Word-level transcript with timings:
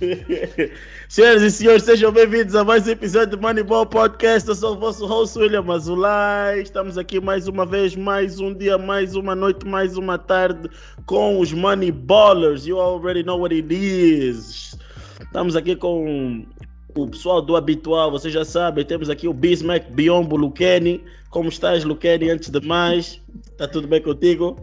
Senhoras 1.08 1.42
e 1.42 1.50
senhores, 1.50 1.82
sejam 1.82 2.10
bem-vindos 2.10 2.54
a 2.54 2.64
mais 2.64 2.86
um 2.86 2.90
episódio 2.90 3.36
do 3.36 3.40
Moneyball 3.40 3.84
Podcast. 3.84 4.48
Eu 4.48 4.54
sou 4.54 4.74
o 4.74 4.78
vosso 4.78 5.04
host 5.06 5.38
William 5.38 5.64
Azulay. 5.70 6.62
Estamos 6.62 6.96
aqui 6.96 7.20
mais 7.20 7.46
uma 7.46 7.66
vez, 7.66 7.94
mais 7.94 8.40
um 8.40 8.54
dia, 8.54 8.78
mais 8.78 9.14
uma 9.14 9.34
noite, 9.34 9.66
mais 9.66 9.98
uma 9.98 10.16
tarde 10.16 10.70
com 11.04 11.38
os 11.38 11.52
Moneyballers. 11.52 12.66
You 12.66 12.80
already 12.80 13.22
know 13.22 13.40
what 13.40 13.54
it 13.54 13.68
is. 13.74 14.78
Estamos 15.20 15.54
aqui 15.54 15.76
com 15.76 16.46
o 16.94 17.06
pessoal 17.08 17.42
do 17.42 17.54
habitual, 17.54 18.10
vocês 18.10 18.32
já 18.32 18.44
sabem. 18.44 18.84
Temos 18.84 19.10
aqui 19.10 19.28
o 19.28 19.34
Bismack 19.34 19.92
Biombo 19.92 20.36
Luqueni. 20.36 21.04
Como 21.28 21.50
estás, 21.50 21.84
Luqueni? 21.84 22.30
Antes 22.30 22.48
de 22.48 22.60
mais, 22.66 23.20
está 23.52 23.68
tudo 23.68 23.86
bem 23.86 24.00
contigo? 24.00 24.56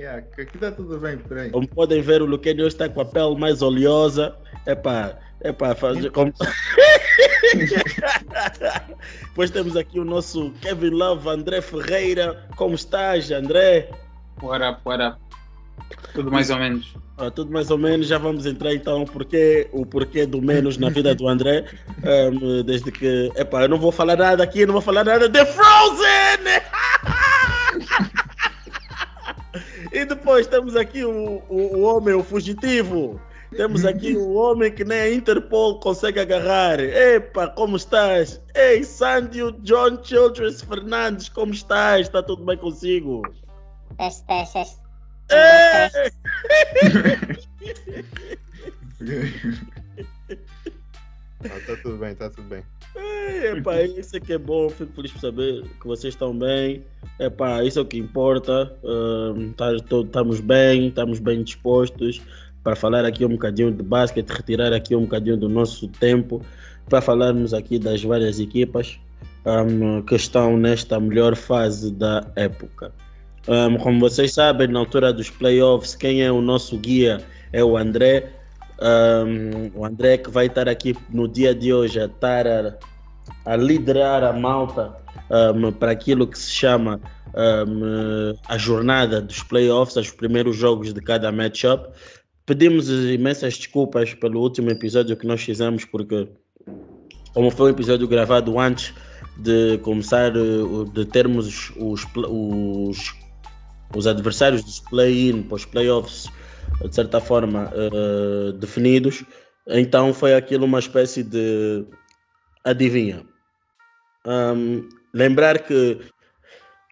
Yeah, 0.00 0.24
aqui 0.38 0.42
está 0.54 0.72
tudo 0.72 0.98
bem 0.98 1.18
por 1.18 1.36
aí. 1.36 1.50
Como 1.50 1.68
podem 1.68 2.00
ver, 2.00 2.22
o 2.22 2.24
Luqueni 2.24 2.62
hoje 2.62 2.68
está 2.68 2.88
com 2.88 3.02
a 3.02 3.04
pele 3.04 3.36
mais 3.36 3.60
oleosa. 3.60 4.34
É 4.64 4.74
para 4.74 5.18
é 5.42 5.52
para 5.52 5.74
fazer 5.74 6.10
como. 6.10 6.32
Depois 9.28 9.50
temos 9.50 9.76
aqui 9.76 10.00
o 10.00 10.04
nosso 10.04 10.52
Kevin 10.62 10.88
Love, 10.88 11.28
André 11.28 11.60
Ferreira. 11.60 12.48
Como 12.56 12.74
estás, 12.74 13.30
André? 13.30 13.90
What 14.42 14.64
up, 14.64 14.80
what 14.86 15.04
up? 15.04 15.18
Tudo 16.14 16.32
mais 16.32 16.48
ou 16.48 16.56
menos. 16.56 16.94
Ah, 17.18 17.30
tudo 17.30 17.52
mais 17.52 17.70
ou 17.70 17.76
menos. 17.76 18.06
Já 18.06 18.16
vamos 18.16 18.46
entrar 18.46 18.72
então 18.72 19.04
porque, 19.04 19.68
o 19.70 19.84
porquê 19.84 20.24
do 20.24 20.40
menos 20.40 20.78
na 20.78 20.88
vida 20.88 21.14
do 21.14 21.28
André. 21.28 21.66
Um, 22.02 22.62
desde 22.62 22.90
que. 22.90 23.30
Epá, 23.36 23.64
eu 23.64 23.68
não 23.68 23.78
vou 23.78 23.92
falar 23.92 24.16
nada 24.16 24.42
aqui, 24.42 24.64
não 24.64 24.72
vou 24.72 24.80
falar 24.80 25.04
nada 25.04 25.28
de 25.28 25.44
Frozen! 25.44 26.40
e 29.92 30.04
depois 30.04 30.46
temos 30.46 30.76
aqui 30.76 31.04
o, 31.04 31.42
o, 31.48 31.76
o 31.76 31.80
homem, 31.82 32.14
o 32.14 32.22
fugitivo. 32.22 33.20
Temos 33.56 33.84
aqui 33.84 34.16
o 34.16 34.34
homem 34.34 34.72
que 34.72 34.84
nem 34.84 35.00
a 35.00 35.12
Interpol 35.12 35.80
consegue 35.80 36.20
agarrar. 36.20 36.78
Epa, 36.78 37.48
como 37.48 37.76
estás? 37.76 38.40
Ei, 38.54 38.84
Sandio 38.84 39.50
John 39.62 39.98
Childress 40.04 40.62
Fernandes, 40.62 41.28
como 41.28 41.52
estás? 41.52 42.02
Está 42.02 42.22
tudo 42.22 42.44
bem 42.44 42.56
consigo? 42.56 43.22
Teste, 43.96 44.24
teste. 44.26 44.78
Ei! 45.30 46.10
Ah, 51.42 51.58
tá 51.66 51.76
tudo 51.82 51.96
bem, 51.96 52.14
tá 52.14 52.28
tudo 52.28 52.48
bem. 52.48 52.62
Epá, 52.96 53.82
isso 53.82 54.16
é 54.16 54.20
que 54.20 54.32
é 54.32 54.38
bom, 54.38 54.68
fico 54.68 54.92
feliz 54.94 55.12
por 55.12 55.20
saber 55.20 55.62
que 55.80 55.86
vocês 55.86 56.14
estão 56.14 56.36
bem. 56.36 56.84
Epá, 57.18 57.64
isso 57.64 57.78
é 57.78 57.82
o 57.82 57.84
que 57.84 57.98
importa. 57.98 58.72
Ahn, 58.84 59.52
tá- 59.52 59.72
Estamos 59.74 60.40
bem, 60.40 60.88
estamos 60.88 61.18
bem 61.18 61.42
dispostos 61.42 62.20
para 62.62 62.76
falar 62.76 63.04
aqui 63.04 63.24
um 63.24 63.30
bocadinho 63.30 63.72
de 63.72 63.82
basquete, 63.82 64.28
retirar 64.28 64.72
aqui 64.72 64.94
um 64.94 65.02
bocadinho 65.02 65.36
do 65.36 65.48
nosso 65.48 65.88
tempo 65.88 66.44
para 66.88 67.00
falarmos 67.00 67.54
aqui 67.54 67.78
das 67.78 68.02
várias 68.02 68.38
equipas 68.40 68.98
ahm, 69.46 70.02
que 70.02 70.16
estão 70.16 70.56
nesta 70.56 71.00
melhor 71.00 71.34
fase 71.36 71.90
da 71.92 72.26
época. 72.36 72.92
Ahm, 73.48 73.76
como 73.78 74.00
vocês 74.00 74.34
sabem, 74.34 74.68
na 74.68 74.80
altura 74.80 75.12
dos 75.12 75.30
playoffs, 75.30 75.94
quem 75.94 76.22
é 76.22 76.30
o 76.30 76.42
nosso 76.42 76.76
guia 76.76 77.18
é 77.52 77.64
o 77.64 77.76
André. 77.76 78.30
Ahm, 78.80 79.70
o 79.74 79.84
André 79.84 80.16
que 80.16 80.30
vai 80.30 80.46
estar 80.46 80.68
aqui 80.68 80.96
no 81.10 81.28
dia 81.28 81.54
de 81.54 81.72
hoje 81.72 82.00
a 82.00 82.06
estar 82.06 82.46
a, 82.46 82.78
a 83.44 83.56
liderar 83.56 84.24
a 84.24 84.32
malta 84.32 84.96
ahm, 85.30 85.70
para 85.72 85.92
aquilo 85.92 86.26
que 86.26 86.38
se 86.38 86.50
chama 86.50 86.98
ahm, 87.34 88.34
a 88.48 88.56
jornada 88.56 89.20
dos 89.20 89.42
playoffs, 89.42 89.96
os 89.96 90.10
primeiros 90.10 90.56
jogos 90.56 90.94
de 90.94 91.00
cada 91.00 91.30
matchup. 91.30 91.88
Pedimos 92.46 92.88
imensas 92.88 93.58
desculpas 93.58 94.14
pelo 94.14 94.40
último 94.40 94.70
episódio 94.70 95.16
que 95.16 95.26
nós 95.26 95.42
fizemos, 95.42 95.84
porque, 95.84 96.28
como 97.34 97.50
foi 97.50 97.70
um 97.70 97.74
episódio 97.74 98.08
gravado 98.08 98.58
antes 98.58 98.94
de 99.36 99.78
começar, 99.78 100.34
eh, 100.34 100.90
de 100.92 101.04
termos 101.04 101.70
os, 101.76 102.04
os, 102.16 103.14
os 103.94 104.06
adversários 104.06 104.64
dos 104.64 104.80
play-in 104.80 105.42
para 105.42 105.56
os 105.56 105.64
playoffs, 105.64 106.28
de 106.88 106.94
certa 106.94 107.20
forma, 107.20 107.70
eh, 107.74 108.52
definidos, 108.52 109.24
então 109.66 110.12
foi 110.14 110.34
aquilo 110.34 110.64
uma 110.64 110.78
espécie 110.78 111.22
de 111.22 111.84
adivinha. 112.64 113.24
Ahm, 114.24 114.88
lembrar 115.14 115.58
que 115.60 116.00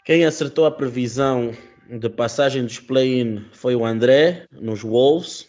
quem 0.05 0.25
acertou 0.25 0.67
a 0.67 0.71
previsão 0.71 1.53
de 1.91 2.09
passagem 2.09 2.65
dos 2.65 2.79
play-in 2.79 3.45
foi 3.53 3.75
o 3.75 3.85
André, 3.85 4.47
nos 4.53 4.83
Wolves, 4.83 5.47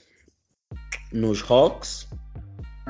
nos 1.12 1.44
Hawks, 1.50 2.08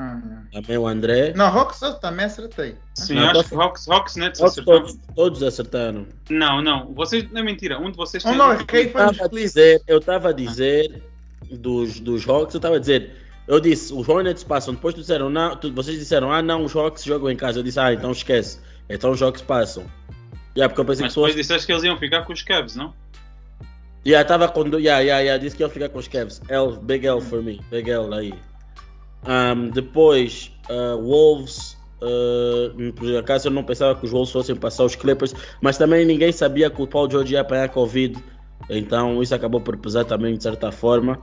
Ah, 0.02 0.18
também 0.52 0.78
o 0.78 0.86
André. 0.88 1.34
Não, 1.36 1.50
Rox 1.50 1.82
eu 1.82 1.92
também 2.00 2.24
acertei. 2.24 2.74
Sim, 2.94 3.16
Não, 3.16 3.28
acho 3.30 3.50
que 3.50 3.54
Hawks, 3.54 3.86
Hawks 3.86 4.16
Nets 4.16 4.40
Hawks 4.40 4.64
todos, 4.64 4.98
todos 5.14 5.42
acertaram. 5.42 6.06
Não, 6.30 6.62
não. 6.62 6.94
Vocês, 6.94 7.30
não 7.30 7.42
é 7.42 7.44
mentira. 7.44 7.78
Um 7.78 7.90
de 7.90 7.98
vocês 7.98 8.24
Oh, 8.24 8.32
não, 8.32 8.48
um- 8.52 8.52
Eu 8.72 8.82
estava 8.86 9.24
a 9.24 9.28
dizer, 9.28 9.82
eu 9.86 9.98
estava 9.98 10.28
a 10.30 10.32
dizer 10.32 11.02
dos, 11.50 12.00
dos 12.00 12.28
Hawks, 12.28 12.54
eu 12.54 12.58
estava 12.58 12.76
a 12.76 12.78
dizer, 12.78 13.12
eu 13.46 13.58
disse, 13.60 13.92
os 13.92 14.08
Hornets 14.08 14.44
passam, 14.44 14.74
depois 14.74 14.94
disseram, 14.94 15.28
não, 15.30 15.56
tu- 15.56 15.72
vocês 15.72 15.98
disseram, 15.98 16.32
ah 16.32 16.42
não, 16.42 16.64
os 16.64 16.74
Hawks 16.74 17.04
jogam 17.04 17.30
em 17.30 17.36
casa. 17.36 17.58
Eu 17.58 17.62
disse, 17.62 17.80
ah, 17.80 17.92
então 17.92 18.12
esquece. 18.12 18.60
Então 18.88 19.10
os 19.10 19.22
Hawks 19.22 19.42
passam. 19.42 19.84
Yeah, 20.56 20.68
porque 20.68 20.80
eu 20.80 20.84
pensei 20.84 21.04
Mas 21.04 21.14
depois 21.14 21.34
disseste 21.34 21.66
que 21.66 21.72
eles 21.72 21.84
iam 21.84 21.96
ficar 21.96 22.24
com 22.24 22.32
os 22.32 22.42
Cavs, 22.42 22.74
não? 22.74 22.92
Yeah, 24.06 24.26
tava 24.26 24.48
com. 24.48 24.62
Yeah, 24.66 25.00
yeah, 25.00 25.18
yeah, 25.20 25.36
disse 25.36 25.56
que 25.56 25.62
ia 25.62 25.68
ficar 25.68 25.88
com 25.90 25.98
os 25.98 26.08
Cavs. 26.08 26.40
L, 26.48 26.76
big 26.82 27.06
L 27.06 27.20
for 27.20 27.42
me. 27.42 27.60
Big 27.70 27.90
L 27.90 28.12
aí. 28.14 28.34
Um, 29.26 29.68
depois, 29.70 30.50
uh, 30.70 31.00
Wolves. 31.00 31.78
Uh, 32.02 32.92
por 32.94 33.14
acaso 33.18 33.48
eu 33.48 33.52
não 33.52 33.62
pensava 33.62 33.94
que 33.94 34.06
os 34.06 34.10
Wolves 34.10 34.32
fossem 34.32 34.56
passar 34.56 34.84
os 34.84 34.96
Clippers, 34.96 35.34
mas 35.60 35.76
também 35.76 36.04
ninguém 36.06 36.32
sabia 36.32 36.70
que 36.70 36.80
o 36.80 36.86
Paul 36.86 37.10
George 37.10 37.34
ia 37.34 37.42
apanhar 37.42 37.68
Covid. 37.68 38.18
Então 38.70 39.22
isso 39.22 39.34
acabou 39.34 39.60
por 39.60 39.76
pesar 39.76 40.04
também 40.04 40.34
de 40.34 40.42
certa 40.42 40.72
forma. 40.72 41.20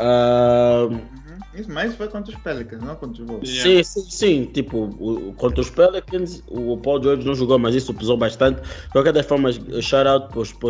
Uh. 0.00 1.20
Isso, 1.54 1.70
mas 1.70 1.88
isso 1.88 1.96
foi 1.96 2.08
contra 2.08 2.32
os 2.32 2.40
Pelicans, 2.42 2.80
não 2.82 2.94
contra 2.94 3.22
os 3.22 3.28
Wolves. 3.28 3.50
Yeah. 3.50 3.82
Sim, 3.84 4.02
sim, 4.02 4.10
sim. 4.10 4.44
Tipo, 4.52 4.84
o, 5.00 5.32
contra 5.34 5.60
os 5.60 5.70
Pelicans, 5.70 6.42
o 6.48 6.76
Paul 6.76 7.02
George 7.02 7.26
não 7.26 7.34
jogou, 7.34 7.58
mas 7.58 7.74
isso 7.74 7.92
pesou 7.92 8.16
bastante. 8.16 8.60
De 8.62 8.88
qualquer 8.92 9.12
das 9.12 9.26
formas, 9.26 9.56
shout 9.80 10.06
out 10.06 10.28
para 10.28 10.40
os, 10.40 10.52
para 10.52 10.68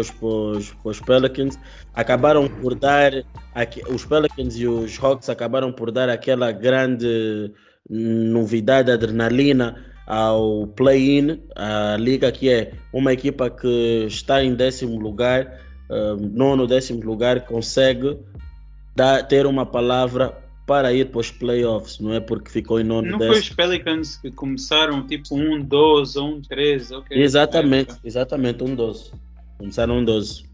os- 0.84 1.00
Pelicans. 1.00 1.58
Acabaram 1.94 2.48
por 2.48 2.74
dar. 2.74 3.12
aque- 3.54 3.82
Os 3.92 4.04
Pelicans 4.06 4.56
e 4.56 4.66
os 4.66 4.98
Hawks 5.02 5.28
acabaram 5.28 5.70
por 5.72 5.90
dar 5.90 6.08
aquela 6.08 6.50
grande 6.50 7.52
novidade, 7.88 8.90
adrenalina 8.90 9.76
ao 10.06 10.66
play-in, 10.68 11.40
a 11.56 11.96
liga 11.98 12.32
que 12.32 12.48
é 12.48 12.72
uma 12.92 13.12
equipa 13.12 13.48
que 13.50 14.04
está 14.06 14.42
em 14.42 14.54
décimo 14.54 14.98
lugar, 14.98 15.60
ah, 15.90 16.16
nono, 16.18 16.66
décimo 16.66 17.00
lugar, 17.04 17.44
consegue 17.46 18.16
dar, 19.00 19.26
ter 19.26 19.46
uma 19.46 19.64
palavra 19.64 20.36
para 20.66 20.92
ir 20.92 21.06
para 21.10 21.20
os 21.20 21.30
playoffs, 21.30 21.98
não 21.98 22.12
é 22.12 22.20
porque 22.20 22.50
ficou 22.50 22.78
em 22.78 22.84
nono 22.84 23.10
Não 23.10 23.18
foi 23.18 23.28
décimo. 23.28 23.42
os 23.42 23.50
Pelicans 23.50 24.16
que 24.18 24.30
começaram 24.30 25.06
tipo 25.06 25.34
1-12 25.34 26.16
ou 26.16 26.40
1-13, 26.40 26.98
ok? 26.98 27.20
Exatamente, 27.20 27.94
exatamente, 28.04 28.62
um 28.62 28.74
12. 28.74 29.10
Começaram 29.58 29.98
um 29.98 30.04
12. 30.04 30.44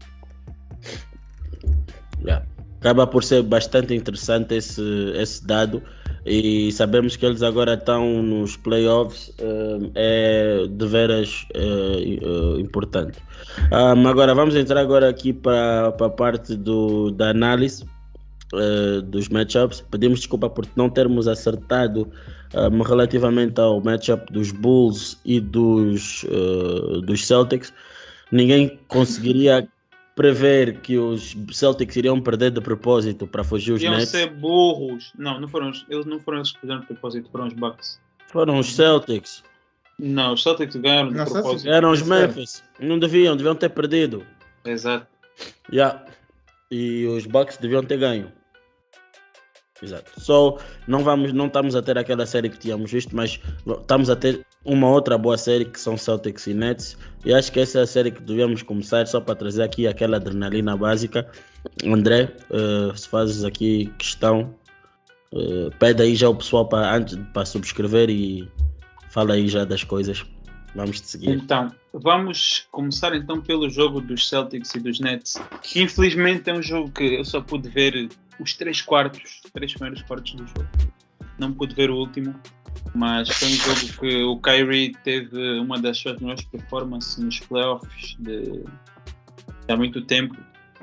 Yeah. 2.23 2.45
Acaba 2.79 3.05
por 3.05 3.23
ser 3.23 3.43
bastante 3.43 3.93
interessante 3.93 4.55
esse, 4.55 4.81
esse 5.15 5.45
dado 5.45 5.83
e 6.25 6.71
sabemos 6.71 7.15
que 7.15 7.25
eles 7.25 7.43
agora 7.43 7.73
estão 7.73 8.23
nos 8.23 8.55
playoffs, 8.57 9.33
eh, 9.39 9.91
é 9.95 10.67
de 10.67 10.87
veras 10.87 11.45
eh, 11.53 12.59
importante. 12.59 13.19
Um, 13.71 14.07
agora 14.07 14.33
vamos 14.33 14.55
entrar 14.55 14.81
agora 14.81 15.09
aqui 15.09 15.31
para 15.31 15.91
para 15.91 16.07
a 16.07 16.09
parte 16.09 16.55
do, 16.55 17.11
da 17.11 17.29
análise 17.29 17.85
eh, 18.53 19.01
dos 19.01 19.29
matchups. 19.29 19.81
Pedimos 19.91 20.19
desculpa 20.19 20.49
por 20.49 20.65
não 20.75 20.89
termos 20.89 21.27
acertado 21.27 22.09
um, 22.53 22.81
relativamente 22.81 23.59
ao 23.59 23.81
matchup 23.81 24.31
dos 24.31 24.51
Bulls 24.51 25.17
e 25.25 25.39
dos, 25.39 26.25
eh, 26.25 27.01
dos 27.01 27.25
Celtics. 27.25 27.73
Ninguém 28.31 28.79
conseguiria 28.87 29.67
prever 30.15 30.79
que 30.81 30.97
os 30.97 31.35
Celtics 31.51 31.95
iriam 31.95 32.19
perder 32.19 32.51
de 32.51 32.59
propósito 32.59 33.27
para 33.27 33.43
fugir 33.43 33.73
os 33.73 33.81
Iam 33.83 33.93
Nets. 33.93 34.09
ser 34.09 34.31
burros. 34.31 35.11
Não, 35.17 35.39
não 35.39 35.47
foram 35.47 35.69
os, 35.69 35.85
eles 35.89 36.05
não 36.05 36.19
foram 36.19 36.39
eles 36.39 36.51
que 36.51 36.59
fizeram 36.61 36.81
de 36.81 36.87
propósito, 36.87 37.29
foram 37.29 37.47
os 37.47 37.53
Bucks. 37.53 37.99
Foram 38.27 38.57
os 38.57 38.73
Celtics. 38.73 39.43
Não, 39.99 40.33
os 40.33 40.43
Celtics 40.43 40.75
ganharam 40.75 41.09
de 41.09 41.15
Não, 41.17 41.25
propósito. 41.25 41.69
Eram 41.69 41.91
os 41.91 42.01
Memphis. 42.01 42.63
Não 42.79 42.97
deviam, 42.97 43.35
deviam 43.35 43.55
ter 43.55 43.69
perdido. 43.69 44.23
Exato. 44.65 45.07
Yeah. 45.71 46.03
E 46.71 47.05
os 47.05 47.25
Bucks 47.25 47.57
deviam 47.57 47.83
ter 47.83 47.97
ganho. 47.97 48.31
Exato. 49.81 50.11
Só 50.19 50.57
não 50.87 51.03
vamos, 51.03 51.31
não 51.33 51.47
estamos 51.47 51.75
a 51.75 51.81
ter 51.81 51.97
aquela 51.97 52.25
série 52.25 52.49
que 52.49 52.57
tínhamos 52.57 52.91
visto, 52.91 53.15
mas 53.15 53.39
estamos 53.67 54.09
a 54.09 54.15
ter 54.15 54.43
uma 54.65 54.89
outra 54.89 55.17
boa 55.17 55.37
série 55.37 55.65
que 55.65 55.79
são 55.79 55.95
Celtics 55.95 56.47
e 56.47 56.53
Nets. 56.53 56.97
E 57.23 57.33
acho 57.33 57.51
que 57.51 57.59
essa 57.59 57.79
é 57.79 57.81
a 57.83 57.87
série 57.87 58.11
que 58.11 58.21
devemos 58.21 58.63
começar 58.63 59.05
só 59.05 59.21
para 59.21 59.35
trazer 59.35 59.63
aqui 59.63 59.87
aquela 59.87 60.17
adrenalina 60.17 60.75
básica. 60.75 61.29
André, 61.85 62.33
eh, 62.49 62.95
se 62.95 63.07
fazes 63.07 63.43
aqui 63.43 63.93
questão 63.99 64.55
Uh, 65.33 65.69
pede 65.77 66.01
aí 66.01 66.15
já 66.15 66.29
o 66.29 66.35
pessoal 66.35 66.67
para 66.67 66.95
antes 66.95 67.17
para 67.33 67.45
subscrever 67.45 68.09
e 68.09 68.49
fala 69.09 69.33
aí 69.33 69.47
já 69.47 69.65
das 69.65 69.83
coisas. 69.83 70.25
Vamos 70.77 70.99
seguir. 70.99 71.31
Então, 71.31 71.73
vamos 71.91 72.67
começar 72.71 73.15
então 73.15 73.41
pelo 73.41 73.67
jogo 73.67 73.99
dos 73.99 74.29
Celtics 74.29 74.75
e 74.75 74.79
dos 74.79 74.99
Nets, 74.99 75.41
que 75.63 75.81
infelizmente 75.81 76.51
é 76.51 76.53
um 76.53 76.61
jogo 76.61 76.91
que 76.91 77.15
eu 77.15 77.25
só 77.25 77.41
pude 77.41 77.67
ver 77.67 78.07
os 78.39 78.53
três 78.53 78.79
quartos, 78.79 79.41
os 79.43 79.51
três 79.51 79.73
primeiros 79.73 80.03
quartos 80.03 80.35
do 80.35 80.45
jogo. 80.45 80.67
Não 81.39 81.51
pude 81.51 81.73
ver 81.73 81.89
o 81.89 81.95
último, 81.97 82.39
mas 82.93 83.27
foi 83.27 83.47
um 83.47 83.51
jogo 83.53 83.99
que 83.99 84.23
o 84.23 84.39
Kyrie 84.39 84.95
teve 85.03 85.59
uma 85.59 85.79
das 85.79 85.97
suas 85.97 86.19
melhores 86.19 86.45
performances 86.45 87.17
nos 87.17 87.39
playoffs 87.39 88.15
de 88.19 88.63
há 89.67 89.75
muito 89.75 89.99
tempo. 90.03 90.37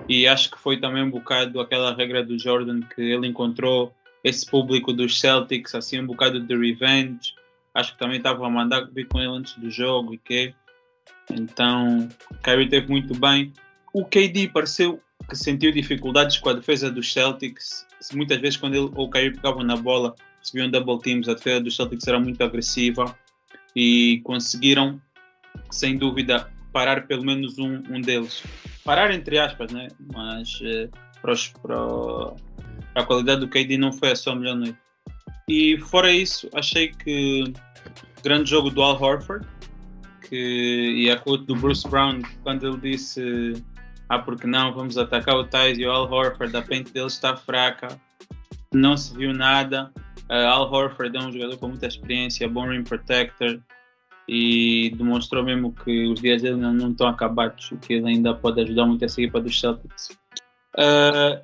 E 0.08 0.26
acho 0.26 0.50
que 0.50 0.58
foi 0.58 0.80
também 0.80 1.04
um 1.04 1.10
bocado 1.10 1.60
aquela 1.60 1.94
regra 1.94 2.24
do 2.24 2.36
Jordan 2.36 2.80
que 2.80 3.00
ele 3.00 3.28
encontrou 3.28 3.94
esse 4.24 4.44
público 4.44 4.92
dos 4.92 5.20
Celtics, 5.20 5.72
assim, 5.72 6.00
um 6.00 6.06
bocado 6.06 6.40
de 6.40 6.56
revenge. 6.56 7.32
Acho 7.74 7.92
que 7.92 7.98
também 7.98 8.18
estava 8.18 8.46
a 8.46 8.50
mandar 8.50 8.88
vir 8.92 9.08
com 9.08 9.18
ele 9.18 9.28
antes 9.28 9.54
do 9.56 9.70
jogo 9.70 10.14
e 10.14 10.18
que. 10.18 10.54
Então, 11.30 12.08
Kyrie 12.42 12.68
teve 12.68 12.88
muito 12.88 13.18
bem. 13.18 13.52
O 13.92 14.04
KD 14.04 14.48
pareceu 14.48 15.00
que 15.28 15.36
sentiu 15.36 15.72
dificuldades 15.72 16.38
com 16.38 16.50
a 16.50 16.52
defesa 16.54 16.90
dos 16.90 17.12
Celtics. 17.12 17.86
Muitas 18.12 18.38
vezes, 18.38 18.56
quando 18.56 18.74
ele 18.74 18.90
ou 18.94 19.06
o 19.06 19.10
Kyrie 19.10 19.34
pegavam 19.34 19.64
na 19.64 19.76
bola, 19.76 20.14
recebiam 20.38 20.70
double 20.70 20.98
teams, 21.00 21.28
a 21.28 21.34
defesa 21.34 21.60
dos 21.60 21.76
Celtics 21.76 22.06
era 22.06 22.20
muito 22.20 22.42
agressiva 22.42 23.16
e 23.74 24.20
conseguiram, 24.24 25.00
sem 25.70 25.96
dúvida, 25.96 26.50
parar 26.72 27.06
pelo 27.06 27.24
menos 27.24 27.58
um, 27.58 27.82
um 27.90 28.00
deles. 28.00 28.42
Parar 28.84 29.12
entre 29.12 29.38
aspas, 29.38 29.72
né? 29.72 29.88
Mas 30.12 30.60
eh, 30.62 30.88
para, 31.22 31.32
os, 31.32 31.48
para, 31.48 31.76
a 32.94 33.02
qualidade 33.04 33.40
do 33.40 33.48
KD 33.48 33.78
não 33.78 33.92
foi 33.92 34.12
a 34.12 34.16
sua 34.16 34.36
melhor 34.36 34.56
noite. 34.56 34.78
E 35.48 35.78
fora 35.78 36.10
isso, 36.10 36.48
achei 36.54 36.88
que 36.88 37.52
grande 38.22 38.48
jogo 38.48 38.70
do 38.70 38.82
Al 38.82 39.00
Horford 39.00 39.46
que, 40.28 40.94
e 40.96 41.10
a 41.10 41.16
quote 41.18 41.44
do 41.44 41.54
Bruce 41.54 41.86
Brown 41.86 42.22
quando 42.42 42.66
ele 42.66 42.78
disse 42.78 43.62
ah, 44.08 44.18
porque 44.18 44.46
não, 44.46 44.72
vamos 44.72 44.96
atacar 44.98 45.34
o 45.36 45.44
Thais 45.44 45.78
e 45.78 45.86
o 45.86 45.90
Al 45.90 46.10
Horford, 46.10 46.56
a 46.56 46.62
pente 46.62 46.92
dele 46.92 47.06
está 47.06 47.36
fraca, 47.36 47.88
não 48.72 48.96
se 48.96 49.16
viu 49.16 49.32
nada. 49.32 49.90
Uh, 50.30 50.46
Al 50.46 50.72
Horford 50.72 51.16
é 51.16 51.20
um 51.20 51.32
jogador 51.32 51.56
com 51.58 51.68
muita 51.68 51.86
experiência, 51.86 52.48
bom 52.48 52.70
rim 52.70 52.82
protector 52.82 53.60
e 54.28 54.92
demonstrou 54.96 55.42
mesmo 55.42 55.72
que 55.72 56.06
os 56.06 56.20
dias 56.20 56.42
dele 56.42 56.56
não, 56.56 56.72
não 56.72 56.90
estão 56.90 57.06
acabados, 57.06 57.70
o 57.72 57.76
que 57.76 57.94
ele 57.94 58.08
ainda 58.08 58.34
pode 58.34 58.60
ajudar 58.60 58.86
muito 58.86 59.04
essa 59.04 59.20
equipa 59.20 59.40
dos 59.40 59.58
Celtics. 59.58 60.10
Uh, 60.76 61.40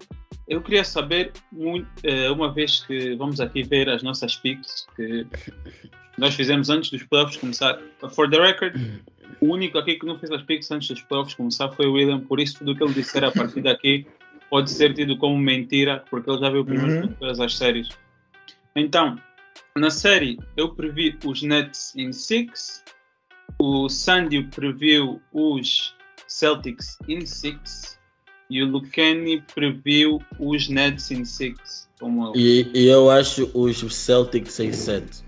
eu 0.51 0.61
queria 0.61 0.83
saber, 0.83 1.33
uh, 1.53 2.33
uma 2.33 2.53
vez 2.53 2.81
que 2.81 3.15
vamos 3.15 3.41
aqui 3.41 3.63
ver 3.63 3.89
as 3.89 4.03
nossas 4.03 4.35
picks, 4.35 4.85
que 4.97 5.25
nós 6.19 6.35
fizemos 6.35 6.69
antes 6.69 6.91
dos 6.91 7.05
playoffs 7.05 7.37
começar. 7.37 7.79
For 8.13 8.29
the 8.29 8.37
record, 8.37 8.75
o 9.41 9.47
único 9.47 9.79
aqui 9.79 9.95
que 9.95 10.05
não 10.05 10.19
fez 10.19 10.33
as 10.33 10.43
picks 10.43 10.69
antes 10.73 10.89
dos 10.89 11.03
playoffs 11.03 11.35
começar 11.35 11.71
foi 11.71 11.87
o 11.87 11.93
William, 11.93 12.19
por 12.19 12.41
isso 12.41 12.59
tudo 12.59 12.73
o 12.73 12.77
que 12.77 12.83
ele 12.83 12.95
disser 12.95 13.23
a 13.23 13.31
partir 13.31 13.63
daqui 13.63 14.05
pode 14.51 14.69
ser 14.73 14.93
tido 14.93 15.17
como 15.17 15.39
mentira, 15.39 16.05
porque 16.11 16.29
ele 16.29 16.41
já 16.41 16.51
viu 16.51 16.65
primeiro 16.65 17.07
uhum. 17.07 17.15
todas 17.15 17.39
as 17.39 17.57
séries. 17.57 17.89
Então, 18.75 19.17
na 19.77 19.89
série 19.89 20.37
eu 20.57 20.75
previ 20.75 21.17
os 21.25 21.43
Nets 21.43 21.95
em 21.95 22.13
6, 22.13 22.85
o 23.61 23.89
Sandy 23.89 24.43
previu 24.43 25.23
os 25.33 25.95
Celtics 26.27 26.99
em 27.09 27.25
6 27.25 28.00
e 28.51 28.63
o 28.63 28.67
Lucani 28.67 29.43
previu 29.55 30.21
os 30.39 30.69
Nets 30.69 31.11
em 31.13 31.25
6. 31.25 31.89
E, 32.35 32.69
e 32.75 32.87
eu 32.89 33.09
acho 33.11 33.51
os 33.55 33.95
Celtics 33.95 34.59
em 34.59 34.73
7. 34.73 35.25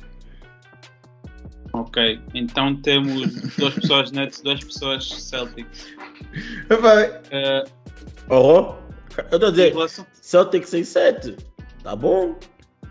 Ok, 1.73 2.21
então 2.35 2.77
temos 2.77 3.33
duas 3.57 3.75
pessoas 3.75 4.11
Nets, 4.11 4.43
duas 4.43 4.63
pessoas 4.63 5.09
Celtics. 5.09 5.95
Vai. 6.81 7.09
Uh, 7.09 7.71
oh, 8.29 8.75
eu 9.31 9.37
estou 9.37 9.49
a 9.49 9.51
dizer, 9.51 9.73
relação... 9.73 10.07
Celtics 10.13 10.75
em 10.75 10.85
7. 10.85 11.37
Tá 11.83 11.95
bom? 11.95 12.39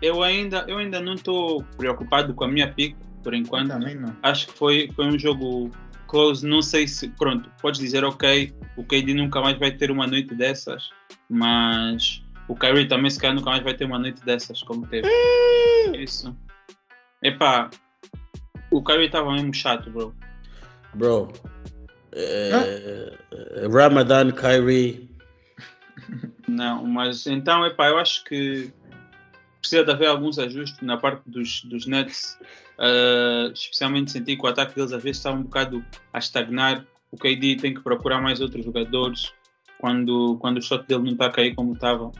Eu 0.00 0.22
ainda, 0.22 0.64
eu 0.66 0.78
ainda 0.78 1.00
não 1.00 1.14
estou 1.14 1.62
preocupado 1.76 2.34
com 2.34 2.44
a 2.44 2.48
minha 2.48 2.72
pick, 2.72 2.96
por 3.22 3.34
enquanto. 3.34 3.68
Também 3.68 3.94
não. 3.94 4.16
Acho 4.22 4.48
que 4.48 4.54
foi, 4.54 4.90
foi 4.96 5.06
um 5.06 5.18
jogo 5.18 5.70
close. 6.12 6.46
Não 6.46 6.60
sei 6.62 6.86
se. 6.86 7.08
Pronto, 7.08 7.50
podes 7.60 7.80
dizer, 7.80 8.04
ok, 8.04 8.54
o 8.76 8.84
KD 8.84 9.14
nunca 9.14 9.40
mais 9.40 9.58
vai 9.58 9.72
ter 9.72 9.90
uma 9.90 10.06
noite 10.06 10.34
dessas, 10.34 10.90
mas 11.28 12.22
o 12.46 12.54
Kyrie 12.54 12.86
também, 12.86 13.10
se 13.10 13.18
calhar, 13.18 13.34
nunca 13.34 13.50
mais 13.50 13.64
vai 13.64 13.74
ter 13.74 13.86
uma 13.86 13.98
noite 13.98 14.22
dessas, 14.24 14.62
como 14.62 14.86
teve. 14.86 15.08
Isso. 15.98 16.36
Epá, 17.22 17.70
o 18.70 18.82
Kyrie 18.82 19.10
tava 19.10 19.32
mesmo 19.32 19.54
chato, 19.54 19.90
bro. 19.90 20.14
Bro. 20.94 21.32
É, 22.12 23.16
Ramadan 23.72 24.30
Kyrie. 24.32 25.10
Não, 26.46 26.84
mas 26.84 27.26
então, 27.26 27.64
epá, 27.64 27.88
eu 27.88 27.98
acho 27.98 28.22
que 28.24 28.70
precisa 29.60 29.84
de 29.84 29.92
haver 29.92 30.08
alguns 30.08 30.38
ajustes 30.38 30.80
na 30.82 30.98
parte 30.98 31.22
dos, 31.26 31.62
dos 31.64 31.86
Nets, 31.86 32.38
uh, 32.82 33.52
especialmente 33.52 34.10
senti 34.10 34.36
que 34.36 34.44
o 34.44 34.48
ataque 34.48 34.74
deles 34.74 34.92
às 34.92 35.02
vezes 35.02 35.18
estava 35.18 35.36
um 35.36 35.42
bocado 35.42 35.84
a 36.12 36.18
estagnar. 36.18 36.84
O 37.10 37.16
KD 37.16 37.56
tem 37.56 37.74
que 37.74 37.80
procurar 37.80 38.20
mais 38.20 38.40
outros 38.40 38.64
jogadores 38.64 39.32
quando, 39.78 40.36
quando 40.40 40.58
o 40.58 40.62
shot 40.62 40.86
dele 40.86 41.04
não 41.04 41.12
está 41.12 41.26
a 41.26 41.30
cair 41.30 41.54
como 41.54 41.74
estava. 41.74 42.10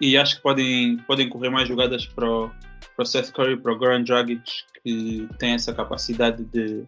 E 0.00 0.16
acho 0.16 0.36
que 0.36 0.42
podem, 0.42 0.96
podem 0.98 1.28
correr 1.28 1.50
mais 1.50 1.68
jogadas 1.68 2.06
para 2.06 2.28
o, 2.28 2.50
para 2.96 3.04
Seth 3.04 3.32
Curry, 3.32 3.56
para 3.56 3.72
o 3.72 3.78
Goran 3.78 4.02
Dragic, 4.02 4.42
que 4.82 5.28
tem 5.38 5.52
essa 5.52 5.72
capacidade 5.72 6.44
de, 6.44 6.84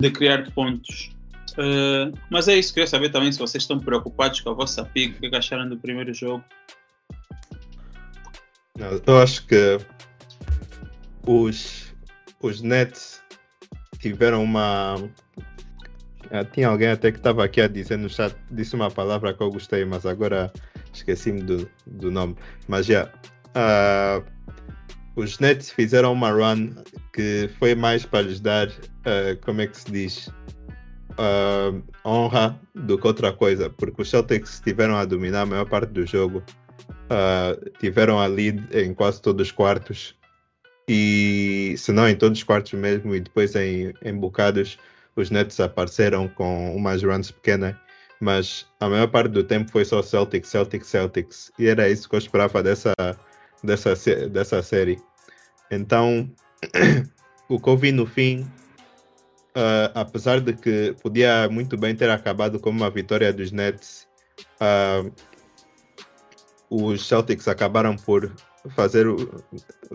de 0.00 0.10
criar 0.10 0.50
pontos. 0.52 1.10
Uh, 1.52 2.12
mas 2.30 2.48
é 2.48 2.56
isso, 2.56 2.74
queria 2.74 2.86
saber 2.86 3.10
também 3.10 3.32
se 3.32 3.38
vocês 3.38 3.62
estão 3.62 3.78
preocupados 3.78 4.40
com 4.40 4.50
a 4.50 4.54
vossa 4.54 4.84
pick, 4.84 5.16
o 5.16 5.30
que 5.30 5.36
acharam 5.36 5.68
do 5.68 5.76
primeiro 5.78 6.12
jogo. 6.12 6.44
Eu 9.06 9.18
acho 9.18 9.46
que 9.46 9.78
os, 11.26 11.85
os 12.46 12.62
Nets 12.62 13.22
tiveram 13.98 14.42
uma. 14.42 14.96
Ah, 16.30 16.44
tinha 16.44 16.68
alguém 16.68 16.88
até 16.88 17.12
que 17.12 17.18
estava 17.18 17.44
aqui 17.44 17.60
a 17.60 17.68
dizer 17.68 17.98
no 17.98 18.08
chat, 18.08 18.34
disse 18.50 18.74
uma 18.74 18.90
palavra 18.90 19.32
que 19.32 19.42
eu 19.42 19.50
gostei, 19.50 19.84
mas 19.84 20.04
agora 20.04 20.52
esqueci-me 20.92 21.42
do, 21.42 21.70
do 21.86 22.10
nome. 22.10 22.36
Mas 22.68 22.86
já. 22.86 23.10
Yeah, 23.56 24.22
uh, 24.22 24.36
os 25.16 25.38
Nets 25.38 25.70
fizeram 25.70 26.12
uma 26.12 26.30
run 26.30 26.70
que 27.12 27.48
foi 27.58 27.74
mais 27.74 28.04
para 28.04 28.22
lhes 28.22 28.38
dar, 28.38 28.68
uh, 28.68 29.40
como 29.42 29.62
é 29.62 29.66
que 29.66 29.78
se 29.78 29.90
diz, 29.90 30.28
uh, 31.12 31.82
honra 32.04 32.60
do 32.74 32.98
que 32.98 33.06
outra 33.06 33.32
coisa, 33.32 33.70
porque 33.70 34.02
os 34.02 34.10
Celtics 34.10 34.60
tiveram 34.60 34.94
a 34.96 35.06
dominar 35.06 35.42
a 35.42 35.46
maior 35.46 35.66
parte 35.66 35.90
do 35.90 36.06
jogo, 36.06 36.42
uh, 37.08 37.70
tiveram 37.80 38.18
a 38.18 38.26
lead 38.26 38.62
em 38.76 38.92
quase 38.92 39.22
todos 39.22 39.46
os 39.48 39.52
quartos, 39.52 40.14
e 40.88 41.74
se 41.76 41.92
não 41.92 42.08
em 42.08 42.16
todos 42.16 42.38
os 42.38 42.44
quartos 42.44 42.72
mesmo, 42.72 43.14
e 43.14 43.20
depois 43.20 43.54
em, 43.54 43.92
em 44.02 44.14
bocados, 44.14 44.78
os 45.16 45.30
Nets 45.30 45.58
apareceram 45.60 46.28
com 46.28 46.74
umas 46.76 47.02
runs 47.02 47.30
pequenas, 47.30 47.74
mas 48.20 48.66
a 48.80 48.88
maior 48.88 49.08
parte 49.08 49.30
do 49.30 49.42
tempo 49.44 49.70
foi 49.70 49.84
só 49.84 50.02
Celtics, 50.02 50.48
Celtics, 50.48 50.88
Celtics, 50.88 51.52
e 51.58 51.66
era 51.66 51.88
isso 51.88 52.08
que 52.08 52.14
eu 52.14 52.18
esperava 52.18 52.62
dessa 52.62 52.94
dessa, 53.62 53.94
dessa 54.28 54.62
série. 54.62 54.98
Então, 55.70 56.30
o 57.48 57.60
que 57.60 57.68
eu 57.68 57.76
vi 57.76 57.92
no 57.92 58.06
fim, 58.06 58.42
uh, 59.56 59.90
apesar 59.94 60.40
de 60.40 60.52
que 60.54 60.94
podia 61.02 61.48
muito 61.48 61.76
bem 61.76 61.94
ter 61.94 62.10
acabado 62.10 62.58
como 62.60 62.78
uma 62.78 62.90
vitória 62.90 63.32
dos 63.32 63.50
Nets, 63.50 64.06
uh, 64.60 65.12
os 66.70 67.06
Celtics 67.06 67.48
acabaram 67.48 67.96
por 67.96 68.32
fazer, 68.70 69.06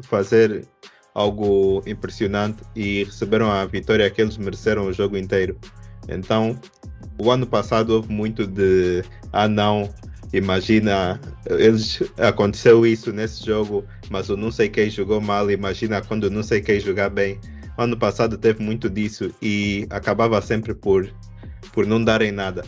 fazer 0.03 0.65
algo 1.13 1.81
impressionante 1.85 2.63
e 2.75 3.03
receberam 3.03 3.51
a 3.51 3.65
vitória 3.65 4.09
que 4.09 4.21
eles 4.21 4.37
mereceram 4.37 4.85
o 4.85 4.93
jogo 4.93 5.17
inteiro. 5.17 5.57
Então, 6.07 6.59
o 7.17 7.31
ano 7.31 7.45
passado 7.45 7.91
houve 7.91 8.11
muito 8.11 8.47
de 8.47 9.03
ah 9.33 9.47
não, 9.47 9.89
Imagina, 10.33 11.19
eles 11.49 12.01
aconteceu 12.17 12.85
isso 12.85 13.11
nesse 13.11 13.45
jogo, 13.45 13.83
mas 14.09 14.29
o 14.29 14.37
não 14.37 14.49
sei 14.49 14.69
quem 14.69 14.89
jogou 14.89 15.19
mal. 15.19 15.51
Imagina 15.51 16.01
quando 16.01 16.29
não 16.29 16.41
sei 16.41 16.61
quem 16.61 16.79
jogar 16.79 17.09
bem. 17.09 17.37
Ano 17.77 17.97
passado 17.97 18.37
teve 18.37 18.63
muito 18.63 18.89
disso 18.89 19.33
e 19.41 19.85
acabava 19.89 20.41
sempre 20.41 20.73
por, 20.73 21.09
por 21.73 21.85
não 21.85 22.01
darem 22.01 22.31
nada. 22.31 22.63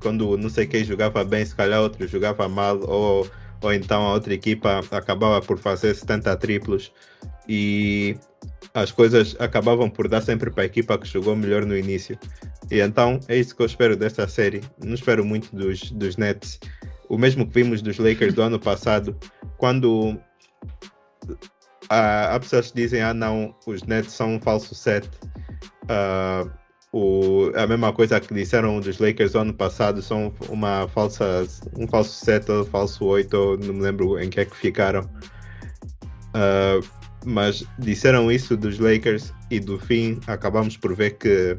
Quando 0.00 0.36
não 0.36 0.48
sei 0.48 0.66
quem 0.66 0.84
jogava 0.84 1.24
bem, 1.24 1.44
se 1.44 1.54
calhar 1.54 1.80
outro 1.80 2.06
jogava 2.06 2.48
mal, 2.48 2.78
ou, 2.88 3.26
ou 3.62 3.72
então 3.72 4.06
a 4.06 4.12
outra 4.14 4.34
equipa 4.34 4.80
acabava 4.90 5.40
por 5.40 5.58
fazer 5.58 5.94
70 5.94 6.36
triplos 6.36 6.92
e 7.48 8.16
as 8.74 8.90
coisas 8.90 9.36
acabavam 9.38 9.90
por 9.90 10.08
dar 10.08 10.20
sempre 10.20 10.50
para 10.50 10.62
a 10.62 10.66
equipa 10.66 10.96
que 10.98 11.06
jogou 11.06 11.34
melhor 11.34 11.66
no 11.66 11.76
início. 11.76 12.18
E 12.70 12.80
então 12.80 13.18
é 13.28 13.36
isso 13.36 13.54
que 13.54 13.62
eu 13.62 13.66
espero 13.66 13.96
dessa 13.96 14.26
série. 14.28 14.60
Não 14.82 14.94
espero 14.94 15.24
muito 15.24 15.54
dos, 15.54 15.90
dos 15.90 16.16
Nets 16.16 16.60
o 17.10 17.18
mesmo 17.18 17.44
que 17.44 17.52
vimos 17.52 17.82
dos 17.82 17.98
Lakers 17.98 18.32
do 18.34 18.40
ano 18.40 18.58
passado, 18.58 19.18
quando 19.58 20.16
ah, 21.90 22.36
há 22.36 22.40
pessoas 22.40 22.70
que 22.70 22.76
dizem, 22.76 23.02
ah 23.02 23.12
não, 23.12 23.52
os 23.66 23.82
Nets 23.82 24.12
são 24.12 24.36
um 24.36 24.40
falso 24.40 24.76
set. 24.76 25.10
Ah, 25.88 26.46
o, 26.92 27.50
a 27.54 27.66
mesma 27.66 27.92
coisa 27.92 28.20
que 28.20 28.34
disseram 28.34 28.80
dos 28.80 28.98
Lakers 28.98 29.34
ano 29.34 29.54
passado, 29.54 30.02
são 30.02 30.32
uma 30.48 30.88
falsa, 30.88 31.46
um 31.76 31.86
falso 31.86 32.24
set 32.24 32.50
ou 32.50 32.64
falso 32.64 33.04
8, 33.04 33.58
não 33.58 33.74
me 33.74 33.80
lembro 33.80 34.18
em 34.18 34.28
que 34.28 34.40
é 34.40 34.44
que 34.44 34.56
ficaram. 34.56 35.08
Ah, 36.34 36.80
mas 37.24 37.64
disseram 37.78 38.30
isso 38.30 38.56
dos 38.56 38.78
Lakers 38.78 39.32
e 39.50 39.60
do 39.60 39.78
fim 39.78 40.18
acabamos 40.26 40.76
por 40.76 40.94
ver 40.94 41.10
que 41.18 41.56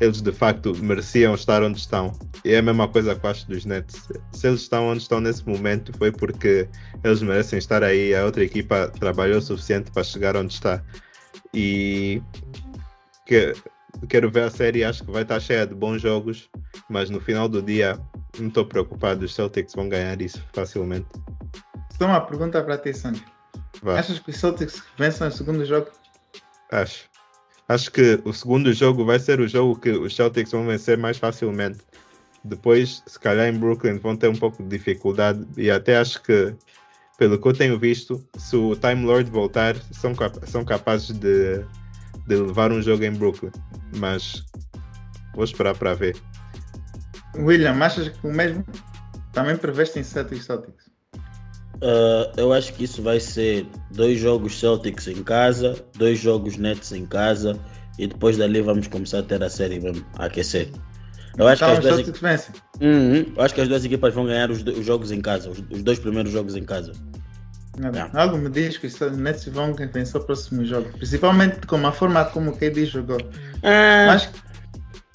eles 0.00 0.22
de 0.22 0.32
facto 0.32 0.74
mereciam 0.82 1.34
estar 1.34 1.62
onde 1.62 1.78
estão. 1.78 2.12
E 2.44 2.52
é 2.52 2.58
a 2.58 2.62
mesma 2.62 2.88
coisa 2.88 3.14
que 3.14 3.24
eu 3.24 3.30
acho 3.30 3.46
dos 3.46 3.64
Nets. 3.64 4.08
Se 4.32 4.48
eles 4.48 4.62
estão 4.62 4.88
onde 4.88 5.02
estão 5.02 5.20
nesse 5.20 5.46
momento 5.46 5.96
foi 5.96 6.10
porque 6.10 6.68
eles 7.04 7.22
merecem 7.22 7.58
estar 7.58 7.84
aí. 7.84 8.14
A 8.14 8.24
outra 8.24 8.42
equipa 8.42 8.88
trabalhou 8.98 9.38
o 9.38 9.42
suficiente 9.42 9.92
para 9.92 10.02
chegar 10.02 10.36
onde 10.36 10.54
está. 10.54 10.82
E 11.54 12.20
que, 13.26 13.52
quero 14.08 14.30
ver 14.30 14.44
a 14.44 14.50
série, 14.50 14.84
acho 14.84 15.04
que 15.04 15.10
vai 15.10 15.22
estar 15.22 15.40
cheia 15.40 15.66
de 15.66 15.74
bons 15.74 16.02
jogos, 16.02 16.50
mas 16.88 17.10
no 17.10 17.20
final 17.20 17.48
do 17.48 17.62
dia 17.62 17.98
não 18.38 18.48
estou 18.48 18.64
preocupado. 18.64 19.24
Os 19.24 19.34
Celtics 19.34 19.74
vão 19.74 19.88
ganhar 19.88 20.20
isso 20.20 20.42
facilmente. 20.52 21.06
Só 21.98 22.06
uma 22.06 22.20
pergunta 22.20 22.62
para 22.62 22.78
ti, 22.78 22.92
Sandy. 22.92 23.24
Vá. 23.82 23.98
Achas 23.98 24.18
que 24.18 24.30
os 24.30 24.36
Celtics 24.36 24.82
vencem 24.98 25.26
o 25.26 25.30
segundo 25.30 25.64
jogo? 25.64 25.88
Acho. 26.70 27.10
Acho 27.68 27.90
que 27.90 28.20
o 28.24 28.32
segundo 28.32 28.72
jogo 28.72 29.04
vai 29.04 29.18
ser 29.18 29.40
o 29.40 29.48
jogo 29.48 29.78
que 29.78 29.90
os 29.90 30.14
Celtics 30.14 30.52
vão 30.52 30.66
vencer 30.66 30.98
mais 30.98 31.16
facilmente. 31.16 31.78
Depois, 32.44 33.02
se 33.06 33.18
calhar 33.18 33.48
em 33.48 33.58
Brooklyn 33.58 33.98
vão 33.98 34.16
ter 34.16 34.28
um 34.28 34.36
pouco 34.36 34.62
de 34.62 34.68
dificuldade 34.68 35.46
e 35.56 35.70
até 35.70 35.96
acho 35.96 36.20
que, 36.22 36.54
pelo 37.16 37.40
que 37.40 37.46
eu 37.46 37.52
tenho 37.52 37.78
visto, 37.78 38.22
se 38.36 38.56
o 38.56 38.74
Time 38.74 39.04
Lord 39.04 39.30
voltar, 39.30 39.76
são, 39.92 40.12
são 40.44 40.64
capazes 40.64 41.16
de, 41.16 41.64
de 42.26 42.36
levar 42.36 42.72
um 42.72 42.82
jogo 42.82 43.04
em 43.04 43.12
Brooklyn. 43.12 43.52
Mas 43.96 44.42
vou 45.34 45.44
esperar 45.44 45.76
para 45.76 45.94
ver. 45.94 46.16
William, 47.36 47.72
achas 47.82 48.08
que 48.08 48.26
o 48.26 48.32
mesmo 48.32 48.64
também 49.32 49.56
preveste 49.56 49.98
em 49.98 50.02
Celtics 50.02 50.44
Celtics? 50.44 50.90
Uh, 51.76 52.30
eu 52.36 52.52
acho 52.52 52.72
que 52.74 52.84
isso 52.84 53.02
vai 53.02 53.18
ser 53.18 53.66
dois 53.90 54.18
jogos 54.20 54.58
Celtics 54.58 55.08
em 55.08 55.22
casa, 55.22 55.74
dois 55.96 56.18
jogos 56.18 56.56
Nets 56.56 56.92
em 56.92 57.04
casa 57.04 57.58
e 57.98 58.06
depois 58.06 58.36
dali 58.36 58.60
vamos 58.60 58.86
começar 58.86 59.18
a 59.18 59.22
ter 59.22 59.42
a 59.42 59.50
série 59.50 59.80
mesmo, 59.80 60.04
a 60.16 60.26
aquecer. 60.26 60.70
Eu 61.36 61.48
acho, 61.48 61.64
então 61.64 61.74
que 61.80 61.88
as 61.88 62.04
duas. 62.04 62.22
Uhum, 62.80 63.32
eu 63.36 63.42
acho 63.42 63.54
que 63.54 63.60
as 63.62 63.68
duas 63.68 63.84
equipas 63.84 64.14
vão 64.14 64.26
ganhar 64.26 64.50
os, 64.50 64.62
do- 64.62 64.72
os 64.72 64.84
jogos 64.86 65.10
em 65.10 65.20
casa, 65.20 65.50
os, 65.50 65.58
os 65.70 65.82
dois 65.82 65.98
primeiros 65.98 66.30
jogos 66.30 66.54
em 66.56 66.64
casa. 66.64 66.92
Nada. 67.78 68.10
É. 68.12 68.20
Algo 68.20 68.36
me 68.36 68.50
diz 68.50 68.76
que 68.76 68.86
os 68.86 69.00
Nets 69.16 69.46
vão 69.46 69.74
vencer 69.74 70.20
o 70.20 70.24
próximo 70.24 70.64
jogo. 70.64 70.90
Principalmente 70.98 71.66
com 71.66 71.86
a 71.86 71.92
forma 71.92 72.24
como 72.26 72.50
o 72.50 72.56
KD 72.56 72.84
jogou. 72.86 73.18
Ah, 73.62 74.06
Mas 74.08 74.30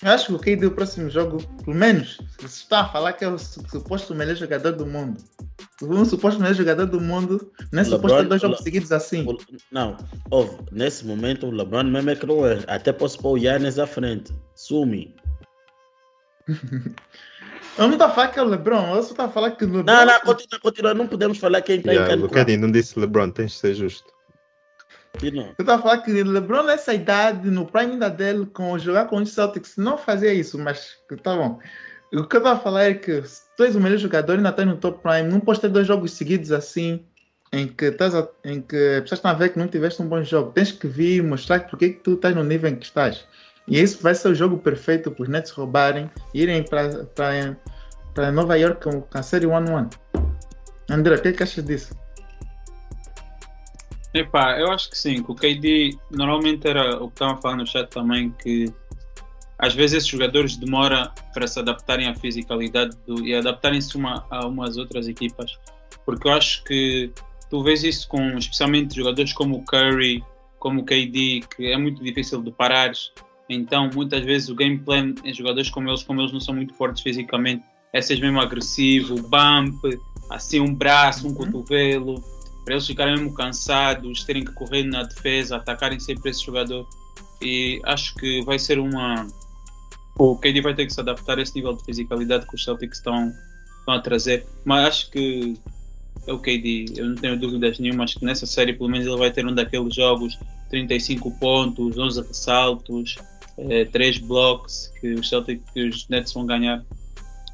acho 0.03 0.27
que 0.27 0.33
o 0.33 0.39
KD 0.39 0.65
o 0.65 0.71
próximo 0.71 1.09
jogo, 1.09 1.37
pelo 1.63 1.75
menos, 1.75 2.17
se 2.39 2.45
está 2.45 2.81
a 2.81 2.89
falar 2.89 3.13
que 3.13 3.23
é 3.23 3.27
o 3.29 3.37
su- 3.37 3.63
suposto 3.69 4.15
melhor 4.15 4.35
jogador 4.35 4.71
do 4.71 4.85
mundo. 4.87 5.21
Um 5.83 6.03
suposto 6.03 6.39
melhor 6.41 6.55
jogador 6.55 6.87
do 6.87 6.99
mundo, 6.99 7.51
não 7.71 7.81
é 7.81 7.83
LeBron- 7.83 7.95
suposto 7.97 8.17
ter 8.17 8.27
dois 8.27 8.41
jogos 8.41 8.57
Le- 8.57 8.63
seguidos 8.63 8.91
assim. 8.91 9.23
o- 9.27 9.37
não, 9.71 9.95
nesse 10.71 11.05
momento 11.05 11.45
o 11.45 11.51
LeBron 11.51 11.83
mesmo 11.83 12.09
é 12.09 12.15
cruel. 12.15 12.63
Até 12.67 12.91
posso 12.91 13.19
pôr 13.19 13.33
o 13.33 13.37
Yannis 13.37 13.77
à 13.77 13.85
frente. 13.85 14.33
Sume. 14.55 15.15
Eu 17.77 17.83
não 17.85 17.91
estou 17.93 18.07
a 18.07 18.09
falar 18.09 18.27
que 18.29 18.39
é 18.39 18.41
o 18.41 18.45
LeBron, 18.45 18.95
eu 18.95 19.03
só 19.03 19.11
estou 19.11 19.25
a 19.25 19.29
falar 19.29 19.51
que 19.51 19.63
o 19.63 19.67
LeBron. 19.67 19.83
Não, 19.83 20.05
não, 20.05 20.19
continua, 20.21 20.59
continua. 20.59 20.93
Não 20.93 21.07
podemos 21.07 21.37
falar 21.37 21.61
quem 21.61 21.77
está 21.79 21.91
Yeah, 21.91 22.13
em 22.15 22.21
cada 22.21 22.33
Kenny 22.33 22.57
não 22.57 22.71
disse 22.71 22.99
LeBron, 22.99 23.29
tens 23.29 23.51
de 23.51 23.57
ser 23.57 23.75
justo. 23.75 24.11
Continua. 25.13 25.45
Eu 25.57 25.63
estava 25.63 25.79
a 25.79 25.81
falar 25.81 25.97
que 25.99 26.11
o 26.11 26.25
LeBron 26.25 26.63
nessa 26.63 26.93
idade, 26.93 27.49
no 27.49 27.65
prime 27.65 27.97
da 27.97 28.09
dele, 28.09 28.45
com 28.47 28.77
jogar 28.79 29.05
com 29.05 29.17
os 29.17 29.31
Celtics, 29.31 29.77
não 29.77 29.97
fazia 29.97 30.33
isso, 30.33 30.57
mas 30.57 30.97
tá 31.23 31.35
bom. 31.35 31.59
O 32.13 32.23
que 32.23 32.35
eu 32.35 32.39
estava 32.39 32.57
a 32.57 32.59
falar 32.59 32.83
é 32.85 32.93
que 32.93 33.21
se 33.23 33.41
tu 33.55 33.63
és 33.63 33.75
o 33.75 33.81
melhor 33.81 33.97
jogador 33.97 34.33
e 34.33 34.37
ainda 34.37 34.49
estás 34.49 34.67
no 34.67 34.77
top 34.77 35.01
prime, 35.03 35.29
não 35.29 35.39
podes 35.39 35.61
ter 35.61 35.67
dois 35.69 35.85
jogos 35.85 36.11
seguidos 36.13 36.51
assim, 36.51 37.05
em 37.51 37.67
que, 37.67 37.85
estás 37.85 38.15
a- 38.15 38.27
em 38.45 38.61
que 38.61 38.75
as 38.75 39.01
pessoas 39.01 39.19
estão 39.19 39.31
a 39.31 39.33
ver 39.33 39.49
que 39.49 39.59
não 39.59 39.67
tiveste 39.67 40.01
um 40.01 40.07
bom 40.07 40.23
jogo. 40.23 40.51
Tens 40.51 40.71
que 40.71 40.87
vir 40.87 41.21
mostrar 41.23 41.67
porque 41.67 41.89
que 41.89 41.99
tu 41.99 42.13
estás 42.13 42.33
no 42.35 42.43
nível 42.43 42.69
em 42.69 42.75
que 42.75 42.85
estás. 42.85 43.25
E 43.67 43.77
esse 43.77 44.01
vai 44.01 44.15
ser 44.15 44.29
o 44.29 44.35
jogo 44.35 44.57
perfeito 44.57 45.11
para 45.11 45.23
os 45.23 45.29
Nets 45.29 45.51
roubarem, 45.51 46.09
irem 46.33 46.63
para 46.63 48.31
Nova 48.31 48.55
York 48.57 48.83
com, 48.83 49.03
a 49.13 49.21
série 49.21 49.45
1-1. 49.45 49.93
André, 50.89 51.15
o 51.15 51.21
que, 51.21 51.27
é 51.27 51.33
que 51.33 51.43
achas 51.43 51.63
disso? 51.65 51.93
Epá, 54.13 54.57
eu 54.57 54.71
acho 54.71 54.89
que 54.89 54.97
sim, 54.97 55.23
o 55.27 55.35
KD 55.35 55.97
normalmente 56.09 56.67
era 56.67 56.95
o 57.03 57.07
que 57.07 57.15
estavam 57.15 57.41
falar 57.41 57.57
no 57.57 57.67
chat 57.67 57.89
também, 57.89 58.31
que 58.41 58.73
às 59.59 59.75
vezes 59.75 59.97
esses 59.97 60.07
jogadores 60.07 60.55
demoram 60.55 61.11
para 61.33 61.45
se 61.45 61.59
adaptarem 61.59 62.07
à 62.07 62.15
fisicalidade 62.15 62.95
do- 63.05 63.25
e 63.25 63.35
adaptarem-se 63.35 63.95
uma, 63.97 64.25
a 64.31 64.47
umas 64.47 64.77
outras 64.77 65.07
equipas, 65.07 65.57
porque 66.05 66.27
eu 66.27 66.31
acho 66.31 66.63
que 66.63 67.11
tu 67.49 67.61
vês 67.63 67.83
isso 67.83 68.07
com 68.07 68.37
especialmente 68.37 68.95
jogadores 68.95 69.33
como 69.33 69.57
o 69.57 69.65
Curry, 69.65 70.23
como 70.57 70.81
o 70.81 70.85
KD, 70.85 71.41
que 71.55 71.71
é 71.71 71.77
muito 71.77 72.01
difícil 72.03 72.41
de 72.41 72.51
parar, 72.51 72.91
então 73.49 73.89
muitas 73.93 74.23
vezes 74.23 74.49
o 74.49 74.55
game 74.55 74.77
plan 74.77 75.13
em 75.23 75.33
jogadores 75.33 75.69
como 75.69 75.89
eles, 75.89 76.03
como 76.03 76.21
eles 76.21 76.31
não 76.33 76.39
são 76.39 76.53
muito 76.55 76.73
fortes 76.73 77.01
fisicamente, 77.01 77.63
é 77.93 78.01
ser 78.01 78.19
mesmo 78.19 78.39
agressivo, 78.39 79.15
bump, 79.23 79.81
assim 80.29 80.59
um 80.59 80.73
braço, 80.73 81.25
um 81.27 81.29
Uhum. 81.29 81.35
cotovelo, 81.35 82.23
para 82.65 82.73
eles 82.73 82.85
ficarem 82.85 83.15
mesmo 83.15 83.33
cansados, 83.33 84.23
terem 84.25 84.43
que 84.43 84.51
correr 84.51 84.83
na 84.83 85.03
defesa, 85.03 85.55
atacarem 85.55 85.99
sempre 85.99 86.31
esse 86.31 86.45
jogador. 86.45 86.85
E 87.41 87.79
acho 87.85 88.13
que 88.15 88.43
vai 88.43 88.59
ser 88.59 88.77
uma. 88.79 89.25
O 90.19 90.35
KD 90.35 90.61
vai 90.61 90.73
ter 90.73 90.85
que 90.85 90.93
se 90.93 90.99
adaptar 90.99 91.37
a 91.37 91.41
esse 91.41 91.55
nível 91.55 91.73
de 91.73 91.83
fisicalidade 91.85 92.45
que 92.47 92.55
os 92.55 92.63
Celtics 92.63 92.97
estão, 92.97 93.31
estão 93.79 93.93
a 93.93 93.99
trazer. 94.01 94.45
Mas 94.65 94.85
acho 94.87 95.11
que 95.11 95.55
é 96.27 96.33
o 96.33 96.39
KD, 96.39 96.93
eu 96.97 97.05
não 97.05 97.15
tenho 97.15 97.39
dúvidas 97.39 97.79
nenhumas 97.79 98.15
que 98.15 98.25
nessa 98.25 98.45
série 98.45 98.73
pelo 98.73 98.89
menos 98.89 99.07
ele 99.07 99.15
vai 99.15 99.31
ter 99.31 99.45
um 99.45 99.53
daqueles 99.53 99.93
jogos 99.95 100.37
35 100.69 101.31
pontos, 101.39 101.97
11 101.97 102.21
ressaltos, 102.21 103.15
3 103.91 104.19
blocos 104.19 104.91
que 104.99 105.13
os 105.13 105.27
Celtics, 105.29 105.69
que 105.71 105.87
os 105.87 106.07
Nets 106.09 106.33
vão 106.33 106.45
ganhar. 106.45 106.83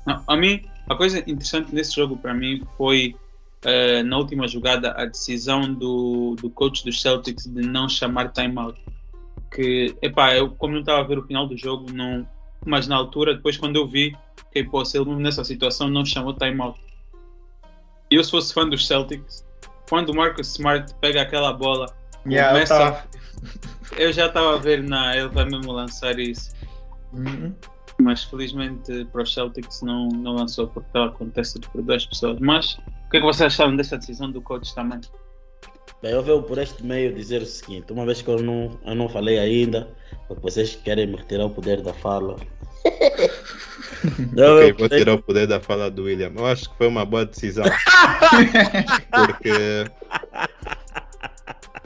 A, 0.06 0.22
a 0.28 0.36
mim, 0.36 0.64
a 0.90 0.96
coisa 0.96 1.20
interessante 1.20 1.74
nesse 1.74 1.96
jogo 1.96 2.18
para 2.18 2.34
mim 2.34 2.62
foi 2.78 3.16
eh, 3.64 4.04
na 4.04 4.18
última 4.18 4.48
jogada 4.48 4.92
a 4.98 5.06
decisão 5.06 5.74
do, 5.74 6.36
do 6.42 6.50
coach 6.50 6.84
dos 6.84 7.02
Celtics 7.02 7.46
de 7.46 7.62
não 7.62 7.88
chamar 7.88 8.30
timeout. 8.34 8.78
Que, 9.52 9.96
epá, 10.02 10.36
eu 10.36 10.50
como 10.50 10.74
não 10.74 10.82
estava 10.82 11.00
a 11.00 11.04
ver 11.04 11.20
o 11.20 11.24
final 11.26 11.48
do 11.48 11.56
jogo, 11.58 11.92
não, 11.94 12.28
mas 12.66 12.88
na 12.88 12.96
altura, 12.96 13.36
depois 13.36 13.56
quando 13.56 13.76
eu 13.78 13.88
vi, 13.88 14.16
que 14.52 14.64
pô, 14.64 14.84
se 14.84 14.98
ele 14.98 15.16
nessa 15.16 15.44
situação 15.44 15.88
não 15.90 16.04
chamou 16.04 16.34
timeout. 16.34 16.80
E 18.12 18.16
eu 18.16 18.24
se 18.24 18.32
fosse 18.32 18.54
fã 18.54 18.68
dos 18.68 18.86
Celtics, 18.86 19.46
quando 19.88 20.10
o 20.10 20.16
Marcus 20.16 20.50
Smart 20.52 20.94
pega 21.00 21.22
aquela 21.22 21.54
bola, 21.54 21.86
Yeah, 22.26 22.54
Começa- 22.54 23.06
eu 23.98 24.12
já 24.12 24.28
estava 24.28 24.56
a 24.56 24.58
ver, 24.58 24.84
na 24.84 25.16
ele 25.16 25.30
vai 25.30 25.46
mesmo 25.46 25.72
lançar 25.72 26.18
isso. 26.20 26.52
Uhum. 27.14 27.54
Mas 28.02 28.24
felizmente 28.24 29.06
para 29.12 29.22
os 29.24 29.34
Celtics 29.34 29.82
não, 29.82 30.10
não 30.10 30.34
lançou 30.34 30.68
porque 30.68 30.88
estava 30.90 31.12
contested 31.12 31.68
por 31.70 31.82
duas 31.82 32.06
pessoas. 32.06 32.40
Mas 32.40 32.74
o 33.08 33.10
que 33.12 33.18
é 33.18 33.20
que 33.20 33.26
vocês 33.26 33.54
acharam 33.54 33.76
dessa 33.76 33.98
decisão 33.98 34.32
do 34.32 34.42
coach 34.42 34.74
também? 34.74 35.00
Bem, 36.02 36.12
eu 36.12 36.24
venho 36.24 36.42
por 36.44 36.58
este 36.58 36.84
meio 36.84 37.14
dizer 37.14 37.42
o 37.42 37.46
seguinte: 37.46 37.94
uma 37.94 38.06
vez 38.06 38.22
que 38.22 38.28
eu 38.28 38.42
não, 38.42 38.78
eu 38.86 38.96
não 38.96 39.08
falei 39.08 39.38
ainda, 39.40 39.88
porque 40.28 40.42
vocês 40.42 40.76
querem 40.76 41.08
me 41.08 41.16
retirar 41.18 41.46
o 41.46 41.50
poder 41.50 41.82
da 41.82 41.94
fala. 41.94 42.36
Ok, 44.04 44.72
eu- 44.72 44.76
vou 44.78 44.90
tirar 44.90 45.14
o 45.14 45.22
poder 45.24 45.48
da 45.48 45.62
fala 45.62 45.90
do 45.90 46.04
William. 46.04 46.34
Eu 46.36 46.46
acho 46.46 46.70
que 46.70 46.78
foi 46.78 46.88
uma 46.88 47.06
boa 47.06 47.26
decisão. 47.26 47.64
Porque 49.16 49.86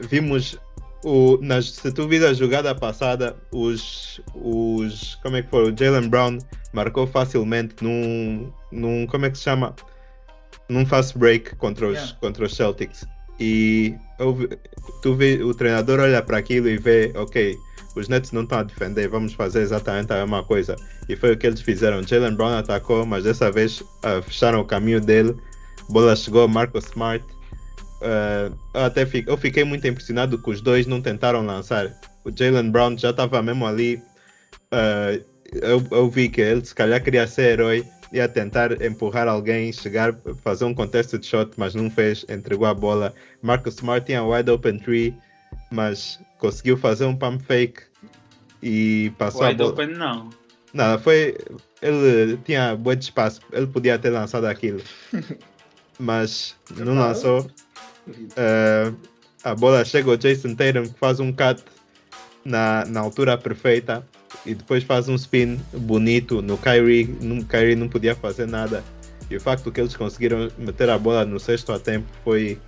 vimos 0.00 0.58
o, 1.04 1.38
nas, 1.40 1.70
se 1.70 1.92
tu 1.92 2.08
vis 2.08 2.22
a 2.22 2.32
jogada 2.32 2.74
passada, 2.74 3.36
os, 3.52 4.20
os 4.34 5.14
como 5.16 5.36
é 5.36 5.42
que 5.42 5.50
foi? 5.50 5.70
O 5.70 5.76
Jalen 5.76 6.08
Brown 6.08 6.38
marcou 6.72 7.06
facilmente 7.06 7.76
num, 7.82 8.52
num 8.72 9.06
como 9.06 9.26
é 9.26 9.30
que 9.30 9.38
se 9.38 9.44
chama? 9.44 9.74
Num 10.68 10.84
fast 10.84 11.16
break 11.16 11.56
contra 11.56 11.86
os, 11.86 11.94
Yeah. 11.94 12.16
contra 12.20 12.44
os 12.44 12.54
Celtics. 12.54 13.06
E 13.40 13.94
eu 14.18 14.36
tu 15.02 15.14
vê, 15.14 15.42
o 15.42 15.54
treinador 15.54 16.00
olha 16.00 16.20
para 16.22 16.38
aquilo 16.38 16.68
e 16.68 16.76
vê, 16.76 17.12
ok, 17.14 17.56
os 17.94 18.08
Nets 18.08 18.32
não 18.32 18.42
estão 18.42 18.58
a 18.58 18.62
defender, 18.62 19.08
vamos 19.08 19.32
fazer 19.32 19.60
exatamente 19.60 20.12
a 20.12 20.16
mesma 20.16 20.42
coisa. 20.42 20.76
E 21.08 21.16
foi 21.16 21.32
o 21.32 21.36
que 21.36 21.46
eles 21.46 21.60
fizeram. 21.60 22.02
Jalen 22.02 22.34
Brown 22.34 22.58
atacou, 22.58 23.06
mas 23.06 23.24
dessa 23.24 23.50
vez 23.50 23.82
ah, 24.02 24.20
fecharam 24.22 24.60
o 24.60 24.64
caminho 24.64 25.00
dele. 25.00 25.36
Bola 25.88 26.14
chegou, 26.14 26.46
Marcus 26.48 26.86
Smart. 26.86 27.24
Eu 28.00 28.82
até 28.84 29.04
fi- 29.06 29.24
eu 29.26 29.36
fiquei 29.36 29.64
muito 29.64 29.86
impressionado 29.86 30.38
que 30.38 30.50
os 30.50 30.60
dois 30.60 30.86
não 30.86 31.00
tentaram 31.00 31.44
lançar. 31.44 31.92
O 32.24 32.30
Jalen 32.36 32.70
Brown 32.70 32.96
já 32.96 33.10
estava 33.10 33.42
mesmo 33.42 33.66
ali. 33.66 34.02
ah, 34.70 35.18
eu, 35.52 35.82
eu 35.90 36.10
vi 36.10 36.28
que 36.28 36.40
ele 36.40 36.64
se 36.64 36.74
calhar 36.74 37.02
queria 37.02 37.26
ser 37.26 37.52
herói 37.52 37.84
ia 38.12 38.26
tentar 38.28 38.80
empurrar 38.82 39.28
alguém, 39.28 39.70
chegar, 39.72 40.14
fazer 40.42 40.64
um 40.64 40.72
contested 40.74 41.22
shot, 41.24 41.50
mas 41.58 41.74
não 41.74 41.90
fez, 41.90 42.24
entregou 42.28 42.66
a 42.66 42.72
bola. 42.72 43.12
Marcus 43.42 43.74
Smart 43.74 44.06
tinha 44.06 44.24
wide 44.24 44.50
open 44.50 44.78
three, 44.78 45.14
mas 45.70 46.18
conseguiu 46.38 46.76
fazer 46.78 47.04
um 47.04 47.14
pump 47.14 47.42
fake 47.44 47.82
e 48.62 49.12
passou 49.18 49.42
Wide 49.42 49.52
a 49.54 49.56
bola. 49.56 49.72
open 49.72 49.86
não. 49.88 50.30
Nada, 50.72 50.98
foi. 50.98 51.36
Ele 51.82 52.38
tinha 52.44 52.74
bom 52.76 52.92
espaço, 52.92 53.40
ele 53.52 53.66
podia 53.66 53.98
ter 53.98 54.10
lançado 54.10 54.46
aquilo, 54.46 54.80
mas 55.98 56.54
não 56.76 56.94
lançou. 56.94 57.46
Eh, 58.36 58.92
a 59.44 59.54
bola 59.54 59.84
chega 59.84 60.10
ao 60.10 60.16
Jason 60.16 60.54
Tatum, 60.54 60.84
que 60.84 60.98
faz 60.98 61.20
um 61.20 61.32
cut 61.32 61.62
na, 62.44 62.84
na 62.86 63.00
altura 63.00 63.36
perfeita 63.38 64.06
e 64.44 64.54
depois 64.54 64.82
faz 64.84 65.08
um 65.08 65.14
spin 65.14 65.60
bonito 65.72 66.42
no 66.42 66.58
Kyrie. 66.58 67.06
No 67.20 67.44
Kyrie 67.44 67.76
não 67.76 67.88
podia 67.88 68.14
fazer 68.14 68.46
nada. 68.46 68.82
E 69.30 69.36
o 69.36 69.40
facto 69.40 69.70
que 69.70 69.80
eles 69.80 69.94
conseguiram 69.94 70.50
meter 70.58 70.88
a 70.88 70.98
bola 70.98 71.24
no 71.24 71.38
sexto 71.38 71.72
a 71.72 71.78
tempo 71.78 72.06
foi, 72.24 72.58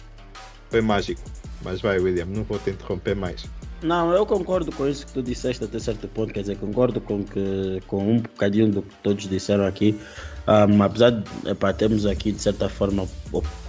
foi 0.69 0.81
mágico. 0.81 1.23
Mas 1.63 1.81
vai, 1.81 1.99
William, 1.99 2.27
não 2.27 2.45
vou 2.45 2.59
te 2.59 2.71
interromper 2.71 3.17
mais. 3.17 3.47
Não, 3.83 4.13
eu 4.13 4.27
concordo 4.27 4.71
com 4.73 4.87
isso 4.87 5.07
que 5.07 5.13
tu 5.13 5.23
disseste 5.23 5.65
até 5.65 5.79
certo 5.79 6.07
ponto, 6.09 6.35
quer 6.35 6.43
dizer, 6.43 6.59
concordo 6.59 7.01
com, 7.01 7.25
que, 7.25 7.81
com 7.87 8.13
um 8.13 8.19
bocadinho 8.19 8.71
do 8.71 8.83
que 8.83 8.95
todos 9.03 9.27
disseram 9.27 9.65
aqui, 9.65 9.99
um, 10.47 10.83
apesar 10.83 11.11
de 11.11 11.25
epá, 11.49 11.73
termos 11.73 12.05
aqui 12.05 12.31
de 12.31 12.43
certa 12.43 12.69
forma 12.69 13.09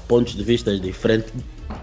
pontos 0.10 0.36
de 0.36 0.44
vista 0.44 0.78
diferentes 0.78 1.32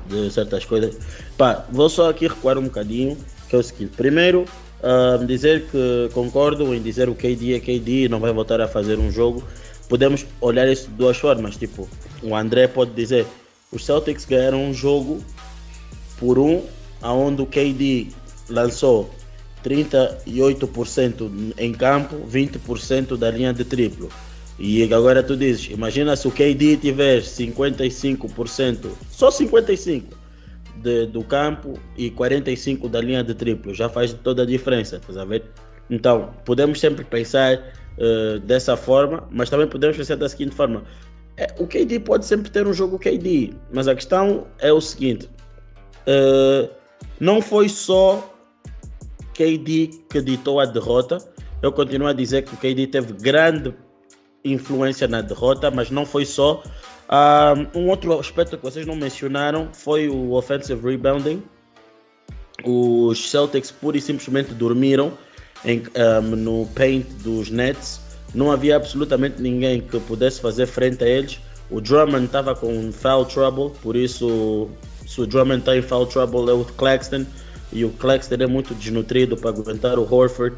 de 0.08 0.30
certas 0.30 0.64
coisas. 0.64 0.96
Pá, 1.36 1.64
vou 1.70 1.88
só 1.88 2.10
aqui 2.10 2.26
recuar 2.26 2.58
um 2.58 2.64
bocadinho, 2.64 3.16
que 3.48 3.56
é 3.56 3.58
o 3.58 3.62
seguinte, 3.62 3.92
primeiro 3.96 4.44
um, 4.82 5.26
dizer 5.26 5.66
que 5.70 6.08
concordo 6.12 6.74
em 6.74 6.80
dizer 6.80 7.08
o 7.08 7.14
KD 7.14 7.54
é 7.54 7.60
KD 7.60 8.04
e 8.04 8.08
não 8.08 8.20
vai 8.20 8.32
voltar 8.32 8.60
a 8.60 8.68
fazer 8.68 8.98
um 8.98 9.10
jogo, 9.10 9.42
podemos 9.88 10.24
olhar 10.40 10.68
isso 10.68 10.88
de 10.88 10.94
duas 10.94 11.16
formas, 11.16 11.56
tipo, 11.56 11.88
o 12.22 12.34
André 12.34 12.68
pode 12.68 12.92
dizer, 12.92 13.26
os 13.72 13.84
Celtics 13.84 14.24
ganharam 14.24 14.64
um 14.64 14.72
jogo 14.72 15.22
por 16.18 16.38
um, 16.38 16.62
aonde 17.02 17.42
o 17.42 17.46
KD 17.46 18.08
lançou 18.48 19.10
38% 19.64 21.52
em 21.58 21.72
campo, 21.72 22.16
20% 22.30 23.16
da 23.16 23.30
linha 23.30 23.52
de 23.52 23.64
triplo. 23.64 24.08
E 24.58 24.82
agora 24.92 25.22
tu 25.22 25.36
dizes, 25.36 25.70
imagina 25.70 26.16
se 26.16 26.26
o 26.26 26.32
KD 26.32 26.78
tiver 26.78 27.22
55%, 27.22 28.90
só 29.08 29.30
55% 29.30 30.16
de- 30.82 31.06
do 31.06 31.22
campo 31.22 31.74
e 31.96 32.10
45% 32.10 32.88
da 32.88 33.00
linha 33.00 33.22
de 33.22 33.34
triplo, 33.34 33.72
já 33.72 33.88
faz 33.88 34.12
toda 34.12 34.42
a 34.42 34.46
diferença, 34.46 34.96
estás 34.96 35.16
a 35.16 35.24
ver? 35.24 35.44
Então, 35.88 36.34
podemos 36.44 36.80
sempre 36.80 37.04
pensar 37.04 37.72
eh, 38.00 38.38
dessa 38.44 38.76
forma, 38.76 39.26
mas 39.30 39.48
também 39.50 39.66
podemos 39.66 39.96
pensar 39.96 40.16
da 40.16 40.28
seguinte 40.28 40.54
forma: 40.54 40.84
é, 41.36 41.46
o 41.58 41.66
KD 41.66 42.00
pode 42.00 42.24
sempre 42.26 42.50
ter 42.50 42.66
um 42.66 42.72
jogo 42.72 42.98
KD, 42.98 43.52
mas 43.72 43.88
a 43.88 43.94
questão 43.94 44.46
é 44.58 44.72
o 44.72 44.80
seguinte: 44.80 45.28
eh, 46.06 46.68
não 47.20 47.40
foi 47.40 47.68
só 47.68 48.34
KD 49.34 49.90
que 50.10 50.20
ditou 50.20 50.60
a 50.60 50.64
derrota. 50.64 51.18
Eu 51.60 51.72
continuo 51.72 52.06
a 52.06 52.12
dizer 52.12 52.42
que 52.42 52.54
o 52.54 52.56
KD 52.56 52.86
teve 52.86 53.12
grande 53.14 53.74
influência 54.44 55.08
na 55.08 55.20
derrota, 55.20 55.70
mas 55.70 55.90
não 55.90 56.06
foi 56.06 56.24
só. 56.24 56.62
Ah, 57.08 57.54
um 57.74 57.88
outro 57.88 58.18
aspecto 58.18 58.56
que 58.56 58.62
vocês 58.62 58.86
não 58.86 58.96
mencionaram 58.96 59.68
foi 59.72 60.08
o 60.08 60.32
offensive 60.32 60.80
rebounding. 60.82 61.42
Os 62.64 63.30
Celtics 63.30 63.70
pura 63.70 63.96
e 63.96 64.00
simplesmente 64.00 64.52
dormiram 64.52 65.12
em, 65.64 65.82
ah, 65.94 66.20
no 66.20 66.66
paint 66.74 67.06
dos 67.22 67.50
Nets. 67.50 68.00
Não 68.34 68.52
havia 68.52 68.76
absolutamente 68.76 69.40
ninguém 69.40 69.80
que 69.80 69.98
pudesse 70.00 70.40
fazer 70.40 70.66
frente 70.66 71.02
a 71.02 71.08
eles. 71.08 71.40
O 71.70 71.80
Drummond 71.80 72.26
estava 72.26 72.54
com 72.54 72.90
foul 72.92 73.24
trouble, 73.26 73.70
por 73.82 73.94
isso, 73.94 74.68
se 75.06 75.20
o 75.20 75.26
Drummond 75.26 75.60
está 75.60 75.76
em 75.76 75.82
foul 75.82 76.06
trouble, 76.06 76.48
é 76.50 76.52
o 76.52 76.64
Claxton. 76.64 77.26
E 77.70 77.84
o 77.84 77.90
Claxton 77.90 78.36
é 78.36 78.46
muito 78.46 78.74
desnutrido 78.74 79.36
para 79.36 79.50
aguentar 79.50 79.98
o 79.98 80.14
Horford 80.14 80.56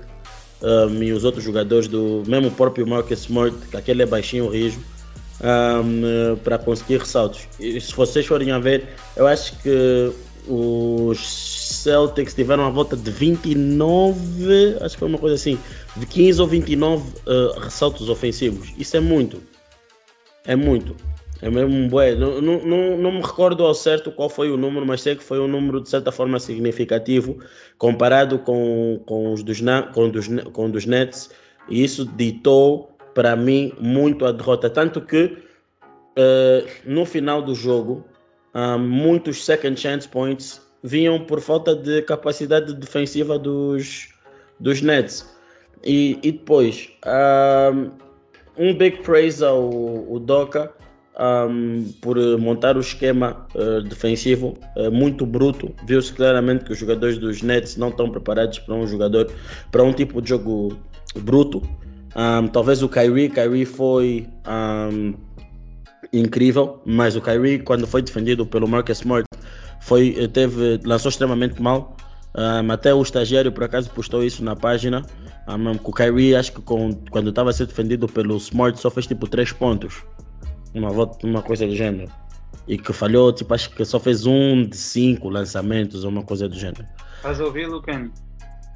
um, 0.63 1.03
e 1.03 1.13
os 1.13 1.25
outros 1.25 1.45
jogadores 1.45 1.89
do 1.89 2.23
mesmo 2.27 2.51
próprio 2.51 2.87
Marcus 2.87 3.21
Smart, 3.21 3.57
que 3.71 3.77
aquele 3.77 4.03
é 4.03 4.07
baixinho 4.07 4.49
rijo, 4.49 4.81
um, 5.41 6.37
para 6.37 6.59
conseguir 6.59 6.99
ressaltos. 6.99 7.49
E 7.59 7.81
se 7.81 7.95
vocês 7.95 8.27
forem 8.27 8.51
a 8.51 8.59
ver, 8.59 8.89
eu 9.17 9.27
acho 9.27 9.57
que 9.61 10.13
os 10.47 11.19
Celtics 11.83 12.35
tiveram 12.35 12.65
a 12.65 12.71
volta 12.71 12.97
de 12.97 13.11
29, 13.11 14.77
acho 14.81 14.95
que 14.95 14.99
foi 14.99 15.09
uma 15.09 15.19
coisa 15.19 15.37
assim, 15.37 15.59
de 15.97 16.07
15 16.07 16.41
ou 16.41 16.47
29 16.47 17.03
uh, 17.03 17.61
ressaltos 17.61 18.09
ofensivos. 18.09 18.73
Isso 18.77 18.97
é 18.97 19.01
muito. 19.01 19.43
É 20.45 20.57
muito. 20.57 20.97
É 21.43 21.49
mesmo 21.49 21.89
bué. 21.89 22.15
Não, 22.15 22.41
não, 22.41 22.97
não, 22.97 23.13
me 23.13 23.21
recordo 23.21 23.65
ao 23.65 23.75
certo 23.75 24.13
qual 24.13 24.29
foi 24.29 24.51
o 24.51 24.57
número, 24.57 24.85
mas 24.85 25.03
sei 25.03 25.17
que 25.17 25.25
foi 25.25 25.41
um 25.41 25.49
número 25.49 25.81
de 25.81 25.89
certa 25.89 26.13
forma 26.13 26.39
significativo 26.39 27.39
comparado 27.79 28.39
com, 28.39 29.01
com 29.07 29.33
os 29.33 29.43
dos, 29.43 29.61
com 29.95 30.11
dos, 30.11 30.29
com 30.53 30.71
dos 30.71 30.85
Nets. 30.85 31.31
E 31.69 31.83
isso 31.83 32.05
ditou 32.05 32.91
para 33.15 33.35
mim 33.37 33.73
muito 33.81 34.27
a 34.27 34.33
derrota. 34.33 34.69
Tanto 34.69 35.01
que 35.01 35.39
eh, 36.17 36.67
no 36.85 37.07
final 37.07 37.41
do 37.41 37.55
jogo, 37.55 38.05
ah, 38.53 38.77
muitos 38.77 39.45
second 39.45 39.81
chance 39.81 40.07
points 40.07 40.61
vinham 40.83 41.25
por 41.25 41.41
falta 41.41 41.75
de 41.75 42.03
capacidade 42.03 42.75
defensiva 42.75 43.39
dos, 43.39 44.09
dos 44.59 44.83
Nets. 44.83 45.27
E, 45.83 46.19
e 46.23 46.33
depois, 46.33 46.91
ah, 47.05 47.73
um 48.59 48.75
big 48.75 48.99
praise 49.03 49.43
ao, 49.43 49.65
ao 49.65 50.19
Doca 50.19 50.80
um, 51.21 51.93
por 52.01 52.17
eh, 52.17 52.37
montar 52.37 52.77
o 52.77 52.81
esquema 52.81 53.47
eh, 53.55 53.83
defensivo 53.83 54.57
eh, 54.77 54.89
muito 54.89 55.27
bruto. 55.27 55.75
Viu-se 55.87 56.13
claramente 56.15 56.65
que 56.65 56.73
os 56.73 56.79
jogadores 56.79 57.19
dos 57.19 57.43
Nets 57.43 57.77
não 57.77 57.91
estão 57.91 58.09
preparados 58.11 58.59
para 58.61 58.75
um 58.75 58.87
jogador, 58.87 59.31
para 59.71 59.83
um 59.83 59.93
tipo 59.93 60.23
de 60.23 60.31
jogo 60.31 60.77
bruto. 61.19 61.63
Um, 62.17 62.49
talvez 62.49 62.83
o 62.83 62.89
Kyrie, 62.89 63.29
Kyrie 63.29 63.67
foi 63.67 64.27
um, 64.49 65.15
incrível, 66.13 66.81
mas 66.85 67.15
o 67.15 67.21
Kyrie 67.21 67.61
quando 67.61 67.87
foi 67.87 68.03
defendido 68.03 68.45
pelo 68.45 68.67
Marcus 68.67 68.99
Smart 68.99 69.29
foi 69.81 70.29
teve 70.29 70.81
lançou 70.85 71.11
extremamente 71.11 71.61
mal. 71.61 71.97
Um, 72.35 72.73
até 72.73 72.95
o 72.95 73.03
estagiário 73.03 73.53
por 73.53 73.65
acaso 73.65 73.91
postou 73.91 74.25
isso 74.25 74.43
na 74.43 74.57
página. 74.57 75.05
Um, 75.47 75.79
o 75.85 75.93
Kyrie 75.93 76.35
acho 76.35 76.53
que 76.53 76.63
com, 76.63 76.93
quando 77.11 77.31
estava 77.31 77.51
a 77.51 77.53
ser 77.53 77.67
defendido 77.67 78.09
pelo 78.09 78.37
Smart 78.39 78.81
só 78.81 78.91
fez 78.91 79.07
tipo 79.07 79.29
3 79.29 79.53
pontos. 79.53 80.03
Uma, 80.75 80.91
uma 81.25 81.43
coisa 81.43 81.67
do 81.67 81.75
gênero. 81.75 82.11
E 82.69 82.79
que 82.79 82.93
falhou, 82.93 83.33
tipo, 83.33 83.53
acho 83.55 83.71
que 83.71 83.85
só 83.85 83.99
fez 83.99 84.27
um 84.27 84.65
de 84.65 84.77
cinco 84.77 85.29
lançamentos 85.29 86.05
ou 86.05 86.11
uma 86.11 86.23
coisa 86.23 86.49
do 86.49 86.55
gênero. 86.57 86.85
Estás 87.17 87.41
a 87.41 87.45
ouvir, 87.45 87.67
Lucano? 87.67 88.13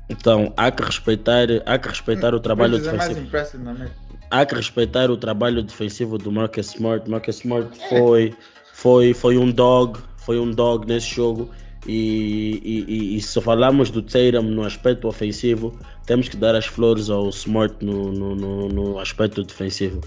Então 0.08 0.52
há 0.56 0.70
que 0.70 0.82
respeitar, 0.82 1.46
há 1.64 1.78
que 1.78 1.88
respeitar 1.88 2.34
o 2.34 2.40
trabalho 2.40 2.72
Bridges 2.72 2.92
é 2.92 2.96
mais 2.96 3.08
defensivo. 3.16 3.64
mesa. 3.72 3.90
Há 4.30 4.44
que 4.44 4.54
respeitar 4.54 5.10
o 5.10 5.16
trabalho 5.16 5.62
defensivo 5.62 6.18
do 6.18 6.30
Marcus 6.32 6.74
Smart. 6.74 7.08
Marcus 7.08 7.36
Smart 7.36 7.70
foi, 7.88 8.34
foi, 8.72 9.14
foi 9.14 9.38
um 9.38 9.50
dog, 9.50 9.98
foi 10.18 10.38
um 10.38 10.50
dog 10.50 10.86
nesse 10.86 11.14
jogo. 11.14 11.50
E, 11.86 12.60
e, 12.64 12.84
e- 12.88 13.16
e 13.16 13.20
se 13.20 13.38
falamos 13.42 13.90
do 13.90 14.00
Tatum 14.02 14.42
no 14.42 14.64
aspecto 14.64 15.06
ofensivo, 15.06 15.78
temos 16.06 16.28
que 16.28 16.36
dar 16.36 16.54
as 16.54 16.64
flores 16.66 17.10
ao 17.10 17.28
Smart 17.28 17.76
no, 17.84 18.10
no, 18.10 18.34
no, 18.34 18.68
no 18.68 18.98
aspecto 18.98 19.42
defensivo. 19.42 20.00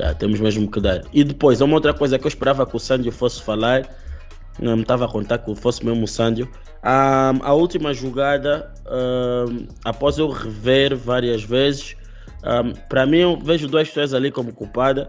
Yeah, 0.00 0.18
temos 0.18 0.40
mesmo 0.40 0.70
que 0.70 0.80
dar. 0.80 1.02
E 1.12 1.22
depois, 1.22 1.60
uma 1.60 1.74
outra 1.74 1.92
coisa 1.92 2.18
que 2.18 2.26
eu 2.26 2.28
esperava 2.28 2.64
que 2.64 2.74
o 2.74 2.78
Sandio 2.78 3.12
fosse 3.12 3.42
falar, 3.42 3.86
não 4.58 4.74
me 4.74 4.82
estava 4.82 5.04
a 5.04 5.08
contar 5.08 5.36
que 5.36 5.54
fosse 5.54 5.84
mesmo 5.84 6.04
o 6.04 6.08
Sandio. 6.08 6.50
Ah, 6.82 7.34
a 7.42 7.52
última 7.52 7.92
jogada, 7.92 8.72
ah, 8.86 9.44
após 9.84 10.16
eu 10.16 10.30
rever 10.30 10.96
várias 10.96 11.44
vezes, 11.44 11.98
ah, 12.42 12.62
para 12.88 13.04
mim 13.04 13.18
eu 13.18 13.38
vejo 13.38 13.68
duas 13.68 13.88
pessoas 13.88 14.14
ali 14.14 14.30
como 14.30 14.54
culpada. 14.54 15.06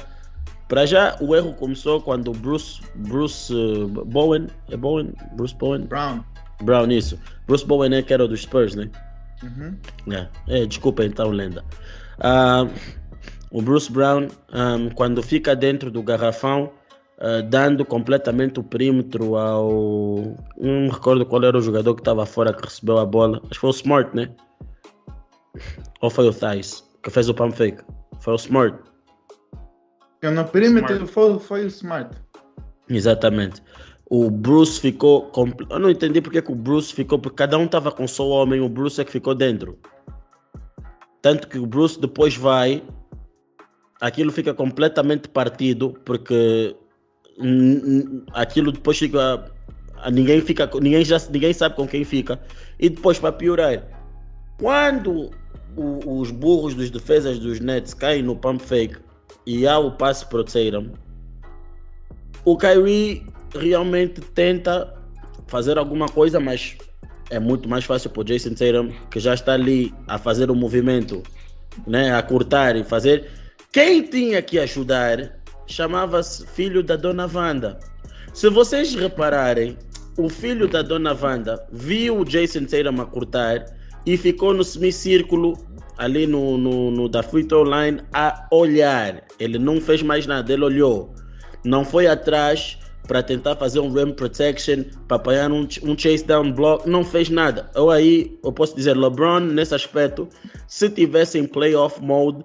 Para 0.67 0.85
já, 0.85 1.15
o 1.21 1.33
erro 1.33 1.53
começou 1.53 2.01
quando 2.01 2.33
Bruce, 2.33 2.81
Bruce 2.95 3.53
eh, 3.53 4.03
Bowen, 4.05 4.47
é 4.69 4.75
Bowen? 4.75 5.13
Bruce 5.37 5.55
Bowen? 5.55 5.85
Brown. 5.85 6.21
Brown, 6.63 6.91
isso. 6.91 7.17
Bruce 7.47 7.65
Bowen 7.65 7.93
é 7.93 8.01
que 8.01 8.13
era 8.13 8.25
o 8.25 8.27
dos 8.27 8.41
Spurs, 8.41 8.75
né? 8.75 8.89
Uhum. 9.41 9.77
É, 10.13 10.27
é, 10.47 10.65
desculpa 10.65 11.03
então, 11.05 11.29
lenda. 11.29 11.63
Ah, 12.19 12.67
o 13.51 13.61
Bruce 13.61 13.91
Brown, 13.91 14.27
ah, 14.51 14.77
quando 14.95 15.21
fica 15.21 15.55
dentro 15.55 15.91
do 15.91 16.01
garrafão, 16.01 16.71
ah, 17.19 17.41
dando 17.41 17.83
completamente 17.85 18.59
o 18.59 18.63
perímetro 18.63 19.35
ao. 19.37 20.35
Não 20.57 20.81
me 20.81 20.89
recordo 20.89 21.25
qual 21.25 21.43
era 21.43 21.57
o 21.57 21.61
jogador 21.61 21.93
que 21.95 22.01
estava 22.01 22.25
fora 22.25 22.53
que 22.53 22.63
recebeu 22.63 22.97
a 22.97 23.05
bola. 23.05 23.37
Acho 23.43 23.49
que 23.51 23.59
foi 23.59 23.69
o 23.69 23.73
Smart, 23.73 24.15
né? 24.15 24.29
Ou 26.01 26.09
foi 26.09 26.27
o 26.27 26.33
Thais 26.33 26.83
que 27.03 27.09
fez 27.09 27.27
o 27.29 27.33
pump 27.33 27.55
fake? 27.55 27.83
Foi 28.19 28.33
o 28.33 28.37
Smart. 28.37 28.77
Eu 30.21 30.31
no 30.31 30.45
perímetro 30.45 30.93
Smart. 30.93 31.11
foi, 31.13 31.39
foi 31.39 31.63
o 31.65 31.67
Smart. 31.67 32.15
Exatamente. 32.89 33.61
O 34.09 34.29
Bruce 34.29 34.79
ficou. 34.79 35.23
compl- 35.27 35.63
Eu 35.69 35.79
não 35.79 35.89
entendi 35.89 36.21
porque 36.21 36.41
que 36.41 36.51
o 36.51 36.55
Bruce 36.55 36.93
ficou, 36.93 37.17
porque 37.17 37.37
cada 37.37 37.57
um 37.57 37.65
estava 37.65 37.91
com 37.91 38.07
só 38.07 38.23
o 38.27 38.29
homem, 38.29 38.59
o 38.61 38.67
Bruce 38.69 38.99
é 38.99 39.05
que 39.05 39.11
ficou 39.11 39.33
dentro. 39.33 39.79
Tanto 41.21 41.47
que 41.47 41.57
o 41.57 41.65
Bruce 41.65 41.99
depois 41.99 42.35
vai, 42.35 42.83
aquilo 44.01 44.31
fica 44.31 44.53
completamente 44.53 45.29
partido 45.29 45.95
porque 46.03 46.75
aquilo 48.33 48.71
depois 48.71 48.97
fica 48.97 49.45
ninguém 50.11 50.41
fica 50.41 50.69
ninguém 50.81 51.05
já 51.05 51.17
ninguém 51.31 51.53
sabe 51.53 51.75
com 51.75 51.87
quem 51.87 52.03
fica 52.03 52.39
e 52.79 52.89
depois 52.89 53.19
para 53.19 53.31
piorar 53.31 53.83
quando 54.59 55.31
o- 55.77 56.19
os 56.19 56.31
burros 56.31 56.73
dos 56.73 56.89
defesas 56.89 57.39
dos 57.39 57.59
Nets 57.59 57.93
caem 57.93 58.23
no 58.23 58.35
pump 58.35 58.61
fake 58.61 58.97
e 59.45 59.67
há 59.67 59.77
o 59.77 59.91
passe 59.91 60.25
para 60.25 60.39
o 60.39 60.43
Tatum 60.43 60.89
o 62.43 62.57
Kyrie 62.57 63.23
realmente 63.55 64.19
tenta 64.19 64.93
fazer 65.47 65.77
alguma 65.77 66.07
coisa 66.07 66.39
mas 66.39 66.75
é 67.29 67.39
muito 67.39 67.69
mais 67.69 67.85
fácil 67.85 68.09
para 68.09 68.21
o 68.21 68.23
Jason 68.23 68.55
Tatum 68.55 68.91
que 69.11 69.19
já 69.19 69.35
está 69.35 69.53
ali 69.53 69.93
a 70.07 70.17
fazer 70.17 70.49
o 70.49 70.55
movimento 70.55 71.21
né, 71.87 72.13
a 72.13 72.21
cortar 72.21 72.75
e 72.75 72.83
fazer. 72.83 73.29
Quem 73.71 74.03
tinha 74.03 74.41
que 74.41 74.59
ajudar 74.59 75.39
chamava-se 75.65 76.45
filho 76.45 76.83
da 76.83 76.97
Dona 76.97 77.25
Wanda. 77.33 77.79
Se 78.33 78.49
vocês 78.49 78.93
repararem, 78.93 79.77
o 80.17 80.27
filho 80.27 80.67
da 80.67 80.81
Dona 80.81 81.13
Wanda 81.13 81.65
viu 81.71 82.19
o 82.19 82.25
Jason 82.25 82.65
Tatum 82.65 83.01
a 83.01 83.05
cortar 83.05 83.63
e 84.05 84.17
ficou 84.17 84.53
no 84.53 84.61
semicírculo 84.61 85.53
ali 85.97 86.27
no, 86.27 86.57
no, 86.57 86.91
no 86.91 87.07
da 87.07 87.23
free 87.23 87.45
throw 87.45 87.63
line 87.63 88.01
a 88.11 88.45
olhar. 88.51 89.23
Ele 89.39 89.57
não 89.57 89.79
fez 89.79 90.03
mais 90.03 90.27
nada, 90.27 90.51
ele 90.51 90.65
olhou. 90.65 91.15
Não 91.63 91.85
foi 91.85 92.07
atrás 92.07 92.77
para 93.07 93.23
tentar 93.23 93.55
fazer 93.55 93.79
um 93.79 93.93
rim 93.93 94.11
protection, 94.11 94.83
para 95.07 95.15
apanhar 95.15 95.49
um, 95.49 95.65
um 95.83 95.97
chase 95.97 96.25
down 96.25 96.51
block, 96.51 96.89
não 96.89 97.05
fez 97.05 97.29
nada. 97.29 97.71
Eu 97.73 97.89
aí, 97.89 98.37
eu 98.43 98.51
posso 98.51 98.75
dizer, 98.75 98.97
LeBron 98.97 99.39
nesse 99.39 99.73
aspecto, 99.73 100.27
se 100.67 100.89
tivesse 100.89 101.39
em 101.39 101.45
playoff 101.45 102.01
mode, 102.01 102.43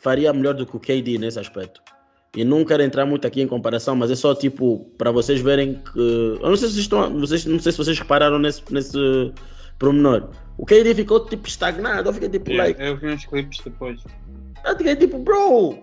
faria 0.00 0.32
melhor 0.32 0.54
do 0.54 0.66
que 0.66 0.76
o 0.76 0.80
KD 0.80 1.18
nesse 1.18 1.38
aspecto. 1.38 1.82
E 2.36 2.44
não 2.44 2.64
quero 2.64 2.82
entrar 2.82 3.06
muito 3.06 3.26
aqui 3.26 3.40
em 3.40 3.46
comparação, 3.46 3.96
mas 3.96 4.10
é 4.10 4.14
só 4.14 4.34
tipo 4.34 4.90
para 4.98 5.10
vocês 5.10 5.40
verem 5.40 5.74
que 5.74 5.98
eu 5.98 6.48
não 6.48 6.56
sei 6.56 6.68
se 6.68 6.74
vocês 6.74 6.84
estão, 6.84 7.20
vocês 7.20 7.46
não 7.46 7.58
sei 7.58 7.72
se 7.72 7.78
vocês 7.78 7.98
repararam 7.98 8.38
nesse 8.38 8.62
nesse 8.70 8.98
promenor. 9.78 10.30
O 10.58 10.66
KD 10.66 10.94
ficou 10.94 11.24
tipo 11.26 11.48
estagnado, 11.48 12.08
eu 12.08 12.12
fiquei 12.12 12.28
tipo 12.28 12.50
Yeah, 12.50 12.68
like, 12.68 12.82
eu 12.82 12.96
vi 12.96 13.14
uns 13.14 13.24
clipes 13.24 13.60
depois. 13.64 14.00
eu 14.64 14.76
fiquei 14.76 14.96
tipo, 14.96 15.18
bro, 15.18 15.78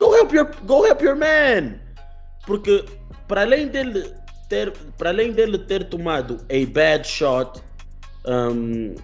go 0.00 0.16
help 0.16 0.32
your 0.32 0.50
go 0.64 0.84
help 0.84 1.00
your 1.02 1.16
man. 1.16 1.78
Porque 2.46 2.84
para 3.28 3.42
além 3.42 3.68
dele 3.68 4.12
ter 4.48 4.72
para 4.98 5.10
além 5.10 5.32
dele 5.32 5.58
ter 5.58 5.84
tomado 5.88 6.38
a 6.50 6.72
bad 6.72 7.06
shot, 7.06 7.62
um, 8.26 8.94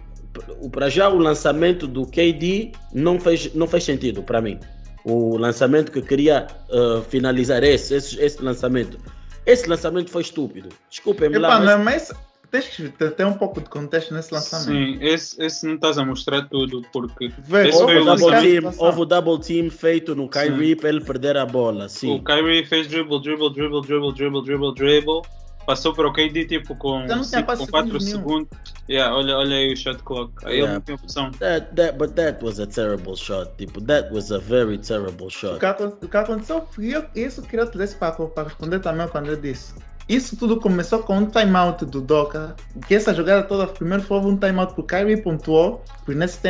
para 0.71 0.89
já 0.89 1.09
o 1.09 1.19
lançamento 1.19 1.87
do 1.87 2.07
KD 2.07 2.73
não 2.93 3.19
fez 3.21 3.53
não 3.55 3.67
fez 3.67 3.85
sentido 3.85 4.23
para 4.23 4.41
mim. 4.41 4.59
O 5.05 5.37
lançamento 5.37 5.91
que 5.91 6.03
queria 6.03 6.47
uh, 6.69 7.03
finalizar 7.03 7.63
esse, 7.65 7.95
esse 7.95 8.21
esse 8.21 8.43
lançamento, 8.43 8.99
esse 9.47 9.69
lançamento 9.69 10.11
foi 10.11 10.23
estúpido. 10.23 10.69
Desculpem-me 10.91 11.39
lá, 11.39 11.49
Epá, 11.49 11.59
mas- 11.61 11.69
não, 11.79 11.85
mas 11.85 12.13
tens 12.51 12.67
que 12.69 12.89
ter, 12.89 13.25
um 13.25 13.33
pouco 13.33 13.61
de 13.63 13.71
contexto 13.71 14.13
nesse 14.13 14.35
lançamento. 14.35 14.67
Sim, 14.67 14.99
esse, 15.01 15.41
esse 15.43 15.65
não 15.67 15.77
estás 15.77 15.97
a 15.97 16.05
mostrar 16.05 16.43
tudo, 16.49 16.83
porque 16.93 17.31
Vê, 17.45 17.71
Houve 17.71 17.97
o 17.99 18.05
double 18.05 18.41
team, 18.41 18.75
houve 18.77 19.01
o 19.01 19.05
double 19.07 19.39
team 19.41 19.71
feito 19.71 20.15
no 20.15 20.29
Kyrie 20.29 20.75
para 20.77 20.89
ele 20.91 21.01
perder 21.01 21.37
a 21.37 21.47
bola. 21.47 21.89
Sim. 21.89 22.17
o 22.17 22.23
Kyrie 22.23 22.67
fez 22.67 22.87
dribble, 22.89 23.23
dribble, 23.23 23.53
dribble, 23.55 23.81
dribble, 23.83 24.13
dribble, 24.13 24.43
dribble, 24.45 24.75
dribble. 24.75 25.23
Passou 25.65 25.95
para 25.95 26.09
o 26.09 26.13
KD 26.13 26.47
tipo 26.47 26.75
com, 26.75 27.07
Já 27.07 27.15
não 27.17 27.23
tinha 27.23 27.25
cinco- 27.25 27.45
quase 27.47 27.65
com 27.65 27.71
4 27.71 28.01
segundos 28.01 28.05
nenhum. 28.05 28.19
segundos. 28.19 28.70
Yeah, 28.91 29.15
olha, 29.15 29.37
olha 29.37 29.55
aí 29.57 29.73
o 29.73 29.77
shot 29.77 30.03
clock. 30.03 30.33
Aí 30.45 30.55
ele 30.55 30.63
Yeah. 30.63 30.75
não 30.75 30.81
tem 30.81 30.95
opção. 30.97 31.31
That, 31.33 31.75
that, 31.77 31.97
but 31.97 32.11
that 32.15 32.45
was 32.45 32.59
a 32.59 32.67
terrible 32.67 33.15
shot. 33.15 33.53
Tipo, 33.57 33.81
that 33.83 34.13
was 34.13 34.33
a 34.33 34.39
very 34.39 34.79
terrible 34.79 35.27
O 35.27 35.31
shot. 35.31 35.55
o 35.55 36.09
que 36.09 36.17
aconteceu 36.17 36.67
foi 36.73 36.89
eu, 36.89 37.05
isso 37.15 37.41
que 37.43 37.57
eu 37.57 37.65
isso 37.65 37.97
para, 37.99 38.13
para 38.13 38.49
responder 38.49 38.81
também 38.81 39.03
ao 39.03 39.09
que 39.09 39.17
o 39.17 39.21
André 39.21 39.37
disse. 39.37 39.75
Isso 40.09 40.37
tudo 40.37 40.59
começou 40.59 40.99
com 41.05 41.19
um 41.19 41.27
timeout 41.27 41.85
do 41.87 42.01
Doca, 42.01 42.57
que 42.89 42.97
essa 42.97 43.15
jogada 43.15 43.45
toda, 43.45 43.69
primeiro 43.69 44.03
foi 44.03 44.19
um 44.19 44.37
timeout 44.37 44.75
que 44.75 44.81
o 44.81 44.85
Kyrie 44.85 45.23
pontuou, 45.23 45.85
porque 46.05 46.19
nesse 46.19 46.41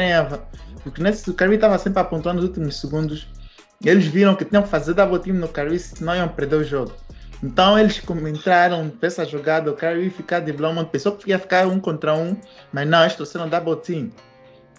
porque 0.82 1.02
nesse 1.02 1.28
o 1.28 1.34
Kyrie 1.34 1.56
estava 1.56 1.76
sempre 1.76 2.00
a 2.00 2.04
pontuar 2.04 2.34
nos 2.34 2.44
últimos 2.44 2.80
segundos, 2.80 3.28
e 3.84 3.88
eles 3.90 4.06
viram 4.06 4.34
que 4.34 4.46
tinham 4.46 4.62
que 4.62 4.68
fazer 4.70 4.94
double 4.94 5.18
team 5.18 5.36
no 5.36 5.46
Kyrie, 5.46 5.78
senão 5.78 6.16
iam 6.16 6.28
perder 6.28 6.56
o 6.56 6.64
jogo. 6.64 6.92
Então 7.42 7.78
eles 7.78 8.02
entraram 8.28 8.90
para 8.90 9.06
essa 9.06 9.24
jogada, 9.24 9.70
o 9.70 9.74
Kyrie 9.74 10.10
ficar 10.10 10.40
de 10.40 10.52
Blowman, 10.52 10.84
pensou 10.84 11.12
que 11.12 11.30
ia 11.30 11.38
ficar 11.38 11.66
um 11.66 11.80
contra 11.80 12.14
um, 12.14 12.36
mas 12.72 12.86
não, 12.86 13.00
eles 13.00 13.14
trouxeram 13.14 13.48
double 13.48 13.76
team. 13.76 14.10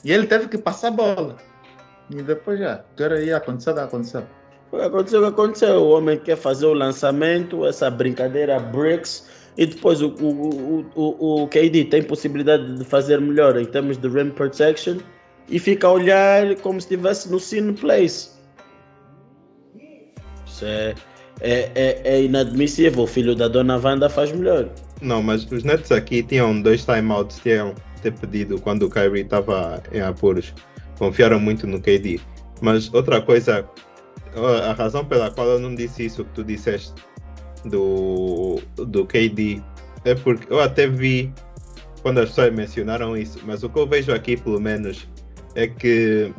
E 0.03 0.11
ele 0.11 0.27
teve 0.27 0.47
que 0.47 0.57
passar 0.57 0.89
a 0.89 0.91
bola. 0.91 1.37
E 2.09 2.21
depois 2.21 2.59
já, 2.59 2.83
agora 2.95 3.15
aí 3.15 3.33
aconteceu 3.33 3.73
o 3.73 3.75
que 3.75 3.81
aconteceu. 3.81 4.23
Aconteceu 4.73 5.19
o 5.19 5.23
que 5.23 5.29
aconteceu. 5.29 5.81
O 5.81 5.89
homem 5.91 6.19
quer 6.19 6.37
fazer 6.37 6.65
o 6.65 6.73
lançamento, 6.73 7.65
essa 7.65 7.89
brincadeira 7.89 8.59
bricks, 8.59 9.27
e 9.57 9.65
depois 9.65 10.01
o, 10.01 10.09
o, 10.09 10.79
o, 10.79 10.91
o, 10.95 11.43
o 11.43 11.47
KD 11.47 11.85
tem 11.85 12.03
possibilidade 12.03 12.77
de 12.77 12.85
fazer 12.85 13.19
melhor 13.19 13.57
em 13.57 13.65
termos 13.65 13.97
de 13.97 14.07
rim 14.07 14.29
protection 14.29 14.97
e 15.49 15.59
fica 15.59 15.87
a 15.87 15.91
olhar 15.91 16.55
como 16.57 16.79
se 16.79 16.87
estivesse 16.87 17.29
no 17.29 17.39
scene 17.39 17.73
place. 17.73 18.29
Isso 20.45 20.65
é, 20.65 20.95
é, 21.41 21.71
é, 21.75 22.01
é 22.03 22.23
inadmissível. 22.23 23.03
O 23.03 23.07
filho 23.07 23.35
da 23.35 23.47
dona 23.47 23.77
Wanda 23.77 24.09
faz 24.09 24.31
melhor. 24.31 24.69
Não, 25.01 25.21
mas 25.21 25.49
os 25.51 25.63
Nets 25.63 25.91
aqui 25.91 26.23
tinham 26.23 26.61
dois 26.61 26.85
timeouts 26.85 27.43
iam 27.45 27.73
ter 28.01 28.13
pedido 28.13 28.59
quando 28.61 28.83
o 28.83 28.89
Kyrie 28.89 29.23
estava 29.23 29.81
em 29.91 30.01
apuros. 30.01 30.53
Confiaram 30.97 31.39
muito 31.39 31.65
no 31.65 31.81
KD. 31.81 32.19
Mas 32.61 32.93
outra 32.93 33.21
coisa, 33.21 33.65
a 34.35 34.69
a 34.69 34.73
razão 34.73 35.03
pela 35.03 35.31
qual 35.31 35.47
eu 35.47 35.59
não 35.59 35.73
disse 35.73 36.05
isso 36.05 36.23
que 36.23 36.31
tu 36.31 36.43
disseste 36.43 36.93
do, 37.65 38.59
do 38.75 39.05
KD 39.05 39.61
é 40.05 40.15
porque 40.15 40.51
eu 40.51 40.59
até 40.59 40.87
vi 40.87 41.31
quando 42.01 42.19
as 42.19 42.29
pessoas 42.29 42.53
mencionaram 42.53 43.15
isso, 43.15 43.39
mas 43.45 43.63
o 43.63 43.69
que 43.69 43.77
eu 43.77 43.87
vejo 43.87 44.11
aqui 44.11 44.35
pelo 44.35 44.59
menos 44.59 45.07
é 45.55 45.67
que 45.67 46.33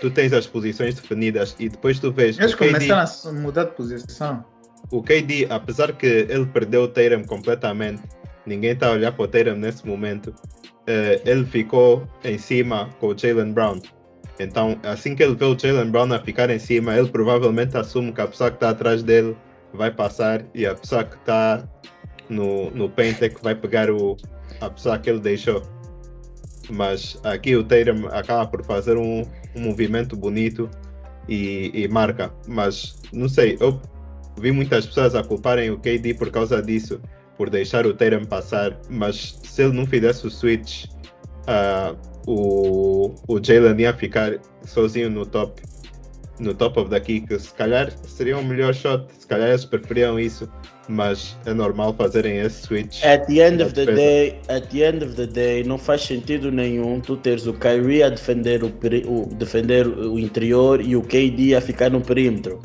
tu 0.00 0.10
tens 0.10 0.32
as 0.32 0.46
posições 0.46 0.94
definidas 0.94 1.56
e 1.58 1.68
depois 1.68 1.98
tu 1.98 2.12
vês 2.12 2.38
Eles 2.38 2.52
o 2.52 2.56
KD 2.56 2.72
começaram 2.72 3.10
a 3.26 3.40
mudar 3.40 3.64
de 3.64 3.72
posição. 3.72 4.44
o 4.90 5.02
KD, 5.02 5.46
apesar 5.50 5.92
que 5.92 6.06
ele 6.06 6.46
perdeu 6.46 6.82
o 6.84 6.88
Tatum 6.88 7.24
completamente, 7.24 8.02
ninguém 8.46 8.70
está 8.72 8.88
a 8.88 8.92
olhar 8.92 9.12
para 9.12 9.24
o 9.24 9.28
Tatum 9.28 9.56
nesse 9.56 9.86
momento, 9.86 10.34
eh, 10.86 11.20
ele 11.24 11.44
ficou 11.44 12.08
em 12.24 12.38
cima 12.38 12.88
com 12.98 13.08
o 13.08 13.18
Jalen 13.18 13.52
Brown. 13.52 13.80
Então, 14.40 14.78
assim 14.84 15.14
que 15.14 15.22
ele 15.22 15.34
vê 15.34 15.44
o 15.44 15.58
Jalen 15.58 15.90
Brown 15.90 16.12
a 16.12 16.18
ficar 16.20 16.48
em 16.48 16.58
cima, 16.58 16.96
ele 16.96 17.08
provavelmente 17.08 17.76
assume 17.76 18.12
que 18.12 18.20
a 18.20 18.26
pessoa 18.26 18.50
que 18.50 18.56
está 18.56 18.70
atrás 18.70 19.02
dele 19.02 19.36
vai 19.74 19.90
passar 19.90 20.44
e 20.54 20.64
a 20.64 20.74
pessoa 20.74 21.04
que 21.04 21.16
está 21.16 21.68
no, 22.28 22.70
no 22.70 22.88
paint 22.88 23.20
é 23.20 23.28
que 23.28 23.42
vai 23.42 23.54
pegar 23.54 23.90
o, 23.90 24.16
a 24.60 24.70
pessoa 24.70 24.98
que 24.98 25.10
ele 25.10 25.20
deixou. 25.20 25.62
Mas 26.70 27.18
aqui 27.24 27.56
o 27.56 27.64
Tatum 27.64 28.06
acaba 28.08 28.46
por 28.46 28.64
fazer 28.64 28.96
um, 28.96 29.22
um 29.58 29.62
movimento 29.62 30.16
bonito 30.16 30.70
e, 31.28 31.70
e 31.74 31.88
marca. 31.88 32.32
Mas 32.46 33.00
não 33.12 33.28
sei, 33.28 33.56
eu 33.60 33.80
vi 34.40 34.52
muitas 34.52 34.86
pessoas 34.86 35.14
a 35.14 35.22
culparem 35.22 35.70
o 35.70 35.78
KD 35.78 36.14
por 36.14 36.30
causa 36.30 36.62
disso, 36.62 37.00
por 37.36 37.50
deixar 37.50 37.86
o 37.86 37.94
Tatum 37.94 38.24
passar, 38.24 38.78
mas 38.88 39.38
se 39.42 39.62
ele 39.62 39.72
não 39.72 39.86
fizesse 39.86 40.26
o 40.26 40.30
switch, 40.30 40.86
ah, 41.46 41.94
o, 42.26 43.14
o 43.26 43.42
Jalen 43.42 43.80
ia 43.80 43.94
ficar 43.94 44.38
sozinho 44.64 45.10
no 45.10 45.24
top, 45.24 45.62
no 46.38 46.54
top 46.54 46.80
of 46.80 46.90
the 46.90 47.00
kick. 47.00 47.38
Se 47.38 47.54
calhar 47.54 47.90
seria 48.04 48.36
um 48.36 48.44
melhor 48.44 48.74
shot, 48.74 49.06
se 49.18 49.26
calhar 49.26 49.48
eles 49.48 49.64
preferiam 49.64 50.18
isso, 50.18 50.48
mas 50.88 51.36
é 51.46 51.52
normal 51.52 51.94
fazerem 51.94 52.38
esse 52.38 52.62
switch. 52.66 53.04
At 53.04 53.26
the 53.26 53.40
end 53.40 53.62
of 53.62 53.72
the 53.74 53.84
day, 53.86 54.40
at 54.48 54.68
the 54.70 54.82
end 54.82 55.04
of 55.04 55.14
the 55.14 55.26
day, 55.26 55.62
não 55.64 55.78
faz 55.78 56.02
sentido 56.02 56.50
nenhum 56.50 57.00
tu 57.00 57.16
teres 57.16 57.46
o 57.46 57.52
Kyrie 57.52 58.02
a 58.02 58.08
defender 58.08 58.62
o, 58.64 58.72
o- 59.06 59.26
defender 59.34 59.86
o 59.86 60.18
interior 60.18 60.80
e 60.80 60.96
o 60.96 61.02
KD 61.02 61.54
a 61.54 61.60
ficar 61.60 61.90
no 61.90 62.00
perímetro. 62.00 62.60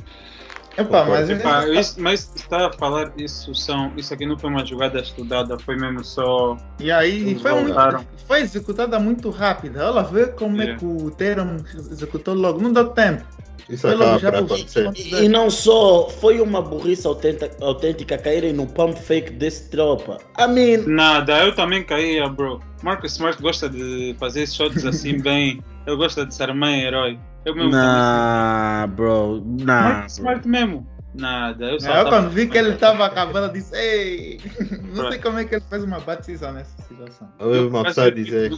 Epá, 0.76 1.06
mas 1.06 1.30
Epá, 1.30 1.68
isso, 1.70 2.02
mas 2.02 2.32
está 2.36 2.68
a 2.68 2.74
falar, 2.74 3.12
isso, 3.16 3.54
são, 3.54 3.92
isso 3.96 4.12
aqui 4.14 4.26
não 4.26 4.38
foi 4.38 4.50
uma 4.50 4.66
jogada 4.66 5.00
estudada, 5.00 5.58
foi 5.60 5.76
mesmo 5.76 6.04
só. 6.04 6.58
E 6.80 6.92
aí 6.92 7.38
foi, 7.40 7.54
muito, 7.62 8.08
foi 8.28 8.42
executada 8.42 9.00
muito 9.00 9.30
rápida. 9.30 9.92
Olha, 9.92 10.02
vê 10.04 10.26
como 10.28 10.60
é 10.62 10.64
Yeah. 10.66 10.80
que 10.80 10.86
o 10.86 11.12
Teram 11.12 11.58
executou 11.76 12.34
logo. 12.34 12.60
Não 12.60 12.72
deu 12.74 12.88
tempo. 12.90 13.24
Isso 13.70 13.88
Foi 13.88 13.96
logo 13.96 14.20
já 14.20 14.30
pro- 14.32 14.46
acontecer. 14.46 14.92
E, 14.96 15.24
e 15.24 15.30
não 15.30 15.50
só, 15.50 16.10
foi 16.10 16.42
uma 16.42 16.62
burrice 16.62 17.06
autêntica, 17.08 17.50
autêntica 17.64 18.18
caírem 18.18 18.52
no 18.52 18.66
pump 18.68 19.00
fake 19.00 19.32
desse 19.32 19.70
tropa. 19.70 20.18
I 20.38 20.48
mean, 20.48 20.84
Nada, 20.88 21.46
eu 21.46 21.56
também 21.56 21.84
caía, 21.84 22.28
bro. 22.28 22.60
Marcus 22.82 23.14
Smart 23.14 23.42
gosta 23.42 23.70
de 23.70 24.16
fazer 24.20 24.48
shots 24.50 24.84
assim 24.86 25.20
bem. 25.24 25.62
Ele 25.88 25.96
gosta 25.96 26.26
de 26.26 26.34
ser 26.36 26.54
mãe 26.54 26.82
herói. 26.82 27.18
Eu 27.46 27.56
mesmo 27.56 27.72
nah, 27.72 28.88
bro, 28.88 29.44
nah. 29.60 29.82
Marcus 29.84 30.14
Smart 30.18 30.48
mesmo. 30.48 30.88
Nada, 31.14 31.72
eu 31.72 31.80
só. 31.80 31.88
Eu 31.90 31.94
tava- 32.06 32.10
quando 32.10 32.30
vi 32.32 32.48
que 32.48 32.58
ele 32.58 32.72
estava 32.72 33.06
acabando, 33.06 33.48
eu 33.48 33.54
disse: 33.54 33.76
Ei, 33.76 34.40
não 34.96 35.10
sei 35.12 35.20
como 35.20 35.38
é 35.40 35.46
que 35.46 35.56
ele 35.56 35.64
fez 35.70 35.84
uma 35.84 36.00
batida 36.00 36.52
nessa 36.52 36.82
situação. 36.84 37.30
Eu 37.40 37.48
ouvi 37.48 37.60
uma 37.68 37.84
pessoa 37.84 38.12
que- 38.12 38.24
dizer 38.24 38.58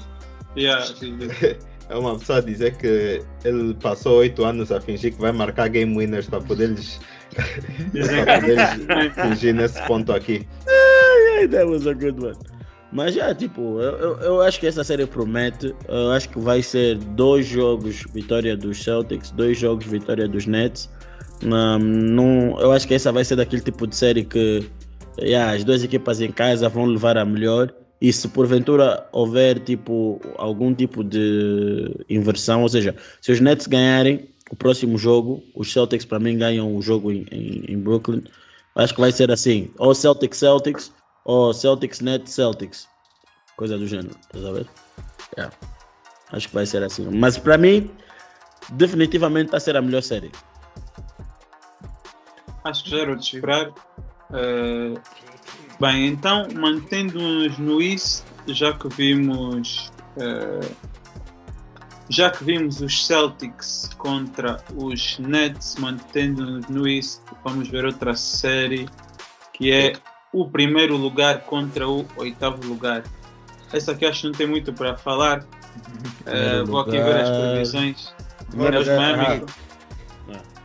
Yeah, 0.55 0.85
sim, 0.95 1.17
sim. 1.19 1.55
É 1.89 1.95
uma 1.95 2.17
pessoa 2.17 2.41
dizer 2.41 2.75
que 2.77 3.21
ele 3.43 3.73
passou 3.75 4.19
oito 4.19 4.43
anos 4.43 4.71
a 4.71 4.79
fingir 4.81 5.13
que 5.13 5.21
vai 5.21 5.31
marcar 5.31 5.67
game 5.67 5.95
winners 5.95 6.27
para 6.27 6.41
poder 6.41 6.69
lhes 6.69 6.99
para 7.35 8.41
poder 8.41 9.11
fingir 9.13 9.53
nesse 9.53 9.81
ponto 9.83 10.11
aqui. 10.13 10.47
Hey, 10.67 11.47
that 11.47 11.65
was 11.65 11.85
a 11.85 11.93
good 11.93 12.19
one. 12.19 12.35
Mas 12.95 13.13
já, 13.13 13.35
tipo, 13.35 13.81
eu, 13.81 13.97
eu, 13.97 14.17
eu 14.19 14.41
acho 14.41 14.57
que 14.57 14.65
essa 14.65 14.81
série 14.81 15.05
promete. 15.05 15.75
Eu 15.85 16.11
acho 16.11 16.29
que 16.29 16.39
vai 16.39 16.61
ser 16.61 16.97
dois 16.97 17.45
jogos 17.45 18.05
vitória 18.13 18.55
dos 18.55 18.81
Celtics, 18.81 19.31
dois 19.31 19.59
jogos 19.59 19.85
vitória 19.85 20.29
dos 20.29 20.45
Nets. 20.45 20.89
Um, 21.43 22.57
eu 22.57 22.71
acho 22.71 22.87
que 22.87 22.93
essa 22.93 23.11
vai 23.11 23.25
ser 23.25 23.35
daquele 23.35 23.61
tipo 23.61 23.85
de 23.85 23.93
série 23.93 24.23
que 24.23 24.65
yeah, 25.19 25.51
as 25.51 25.65
duas 25.65 25.83
equipas 25.83 26.21
em 26.21 26.31
casa 26.31 26.69
vão 26.69 26.85
levar 26.85 27.17
a 27.17 27.25
melhor. 27.25 27.69
E 27.99 28.13
se 28.13 28.29
porventura 28.29 29.05
houver 29.11 29.59
tipo 29.59 30.21
algum 30.37 30.73
tipo 30.73 31.03
de 31.03 31.91
inversão, 32.09 32.61
ou 32.61 32.69
seja, 32.69 32.95
se 33.19 33.29
os 33.29 33.41
Nets 33.41 33.67
ganharem 33.67 34.29
o 34.49 34.55
próximo 34.55 34.97
jogo, 34.97 35.43
os 35.53 35.69
Celtics 35.69 36.05
para 36.05 36.17
mim 36.17 36.37
ganham 36.37 36.73
o 36.73 36.81
jogo 36.81 37.11
em, 37.11 37.25
em, 37.29 37.73
em 37.73 37.77
Brooklyn. 37.77 38.23
Acho 38.73 38.93
que 38.93 39.01
vai 39.01 39.11
ser 39.11 39.31
assim, 39.31 39.69
ou 39.77 39.93
Celtics 39.93 40.37
Celtics, 40.37 40.93
ou 41.25 41.53
Celtics 41.53 41.99
Nets 41.99 42.33
Celtics, 42.33 42.87
coisa 43.57 43.77
do 43.77 43.87
gênero, 43.87 44.15
tá 44.31 44.37
a 44.37 44.51
ver? 44.51 44.67
Yeah. 45.37 45.55
Acho 46.31 46.47
que 46.47 46.53
vai 46.53 46.65
ser 46.65 46.83
assim. 46.83 47.09
Mas 47.09 47.37
para 47.37 47.57
mim, 47.57 47.89
definitivamente 48.73 49.51
vai 49.51 49.59
ser 49.59 49.75
a 49.75 49.81
melhor 49.81 50.01
série. 50.01 50.31
Acho 52.63 52.83
que 52.83 52.91
já 52.91 52.97
era 52.99 53.15
de 53.15 53.23
esperar. 53.23 53.69
Uh, 53.69 54.99
bem, 55.79 56.07
então, 56.07 56.47
mantendo-nos 56.53 57.57
no 57.57 57.81
East, 57.81 58.23
já 58.47 58.73
que 58.73 58.87
vimos. 58.89 59.91
Uh, 60.17 60.95
já 62.07 62.29
que 62.29 62.43
vimos 62.43 62.81
os 62.81 63.05
Celtics 63.05 63.89
contra 63.97 64.63
os 64.75 65.17
Nets, 65.17 65.75
mantendo-nos 65.79 66.67
no 66.67 66.87
East, 66.87 67.19
vamos 67.43 67.67
ver 67.67 67.83
outra 67.83 68.15
série 68.15 68.87
que 69.53 69.71
é 69.71 69.93
o 70.35 70.49
primeiro 70.49 70.97
lugar 70.97 71.41
contra 71.45 71.87
o 71.87 72.05
oitavo 72.17 72.67
lugar. 72.67 73.03
Essa 73.71 73.93
aqui 73.93 74.05
acho 74.05 74.21
que 74.21 74.27
não 74.27 74.33
tem 74.33 74.47
muito 74.47 74.73
para 74.73 74.97
falar. 74.97 75.47
Uh, 76.25 76.65
vou 76.65 76.79
aqui 76.81 76.91
ver 76.91 77.21
as 77.21 77.29
previsões. 77.29 78.13
Miami. 78.53 79.45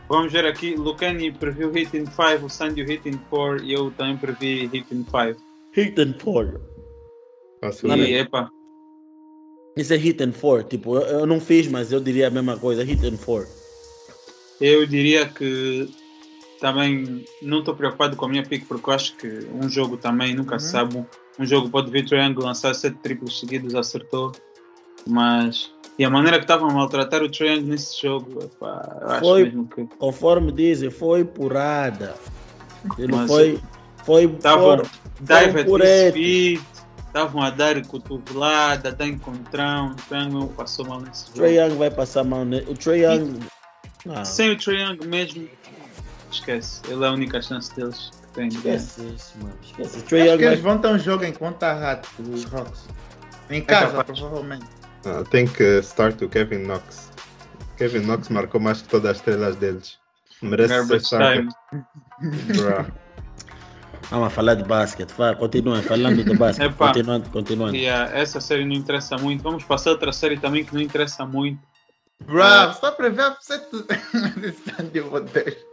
Vamos 0.09 0.33
ver 0.33 0.45
aqui, 0.45 0.75
Lucani 0.75 1.31
previu 1.31 1.71
Hit 1.71 1.95
in 1.95 2.05
5, 2.05 2.45
o 2.45 2.49
Sandy 2.49 2.83
Hit 2.83 3.07
in 3.07 3.17
4 3.29 3.63
e 3.63 3.71
eu 3.71 3.91
também 3.91 4.17
previ 4.17 4.67
Hit 4.67 4.93
in 4.93 5.05
5. 5.05 5.41
Hit 5.73 6.01
and 6.01 6.13
4. 6.21 6.59
E 7.97 8.13
epa. 8.15 8.49
Isso 9.77 9.93
é 9.93 9.97
hit 9.97 10.21
and 10.21 10.33
4. 10.33 10.67
Tipo, 10.67 10.97
eu, 10.97 11.19
eu, 11.19 11.25
não 11.25 11.39
fiz, 11.39 11.67
mas 11.67 11.93
eu 11.93 12.01
diria 12.01 12.27
a 12.27 12.29
mesma 12.29 12.57
coisa, 12.57 12.83
hit 12.83 13.05
and 13.05 13.15
4. 13.17 13.47
Eu 14.59 14.85
diria 14.85 15.25
que 15.27 15.89
também 16.61 17.25
não 17.41 17.59
estou 17.59 17.75
preocupado 17.75 18.15
com 18.15 18.25
a 18.25 18.29
minha 18.29 18.43
pick 18.43 18.65
porque 18.67 18.87
eu 18.87 18.93
acho 18.93 19.17
que 19.17 19.49
um 19.51 19.67
jogo 19.67 19.97
também 19.97 20.35
nunca 20.35 20.53
uhum. 20.53 20.59
sabe. 20.59 21.05
Um 21.39 21.45
jogo 21.45 21.69
pode 21.69 21.89
vir 21.89 22.05
Triangle 22.05 22.45
lançar 22.45 22.75
sete 22.75 22.97
triplos 22.97 23.39
seguidos, 23.39 23.73
acertou. 23.73 24.31
Mas 25.07 25.73
e 25.97 26.05
a 26.05 26.09
maneira 26.09 26.37
que 26.37 26.43
estavam 26.43 26.69
a 26.69 26.73
maltratar 26.73 27.23
o 27.23 27.29
Triangle 27.29 27.63
nesse 27.63 27.99
jogo, 27.99 28.43
epá, 28.43 28.97
eu 29.01 29.07
acho 29.09 29.19
foi, 29.21 29.43
mesmo 29.45 29.67
que. 29.67 29.85
Conforme 29.97 30.51
dizem, 30.51 30.91
foi 30.91 31.25
porrada. 31.25 32.15
Ele 32.97 33.15
Mas 33.15 33.29
foi. 33.29 33.59
Foi 34.05 34.27
tava, 34.27 34.83
dive 35.19 35.59
at 35.59 35.67
his 35.67 36.13
feet, 36.13 36.61
estavam 37.05 37.41
a 37.41 37.49
dar 37.49 37.83
cotovelada, 37.85 38.89
a 38.89 38.91
dar 38.91 39.07
encontrão. 39.07 39.91
O 39.91 39.95
Triangle 39.95 40.47
passou 40.49 40.85
mal 40.85 41.01
nesse 41.01 41.25
jogo. 41.25 41.39
O 41.39 41.41
Triangle 41.41 41.77
vai 41.77 41.91
passar 41.91 42.23
mal 42.23 42.45
nesse. 42.45 42.69
O 42.69 42.75
Triangle. 42.75 43.39
Ah. 44.09 44.25
Sem 44.25 44.51
o 44.51 44.57
Triangle 44.57 45.07
mesmo, 45.07 45.47
esquece. 46.33 46.81
Ele 46.87 47.03
é 47.03 47.07
a 47.07 47.11
única 47.11 47.41
chance 47.41 47.73
deles 47.75 48.11
que 48.21 48.27
tem. 48.33 48.47
Esquece 48.47 49.01
isso, 49.15 49.33
mano. 49.39 49.57
Esquece. 49.61 50.01
Trae 50.03 50.29
Young 50.29 50.43
eles 50.43 50.59
vão 50.61 50.77
ter 50.77 50.87
um 50.87 50.99
jogo 50.99 51.25
enquanto 51.25 51.57
tá 51.57 51.73
rato, 51.73 52.09
os 52.21 52.43
Rocks. 52.45 52.87
Em 53.49 53.61
casa, 53.61 53.99
é 53.99 54.03
provavelmente. 54.03 54.65
Ah, 55.05 55.23
tem 55.29 55.47
que 55.47 55.79
start 55.79 56.21
o 56.21 56.29
Kevin 56.29 56.59
Knox. 56.59 57.11
Kevin 57.77 58.05
Knox 58.05 58.29
marcou 58.29 58.61
mais 58.61 58.81
que 58.81 58.89
todas 58.89 59.11
as 59.11 59.17
estrelas 59.17 59.55
deles. 59.55 59.99
Merece 60.41 60.69
Garbage 60.69 61.05
ser 61.05 61.19
time. 61.19 61.49
Vamos 64.09 64.33
falar 64.33 64.55
de 64.55 64.63
basquete. 64.63 65.13
Continua 65.39 65.81
falando 65.81 66.23
de 66.23 66.35
basquete. 66.35 66.73
continuando, 66.73 67.29
continuando. 67.29 67.75
Yeah, 67.75 68.11
essa 68.17 68.41
série 68.41 68.65
não 68.65 68.75
interessa 68.75 69.17
muito. 69.17 69.41
Vamos 69.41 69.63
passar 69.63 69.91
outra 69.91 70.11
série 70.11 70.37
também 70.37 70.65
que 70.65 70.73
não 70.73 70.81
interessa 70.81 71.25
muito. 71.25 71.59
Bravo, 72.25 72.79
só 72.79 72.91
para 72.91 73.09
ver 73.09 73.21
a 73.21 73.37
de 74.91 75.01
poder. 75.01 75.65
Uh... 75.65 75.70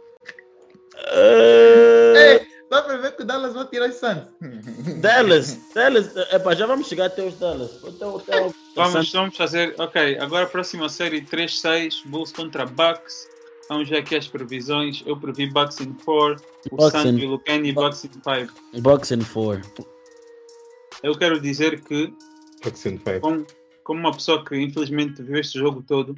Ei, 1.07 2.47
dá 2.69 2.81
para 2.81 2.97
ver 2.97 3.15
que 3.15 3.23
o 3.23 3.25
Dallas 3.25 3.53
vai 3.53 3.65
tirar 3.67 3.89
os 3.89 3.95
Suns. 3.95 4.23
Dallas, 5.01 5.57
Dallas, 5.73 6.15
epa, 6.31 6.55
já 6.55 6.65
vamos 6.65 6.87
chegar 6.87 7.05
até 7.05 7.23
os 7.23 7.35
Dallas. 7.39 7.79
Então, 7.83 8.21
então, 8.21 8.53
vamos, 8.75 9.11
vamos 9.11 9.37
fazer, 9.37 9.73
ok, 9.77 10.17
agora 10.19 10.45
a 10.45 10.49
próxima 10.49 10.89
série 10.89 11.21
3-6, 11.21 12.05
Bulls 12.05 12.31
contra 12.31 12.65
Bucks. 12.65 13.27
Vamos 13.69 13.87
ver 13.87 13.97
aqui 13.99 14.15
as 14.15 14.27
previsões. 14.27 15.03
Eu 15.05 15.15
previ 15.15 15.47
Bucks 15.47 15.79
in 15.79 15.93
4, 16.03 16.43
o 16.71 16.89
Sandy, 16.89 17.25
o 17.25 17.29
Lucani 17.31 17.71
Bucks 17.71 18.03
in 18.03 18.11
5. 18.11 18.81
Bucks 18.81 19.11
in 19.11 19.23
4. 19.23 19.87
Eu 21.03 21.17
quero 21.17 21.39
dizer 21.39 21.79
que, 21.81 22.11
Bucks 22.63 22.85
in 22.85 22.97
5. 22.97 23.19
Como, 23.21 23.45
como 23.83 23.99
uma 23.99 24.11
pessoa 24.11 24.43
que 24.43 24.59
infelizmente 24.59 25.21
viu 25.21 25.39
este 25.39 25.59
jogo 25.59 25.83
todo 25.87 26.15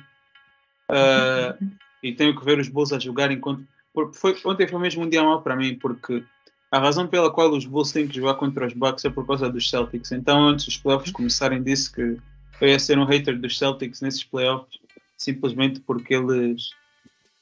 uh, 0.90 1.72
e 2.02 2.14
tenho 2.14 2.38
que 2.38 2.46
ver 2.46 2.58
os 2.58 2.70
Bulls 2.70 2.94
a 2.94 3.00
jogar 3.00 3.32
enquanto 3.32 3.68
foi, 4.14 4.38
ontem 4.46 4.68
foi 4.68 4.80
mesmo 4.80 5.04
um 5.04 5.10
dia 5.10 5.24
mal 5.24 5.42
para 5.42 5.56
mim, 5.56 5.76
porque 5.76 6.24
a 6.72 6.80
razão 6.80 7.06
pela 7.06 7.30
qual 7.30 7.52
os 7.52 7.66
Bulls 7.66 7.92
têm 7.92 8.08
que 8.08 8.16
jogar 8.16 8.36
contra 8.36 8.66
os 8.66 8.74
Bucks 8.74 9.04
é 9.04 9.10
por 9.10 9.28
causa 9.28 9.50
dos 9.50 9.70
Celtics. 9.70 10.12
Então, 10.14 10.48
antes 10.48 10.66
dos 10.66 10.78
playoffs 10.78 11.12
começarem, 11.12 11.62
disse 11.62 11.92
que 11.92 12.18
eu 12.62 12.68
ia 12.68 12.80
ser 12.80 12.98
um 12.98 13.04
hater 13.04 13.38
dos 13.38 13.58
Celtics 13.58 14.00
nesses 14.02 14.24
playoffs, 14.24 14.80
simplesmente 15.18 15.82
porque 15.82 16.14
eles 16.14 16.70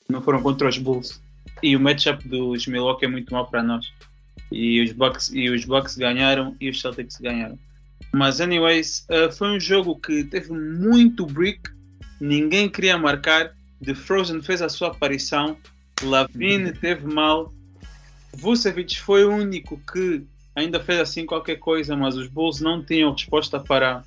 não 0.10 0.22
foram 0.22 0.42
contra 0.42 0.68
os 0.68 0.78
Bulls. 0.80 1.22
E 1.62 1.76
o 1.76 1.80
matchup 1.80 2.28
dos 2.28 2.66
Milwaukee 2.66 3.06
é 3.06 3.08
muito 3.08 3.32
mal 3.32 3.46
para 3.46 3.62
nós. 3.62 3.86
E 4.52 4.82
os, 4.82 4.92
Bucks, 4.94 5.30
e 5.32 5.48
os 5.50 5.64
Bucks 5.64 5.96
ganharam 5.96 6.56
e 6.60 6.70
os 6.70 6.82
Celtics 6.82 7.18
ganharam. 7.20 7.60
Mas, 8.12 8.42
anyways, 8.42 9.06
uh, 9.12 9.32
foi 9.32 9.50
um 9.50 9.60
jogo 9.60 9.96
que 10.00 10.24
teve 10.24 10.52
muito 10.52 11.26
brick, 11.28 11.62
ninguém 12.20 12.68
queria 12.68 12.98
marcar. 12.98 13.54
The 13.86 13.94
Frozen 13.94 14.42
fez 14.42 14.62
a 14.62 14.70
sua 14.70 14.88
aparição 14.88 15.56
Lavine 16.04 16.72
teve 16.72 17.06
mal. 17.06 17.54
Vucevic 18.34 19.00
foi 19.02 19.26
o 19.26 19.32
único 19.32 19.80
que 19.92 20.26
ainda 20.56 20.80
fez 20.80 21.00
assim 21.00 21.26
qualquer 21.26 21.58
coisa, 21.58 21.96
mas 21.96 22.16
os 22.16 22.28
Bulls 22.28 22.62
não 22.62 22.84
tinham 22.84 23.12
resposta 23.12 23.60
para, 23.60 24.04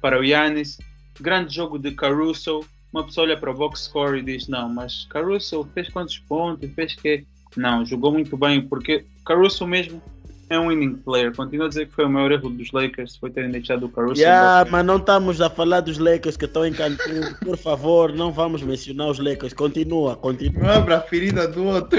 para 0.00 0.18
o 0.18 0.24
Yannis. 0.24 0.78
Grande 1.20 1.54
jogo 1.54 1.78
de 1.78 1.92
Caruso. 1.92 2.60
Uma 2.92 3.04
pessoa 3.04 3.26
olha 3.26 3.36
para 3.36 3.50
o 3.50 3.54
box 3.54 3.84
score 3.84 4.18
e 4.18 4.22
diz: 4.22 4.48
Não, 4.48 4.68
mas 4.68 5.06
Caruso 5.08 5.68
fez 5.72 5.88
quantos 5.88 6.18
pontos? 6.18 6.70
Fez 6.74 6.94
que. 6.94 7.26
Não, 7.56 7.84
jogou 7.84 8.12
muito 8.12 8.36
bem, 8.36 8.66
porque 8.66 9.04
Caruso 9.24 9.66
mesmo 9.66 10.02
é 10.48 10.58
um 10.58 10.68
winning 10.68 10.96
player. 10.96 11.34
Continuo 11.34 11.66
a 11.66 11.68
dizer 11.68 11.86
que 11.86 11.92
foi 11.92 12.04
o 12.04 12.10
maior 12.10 12.32
erro 12.32 12.50
dos 12.50 12.70
Lakers, 12.72 13.16
foi 13.16 13.30
terem 13.30 13.50
deixado 13.50 13.86
o 13.86 13.88
Caruso. 13.88 14.20
Yeah, 14.20 14.68
mas 14.70 14.84
não 14.84 14.96
estamos 14.96 15.40
a 15.40 15.48
falar 15.48 15.80
dos 15.80 15.98
Lakers 15.98 16.36
que 16.36 16.44
estão 16.44 16.66
em 16.66 16.72
Cancún. 16.72 17.34
Por 17.42 17.56
favor, 17.56 18.12
não 18.12 18.32
vamos 18.32 18.62
mencionar 18.62 19.10
os 19.10 19.18
Lakers. 19.18 19.52
Continua, 19.52 20.16
continua. 20.16 20.62
Não 20.62 20.70
abra 20.70 20.98
a 20.98 21.00
ferida 21.00 21.48
do 21.48 21.64
outro. 21.64 21.98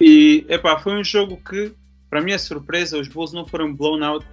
E, 0.00 0.44
epá, 0.48 0.78
foi 0.78 0.94
um 0.94 1.04
jogo 1.04 1.38
que, 1.48 1.72
para 2.10 2.20
minha 2.20 2.38
surpresa, 2.38 2.98
os 2.98 3.08
Bulls 3.08 3.32
não 3.32 3.46
foram 3.46 3.74
blown 3.74 4.02
out. 4.04 4.26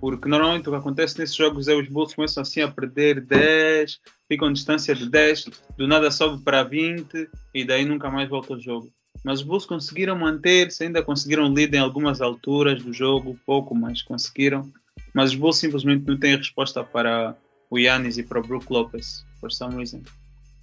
Porque 0.00 0.28
normalmente 0.28 0.68
o 0.68 0.72
que 0.72 0.78
acontece 0.78 1.18
nesses 1.18 1.34
jogos 1.34 1.66
é 1.66 1.74
os 1.74 1.88
Bulls 1.88 2.14
começam 2.14 2.42
assim 2.42 2.60
a 2.60 2.68
perder 2.68 3.20
10, 3.20 3.98
ficam 4.28 4.52
distância 4.52 4.94
de 4.94 5.10
10, 5.10 5.46
do 5.76 5.88
nada 5.88 6.10
sobe 6.10 6.42
para 6.44 6.62
20 6.62 7.28
e 7.52 7.64
daí 7.64 7.84
nunca 7.84 8.08
mais 8.08 8.28
volta 8.28 8.54
ao 8.54 8.60
jogo 8.60 8.92
mas 9.24 9.40
os 9.40 9.46
Bulls 9.46 9.66
conseguiram 9.66 10.16
manter-se, 10.16 10.84
ainda 10.84 11.02
conseguiram 11.02 11.52
líder 11.52 11.78
em 11.78 11.80
algumas 11.80 12.20
alturas 12.20 12.82
do 12.82 12.92
jogo, 12.92 13.38
pouco, 13.44 13.74
mas 13.74 14.02
conseguiram. 14.02 14.70
Mas 15.14 15.30
os 15.30 15.36
Bulls 15.36 15.58
simplesmente 15.58 16.06
não 16.06 16.16
têm 16.16 16.36
resposta 16.36 16.84
para 16.84 17.36
o 17.70 17.78
Yannis 17.78 18.18
e 18.18 18.22
para 18.22 18.38
o 18.38 18.42
Brook 18.42 18.66
Lopez, 18.70 19.24
for 19.40 19.52
some 19.52 19.76
reason. 19.76 20.02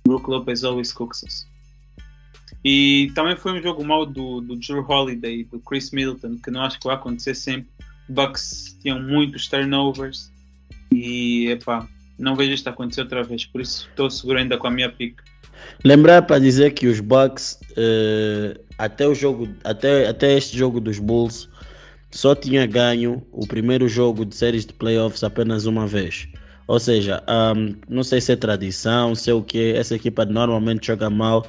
Brook 0.07 0.29
Lopez 0.29 0.63
always 0.63 0.93
cooks 0.93 1.23
us. 1.23 1.47
E 2.63 3.11
também 3.13 3.35
foi 3.35 3.53
um 3.53 3.61
jogo 3.61 3.83
mau 3.83 4.05
do, 4.05 4.41
do 4.41 4.55
Drew 4.55 4.83
Holiday, 4.87 5.43
do 5.43 5.59
Chris 5.59 5.91
Middleton, 5.91 6.37
que 6.43 6.49
não 6.49 6.61
acho 6.61 6.79
que 6.79 6.87
vai 6.87 6.95
acontecer 6.95 7.35
sempre. 7.35 7.69
Bucks 8.09 8.77
tinham 8.81 9.01
muitos 9.01 9.47
turnovers 9.47 10.31
e 10.91 11.47
epá, 11.47 11.87
não 12.17 12.35
vejo 12.35 12.53
isto 12.53 12.67
acontecer 12.67 13.01
outra 13.01 13.23
vez, 13.23 13.45
por 13.45 13.61
isso 13.61 13.87
estou 13.89 14.09
seguro 14.09 14.39
ainda 14.39 14.57
com 14.57 14.67
a 14.67 14.71
minha 14.71 14.91
pick. 14.91 15.19
Lembrar 15.83 16.21
para 16.23 16.39
dizer 16.39 16.71
que 16.71 16.87
os 16.87 16.99
Bucks 16.99 17.59
uh, 17.71 18.59
até 18.77 19.07
o 19.07 19.13
jogo, 19.13 19.47
até, 19.63 20.07
até 20.07 20.33
este 20.35 20.57
jogo 20.57 20.79
dos 20.79 20.99
Bulls, 20.99 21.47
só 22.11 22.33
tinha 22.33 22.65
ganho 22.65 23.21
o 23.31 23.45
primeiro 23.45 23.87
jogo 23.87 24.25
de 24.25 24.35
séries 24.35 24.65
de 24.65 24.73
playoffs 24.73 25.23
apenas 25.23 25.65
uma 25.65 25.85
vez. 25.85 26.27
Ou 26.67 26.79
seja, 26.79 27.21
um, 27.55 27.75
não 27.87 28.03
sei 28.03 28.19
se 28.19 28.31
é 28.31 28.35
tradição, 28.35 29.13
se 29.13 29.29
é 29.29 29.33
o 29.33 29.43
que. 29.43 29.73
Essa 29.73 29.95
equipa 29.95 30.25
normalmente 30.25 30.87
joga 30.87 31.09
mal 31.09 31.45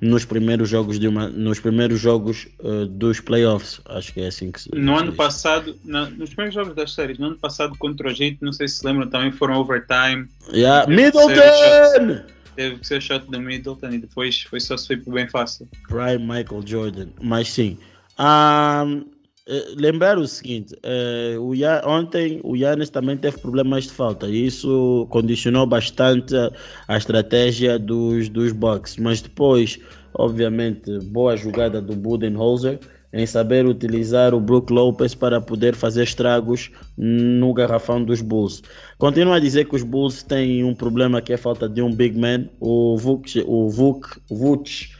nos 0.00 0.24
primeiros 0.24 0.68
jogos 0.68 0.98
de 0.98 1.06
uma, 1.08 1.28
nos 1.28 1.60
primeiros 1.60 2.00
jogos 2.00 2.48
uh, 2.60 2.86
dos 2.86 3.20
playoffs. 3.20 3.80
Acho 3.86 4.12
que 4.12 4.20
é 4.20 4.26
assim 4.28 4.50
que 4.50 4.60
se. 4.62 4.70
No 4.74 4.94
se 4.96 5.00
ano 5.02 5.10
diz. 5.10 5.16
passado, 5.16 5.76
na- 5.84 6.10
nos 6.10 6.30
primeiros 6.30 6.54
jogos 6.54 6.74
das 6.74 6.92
séries, 6.92 7.18
no 7.18 7.26
ano 7.28 7.36
passado 7.38 7.76
contra 7.78 8.08
o 8.08 8.10
Egito, 8.10 8.44
não 8.44 8.52
sei 8.52 8.66
se 8.66 8.84
lembram, 8.84 9.08
também 9.08 9.30
foram 9.30 9.56
overtime. 9.60 10.26
Yeah. 10.52 10.86
Middleton! 10.92 12.22
Teve 12.58 12.80
que 12.80 12.88
ser 12.88 13.00
shot 13.00 13.24
do 13.30 13.40
Middleton 13.40 13.90
e 13.90 13.98
depois 13.98 14.42
foi 14.42 14.58
só 14.58 14.76
sweep 14.76 15.08
bem 15.08 15.28
fácil. 15.28 15.68
Prime 15.86 16.18
Michael 16.18 16.66
Jordan. 16.66 17.06
Mas 17.22 17.52
sim. 17.52 17.78
Um, 18.18 19.04
eh, 19.46 19.74
lembrar 19.76 20.18
o 20.18 20.26
seguinte: 20.26 20.74
eh, 20.82 21.36
o 21.38 21.52
ontem 21.88 22.40
o 22.42 22.56
Yannis 22.56 22.90
também 22.90 23.16
teve 23.16 23.38
problemas 23.38 23.84
de 23.84 23.92
falta 23.92 24.26
e 24.26 24.46
isso 24.46 25.06
condicionou 25.08 25.68
bastante 25.68 26.34
a, 26.34 26.50
a 26.88 26.96
estratégia 26.96 27.78
dos, 27.78 28.28
dos 28.28 28.50
Bucks. 28.50 28.96
Mas 28.96 29.22
depois, 29.22 29.78
obviamente, 30.14 30.98
boa 31.12 31.36
jogada 31.36 31.80
do 31.80 31.94
Budenholzer 31.94 32.80
em 33.12 33.26
saber 33.26 33.66
utilizar 33.66 34.34
o 34.34 34.40
Brook 34.40 34.72
Lopez 34.72 35.14
para 35.14 35.40
poder 35.40 35.74
fazer 35.74 36.02
estragos 36.02 36.70
no 36.96 37.52
garrafão 37.54 38.02
dos 38.02 38.20
Bulls. 38.20 38.62
Continuo 38.98 39.32
a 39.32 39.40
dizer 39.40 39.66
que 39.66 39.76
os 39.76 39.82
Bulls 39.82 40.22
têm 40.22 40.64
um 40.64 40.74
problema 40.74 41.22
que 41.22 41.32
é 41.32 41.34
a 41.36 41.38
falta 41.38 41.68
de 41.68 41.80
um 41.80 41.92
big 41.92 42.18
man. 42.18 42.48
O 42.60 42.96
Vuk, 42.96 43.42
o 43.46 43.68
Vuk, 43.70 44.20
Vooch 44.28 44.90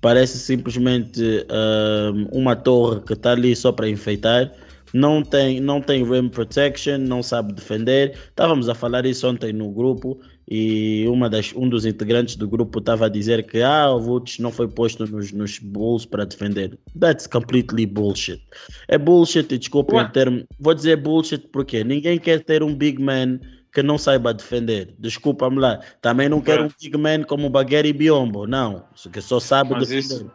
parece 0.00 0.38
simplesmente 0.38 1.46
ahm, 1.50 2.26
uma 2.32 2.56
torre 2.56 3.00
que 3.00 3.12
está 3.12 3.32
ali 3.32 3.54
só 3.54 3.72
para 3.72 3.88
enfeitar. 3.88 4.50
Não 4.94 5.22
tem, 5.22 5.60
não 5.60 5.82
tem 5.82 6.02
rim 6.02 6.28
protection, 6.30 6.96
não 6.96 7.22
sabe 7.22 7.52
defender. 7.52 8.16
Estávamos 8.30 8.68
a 8.70 8.74
falar 8.74 9.04
isso 9.04 9.28
ontem 9.28 9.52
no 9.52 9.70
grupo 9.70 10.18
e 10.50 11.06
uma 11.08 11.28
das, 11.28 11.52
um 11.54 11.68
dos 11.68 11.84
integrantes 11.84 12.34
do 12.36 12.48
grupo 12.48 12.78
estava 12.78 13.06
a 13.06 13.08
dizer 13.08 13.46
que 13.46 13.60
ah, 13.60 13.90
o 13.92 14.00
Vooch 14.00 14.40
não 14.40 14.50
foi 14.50 14.66
posto 14.66 15.06
nos, 15.06 15.30
nos 15.30 15.58
Bulls 15.58 16.06
para 16.06 16.24
defender. 16.24 16.78
That's 16.98 17.26
completely 17.26 17.84
bullshit. 17.84 18.42
É 18.88 18.96
bullshit 18.96 19.58
desculpa 19.58 19.96
Ué. 19.96 20.04
o 20.04 20.08
termo. 20.08 20.44
Vou 20.58 20.72
dizer 20.74 20.96
bullshit 20.96 21.46
porque 21.52 21.84
ninguém 21.84 22.18
quer 22.18 22.42
ter 22.42 22.62
um 22.62 22.74
big 22.74 23.00
man 23.00 23.38
que 23.72 23.82
não 23.82 23.98
saiba 23.98 24.32
defender. 24.32 24.94
Desculpa-me 24.98 25.58
lá. 25.58 25.80
Também 26.00 26.28
não 26.28 26.40
quero 26.40 26.64
um 26.64 26.70
big 26.80 26.96
man 26.96 27.22
como 27.24 27.46
o 27.46 27.50
Bagueri 27.50 27.92
Biombo. 27.92 28.46
Não. 28.46 28.84
Que 29.12 29.20
só 29.20 29.38
sabe 29.38 29.72
Mas 29.72 29.88
defender. 29.88 30.00
isso- 30.24 30.30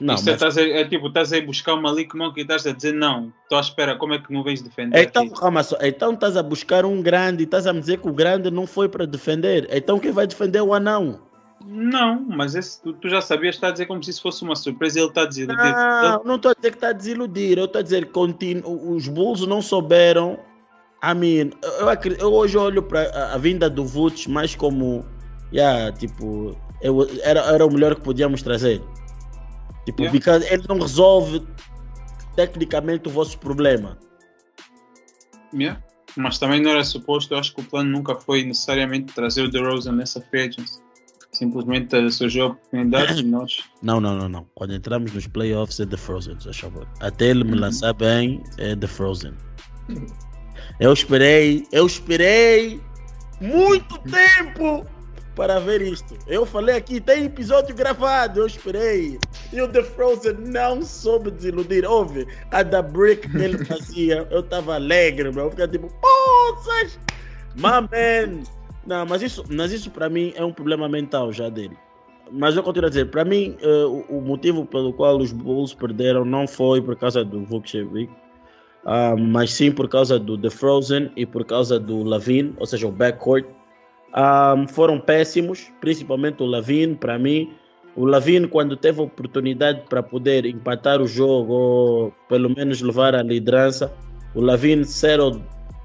não, 0.00 0.14
é, 0.14 0.16
mas... 0.16 0.26
estás 0.26 0.58
a- 0.58 0.62
é 0.62 0.84
tipo, 0.84 1.08
estás 1.08 1.32
a 1.32 1.38
ir 1.38 1.46
buscar 1.46 1.74
uma 1.74 1.82
Malik 1.82 2.16
Monk 2.16 2.38
e 2.38 2.42
estás 2.42 2.66
a 2.66 2.72
dizer 2.72 2.92
não, 2.92 3.32
estou 3.42 3.58
à 3.58 3.60
espera, 3.60 3.96
como 3.96 4.14
é 4.14 4.18
que 4.18 4.32
não 4.32 4.42
vens 4.42 4.62
defender? 4.62 5.02
Então, 5.02 5.28
calma 5.28 5.62
só. 5.62 5.76
Então 5.80 6.12
estás 6.12 6.36
a 6.36 6.42
buscar 6.42 6.84
um 6.84 7.02
grande 7.02 7.42
e 7.42 7.44
estás 7.44 7.66
a 7.66 7.72
me 7.72 7.80
dizer 7.80 7.98
que 7.98 8.08
o 8.08 8.12
grande 8.12 8.50
não 8.50 8.66
foi 8.66 8.88
para 8.88 9.06
defender. 9.06 9.68
Então 9.70 9.98
quem 9.98 10.12
vai 10.12 10.26
defender 10.26 10.58
é 10.58 10.62
o 10.62 10.74
anão? 10.74 11.20
Não, 11.66 12.20
mas 12.28 12.54
esse, 12.54 12.82
tu, 12.82 12.92
tu 12.92 13.08
já 13.08 13.20
sabias, 13.22 13.54
está 13.54 13.68
a 13.68 13.70
dizer 13.70 13.86
como 13.86 14.02
se 14.02 14.10
isso 14.10 14.20
fosse 14.20 14.42
uma 14.42 14.54
surpresa 14.54 14.98
e 14.98 15.02
ele 15.02 15.08
está 15.08 15.22
a 15.22 15.26
desiludir. 15.26 15.74
Não, 15.74 16.24
não 16.24 16.36
estou 16.36 16.50
a 16.50 16.54
dizer 16.54 16.70
que 16.70 16.76
está 16.76 16.88
a 16.88 16.92
desiludir. 16.92 17.58
Eu 17.58 17.64
estou 17.64 17.78
a 17.78 17.82
dizer 17.82 18.06
que 18.06 18.18
os 18.64 19.08
Bulls 19.08 19.46
não 19.46 19.62
souberam. 19.62 20.38
I 21.02 21.14
mean, 21.14 21.50
eu, 21.62 22.16
eu 22.18 22.32
hoje 22.32 22.56
olho 22.58 22.82
para 22.82 23.08
a, 23.10 23.34
a 23.34 23.38
vinda 23.38 23.70
do 23.70 23.84
Vooch 23.84 24.30
mais 24.30 24.54
como. 24.54 25.04
Yeah, 25.52 25.92
tipo, 25.92 26.56
eu, 26.82 27.06
era, 27.22 27.40
era 27.40 27.64
o 27.64 27.70
melhor 27.72 27.94
que 27.94 28.00
podíamos 28.02 28.42
trazer. 28.42 28.82
Tipo, 29.84 30.02
Yeah. 30.02 30.12
because 30.18 30.46
ele 30.52 30.64
não 30.68 30.78
resolve 30.78 31.46
tecnicamente 32.36 33.08
o 33.08 33.10
vosso 33.12 33.38
problema. 33.38 33.98
Yeah. 35.52 35.80
Mas 36.16 36.38
também 36.38 36.60
não 36.62 36.70
era 36.70 36.84
suposto, 36.84 37.34
eu 37.34 37.38
acho 37.38 37.54
que 37.54 37.60
o 37.60 37.64
plano 37.64 37.90
nunca 37.90 38.14
foi 38.14 38.44
necessariamente 38.44 39.12
trazer 39.14 39.42
o 39.42 39.50
DeRozan 39.50 39.92
nessa 39.92 40.20
free 40.20 40.42
agency. 40.48 40.80
Simplesmente 41.32 41.96
eh, 41.96 42.08
surgiu 42.10 42.44
a 42.44 42.46
oportunidade 42.50 43.20
e 43.20 43.24
nós. 43.26 43.58
Não, 43.82 44.00
não, 44.00 44.16
não, 44.16 44.28
não. 44.28 44.46
Quando 44.54 44.72
entramos 44.74 45.12
nos 45.12 45.26
playoffs 45.26 45.80
é 45.80 45.86
The 45.86 45.96
Frozen. 45.96 46.36
Até 47.00 47.26
ele 47.26 47.42
me 47.44 47.52
Uhum. 47.54 47.58
lançar 47.60 47.92
bem, 47.94 48.42
é 48.58 48.76
The 48.76 48.86
Frozen. 48.86 49.34
Eu 50.80 50.92
esperei, 50.92 51.66
eu 51.72 51.86
esperei 51.86 52.80
muito 53.40 53.98
tempo 54.08 54.86
para 55.34 55.58
ver 55.60 55.82
isto. 55.82 56.16
Eu 56.26 56.46
falei 56.46 56.76
aqui, 56.76 57.00
tem 57.00 57.24
episódio 57.24 57.74
gravado, 57.74 58.40
eu 58.40 58.46
esperei. 58.46 59.18
E 59.52 59.60
o 59.60 59.68
The 59.68 59.82
Frozen 59.82 60.34
não 60.46 60.82
soube 60.82 61.30
desiludir. 61.30 61.88
Ouve, 61.88 62.26
a 62.50 62.62
da 62.62 62.82
Brick 62.82 63.28
que 63.28 63.36
ele 63.36 63.62
fazia, 63.66 64.26
eu 64.30 64.42
tava 64.42 64.74
alegre, 64.74 65.30
meu. 65.32 65.44
Eu 65.44 65.50
ficava 65.50 65.70
tipo, 65.70 65.88
poças! 66.00 66.98
My 67.56 67.86
man! 67.90 68.42
Não, 68.86 69.06
mas 69.06 69.22
isso, 69.22 69.44
mas 69.48 69.72
isso 69.72 69.90
para 69.90 70.08
mim 70.08 70.32
é 70.36 70.44
um 70.44 70.52
problema 70.52 70.88
mental 70.88 71.32
já 71.32 71.48
dele. 71.48 71.76
Mas 72.30 72.56
eu 72.56 72.62
continuo 72.62 72.86
a 72.86 72.88
dizer, 72.88 73.10
para 73.10 73.24
mim, 73.24 73.56
eh, 73.60 73.84
o, 73.84 74.18
o 74.18 74.20
motivo 74.20 74.64
pelo 74.66 74.92
qual 74.92 75.18
os 75.18 75.32
Bulls 75.32 75.74
perderam 75.74 76.24
não 76.24 76.46
foi 76.46 76.80
por 76.80 76.96
causa 76.96 77.24
do 77.24 77.44
Vukcevic, 77.44 78.10
ah, 78.84 79.14
mas 79.16 79.52
sim 79.52 79.72
por 79.72 79.88
causa 79.88 80.18
do 80.18 80.36
The 80.36 80.50
Frozen 80.50 81.10
e 81.16 81.24
por 81.24 81.44
causa 81.44 81.78
do 81.78 82.02
Lavin, 82.02 82.54
ou 82.58 82.66
seja, 82.66 82.86
o 82.86 82.92
backcourt. 82.92 83.46
Ah, 84.14 84.54
foram 84.68 85.00
péssimos, 85.00 85.72
principalmente 85.80 86.40
o 86.40 86.46
Lavin, 86.46 86.94
para 86.94 87.18
mim. 87.18 87.52
O 87.96 88.06
Lavin, 88.06 88.46
quando 88.46 88.76
teve 88.76 89.00
a 89.00 89.04
oportunidade 89.04 89.82
para 89.88 90.02
poder 90.02 90.46
empatar 90.46 91.02
o 91.02 91.06
jogo 91.06 91.52
ou 91.52 92.12
pelo 92.28 92.48
menos 92.48 92.80
levar 92.80 93.14
a 93.14 93.22
liderança, 93.22 93.92
o 94.34 94.40
Lavin 94.40 94.84
zero 94.84 95.42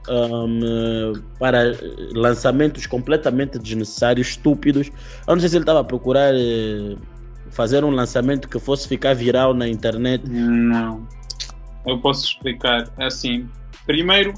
um, 0.08 1.14
para 1.40 1.76
lançamentos 2.14 2.86
completamente 2.86 3.58
desnecessários, 3.60 4.30
estúpidos. 4.30 4.92
Eu 5.28 5.36
não 5.36 5.40
sei 5.40 5.50
se 5.50 5.56
ele 5.56 5.64
estava 5.64 5.82
a 5.82 5.84
procurar 5.84 6.34
eh, 6.34 6.96
fazer 7.52 7.84
um 7.84 7.92
lançamento 7.92 8.48
que 8.48 8.60
fosse 8.60 8.88
ficar 8.88 9.14
viral 9.14 9.54
na 9.54 9.68
internet. 9.68 10.24
Não. 10.28 11.08
Eu 11.86 12.00
posso 12.00 12.26
explicar. 12.26 12.92
É 12.98 13.06
assim, 13.06 13.48
primeiro, 13.86 14.34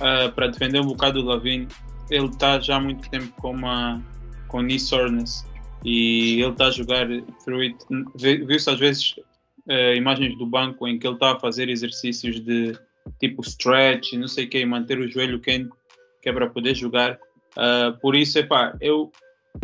ah, 0.00 0.30
para 0.34 0.48
defender 0.48 0.80
um 0.80 0.86
bocado 0.86 1.20
o 1.20 1.24
Lavine, 1.24 1.68
ele 2.10 2.26
está 2.26 2.58
já 2.60 2.76
há 2.76 2.80
muito 2.80 3.08
tempo 3.10 3.32
com 3.40 3.52
uma 3.52 4.02
com 4.48 4.62
knee 4.62 4.78
soreness 4.78 5.44
e 5.84 6.40
ele 6.40 6.52
está 6.52 6.66
a 6.66 6.70
jogar 6.70 7.06
through 7.44 7.60
it. 7.60 7.76
Viu-se 8.16 8.70
às 8.70 8.78
vezes 8.78 9.14
ah, 9.68 9.94
imagens 9.94 10.36
do 10.38 10.46
banco 10.46 10.86
em 10.86 10.98
que 10.98 11.06
ele 11.06 11.14
está 11.14 11.32
a 11.32 11.40
fazer 11.40 11.68
exercícios 11.68 12.40
de 12.40 12.78
tipo 13.20 13.42
stretch 13.42 14.12
e 14.12 14.18
não 14.18 14.28
sei 14.28 14.46
o 14.46 14.48
que, 14.48 14.64
manter 14.64 14.98
o 14.98 15.08
joelho 15.08 15.40
quente, 15.40 15.70
que 16.22 16.28
é 16.28 16.32
para 16.32 16.48
poder 16.48 16.74
jogar. 16.74 17.18
Ah, 17.56 17.96
por 18.00 18.14
isso, 18.14 18.38
epá, 18.38 18.76
eu 18.80 19.10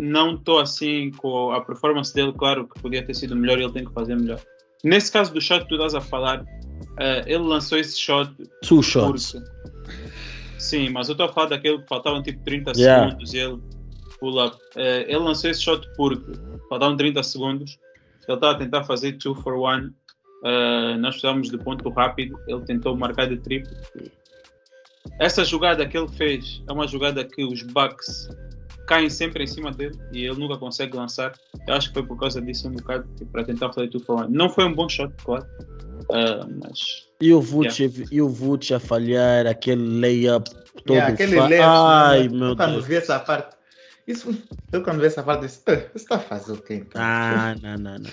não 0.01 0.35
estou 0.35 0.59
assim 0.59 1.11
com 1.11 1.51
a 1.51 1.61
performance 1.61 2.13
dele, 2.13 2.33
claro 2.33 2.67
que 2.67 2.81
podia 2.81 3.05
ter 3.05 3.13
sido 3.13 3.35
melhor 3.35 3.59
e 3.59 3.63
ele 3.63 3.73
tem 3.73 3.85
que 3.85 3.93
fazer 3.93 4.15
melhor. 4.15 4.39
Nesse 4.83 5.11
caso 5.11 5.33
do 5.33 5.39
shot 5.39 5.63
que 5.63 5.69
tu 5.69 5.75
estás 5.75 5.95
a 5.95 6.01
falar, 6.01 6.43
eh, 6.99 7.23
ele 7.25 7.43
lançou 7.43 7.77
esse 7.77 7.97
shot 7.97 8.33
Two 8.67 8.83
shots. 8.83 9.31
porque. 9.31 9.52
Sim, 10.63 10.89
mas 10.91 11.09
eu 11.09 11.11
estou 11.11 11.25
a 11.25 11.33
falar 11.33 11.47
daquele 11.47 11.79
que 11.79 11.87
faltavam 11.89 12.23
tipo 12.23 12.41
30 12.45 12.71
Yeah. 12.77 13.09
segundos 13.09 13.33
e 13.33 13.37
ele 13.37 13.61
pull 14.17 14.45
up. 14.45 14.57
Eh, 14.77 15.01
ele 15.09 15.17
lançou 15.17 15.49
esse 15.49 15.61
shot 15.61 15.85
porque 15.97 16.31
faltavam 16.69 16.95
30 16.95 17.21
segundos. 17.21 17.77
Ele 18.25 18.37
estava 18.37 18.53
a 18.53 18.57
tentar 18.57 18.83
fazer 18.85 19.11
2 19.11 19.41
for 19.41 19.55
1. 19.57 19.93
nós 20.99 21.15
precisávamos 21.15 21.49
de 21.49 21.57
ponto 21.57 21.89
rápido. 21.89 22.39
Ele 22.47 22.61
tentou 22.61 22.95
marcar 22.95 23.27
de 23.27 23.35
triplo. 23.37 23.75
Essa 25.19 25.43
jogada 25.43 25.85
que 25.85 25.97
ele 25.97 26.07
fez 26.07 26.63
é 26.65 26.71
uma 26.71 26.87
jogada 26.87 27.25
que 27.25 27.43
os 27.43 27.61
Bucks 27.61 28.29
caem 28.87 29.09
sempre 29.09 29.43
em 29.43 29.47
cima 29.47 29.69
dele 29.69 29.99
e 30.13 30.25
ele 30.25 30.39
nunca 30.39 30.57
consegue 30.57 30.95
lançar. 30.95 31.33
Eu 31.67 31.73
acho 31.73 31.89
que 31.89 31.95
foi 31.95 32.03
por 32.03 32.17
causa 32.17 32.41
disso 32.41 32.69
um 32.69 32.71
bocado, 32.71 33.05
tipo, 33.17 33.29
para 33.33 33.43
tentar 33.43 33.73
fazer 33.73 33.89
tudo 33.89 34.05
for 34.05 34.21
one. 34.21 34.33
Não 34.33 34.49
foi 34.49 34.63
um 34.63 34.73
bom 34.73 34.87
shot, 34.87 35.13
claro. 35.25 35.45
Ah, 36.09 36.47
mas 36.63 37.05
E 37.23 37.33
o 37.33 37.39
Vucevic 37.39 38.13
e 38.13 38.21
o 38.21 38.27
Vuce 38.27 38.73
a 38.73 38.79
falhar 38.79 39.47
aquele 39.47 39.99
layup 40.01 40.49
todo. 40.85 40.95
Yeah, 40.97 41.13
aquele 41.13 41.35
fa- 41.35 41.47
layup, 41.47 41.61
Ai, 41.61 42.27
né? 42.27 42.37
meu 42.37 42.47
eu 42.49 42.55
quando 42.57 42.71
Deus. 42.73 42.85
vi 42.85 42.95
essa 42.95 43.19
parte. 43.19 43.55
Isso, 44.05 44.35
eu 44.73 44.83
quando 44.83 44.99
vi 44.99 45.05
essa 45.07 45.23
parte 45.23 45.45
disse, 45.45 45.61
"Eh, 45.67 45.77
você 45.93 46.03
está 46.03 46.15
a 46.15 46.19
fazer 46.19 46.51
o 46.51 46.57
quê? 46.61 46.73
então?" 46.75 47.01
Ah, 47.01 47.55
não, 47.63 47.77
não, 47.77 47.97
não. 47.99 48.11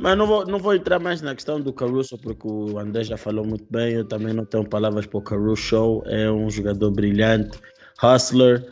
Mas 0.00 0.18
não 0.18 0.26
vou, 0.26 0.44
não 0.46 0.58
vou 0.58 0.74
entrar 0.74 0.98
mais 0.98 1.22
na 1.22 1.32
questão 1.34 1.60
do 1.60 1.72
Caruso, 1.72 2.18
porque 2.18 2.46
o 2.46 2.76
André 2.78 3.04
já 3.04 3.16
falou 3.16 3.44
muito 3.46 3.64
bem. 3.70 3.92
Eu 3.94 4.04
também 4.04 4.34
não 4.34 4.44
tenho 4.44 4.64
palavras 4.68 5.06
para 5.06 5.18
o 5.18 5.22
Caruso. 5.22 6.02
É 6.06 6.28
um 6.30 6.50
jogador 6.50 6.90
brilhante, 6.90 7.56
hustler, 8.02 8.66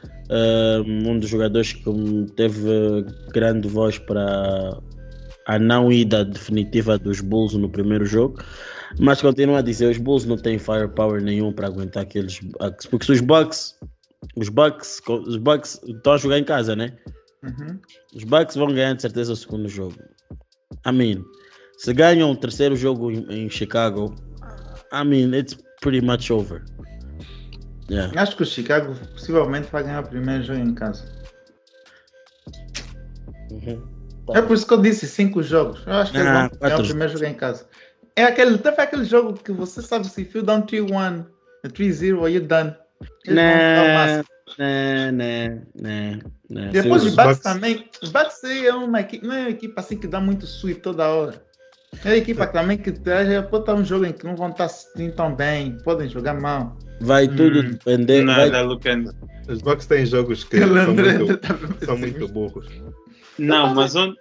um 0.84 1.18
dos 1.20 1.30
jogadores 1.30 1.72
que 1.72 2.26
teve 2.36 3.06
grande 3.32 3.68
voz 3.68 3.96
para 3.98 4.76
a 5.48 5.58
não 5.58 5.90
ida 5.90 6.24
definitiva 6.24 6.98
dos 6.98 7.20
Bulls 7.20 7.54
no 7.54 7.68
primeiro 7.68 8.04
jogo. 8.04 8.38
Mas 9.00 9.20
continuo 9.20 9.56
a 9.56 9.62
dizer, 9.62 9.90
os 9.90 9.98
Bulls 9.98 10.24
não 10.26 10.36
têm 10.36 10.58
firepower 10.58 11.22
nenhum 11.22 11.52
para 11.52 11.66
aguentar 11.66 12.02
aqueles 12.02 12.38
Bucks. 12.38 12.86
Porque 12.86 13.06
se 13.06 13.12
os 13.12 13.20
Bucks, 13.20 13.74
os 14.36 14.48
Bucks, 14.50 15.00
os 15.08 15.36
Bucks 15.36 15.80
estão 15.86 16.12
a 16.12 16.16
jogar 16.18 16.38
em 16.38 16.44
casa, 16.44 16.76
né? 16.76 16.92
Uhum. 17.42 17.80
Os 18.14 18.24
Bucks 18.24 18.56
vão 18.56 18.68
ganhar 18.68 18.92
de 18.94 19.02
certeza 19.02 19.32
o 19.32 19.36
segundo 19.36 19.68
jogo. 19.68 19.96
I 20.86 20.92
mean, 20.92 21.24
se 21.78 21.94
ganham 21.94 22.30
o 22.30 22.36
terceiro 22.36 22.76
jogo 22.76 23.10
em, 23.10 23.26
em 23.30 23.50
Chicago, 23.50 24.14
I 24.92 25.04
mean, 25.04 25.34
it's 25.34 25.58
pretty 25.80 26.04
much 26.04 26.30
over. 26.30 26.62
Yeah. 27.90 28.12
Acho 28.20 28.36
que 28.36 28.42
o 28.42 28.46
Chicago 28.46 28.94
possivelmente 29.12 29.68
vai 29.70 29.82
ganhar 29.82 30.04
o 30.04 30.08
primeiro 30.08 30.44
jogo 30.44 30.60
em 30.60 30.74
casa. 30.74 31.10
Uhum. 33.50 33.97
É 34.34 34.42
por 34.42 34.54
isso 34.54 34.66
que 34.66 34.72
eu 34.74 34.80
disse 34.80 35.06
cinco 35.06 35.42
jogos. 35.42 35.82
Eu 35.86 35.94
acho 35.94 36.12
que 36.12 36.18
eles 36.18 36.28
Ah, 36.30 36.50
quatro 36.58 36.82
o 36.82 36.86
primeiro 36.88 37.12
jogo 37.12 37.24
em 37.24 37.34
casa. 37.34 37.66
É 38.16 38.24
aquele, 38.24 38.58
teve 38.58 38.80
aquele 38.82 39.04
jogo 39.04 39.34
que 39.34 39.52
você 39.52 39.80
sabe 39.80 40.06
se 40.08 40.24
feel 40.24 40.44
down 40.44 40.62
3-1, 40.62 41.24
3-0, 41.72 42.24
are 42.24 42.34
you 42.34 42.40
done? 42.40 42.74
Eles 43.26 43.44
vão 43.44 43.58
dar 43.58 43.82
o 43.82 44.56
Né, 44.58 45.12
né, 45.12 45.12
né, 45.12 45.62
né, 45.74 46.20
né. 46.50 46.68
Depois 46.72 47.04
os 47.04 47.14
Bucks 47.14 47.38
Bucks- 47.38 47.42
também. 47.42 47.88
Os 48.02 48.10
Bucks 48.10 48.42
é 48.44 48.72
uma 48.74 49.00
equipe, 49.00 49.26
não 49.26 49.34
é 49.34 49.40
uma 49.42 49.50
equipe 49.50 49.74
assim 49.76 49.96
que 49.96 50.06
dá 50.06 50.20
muito 50.20 50.44
sweet 50.46 50.80
toda 50.80 51.06
hora. 51.08 51.42
É 52.04 52.08
uma 52.08 52.16
equipa 52.16 52.46
também 52.46 52.76
que 52.76 52.92
já 53.04 53.42
pode 53.42 53.62
estar 53.62 53.74
um 53.74 53.84
jogo 53.84 54.04
em 54.04 54.12
que 54.12 54.24
não 54.24 54.34
vão 54.36 54.48
estar 54.50 54.64
assim 54.64 55.10
tão 55.10 55.34
bem, 55.34 55.78
podem 55.84 56.08
jogar 56.08 56.34
mal. 56.34 56.76
Vai 57.00 57.28
tudo 57.28 57.60
Hum. 57.60 57.70
depender. 57.70 58.24
vai- 58.24 58.50
Nada, 58.50 58.62
Lucano. 58.62 59.12
Os 59.48 59.62
Bucks 59.62 59.86
têm 59.86 60.04
jogos 60.04 60.42
que 60.44 60.58
são 60.58 60.94
muito, 60.94 61.36
tá 61.38 61.56
são 61.86 61.96
muito 61.96 62.26
burros. 62.28 62.66
Não, 63.38 63.74
mas 63.74 63.94
onde. 63.94 64.16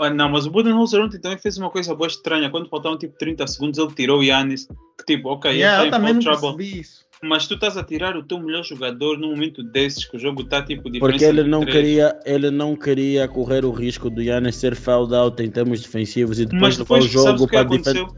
Ah, 0.00 0.10
Não, 0.10 0.28
mas 0.28 0.46
o 0.46 0.50
Budenholzer 0.50 1.00
ontem 1.00 1.20
também 1.20 1.38
fez 1.38 1.56
uma 1.58 1.70
coisa 1.70 1.94
boa 1.94 2.08
estranha. 2.08 2.50
Quando 2.50 2.68
faltavam 2.68 2.98
tipo 2.98 3.16
30 3.18 3.46
segundos, 3.46 3.78
ele 3.78 3.92
tirou 3.94 4.18
o 4.20 4.22
Yannis. 4.24 4.66
Que 4.98 5.04
tipo, 5.16 5.28
ok, 5.28 5.50
Yeah, 5.52 5.78
eu 5.78 5.80
ele 5.82 5.88
está 5.88 5.96
também 5.98 6.12
em 6.12 6.14
não 6.16 6.22
foul 6.22 6.32
trouble. 6.40 6.56
percebi 6.56 6.80
isso. 6.80 7.02
Mas 7.24 7.46
tu 7.46 7.54
estás 7.54 7.76
a 7.76 7.84
tirar 7.84 8.16
o 8.16 8.24
teu 8.24 8.40
melhor 8.40 8.64
jogador 8.64 9.16
num 9.16 9.30
momento 9.30 9.62
desses 9.62 10.04
que 10.04 10.16
o 10.16 10.18
jogo 10.18 10.42
está 10.42 10.60
tipo 10.60 10.90
diferença 10.90 11.18
Porque 11.18 11.24
ele 11.24 11.44
não, 11.48 11.60
três. 11.60 11.76
queria, 11.76 12.18
ele 12.24 12.50
não 12.50 12.74
queria 12.74 13.28
correr 13.28 13.64
o 13.64 13.70
risco 13.70 14.10
do 14.10 14.20
Yannis 14.20 14.56
ser 14.56 14.74
fouled 14.74 15.14
out 15.14 15.40
em 15.40 15.48
termos 15.48 15.80
defensivos 15.82 16.40
e 16.40 16.46
depois 16.46 16.76
Mas 16.76 16.78
levar 16.78 16.84
depois, 16.98 17.04
o 17.04 17.08
jogo 17.08 17.26
sabes 17.26 17.40
o 17.42 17.46
que 17.46 17.52
para 17.52 17.60
aconteceu? 17.60 18.08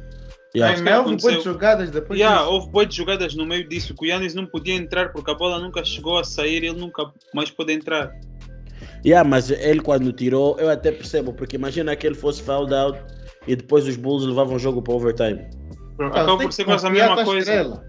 Yeah. 0.57 0.81
Mas 0.83 0.99
houve 1.07 1.17
boas 1.21 1.45
jogadas 1.45 1.91
depois 1.91 2.19
Yeah, 2.19 2.39
disso. 2.43 2.53
houve 2.55 2.69
boas 2.71 2.95
jogadas 2.95 3.35
no 3.35 3.45
meio 3.45 3.69
disso. 3.69 3.93
Que 3.95 4.07
o 4.07 4.09
Yannis 4.09 4.35
não 4.35 4.47
podia 4.47 4.75
entrar 4.75 5.13
porque 5.13 5.31
a 5.31 5.35
bola 5.35 5.59
nunca 5.59 5.85
chegou 5.85 6.17
a 6.17 6.25
sair 6.25 6.63
e 6.63 6.69
ele 6.69 6.79
nunca 6.81 7.13
mais 7.35 7.51
pôde 7.51 7.75
entrar. 7.75 8.11
Yeah, 9.05 9.29
mas 9.29 9.51
ele 9.51 9.81
quando 9.81 10.13
tirou, 10.13 10.59
eu 10.59 10.71
até 10.71 10.91
percebo, 10.91 11.33
porque 11.33 11.57
imagina 11.57 11.95
que 11.95 12.07
ele 12.07 12.15
fosse 12.15 12.43
fouled 12.43 12.75
out 12.75 12.99
e 13.47 13.55
depois 13.55 13.87
os 13.87 13.97
Bulls 13.97 14.25
levavam 14.25 14.57
o 14.57 14.59
jogo 14.59 14.81
para 14.81 14.95
overtime. 14.95 15.47
Ah, 16.01 16.07
Acaba 16.07 16.39
tem 16.39 16.47
por 16.49 16.53
ser 16.53 16.65
quase 16.65 16.87
a 16.87 16.91
mesma 16.91 17.25
coisa. 17.25 17.39
estrela. 17.39 17.85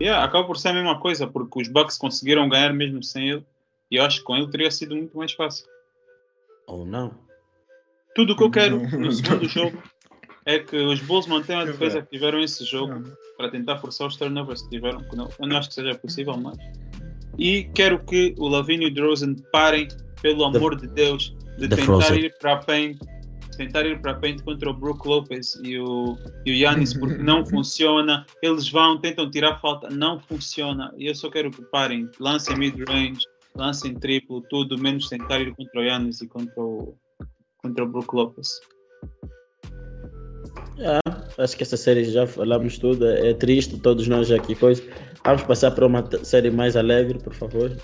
Yeah, 0.00 0.24
acaba 0.24 0.46
por 0.46 0.58
ser 0.58 0.68
a 0.68 0.72
mesma 0.74 1.00
coisa, 1.00 1.26
porque 1.26 1.62
os 1.62 1.68
Bucks 1.68 1.96
conseguiram 1.96 2.48
ganhar 2.48 2.72
mesmo 2.72 3.02
sem 3.02 3.30
ele. 3.30 3.46
E 3.90 3.96
eu 3.96 4.04
acho 4.04 4.18
que 4.18 4.24
com 4.24 4.36
ele 4.36 4.50
teria 4.50 4.70
sido 4.70 4.94
muito 4.94 5.16
mais 5.16 5.32
fácil. 5.32 5.66
Ou 6.66 6.84
não? 6.84 7.14
Tudo 8.14 8.32
o 8.32 8.36
que 8.36 8.42
eu 8.42 8.50
quero 8.50 8.78
no 8.98 9.10
segundo 9.12 9.48
jogo 9.48 9.82
é 10.44 10.58
que 10.58 10.76
os 10.76 11.00
Bulls 11.00 11.26
mantenham 11.26 11.62
a 11.62 11.64
defesa 11.64 12.02
que 12.02 12.10
tiveram 12.10 12.40
esse 12.40 12.64
jogo 12.64 13.04
para 13.36 13.50
tentar 13.50 13.78
forçar 13.78 14.06
os 14.06 14.16
turnovers 14.16 14.62
que 14.62 14.70
tiveram. 14.70 15.04
Eu 15.38 15.46
não 15.46 15.56
acho 15.56 15.68
que 15.68 15.74
seja 15.74 15.94
possível, 15.94 16.36
mas. 16.36 16.56
E 17.38 17.64
quero 17.74 17.98
que 18.04 18.34
o 18.38 18.48
Lavinho 18.48 18.84
e 18.84 18.86
o 18.86 18.94
DeRozan 18.94 19.34
parem, 19.52 19.88
pelo 20.22 20.44
amor 20.44 20.76
de 20.76 20.86
Deus, 20.88 21.34
de 21.58 21.68
The 21.68 21.76
tentar 21.76 21.84
Frozen. 21.84 22.18
ir 22.18 22.34
para 22.38 22.52
a 22.54 22.56
paint, 22.56 22.98
tentar 23.56 23.86
ir 23.86 24.00
para 24.00 24.12
a 24.12 24.14
paint 24.14 24.42
contra 24.42 24.70
o 24.70 24.74
Brook 24.74 25.06
Lopez 25.06 25.58
e 25.62 25.78
o, 25.78 26.16
e 26.44 26.52
o 26.52 26.54
Yannis, 26.54 26.94
porque 26.94 27.22
não 27.22 27.44
funciona. 27.46 28.26
Eles 28.42 28.68
vão, 28.70 28.98
tentam 28.98 29.30
tirar 29.30 29.58
falta, 29.60 29.88
não 29.90 30.20
funciona. 30.20 30.92
E 30.96 31.06
eu 31.06 31.14
só 31.14 31.30
quero 31.30 31.50
que 31.50 31.62
parem, 31.62 32.08
lancem 32.20 32.56
mid-range, 32.56 33.20
lancem 33.54 33.94
triplo, 33.94 34.42
tudo, 34.50 34.78
menos 34.78 35.08
tentar 35.08 35.40
ir 35.40 35.54
contra 35.54 35.80
o 35.80 35.84
Yannis 35.84 36.20
e 36.20 36.28
contra 36.28 36.60
o, 36.60 36.94
contra 37.62 37.84
o 37.84 37.88
Brook 37.88 38.14
Lopez. 38.14 38.60
Yeah, 40.78 41.00
acho 41.38 41.56
que 41.56 41.62
essa 41.62 41.76
série 41.76 42.04
já 42.04 42.26
falamos 42.26 42.78
tudo. 42.78 43.06
É 43.06 43.32
triste, 43.32 43.78
todos 43.78 44.06
nós 44.08 44.30
aqui. 44.30 44.54
Coisa. 44.54 44.82
Vamos 45.24 45.42
passar 45.42 45.70
para 45.70 45.86
uma 45.86 46.04
série 46.22 46.50
mais 46.50 46.76
alegre, 46.76 47.18
por 47.18 47.34
favor. 47.34 47.74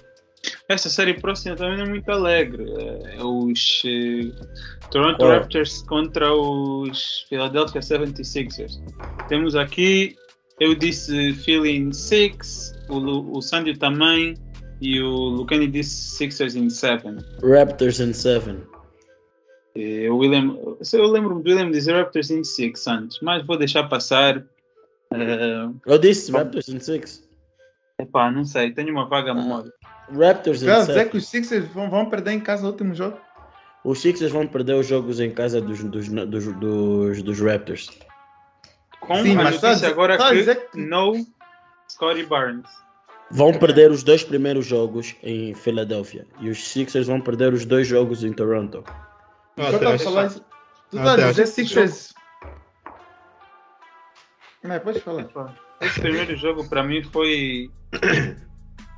Esta 0.69 0.89
série 0.89 1.15
próxima 1.15 1.55
também 1.55 1.81
é 1.81 1.89
muito 1.89 2.11
alegre. 2.11 2.65
É 3.17 3.23
os 3.23 3.83
eh, 3.85 4.31
Toronto 4.91 5.19
Qual? 5.19 5.31
Raptors 5.31 5.83
contra 5.83 6.35
os 6.35 7.27
Philadelphia 7.29 7.81
76ers. 7.81 8.81
Temos 9.29 9.55
aqui, 9.55 10.17
eu 10.59 10.75
disse 10.75 11.35
em 11.67 11.93
6, 11.93 12.75
o, 12.89 13.37
o 13.39 13.43
Sandy 13.43 13.77
também, 13.77 14.35
e 14.81 15.01
o 15.01 15.11
Lucani 15.11 15.69
disse 15.69 16.17
Sixers 16.17 16.57
em 16.57 16.69
7. 16.69 17.05
Raptors 17.43 18.01
in 18.01 18.13
7. 18.13 18.57
Eh, 19.77 20.11
O 20.11 20.17
William, 20.17 20.57
se 20.83 20.97
eu 20.97 21.07
lembro-me 21.07 21.43
do 21.43 21.49
William 21.49 21.71
dizer 21.71 21.95
Raptors 21.95 22.31
em 22.31 22.43
6 22.43 22.87
antes, 22.89 23.19
mas 23.23 23.47
vou 23.47 23.57
deixar 23.57 23.85
passar. 23.85 24.45
Eh, 25.13 25.69
Eu 25.87 25.99
disse 25.99 26.33
Raptors 26.33 26.69
in 26.69 26.81
6. 26.81 27.29
Epá, 28.03 28.31
não 28.31 28.45
sei, 28.45 28.73
tenho 28.73 28.91
uma 28.93 29.07
vaga 29.09 29.33
memória. 29.35 29.71
Raptors 30.11 30.63
Quer 30.63 30.81
dizer 30.81 30.95
7. 30.95 31.11
que 31.11 31.17
os 31.17 31.29
Sixers 31.29 31.67
vão, 31.69 31.89
vão 31.91 32.07
perder 32.11 32.33
em 32.33 32.41
casa 32.41 32.65
o 32.67 32.71
último 32.71 32.95
jogo? 32.95 33.19
Os 33.85 34.01
Sixers 34.01 34.31
vão 34.33 34.47
perder 34.47 34.75
os 34.75 34.87
jogos 34.87 35.19
em 35.21 35.31
casa 35.31 35.61
dos, 35.61 35.83
dos, 35.83 36.09
dos, 36.09 36.47
dos, 36.57 37.23
dos 37.23 37.41
Raptors. 37.41 37.89
Com 39.01 39.23
Sim, 39.23 39.33
a 39.33 39.43
mas 39.43 39.61
tá 39.61 39.69
notícia 39.69 39.75
dizer- 39.75 39.87
agora 39.87 40.17
tá 40.19 40.29
a 40.29 40.31
que, 40.33 40.55
que- 40.55 40.81
no 40.81 41.27
Scotty 41.89 42.25
Barnes. 42.27 42.69
Vão 43.31 43.53
perder 43.55 43.91
os 43.91 44.03
dois 44.03 44.23
primeiros 44.23 44.67
jogos 44.67 45.17
em 45.23 45.55
Filadélfia. 45.55 46.27
E 46.39 46.51
os 46.51 46.69
Sixers 46.69 47.07
vão 47.07 47.21
perder 47.21 47.53
os 47.53 47.65
dois 47.65 47.87
jogos 47.87 48.23
em 48.23 48.33
Toronto. 48.33 48.85
Eu 49.57 49.65
Tu 49.73 49.79
tá 49.81 49.95
a 49.95 49.99
falar 49.99 50.27
isso- 50.27 50.45
tu 50.91 50.97
tá 50.99 51.13
a 51.15 51.17
dizer 51.17 51.47
Sixers. 51.47 52.13
Não, 54.63 54.79
pode 54.81 55.01
falar. 55.01 55.27
Esse 55.83 56.01
primeiro 56.01 56.37
jogo 56.37 56.69
para 56.69 56.83
mim 56.83 57.03
foi. 57.03 57.71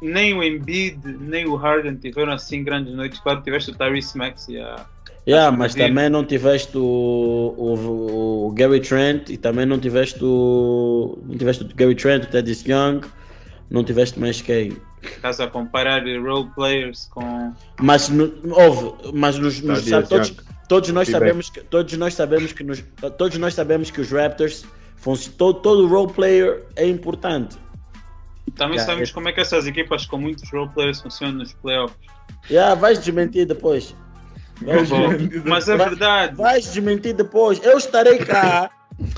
Nem 0.02 0.34
o 0.34 0.42
Embiid, 0.42 0.98
nem 1.18 1.46
o 1.46 1.54
Harden 1.54 1.96
tiveram 1.96 2.32
assim 2.32 2.62
grandes 2.62 2.92
noites. 2.94 3.18
Claro, 3.20 3.40
tiveste 3.40 3.70
o 3.70 3.74
Tyrese 3.74 4.18
Max 4.18 4.48
e 4.48 4.58
a. 4.58 4.84
Yeah, 5.26 5.56
mas 5.56 5.74
também 5.74 6.10
não 6.10 6.22
tiveste 6.22 6.76
o, 6.76 7.54
o, 7.56 8.46
o 8.48 8.50
Gary 8.52 8.80
Trent 8.80 9.30
e 9.30 9.38
também 9.38 9.64
não 9.64 9.78
tiveste 9.78 10.18
o. 10.22 11.18
Não 11.24 11.38
tiveste 11.38 11.64
o 11.64 11.68
Gary 11.74 11.94
Trent, 11.94 12.24
o 12.24 12.26
Teddy 12.26 12.70
Young, 12.70 13.00
não 13.70 13.82
tiveste 13.82 14.20
mais 14.20 14.42
quem. 14.42 14.76
Estás 15.02 15.40
a 15.40 15.46
comparar 15.46 16.02
role 16.02 16.50
players 16.54 17.06
com. 17.06 17.54
Mas 17.80 18.10
no, 18.10 18.30
houve, 18.50 19.10
mas 19.14 19.38
nos, 19.38 19.62
nos- 19.62 19.84
sabe, 19.84 20.06
todos, 20.08 20.36
todos 20.68 20.90
nós 20.90 21.08
sabemos 21.08 21.48
que 21.48 21.60
todos 21.62 21.96
nós 21.96 22.12
sabemos 22.12 22.52
que 22.52 22.62
nos, 22.62 22.84
todos 23.16 23.38
nós 23.38 23.54
sabemos 23.54 23.90
que 23.90 24.02
os 24.02 24.10
Raptors 24.10 24.66
todo, 25.36 25.60
todo 25.60 25.86
role 25.86 26.12
player 26.12 26.64
é 26.76 26.86
importante. 26.88 27.56
Também 28.56 28.74
Yeah, 28.76 28.84
sabemos 28.86 29.02
esse- 29.08 29.12
como 29.14 29.28
é 29.28 29.32
que 29.32 29.40
essas 29.40 29.66
equipas 29.66 30.06
com 30.06 30.18
muitos 30.18 30.48
role 30.50 30.68
players 30.70 31.00
funcionam 31.00 31.38
nos 31.38 31.52
playoffs. 31.54 31.96
Yeah, 32.50 32.74
vais 32.74 32.98
desmentir 32.98 33.46
depois. 33.46 33.94
Vais, 34.62 34.88
Bom, 34.88 34.98
mas 35.46 35.68
é 35.68 35.76
verdade. 35.76 36.36
vais 36.36 36.64
desmentir 36.72 37.14
depois. 37.14 37.60
Eu 37.64 37.76
estarei 37.76 38.18
cá. 38.18 38.70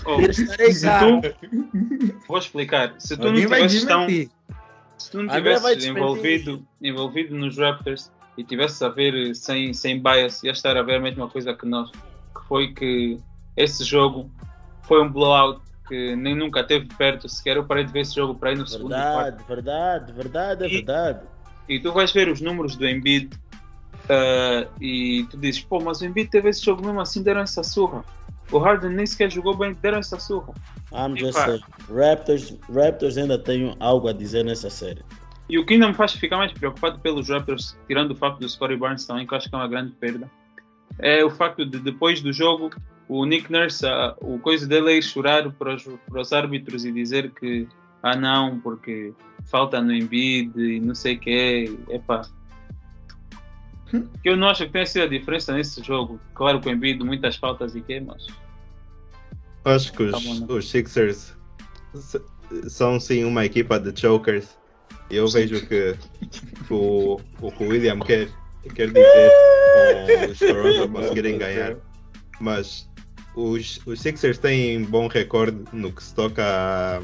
Oh, 0.07 0.21
Eu 0.21 0.31
estarei 0.31 0.75
cá. 0.75 1.01
tu, 1.01 2.17
vou 2.27 2.39
explicar. 2.39 2.95
Se 2.99 3.15
tu 3.17 3.23
não 3.25 3.29
Alguém 3.31 3.47
vai 3.47 3.67
tivesses 3.67 3.85
tão, 3.85 4.09
se 4.09 5.11
tu 5.11 5.23
não 5.23 5.35
tivesses 5.35 5.85
envolvido, 5.85 6.67
envolvido 6.81 7.35
nos 7.37 7.59
Raptors 7.59 8.11
e 8.39 8.45
tivesses 8.45 8.81
a 8.81 8.89
ver 8.89 9.15
eh, 9.15 9.35
sem, 9.35 9.75
sem 9.75 10.03
bias, 10.03 10.43
ia 10.43 10.53
estar 10.53 10.77
a 10.77 10.83
ver 10.83 10.95
a 10.97 11.01
mesma 11.01 11.29
coisa 11.29 11.53
que 11.53 11.67
nós. 11.67 11.91
Que 11.91 12.49
foi 12.49 12.73
que 12.73 13.19
esse 13.57 13.85
jogo 13.85 14.31
foi 14.83 15.03
um 15.03 15.11
blowout 15.13 15.61
que 15.87 16.17
nem 16.17 16.35
nunca 16.35 16.65
teve 16.65 16.87
perto 16.97 17.29
sequer. 17.29 17.57
Eu 17.57 17.65
parei 17.65 17.85
de 17.85 17.93
ver 17.93 18.01
esse 18.01 18.15
jogo 18.15 18.35
para 18.35 18.53
ir 18.53 18.59
no 18.59 18.67
segundo 18.67 18.93
e 18.93 19.03
quarto. 19.03 19.45
Verdade, 19.47 20.13
verdade, 20.13 20.13
verdade, 20.13 20.65
é 20.65 20.69
E- 20.69 20.73
verdade. 20.77 21.21
E 21.69 21.81
tu 21.81 21.93
vais 21.93 22.13
ver 22.13 22.29
os 22.29 22.41
números 22.41 22.77
do 22.77 22.87
Embiid 22.87 23.31
ah, 24.09 24.67
e 24.81 25.27
tu 25.31 25.37
dizes, 25.37 25.61
pô, 25.63 25.81
mas 25.81 26.01
o 26.01 26.07
Embiid 26.07 26.31
teve 26.31 26.49
esse 26.49 26.65
jogo 26.65 26.85
mesmo 26.85 27.01
assim, 27.01 27.23
deram 27.23 27.41
essa 27.41 27.63
surra. 27.63 28.05
O 28.53 28.59
Harden 28.59 28.91
nem 28.91 29.05
sequer 29.07 29.31
jogou 29.31 29.57
bem, 29.57 29.75
deram 29.75 29.99
essa 29.99 30.19
surra. 30.21 30.55
I'm 30.93 31.17
E 31.17 31.19
just 31.19 31.33
pá. 31.35 31.47
saying. 31.47 31.63
Raptors, 31.93 32.57
Raptors 32.73 33.17
ainda 33.19 33.39
tem 33.39 33.75
algo 33.81 34.07
a 34.09 34.13
dizer 34.13 34.45
nessa 34.45 34.71
série. 34.71 35.03
E 35.49 35.59
o 35.59 35.67
que 35.67 35.75
ainda 35.75 35.89
me 35.89 35.95
faz 35.95 36.13
ficar 36.13 36.37
mais 36.37 36.53
preocupado 36.53 36.99
pelos 37.01 37.29
Raptors, 37.29 37.77
tirando 37.89 38.13
o 38.13 38.17
facto 38.17 38.39
do 38.39 38.49
Scottie 38.49 38.77
Barnes 38.77 39.07
também, 39.07 39.27
que 39.27 39.33
eu 39.35 39.39
acho 39.39 39.49
que 39.49 39.55
é 39.55 39.59
uma 39.59 39.69
grande 39.69 39.93
perda, 39.93 40.31
é 40.99 41.25
o 41.25 41.31
facto 41.31 41.65
de 41.67 41.79
depois 41.79 42.21
do 42.21 42.33
jogo 42.33 42.71
o 43.09 43.25
Nick 43.25 43.51
Nurse, 43.51 43.87
ah, 43.87 44.15
o 44.21 44.39
coisa 44.39 44.67
dele 44.67 44.99
é 44.99 45.03
chorar 45.03 45.51
para 45.53 45.75
os, 45.75 45.85
para 45.85 46.21
os 46.21 46.33
árbitros 46.33 46.85
e 46.85 46.93
dizer 46.93 47.31
que 47.31 47.69
ah 48.03 48.17
não, 48.17 48.61
porque 48.61 49.13
falta 49.45 49.81
no 49.81 49.93
Embiid 49.93 50.53
e 50.59 50.81
não 50.81 50.95
sei 50.95 51.17
o 51.17 51.21
que 51.21 51.31
é, 51.91 51.95
epá. 51.95 52.23
Que 54.23 54.31
eu 54.31 54.37
não 54.37 54.49
acho 54.49 54.67
que 54.67 54.73
tenha 54.73 54.87
sido 54.87 55.03
a 55.05 55.09
diferença 55.09 55.53
nesse 55.53 55.83
jogo. 55.83 56.21
Claro 56.35 56.61
que 56.61 56.69
o 56.69 56.73
Embiid 56.73 57.03
muitas 57.05 57.37
faltas 57.37 57.75
e 57.75 57.81
que, 57.81 58.01
mas 58.01 58.27
Acho 59.65 59.93
que 59.93 60.11
Tá 60.11 60.19
os, 60.19 60.25
bom, 60.25 60.35
né? 60.35 60.47
os 60.49 60.69
Sixers 60.69 61.35
são 62.69 63.01
sim 63.01 63.25
uma 63.25 63.45
equipa 63.45 63.79
de 63.79 63.99
chokers. 63.99 64.57
Eu 65.11 65.29
vejo 65.29 65.65
que 65.67 65.97
o, 66.71 67.21
o 67.41 67.53
que 67.53 67.65
o 67.65 67.69
William 67.69 67.99
quer, 68.01 68.29
quer 68.75 68.89
dizer 68.89 69.31
com 69.75 70.33
os 70.33 70.39
Toronto 70.39 70.89
conseguirem 70.93 71.39
ganhar. 71.39 71.77
Mas 72.41 72.89
os, 73.37 73.79
os 73.87 74.01
Sixers 74.01 74.39
têm 74.39 74.83
bom 74.85 75.07
recorde 75.07 75.59
no 75.73 75.93
que 75.93 76.03
se 76.03 76.15
toca 76.15 76.43
a, 76.43 77.01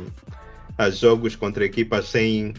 a 0.79 0.91
jogos 0.91 1.37
contra 1.37 1.65
equipas 1.65 2.09
sem, 2.09 2.55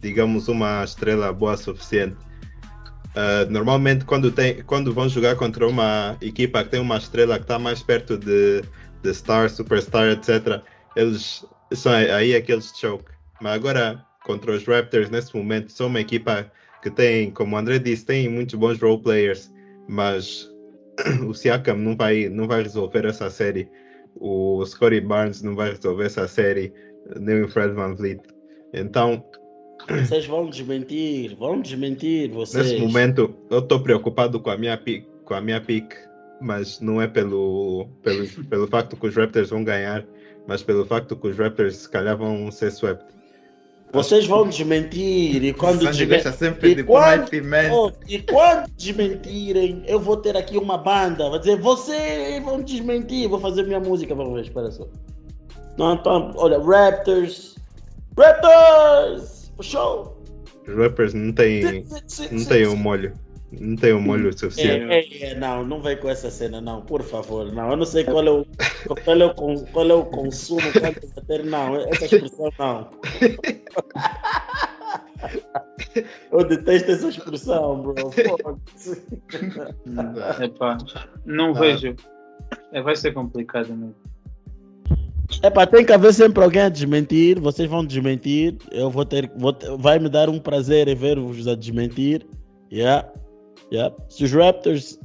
digamos, 0.00 0.48
uma 0.48 0.82
estrela 0.82 1.32
boa 1.32 1.56
suficiente. 1.56 2.16
Uh, 3.08 3.50
normalmente, 3.50 4.04
quando, 4.04 4.30
tem, 4.32 4.62
quando 4.62 4.92
vão 4.92 5.08
jogar 5.08 5.36
contra 5.36 5.68
uma 5.68 6.16
equipa 6.20 6.64
que 6.64 6.70
tem 6.70 6.80
uma 6.80 6.96
estrela 6.96 7.36
que 7.36 7.44
está 7.44 7.58
mais 7.58 7.82
perto 7.82 8.16
de, 8.16 8.62
de 9.02 9.14
star, 9.14 9.50
superstar, 9.50 10.08
etc., 10.08 10.62
eles 10.96 11.44
são 11.72 11.92
aí 11.92 12.34
aqueles 12.34 12.72
choke. 12.76 13.10
Mas 13.40 13.52
agora, 13.54 14.04
contra 14.24 14.52
os 14.52 14.64
Raptors, 14.66 15.10
nesse 15.10 15.36
momento, 15.36 15.70
são 15.70 15.88
uma 15.88 16.00
equipa 16.00 16.50
que 16.82 16.90
tem, 16.90 17.30
como 17.30 17.54
o 17.54 17.58
André 17.58 17.78
disse, 17.78 18.06
tem 18.06 18.28
muitos 18.28 18.54
bons 18.54 18.78
role 18.80 19.02
players, 19.02 19.52
mas 19.88 20.48
o 21.26 21.34
Siakam 21.34 21.76
não 21.76 21.96
vai, 21.96 22.28
não 22.28 22.46
vai 22.46 22.62
resolver 22.62 23.04
essa 23.04 23.30
série. 23.30 23.68
O 24.16 24.64
Scottie 24.64 25.00
Barnes 25.00 25.42
não 25.42 25.54
vai 25.54 25.70
resolver 25.70 26.06
essa 26.06 26.26
série, 26.26 26.72
nem 27.20 27.42
o 27.42 27.48
Fred 27.48 27.72
Van 27.74 27.94
Vliet. 27.94 28.20
Então, 28.72 29.24
vocês 29.88 30.26
vão 30.26 30.48
desmentir, 30.48 31.36
vão 31.36 31.60
desmentir 31.60 32.30
vocês. 32.30 32.72
Nesse 32.72 32.80
momento, 32.80 33.34
eu 33.50 33.60
estou 33.60 33.80
preocupado 33.80 34.40
com 34.40 34.50
a 34.50 34.56
minha 34.56 34.76
pick, 34.76 35.06
com 35.24 35.34
a 35.34 35.40
minha 35.40 35.60
pick, 35.60 35.92
mas 36.40 36.80
não 36.80 37.00
é 37.00 37.06
pelo, 37.06 37.88
pelo, 38.02 38.26
pelo 38.48 38.66
facto 38.66 38.96
que 38.96 39.06
os 39.06 39.14
Raptors 39.14 39.50
vão 39.50 39.64
ganhar, 39.64 40.04
mas 40.46 40.62
pelo 40.62 40.84
facto 40.84 41.16
que 41.16 41.28
os 41.28 41.38
Raptors 41.38 41.76
se 41.76 41.88
calhar 41.88 42.16
vão 42.16 42.50
ser 42.50 42.68
swept. 42.68 43.17
Vocês 43.92 44.26
vão 44.26 44.48
desmentir 44.48 45.42
e 45.42 45.52
quando 45.52 45.78
desmentirem. 45.78 46.76
de 46.76 46.84
quando, 46.84 47.30
oh, 47.72 47.92
e 48.06 48.18
quando 48.20 48.68
desmentirem, 48.76 49.82
eu 49.86 49.98
vou 49.98 50.16
ter 50.16 50.36
aqui 50.36 50.58
uma 50.58 50.76
banda. 50.76 51.30
Vou 51.30 51.38
dizer, 51.38 51.56
vocês 51.56 52.42
vão 52.42 52.62
desmentir. 52.62 53.28
Vou 53.28 53.40
fazer 53.40 53.62
minha 53.62 53.80
música, 53.80 54.14
vamos 54.14 54.34
ver, 54.34 54.42
espera 54.42 54.70
só. 54.70 54.86
Não, 55.78 55.94
então, 55.94 56.32
olha, 56.36 56.58
Raptors. 56.58 57.56
Raptors! 58.16 59.50
Show! 59.60 60.18
Os 60.66 60.76
rappers 60.76 61.14
não 61.14 61.32
têm, 61.32 61.84
não 62.30 62.44
têm 62.44 62.66
um 62.66 62.76
molho. 62.76 63.14
Não 63.52 63.76
tem 63.76 63.94
um 63.94 64.00
molho 64.00 64.36
suficiente. 64.36 64.92
É, 64.92 65.00
é, 65.00 65.30
é, 65.30 65.34
não, 65.34 65.64
não 65.64 65.80
vem 65.80 65.96
com 65.96 66.08
essa 66.08 66.30
cena, 66.30 66.60
não, 66.60 66.82
por 66.82 67.02
favor. 67.02 67.50
Não, 67.52 67.70
eu 67.70 67.76
não 67.76 67.86
sei 67.86 68.04
qual 68.04 68.26
é 68.26 68.30
o, 68.30 68.46
qual 69.04 69.20
é 69.20 69.24
o, 69.24 69.34
qual 69.72 69.90
é 69.90 69.94
o 69.94 70.04
consumo 70.04 70.60
quanto 70.72 71.08
bater, 71.14 71.44
não. 71.44 71.76
Essa 71.76 72.04
expressão 72.04 72.52
não. 72.58 72.90
Eu 76.30 76.44
detesto 76.46 76.90
essa 76.92 77.08
expressão, 77.08 77.82
bro. 77.82 77.94
Epá, 80.42 80.78
não 81.24 81.50
ah. 81.50 81.60
vejo. 81.60 81.96
É, 82.72 82.82
vai 82.82 82.96
ser 82.96 83.12
complicado 83.12 83.68
mesmo. 83.68 83.94
É 85.42 85.66
tem 85.66 85.84
que 85.84 85.92
haver 85.92 86.12
sempre 86.14 86.42
alguém 86.42 86.62
a 86.62 86.68
desmentir. 86.68 87.38
Vocês 87.40 87.68
vão 87.68 87.84
desmentir. 87.84 88.56
Eu 88.70 88.90
vou 88.90 89.04
ter. 89.04 89.30
Vou, 89.36 89.56
vai 89.78 89.98
me 89.98 90.08
dar 90.08 90.28
um 90.28 90.38
prazer 90.38 90.88
em 90.88 90.94
ver-vos 90.94 91.46
a 91.46 91.54
desmentir. 91.54 92.26
Yeah. 92.72 93.08
Yeah. 93.72 93.94
Se 94.08 94.24
os 94.24 94.32
Raptors 94.32 94.98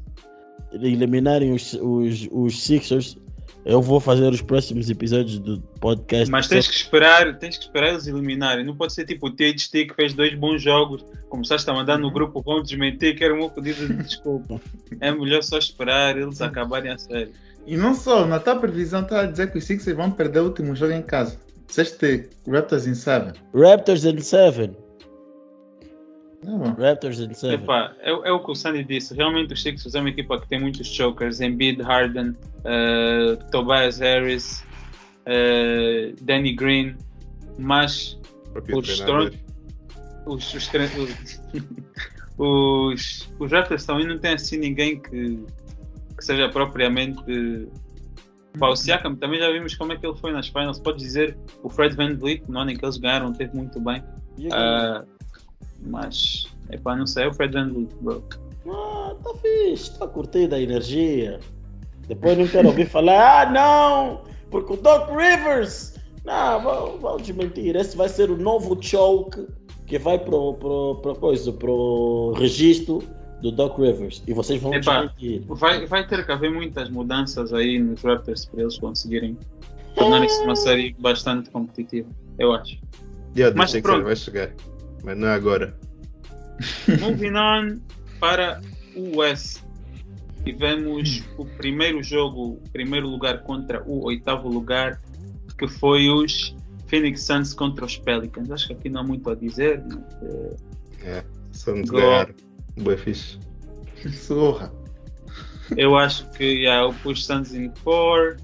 eliminarem 0.72 1.53
os, 1.53 1.74
os, 1.74 2.28
os 2.32 2.64
Sixers, 2.64 3.18
eu 3.66 3.82
vou 3.82 3.99
fazer 3.99 4.30
os 4.32 4.41
próximos 4.41 4.89
episódios 4.89 5.39
do 5.39 5.61
podcast. 5.80 6.30
Mas 6.30 6.47
tens 6.47 6.68
que 6.68 6.74
esperar, 6.74 7.38
tens 7.38 7.57
que 7.57 7.64
esperar 7.64 7.89
eles 7.89 8.07
eliminarem. 8.07 8.66
Não 8.66 8.76
pode 8.76 8.93
ser 8.93 9.05
tipo 9.05 9.28
o 9.28 9.32
THT 9.32 9.86
que 9.88 9.93
fez 9.95 10.14
dois 10.14 10.34
bons 10.36 10.61
jogos, 10.61 11.05
começaste 11.30 11.70
a 11.70 11.74
mandar 11.74 11.97
no 11.97 12.07
uhum. 12.07 12.14
grupo, 12.14 12.41
vão 12.41 12.61
desmentir, 12.61 13.16
que 13.16 13.24
era 13.24 13.34
um 13.34 13.49
pedido 13.49 13.88
de 13.88 14.03
desculpa. 14.03 14.59
é 14.99 15.11
melhor 15.11 15.43
só 15.43 15.57
esperar 15.57 16.18
eles 16.18 16.41
acabarem 16.41 16.91
a 16.91 16.97
série. 16.97 17.32
E 17.66 17.78
não 17.78 17.93
só, 17.93 18.26
na 18.26 18.39
tua 18.39 18.57
previsão 18.57 19.03
está 19.03 19.22
a 19.22 19.26
dizer 19.26 19.49
que 19.51 19.57
os 19.57 19.64
Sixers 19.64 19.95
vão 19.95 20.11
perder 20.11 20.39
o 20.39 20.45
último 20.45 20.76
jogo 20.76 20.91
em 20.91 21.01
casa. 21.01 21.39
Disseste 21.68 22.30
Raptors 22.47 22.86
em 22.86 22.93
7. 22.93 23.39
Raptors 23.55 24.03
em 24.03 24.20
7. 24.20 24.72
Raptors 26.79 27.19
em 27.19 27.33
7. 27.33 27.53
Epá, 27.55 27.93
é, 27.99 28.11
é, 28.11 28.31
o 28.31 28.39
que 28.39 28.51
o 28.51 28.55
Sandy 28.55 28.83
disse. 28.83 29.13
Realmente 29.15 29.53
os 29.53 29.61
Sixers 29.61 29.95
é 29.95 29.99
uma 29.99 30.09
equipa 30.09 30.39
que 30.39 30.47
tem 30.47 30.59
muitos 30.59 30.87
chokers. 30.87 31.41
Embiid, 31.41 31.81
Harden, 31.81 32.29
uh, 32.29 33.51
Tobias 33.51 33.99
Harris, 33.99 34.63
uh, 35.27 36.15
Danny 36.21 36.53
Green. 36.53 36.95
Mas 37.57 38.19
os, 38.71 38.99
os, 38.99 39.03
os, 40.97 41.41
os, 42.37 43.33
os 43.39 43.51
Raptors 43.51 43.85
também 43.85 44.07
não 44.07 44.17
tem 44.17 44.33
assim 44.33 44.57
ninguém 44.57 44.99
que, 44.99 45.39
que 46.17 46.25
seja 46.25 46.49
propriamente... 46.49 47.67
Pá, 48.59 48.69
o 48.69 48.75
Siakam 48.75 49.15
também 49.15 49.39
já 49.39 49.51
vimos 49.51 49.73
como 49.75 49.93
é 49.93 49.97
que 49.97 50.05
ele 50.05 50.15
foi 50.15 50.31
nas 50.31 50.47
finals. 50.47 50.79
Pode 50.79 50.99
dizer 50.99 51.35
o 51.63 51.69
Fred 51.69 51.95
Van 51.95 52.15
Vliet, 52.15 52.43
no 52.47 52.59
ano 52.59 52.69
em 52.71 52.77
que 52.77 52.85
eles 52.85 52.97
ganharam, 52.97 53.33
teve 53.33 53.55
muito 53.55 53.79
bem. 53.79 54.03
Uh, 54.37 55.12
mas, 55.86 56.47
é 56.69 56.77
pá, 56.77 56.95
não 56.95 57.07
sei, 57.07 57.25
é 57.25 57.27
o 57.27 57.34
Fred 57.34 57.53
Van 57.53 57.69
bro. 58.01 58.23
Ah, 58.69 59.13
tá 59.23 59.31
fixe, 59.41 59.97
tá 59.97 60.07
curtindo 60.07 60.55
a 60.55 60.61
energia. 60.61 61.39
Depois 62.07 62.38
não 62.38 62.47
quero 62.47 62.67
ouvir 62.69 62.88
falar, 62.88 63.47
ah, 63.47 63.51
não, 63.51 64.21
porque 64.49 64.73
o 64.73 64.77
Doc 64.77 65.09
Rivers. 65.09 65.93
Não, 66.25 66.61
vou, 66.61 66.99
vou 66.99 67.17
desmentir. 67.17 67.75
Esse 67.75 67.97
vai 67.97 68.07
ser 68.07 68.29
o 68.31 68.38
novo 68.38 68.77
choke 68.81 69.45
que 69.86 69.99
vai 69.99 70.17
pro, 70.17 70.53
pro, 70.53 70.95
pro, 71.01 71.15
coisa, 71.15 71.51
pro 71.51 72.34
registro 72.38 73.03
do 73.41 73.51
Doc 73.51 73.77
Rivers. 73.77 74.23
E 74.25 74.34
vocês 74.34 74.61
vão 74.61 74.73
Epa, 74.73 75.05
desmentir. 75.05 75.43
Vai, 75.47 75.86
vai 75.86 76.07
ter 76.07 76.25
que 76.25 76.31
haver 76.31 76.49
muitas 76.49 76.89
mudanças 76.89 77.53
aí 77.53 77.77
nos 77.77 78.01
Raptors 78.01 78.45
para 78.45 78.61
eles 78.61 78.77
conseguirem 78.77 79.38
tornar-se 79.95 80.43
uma 80.43 80.55
série 80.55 80.95
bastante 80.97 81.49
competitiva, 81.49 82.09
eu 82.39 82.53
acho. 82.53 82.79
Yeah, 83.36 83.55
Mas 83.55 83.79
pronto. 83.81 84.05
vai 84.05 84.15
chegar 84.15 84.51
mas 85.03 85.17
não 85.17 85.27
é 85.27 85.33
agora. 85.33 85.77
Moving 86.99 87.35
on 87.35 87.79
para 88.19 88.61
o 88.95 89.17
West. 89.17 89.61
Tivemos 90.43 91.23
o 91.37 91.45
primeiro 91.45 92.03
jogo, 92.03 92.61
primeiro 92.71 93.07
lugar 93.07 93.43
contra 93.43 93.83
o 93.83 94.05
oitavo 94.05 94.49
lugar, 94.49 95.01
que 95.57 95.67
foi 95.67 96.09
os 96.09 96.55
Phoenix 96.87 97.21
Suns 97.21 97.53
contra 97.53 97.85
os 97.85 97.97
Pelicans. 97.97 98.51
Acho 98.51 98.67
que 98.67 98.73
aqui 98.73 98.89
não 98.89 99.01
há 99.01 99.03
muito 99.03 99.29
a 99.29 99.35
dizer. 99.35 99.81
Né? 99.83 100.03
É, 101.01 101.23
Suns 101.51 101.89
ganhar. 101.89 102.33
Boa 102.77 102.97
fixe. 102.97 103.39
Surra. 104.11 104.73
Eu 105.77 105.95
acho 105.95 106.29
que 106.31 106.43
yeah, 106.43 106.83
eu 106.83 106.93
pus 107.01 107.25
Suns 107.25 107.53
em 107.53 107.69
4 107.83 108.37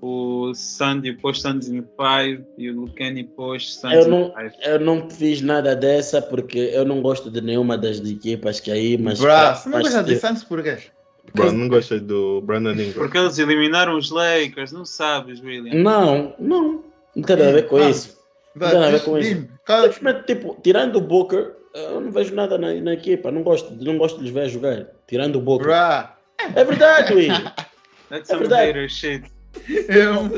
o 0.00 0.52
Sandy 0.54 1.12
pôs 1.14 1.40
Sands 1.40 1.68
in 1.68 1.82
5 1.82 2.44
e 2.56 2.70
o 2.70 2.80
Lucani 2.80 3.24
pôs 3.24 3.74
Sands 3.74 4.06
eu 4.06 4.10
não, 4.10 4.24
5. 4.26 4.62
Eu 4.62 4.80
não 4.80 5.10
fiz 5.10 5.40
nada 5.40 5.74
dessa 5.74 6.22
porque 6.22 6.70
eu 6.72 6.84
não 6.84 7.02
gosto 7.02 7.30
de 7.30 7.40
nenhuma 7.40 7.76
das 7.76 7.98
equipas 7.98 8.60
que 8.60 8.70
aí, 8.70 8.96
mas. 8.96 9.20
Bra, 9.20 9.54
você 9.54 9.68
não 9.68 9.80
gosta 9.80 10.02
de 10.02 10.16
Sands 10.16 10.44
por 10.44 10.62
quê? 10.62 10.78
Bro, 11.34 11.52
não 11.52 11.68
gosta 11.68 12.00
do 12.00 12.40
Brandon 12.42 12.72
Ingram. 12.72 12.92
Porque 12.94 13.18
eles 13.18 13.38
eliminaram 13.38 13.96
os 13.96 14.10
Lakers, 14.10 14.72
não 14.72 14.84
sabes, 14.84 15.40
William? 15.40 15.74
Não, 15.74 16.34
não. 16.38 16.84
Não 17.14 17.22
tem 17.22 17.36
nada 17.36 17.50
a 17.50 17.52
ver 17.52 17.68
com 17.68 17.76
ah, 17.76 17.90
isso. 17.90 18.16
Não 18.54 18.68
tem 18.68 18.78
nada 18.78 18.88
a 18.88 18.98
ver 18.98 19.04
com 19.04 19.18
isso. 19.18 19.48
Simplesmente, 19.66 20.26
tipo, 20.26 20.56
tirando 20.62 20.96
o 20.96 21.00
Booker, 21.00 21.54
eu 21.74 22.00
não 22.00 22.10
vejo 22.10 22.34
nada 22.34 22.56
na, 22.56 22.72
na 22.74 22.94
equipa. 22.94 23.30
Não 23.30 23.42
gosto, 23.42 23.72
não 23.84 23.98
gosto 23.98 24.18
de 24.18 24.24
lhes 24.24 24.32
ver 24.32 24.48
jogar. 24.48 24.86
Tirando 25.06 25.36
o 25.36 25.40
Booker. 25.40 25.66
Bra. 25.66 26.16
É 26.54 26.64
verdade, 26.64 27.12
William. 27.12 27.52
That's 28.08 28.30
é 28.30 28.34
some 28.34 28.48
hater 28.48 28.88
shit. 28.88 29.24
Eu 29.88 30.30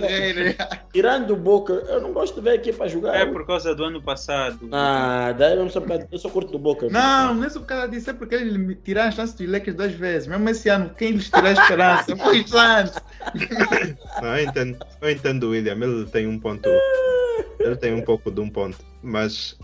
Tirando 0.92 1.32
o 1.32 1.36
Boca, 1.36 1.72
eu 1.72 2.00
não 2.00 2.12
gosto 2.12 2.36
de 2.36 2.40
ver 2.40 2.58
aqui 2.58 2.72
para 2.72 2.88
jogar. 2.88 3.16
É 3.16 3.26
por 3.26 3.46
causa 3.46 3.74
do 3.74 3.84
ano 3.84 4.02
passado. 4.02 4.68
Ah, 4.72 5.34
daí 5.36 5.56
eu, 5.56 5.68
só, 5.70 5.80
eu 6.10 6.18
só 6.18 6.28
curto 6.28 6.52
do 6.52 6.58
Boca. 6.58 6.88
Não, 6.88 7.34
não 7.34 7.44
é 7.44 7.48
só 7.48 7.60
por 7.60 7.66
causa 7.66 7.88
disso, 7.88 8.10
é 8.10 8.12
porque 8.12 8.34
ele 8.34 8.74
tiraram 8.76 9.08
a 9.08 9.12
chance 9.12 9.36
dos 9.36 9.48
Lakers 9.48 9.76
duas 9.76 9.92
vezes. 9.92 10.28
Mesmo 10.28 10.48
esse 10.48 10.68
ano, 10.68 10.90
quem 10.96 11.12
lhes 11.12 11.28
tirou 11.28 11.46
a 11.46 11.52
esperança? 11.52 12.16
Foi 12.16 12.46
chance. 12.46 13.00
Não, 14.22 14.36
eu 14.36 14.44
entendo, 14.44 14.78
eu 15.00 15.10
entendo 15.10 15.44
o 15.44 15.50
William, 15.50 15.74
ele 15.74 16.06
tem 16.06 16.26
um 16.26 16.38
ponto. 16.38 16.68
Ele 17.58 17.76
tem 17.76 17.94
um 17.94 18.02
pouco 18.02 18.30
de 18.30 18.40
um 18.40 18.48
ponto. 18.48 18.78
Mas 19.02 19.56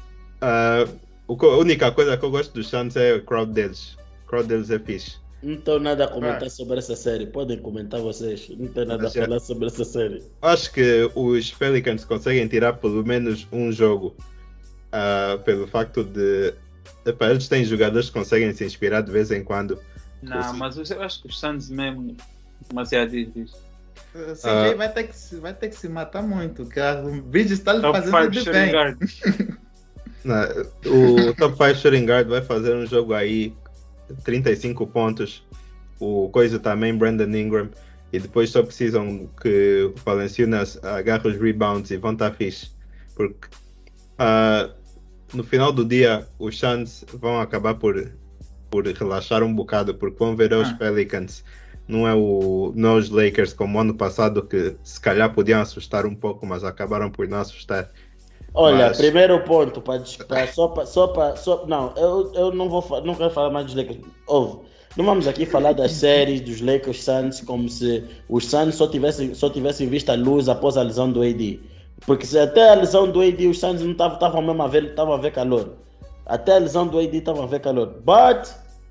uh, 0.42 0.88
a 1.28 1.57
única 1.57 1.90
coisa 1.92 2.16
que 2.16 2.24
eu 2.24 2.30
gosto 2.30 2.52
dos 2.52 2.68
Suns 2.68 2.96
é 2.96 3.14
o 3.14 3.22
crowd 3.22 3.52
deles. 3.52 3.96
O 4.24 4.28
crowd 4.28 4.48
deles 4.48 4.70
é 4.70 4.78
fixe. 4.78 5.26
Não 5.43 5.57
tenho 5.59 5.80
nada 5.80 6.05
a 6.05 6.09
comentar 6.09 6.51
sobre 6.51 6.78
essa 6.78 6.97
série. 6.97 7.26
Podem 7.26 7.59
comentar 7.59 8.01
vocês. 8.01 8.49
Não 8.59 8.68
tenho 8.68 8.87
nada 8.87 9.05
Mas, 9.05 9.16
a 9.16 9.24
falar 9.24 9.41
sobre 9.41 9.66
essa 9.66 9.84
série. 9.84 10.22
Acho 10.43 10.72
que 10.72 11.11
os 11.14 11.51
Pelicans 11.53 12.05
conseguem 12.05 12.49
tirar 12.49 12.74
pelo 12.74 13.05
menos 13.05 13.47
um 13.53 13.70
jogo. 13.70 14.16
Uh, 14.89 15.39
pelo 15.43 15.66
facto 15.66 16.03
de. 16.03 16.55
Epa, 17.05 17.30
eles 17.30 17.49
têm 17.49 17.64
jogadores 17.64 18.07
que 18.07 18.14
conseguem 18.14 18.53
se 18.53 18.64
inspirar 18.64 19.03
de 19.03 19.12
vez 19.12 19.30
em 19.30 19.45
quando. 19.45 19.78
Não, 20.22 20.55
mas 20.55 20.76
eu 20.91 21.03
acho 21.03 21.22
que 21.22 21.28
os 21.28 21.39
Suns 21.39 21.68
mesmo 21.68 22.16
demasiado 22.68 23.11
difícil. 23.11 23.59
O 24.14 24.34
CJ 24.34 24.74
uh, 24.74 24.76
vai, 24.76 24.93
ter 24.93 25.05
que, 25.05 25.37
vai 25.37 25.55
ter 25.55 25.68
que 25.68 25.76
se 25.76 25.89
matar 25.89 26.22
muito, 26.22 26.64
que 26.66 26.80
o 26.80 27.22
Bridges 27.22 27.59
está 27.59 27.74
lhe 27.74 27.82
fazendo 27.82 28.30
de 28.30 28.51
bem. 28.51 28.72
Não, 30.24 30.43
o 30.87 31.34
Top 31.34 31.57
5 31.57 31.74
Shooting 31.76 32.05
Guard 32.05 32.26
vai 32.26 32.43
fazer 32.43 32.74
um 32.74 32.84
jogo 32.84 33.14
aí 33.14 33.55
35 34.24 34.86
pontos. 34.86 35.46
O 35.98 36.28
coisa 36.28 36.59
também, 36.59 36.96
Brandon 36.96 37.34
Ingram. 37.36 37.70
E 38.12 38.18
depois 38.20 38.50
só 38.50 38.62
precisam 38.62 39.28
que 39.40 39.92
o 39.94 39.94
Valenciunas 40.04 40.82
agarre 40.84 41.28
os 41.28 41.36
rebounds 41.40 41.90
e 41.90 41.96
vão 41.96 42.12
estar 42.12 42.32
fixe. 42.32 42.70
Porque 43.14 43.48
uh, 44.18 44.72
no 45.34 45.42
final 45.42 45.72
do 45.72 45.84
dia, 45.84 46.26
os 46.38 46.59
Suns 46.59 47.04
vão 47.14 47.40
acabar 47.40 47.74
por, 47.74 48.12
por 48.70 48.86
relaxar 48.86 49.42
um 49.42 49.54
bocado, 49.54 49.94
porque 49.94 50.18
vão 50.18 50.36
ver 50.36 50.52
os 50.52 50.68
Ah. 50.68 50.74
Pelicans. 50.74 51.44
Não 51.88 52.07
é, 52.07 52.14
o, 52.14 52.72
não 52.74 52.96
é 52.96 52.98
os 52.98 53.11
Lakers 53.11 53.52
como 53.52 53.78
ano 53.78 53.94
passado, 53.94 54.42
que 54.42 54.76
se 54.82 55.00
calhar 55.00 55.32
podiam 55.32 55.61
assustar 55.61 56.04
um 56.04 56.14
pouco, 56.14 56.44
mas 56.44 56.64
acabaram 56.64 57.11
por 57.11 57.28
não 57.28 57.38
assustar. 57.38 57.90
Olha, 58.59 58.88
Mas- 58.88 58.96
primeiro 58.96 59.38
ponto, 59.44 59.80
pra, 59.82 60.00
pra- 60.26 60.46
só 60.48 60.68
para. 60.68 60.86
Só 60.86 61.07
pra, 61.09 61.36
só, 61.36 61.66
não, 61.66 61.92
eu, 61.96 62.32
eu 62.34 62.52
não, 62.54 62.68
vou, 62.70 62.82
não 63.04 63.14
quero 63.14 63.30
falar 63.30 63.50
mais 63.50 63.66
dos 63.66 63.74
Lakers. 63.74 63.98
Ouve, 64.26 64.61
não 64.96 65.04
vamos 65.04 65.28
aqui 65.28 65.44
falar 65.44 65.72
das 65.72 65.92
séries 66.00 66.40
dos 66.40 66.61
Lakers 66.62 67.02
Suns 67.04 67.40
como 67.42 67.68
se 67.68 68.02
os 68.28 68.46
Suns 68.46 68.74
só 68.76 68.86
tivessem, 68.88 69.34
só 69.34 69.50
tivessem 69.50 69.88
visto 69.88 70.09
a 70.11 70.14
luz 70.14 70.48
após 70.48 70.76
a 70.78 70.82
lesão 70.82 71.12
do 71.12 71.22
AD. 71.22 71.61
Porque 72.07 72.24
se 72.26 72.38
até 72.38 72.70
a 72.70 72.74
lesão 72.74 73.11
do 73.11 73.20
AD 73.20 73.46
os 73.46 73.59
Suns 73.61 73.82
não 73.82 73.92
estavam 73.92 74.40
mesmo 74.42 74.62
a 74.62 74.66
ver, 74.68 74.84
estavam 74.84 75.14
a 75.14 75.18
ver 75.18 75.32
calor. 75.32 75.74
Até 76.24 76.57
a 76.57 76.59
lesão 76.59 76.86
do 76.86 76.98
AD 76.98 77.16
estavam 77.16 77.44
a 77.44 77.46
ver 77.46 77.61
calor. 77.61 78.00
But, 78.04 78.48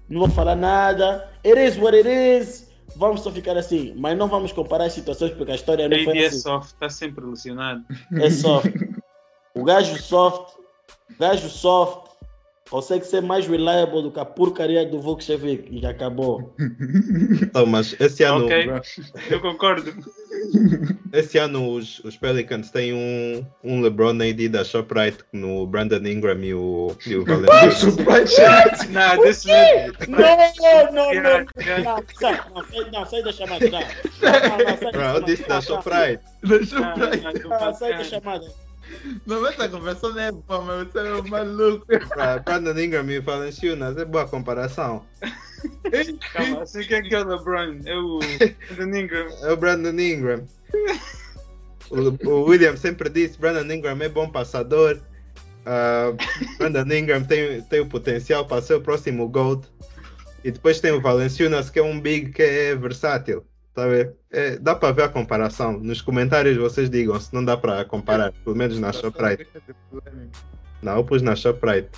não 0.10 0.22
vou 0.22 0.30
falar 0.30 0.56
nada. 0.56 1.28
It 1.46 1.60
is 1.60 1.78
what 1.78 1.96
it 1.98 2.08
is. 2.08 2.66
Vamos 2.98 3.22
só 3.22 3.32
ficar 3.32 3.58
assim. 3.58 3.94
Mas 3.98 4.18
não 4.18 4.28
vamos 4.28 4.52
comparar 4.54 4.86
as 4.86 4.94
situações 4.94 5.32
porque 5.34 5.52
a 5.52 5.56
história 5.56 5.90
não 5.90 5.96
AD 5.98 6.06
foi 6.06 6.18
é 6.20 6.28
assim. 6.28 6.40
soft, 6.40 6.68
está 6.74 6.90
sempre 6.90 7.26
lesionado. 7.26 7.84
É 8.14 8.30
soft. 8.30 8.72
O 9.56 9.64
gajo 9.64 9.98
soft, 10.02 10.56
gajo 11.20 11.50
soft, 11.50 12.06
consegue 12.70 13.06
ser 13.06 13.22
mais 13.22 13.48
reliable 13.48 14.02
do 14.02 14.12
que 14.12 14.20
a 14.20 14.26
porcaria 14.26 14.86
do 14.86 15.00
Volkswagen 15.00 15.64
e 15.70 15.86
acabou. 15.86 16.54
Então, 17.42 17.66
mas 17.66 17.96
esse 18.02 18.24
ano, 18.24 18.46
Ok, 18.46 18.70
eu 19.30 19.40
concordo. 19.40 19.94
esse 21.14 21.38
ano 21.38 21.72
os, 21.72 22.00
os 22.00 22.18
Pelicans 22.18 22.70
têm 22.70 22.94
um, 22.94 23.46
um 23.64 23.82
LeBron 23.82 24.12
AD 24.22 24.50
da 24.50 24.64
ShopRite 24.64 25.20
no 25.32 25.66
Brandon 25.66 26.06
Ingram 26.06 26.44
e 26.44 26.54
o, 26.54 26.96
e 27.06 27.16
o 27.16 27.24
Valentino. 27.24 27.96
Não, 28.90 29.22
this 29.22 29.46
man. 29.46 29.54
Não, 30.10 30.92
não, 30.92 31.14
não. 31.14 31.40
Não, 31.84 32.04
sai, 32.20 32.42
não, 32.54 32.64
sai, 32.66 32.92
não, 32.92 33.06
sai 33.06 33.24
da 33.24 33.32
chamada. 33.32 33.70
Não, 33.70 33.80
não, 34.92 34.92
da 34.92 35.14
eu 35.16 35.22
disse 35.24 35.48
da 35.48 35.62
chamada. 35.62 35.62
ShopRite. 35.62 36.24
Não, 36.44 37.60
Não, 37.60 37.74
sai 37.74 37.92
da 37.92 37.98
não. 37.98 38.04
chamada. 38.04 38.65
Não, 39.26 39.46
essa 39.48 39.70
conversa 39.70 40.10
não 40.10 40.20
é 40.20 40.32
boa, 40.32 40.62
mas 40.62 40.92
você 40.92 41.00
é 41.00 41.14
um 41.14 41.28
maluco. 41.28 41.86
Brandon 42.46 42.80
Ingram 42.80 43.10
e 43.10 43.20
Valanciunas 43.20 43.98
é 43.98 44.06
boa 44.06 44.28
comparação. 44.28 45.06
Calma, 46.34 46.64
assim 46.64 46.84
quem 46.84 46.98
é 46.98 47.02
que 47.02 47.16
é 47.16 47.22
o 47.22 47.28
LeBron? 47.28 47.80
É 47.86 47.98
o 47.98 48.20
Brandon 48.76 48.98
Ingram. 48.98 49.28
É 49.42 49.52
o 49.52 49.58
Brandon 49.58 50.00
Ingram. 50.00 50.46
O, 51.90 52.30
o 52.30 52.44
William 52.46 52.76
sempre 52.78 53.10
disse: 53.10 53.38
Brandon 53.38 53.74
Ingram 53.74 53.98
é 54.02 54.10
bom 54.10 54.30
passador. 54.30 55.00
Ah, 55.66 56.14
Brandon 56.58 56.94
Ingram 56.94 57.24
tem, 57.24 57.62
tem 57.64 57.80
o 57.80 57.90
potencial 57.90 58.46
para 58.46 58.62
ser 58.62 58.76
o 58.76 58.82
próximo 58.82 59.28
Gold. 59.28 59.68
E 60.44 60.52
depois 60.52 60.80
tem 60.80 60.92
o 60.92 61.02
Valenciunas, 61.02 61.72
que 61.72 61.80
é 61.80 61.84
um 61.84 62.00
big 62.00 62.32
que 62.32 62.44
é 62.44 62.76
versátil. 62.76 63.44
Tá 63.74 63.86
a 63.86 63.88
ver? 63.88 64.16
É, 64.36 64.58
dá 64.58 64.76
para 64.76 64.92
ver 64.92 65.04
a 65.04 65.10
comparação. 65.10 65.80
Nos 65.80 66.02
comentários 66.02 66.58
vocês 66.58 66.90
digam 66.90 67.18
se 67.18 67.34
não 67.34 67.44
dá 67.44 67.56
para 67.56 67.86
comparar, 67.86 68.34
pelo 68.44 68.54
menos 68.54 68.78
na 68.78 68.92
ShopRite. 68.92 69.48
Não, 70.82 70.98
eu 70.98 71.06
pus 71.06 71.22
na 71.22 71.38
ShopRite. 71.38 71.90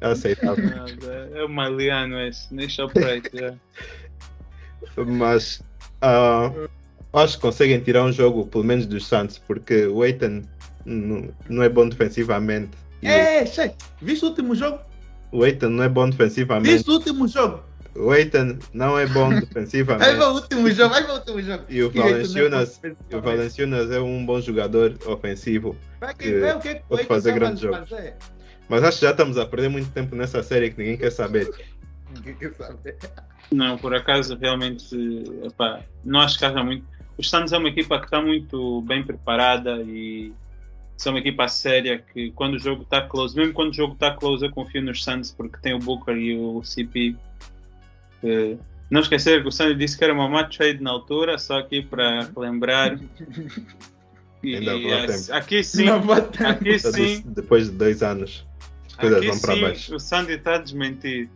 É 0.00 0.06
aceitável. 0.06 0.64
Não, 0.64 1.36
É 1.36 1.44
o 1.44 1.48
Maliano 1.48 2.20
esse, 2.20 2.54
nem 2.54 2.68
Shoprite. 2.68 3.30
já. 3.34 3.54
Mas 5.04 5.60
ah, 6.00 6.52
acho 7.12 7.36
que 7.36 7.42
conseguem 7.42 7.80
tirar 7.80 8.04
um 8.04 8.12
jogo, 8.12 8.46
pelo 8.46 8.62
menos 8.62 8.86
dos 8.86 9.06
Santos, 9.06 9.38
porque 9.38 9.86
o 9.86 10.04
Eitan 10.04 10.42
não, 10.84 11.28
não 11.48 11.62
é 11.64 11.68
bom 11.68 11.88
defensivamente. 11.88 12.70
É, 13.02 13.44
che, 13.44 13.72
viste 14.00 14.24
o 14.24 14.28
último 14.28 14.54
jogo? 14.54 14.78
O 15.32 15.44
Eitan 15.44 15.70
não 15.70 15.82
é 15.82 15.88
bom 15.88 16.08
defensivamente. 16.08 16.72
Viste 16.72 16.90
o 16.90 16.94
último 16.94 17.26
jogo? 17.26 17.62
O 17.94 18.14
Eitan 18.14 18.58
não 18.72 18.98
é 18.98 19.06
bom 19.06 19.28
Vai 19.28 19.40
defensivamente. 19.42 20.16
para 20.16 20.30
o 20.30 20.34
último 20.34 20.70
jogo, 20.70 20.90
vai 20.90 21.04
para 21.04 21.12
o 21.12 21.16
último 21.18 21.42
jogo. 21.42 21.64
E 21.68 21.82
o 21.82 21.86
Eitan 21.86 22.48
não 22.50 22.58
é 22.58 23.16
o 23.16 23.20
Valanciunas 23.20 23.90
é 23.90 24.00
um 24.00 24.24
bom 24.24 24.40
jogador 24.40 24.96
ofensivo. 25.06 25.76
Vai 26.00 26.14
que 26.14 26.30
que 26.30 26.52
o 26.52 26.60
que 26.60 26.68
é 26.68 26.74
que 26.76 26.82
pode 26.88 27.04
fazer 27.04 27.34
grandes 27.34 27.60
jogos. 27.60 27.88
fazer. 27.88 28.14
Mas 28.68 28.82
acho 28.84 29.00
que 29.00 29.04
já 29.04 29.10
estamos 29.10 29.36
a 29.36 29.44
perder 29.44 29.68
muito 29.68 29.90
tempo 29.90 30.16
nessa 30.16 30.42
série 30.42 30.70
que 30.70 30.78
ninguém 30.78 30.96
quer 30.96 31.10
saber. 31.10 31.50
Ninguém 32.14 32.34
quer 32.34 32.52
saber. 32.54 32.96
Não, 33.50 33.78
por 33.78 33.94
acaso, 33.94 34.36
realmente, 34.36 34.94
epá, 35.44 35.80
não 36.04 36.20
acho 36.20 36.38
que 36.38 36.44
haja 36.44 36.62
muito. 36.62 36.84
Os 37.16 37.28
Suns 37.28 37.52
é 37.52 37.58
uma 37.58 37.68
equipa 37.68 37.98
que 37.98 38.06
está 38.06 38.20
muito 38.20 38.82
bem 38.82 39.02
preparada 39.02 39.82
e 39.82 40.32
são 40.96 41.12
uma 41.12 41.18
equipa 41.18 41.48
séria 41.48 41.98
que 42.12 42.30
quando 42.32 42.54
o 42.54 42.58
jogo 42.58 42.82
está 42.82 43.02
close, 43.02 43.36
mesmo 43.36 43.52
quando 43.52 43.70
o 43.70 43.74
jogo 43.74 43.94
está 43.94 44.14
close, 44.14 44.44
eu 44.44 44.50
confio 44.50 44.82
nos 44.82 45.02
Suns 45.02 45.32
porque 45.32 45.58
tem 45.60 45.74
o 45.74 45.78
Booker 45.78 46.16
e 46.16 46.36
o 46.36 46.62
CP. 46.62 47.16
Eh, 48.22 48.56
não 48.90 49.00
esquecer 49.00 49.42
que 49.42 49.48
o 49.48 49.52
Suns 49.52 49.76
disse 49.78 49.96
que 49.96 50.04
era 50.04 50.12
uma 50.12 50.28
match 50.28 50.56
trade 50.56 50.82
na 50.82 50.90
altura, 50.90 51.38
só 51.38 51.58
aqui 51.58 51.82
para 51.82 52.28
lembrar. 52.36 52.98
E, 54.44 54.56
a 54.56 55.38
aqui 55.38 55.62
sim, 55.62 55.86
aqui 55.88 56.78
sim, 56.80 57.22
Depois 57.26 57.70
de 57.70 57.76
dois 57.76 58.02
anos, 58.02 58.44
as 58.88 58.94
coisas 58.96 59.18
Aqui 59.18 59.28
vão 59.28 59.40
para 59.40 59.54
sim, 59.54 59.60
baixo. 59.60 59.94
o 59.94 60.00
Sandy 60.00 60.32
está 60.32 60.56
a 60.56 60.58
desmentir 60.58 61.30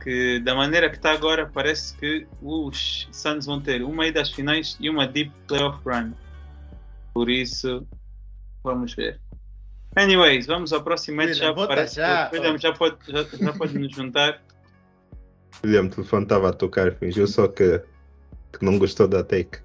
que 0.00 0.38
da 0.38 0.54
maneira 0.54 0.88
que 0.88 0.96
está 0.96 1.10
agora 1.10 1.50
parece 1.52 1.96
que 1.96 2.24
os 2.40 3.08
Suns 3.10 3.46
vão 3.46 3.60
ter 3.60 3.82
uma 3.82 4.06
ida 4.06 4.20
às 4.20 4.30
finais 4.30 4.76
e 4.78 4.88
uma 4.88 5.08
deep 5.08 5.32
playoff 5.48 5.78
run. 5.84 6.12
Por 7.12 7.28
isso, 7.28 7.84
vamos 8.62 8.94
ver. 8.94 9.18
Anyways, 9.96 10.46
vamos 10.46 10.72
ao 10.72 10.82
próximo 10.82 11.16
matchup. 11.16 11.56
já. 11.92 12.28
que 12.28 12.36
o 12.36 12.40
William 12.40 12.58
já 12.58 12.72
pode, 12.72 12.96
já, 13.08 13.24
já 13.24 13.52
pode 13.52 13.78
nos 13.78 13.92
juntar. 13.92 14.40
William, 15.62 15.84
o 15.84 15.90
telefone 15.90 16.22
estava 16.24 16.48
a 16.50 16.52
tocar, 16.52 16.92
fingiu 16.94 17.26
só 17.26 17.46
que, 17.48 17.80
que 18.52 18.64
não 18.64 18.78
gostou 18.78 19.06
da 19.08 19.22
take. 19.22 19.58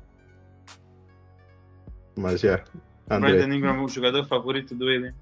Mas 2.16 2.42
já, 2.42 2.64
André. 3.10 3.38
Brandon 3.38 3.54
Ingram, 3.56 3.84
o 3.84 3.88
jogador 3.90 4.26
favorito 4.28 4.76
do 4.76 4.86
William. 4.86 5.14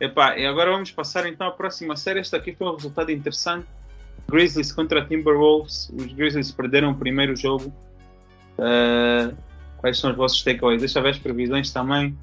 Epá, 0.00 0.38
e 0.38 0.46
agora 0.46 0.70
vamos 0.70 0.90
passar 0.92 1.26
então 1.26 1.46
à 1.46 1.50
próxima 1.50 1.96
série. 1.96 2.20
Esta 2.20 2.36
aqui 2.36 2.54
foi 2.54 2.66
um 2.68 2.74
resultado 2.74 3.10
interessante. 3.10 3.66
Grizzlies 4.30 4.72
contra 4.72 5.04
Timberwolves. 5.04 5.90
Os 5.94 6.12
Grizzlies 6.12 6.50
perderam 6.52 6.92
o 6.92 6.94
primeiro 6.94 7.36
jogo. 7.36 7.72
Eh, 8.58 9.34
quais 9.78 9.98
são 9.98 10.10
os 10.10 10.16
vossos 10.16 10.42
takeaways? 10.42 10.80
Deixa 10.80 10.98
eu 10.98 11.02
ver 11.02 11.10
as 11.10 11.18
previsões 11.18 11.70
também. 11.72 12.16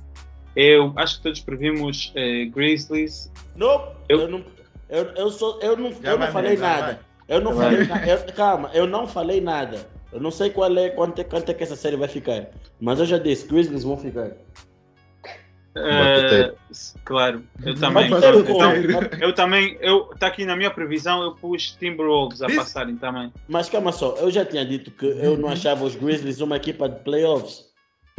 Eu 0.55 0.91
acho 0.95 1.17
que 1.17 1.23
todos 1.23 1.39
previmos 1.41 2.11
eh, 2.15 2.45
Grizzlies. 2.45 3.32
Não, 3.55 3.93
Eu- 4.09 4.21
eu, 4.21 4.28
não. 4.28 4.43
Eu, 4.89 5.03
eu, 5.15 5.30
sou, 5.30 5.59
eu 5.61 5.75
não, 5.78 5.91
Já 6.01 6.11
eu 6.13 6.17
não 6.17 6.28
falei 6.32 6.55
nada. 6.57 6.86
vai. 6.93 6.99
Eu 7.28 7.41
não 7.41 7.53
falei 7.55 7.86
nada. 7.86 8.07
Eu- 8.07 8.34
Calma, 8.34 8.71
eu 8.73 8.88
não 8.88 9.07
falei 9.07 9.41
nada. 9.41 9.88
Eu 10.11 10.21
não 10.21 10.32
sei 10.32 10.49
qual 10.49 10.75
é, 10.78 10.89
quanto, 10.89 11.19
é, 11.19 11.23
quanto 11.23 11.49
é 11.49 11.53
que 11.53 11.63
essa 11.63 11.75
série 11.75 11.97
vai 11.97 12.07
ficar. 12.07 12.47
Mas 12.80 12.99
eu 12.99 13.05
já 13.05 13.17
disse, 13.17 13.47
Grizzlies 13.47 13.84
vão 13.84 13.97
ficar. 13.97 14.32
Eh, 15.80 16.53
claro, 17.05 17.43
eu 17.63 17.75
também. 17.75 18.07
Então, 18.07 18.43
como? 18.45 19.23
eu 19.23 19.34
também, 19.34 19.78
eu 19.80 20.09
está 20.11 20.25
aqui 20.28 20.43
na 20.43 20.55
minha 20.55 20.71
previsão, 20.71 21.21
eu 21.21 21.36
pus 21.36 21.71
Timberwolves 21.80 22.41
a 22.41 22.47
passarem 22.47 22.95
também. 22.95 23.32
Mas 23.47 23.69
calma 23.69 23.91
só, 23.91 24.15
eu 24.15 24.32
já 24.32 24.43
tinha 24.43 24.65
dito 24.65 24.89
que 24.89 25.05
eu 25.05 25.38
não 25.38 25.49
achava 25.49 25.84
os 25.86 25.95
Grizzlies 25.95 26.41
uma 26.41 26.55
equipa 26.57 26.89
de 26.89 26.99
playoffs. 27.01 27.66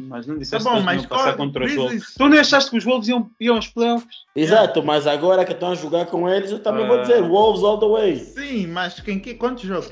Mas 0.03 0.27
não 0.27 0.39
disseste 0.39 0.65
Tá 0.65 0.71
bom, 0.73 0.79
que 0.79 0.85
mas 0.85 1.01
iam 1.03 1.09
passar 1.09 1.37
contra 1.37 1.65
os 1.67 1.75
Wolves. 1.75 2.15
Tu 2.17 2.29
nem 2.29 2.39
achaste 2.41 2.71
que 2.71 2.79
os 2.79 2.85
Wolves 2.85 3.09
iam, 3.09 3.31
iam 3.41 3.57
aos 3.57 3.67
playoffs? 3.69 4.17
Exato, 4.35 4.83
mas 4.83 5.07
agora 5.07 5.45
que 5.45 5.53
estão 5.53 5.73
a 5.73 5.75
jogar 5.75 6.07
com 6.07 6.29
eles, 6.29 6.51
eu 6.51 6.61
também 6.61 6.87
vou 6.87 6.99
Ah. 6.99 7.03
dizer 7.03 7.23
Wolves 7.23 7.63
all 7.65 7.79
the 7.79 7.87
way. 7.89 8.17
Sim, 8.19 8.67
mas 8.69 9.01
quem, 9.01 9.19
que, 9.19 9.35
quantos 9.35 9.65
jogos? 9.65 9.91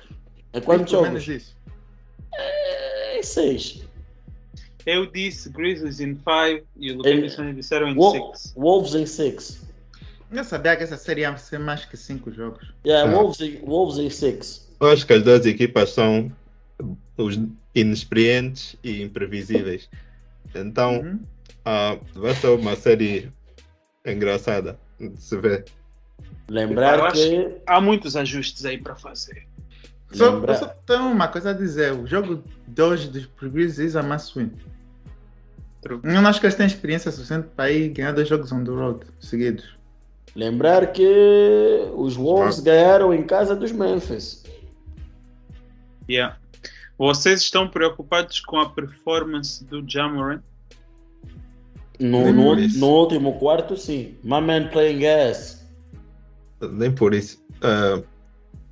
É 0.53 0.61
quantos 0.61 0.91
Pelo 0.91 1.03
menos 1.03 1.23
jogos? 1.25 1.43
isso. 1.43 1.57
É 2.39 3.21
seis. 3.23 3.83
Eu 4.85 5.07
disse 5.07 5.51
Grizzlies 5.51 5.99
in 6.01 6.15
5 6.17 6.65
e 6.79 6.93
o 6.93 6.99
Lucas 6.99 7.39
o 7.39 7.53
disseram 7.53 7.89
in 7.89 7.97
Wo- 7.97 8.13
6. 8.13 8.55
Wolves 8.57 8.95
em 8.95 9.05
six. 9.07 9.67
Eu 10.31 10.45
sabia 10.45 10.77
que 10.77 10.83
essa 10.85 10.97
série 10.97 11.23
ia 11.23 11.37
ser 11.37 11.59
mais 11.59 11.85
que 11.85 11.97
cinco 11.97 12.31
jogos. 12.31 12.73
Yeah, 12.87 13.11
Ah. 13.11 13.15
Wolves, 13.15 13.41
em, 13.41 13.57
Wolves 13.65 13.99
em 13.99 14.11
six. 14.11 14.69
Eu 14.81 14.89
acho 14.91 15.05
que 15.07 15.13
as 15.13 15.23
duas 15.23 15.45
equipas 15.47 15.91
são 15.91 16.31
os 17.17 17.39
inexperientes 17.75 18.77
e 18.83 19.03
imprevisíveis. 19.03 19.89
Então, 20.55 21.01
Uhum. 21.01 21.21
ah, 21.65 21.99
vai 22.15 22.35
ser 22.35 22.49
uma 22.49 22.77
série 22.77 23.31
engraçada 24.05 24.79
de 25.01 25.21
se 25.21 25.37
ver. 25.39 25.65
Lembrar 26.49 27.13
que. 27.13 27.57
Há 27.67 27.81
muitos 27.81 28.17
ajustes 28.17 28.65
aí 28.65 28.79
para 28.79 28.95
fazer. 28.95 29.47
Só, 30.13 30.31
lembrar- 30.31 30.55
só 30.57 30.67
tenho 30.87 31.11
uma 31.11 31.27
coisa 31.29 31.51
a 31.51 31.53
dizer. 31.53 31.93
O 31.93 32.07
jogo 32.07 32.43
de 32.69 32.81
hoje 32.83 33.09
dos 33.11 33.27
Grizzlies 33.43 33.97
é 33.97 34.03
must 34.03 34.39
win. 34.39 34.53
Não 36.03 36.27
acho 36.27 36.41
que 36.41 36.47
eles 36.47 36.57
têm 36.57 36.67
experiência 36.67 37.11
suficiente 37.11 37.49
para 37.55 37.71
ir 37.71 37.91
ganhar 37.91 38.13
dois 38.13 38.29
jogos 38.29 38.51
on 38.53 38.65
the 38.65 38.71
road 38.71 39.07
seguidos. 39.21 39.77
Lembrar 40.35 40.93
que 40.93 41.05
os 41.95 42.17
Wolves 42.17 42.61
ganharam 42.61 43.13
em 43.15 43.25
casa 43.25 43.55
dos 43.57 43.73
Memphis. 43.73 44.45
Yeah. 46.09 46.39
Vocês 46.99 47.43
estão 47.43 47.69
preocupados 47.69 48.41
com 48.41 48.59
a 48.59 48.69
performance 48.71 49.65
do 49.65 49.85
Jamoran? 49.87 50.41
No, 51.99 52.33
no, 52.33 52.55
no 52.57 52.87
último 52.89 53.39
quarto, 53.39 53.77
sim. 53.77 54.15
My 54.23 54.41
man 54.41 54.69
playing 54.71 55.01
gas. 55.01 55.67
Nem 56.61 56.93
por 56.93 57.15
isso. 57.15 57.43
Ah, 57.63 58.03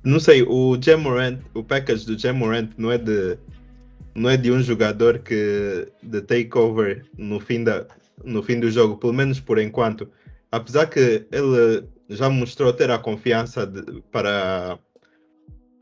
não 0.03 0.19
sei, 0.19 0.43
o 0.43 0.77
Jamorant, 0.79 1.39
o 1.55 1.63
package 1.63 2.05
do 2.05 2.17
Jamorant 2.17 2.69
não 2.77 2.91
é 2.91 2.97
de 2.97 3.37
não 4.13 4.29
é 4.29 4.37
de 4.37 4.49
um 4.51 4.61
jogador 4.61 5.19
que 5.19 5.87
de 6.01 6.21
takeover 6.21 7.03
no 7.17 7.39
fim 7.39 7.63
da 7.63 7.85
no 8.23 8.41
fim 8.41 8.59
do 8.59 8.71
jogo, 8.71 8.97
pelo 8.97 9.13
menos 9.13 9.39
por 9.39 9.57
enquanto. 9.59 10.07
Apesar 10.51 10.85
que 10.87 11.25
ele 11.31 11.83
já 12.09 12.29
mostrou 12.29 12.71
ter 12.71 12.89
a 12.91 12.97
confiança 12.99 13.65
de- 13.67 14.01
para 14.11 14.77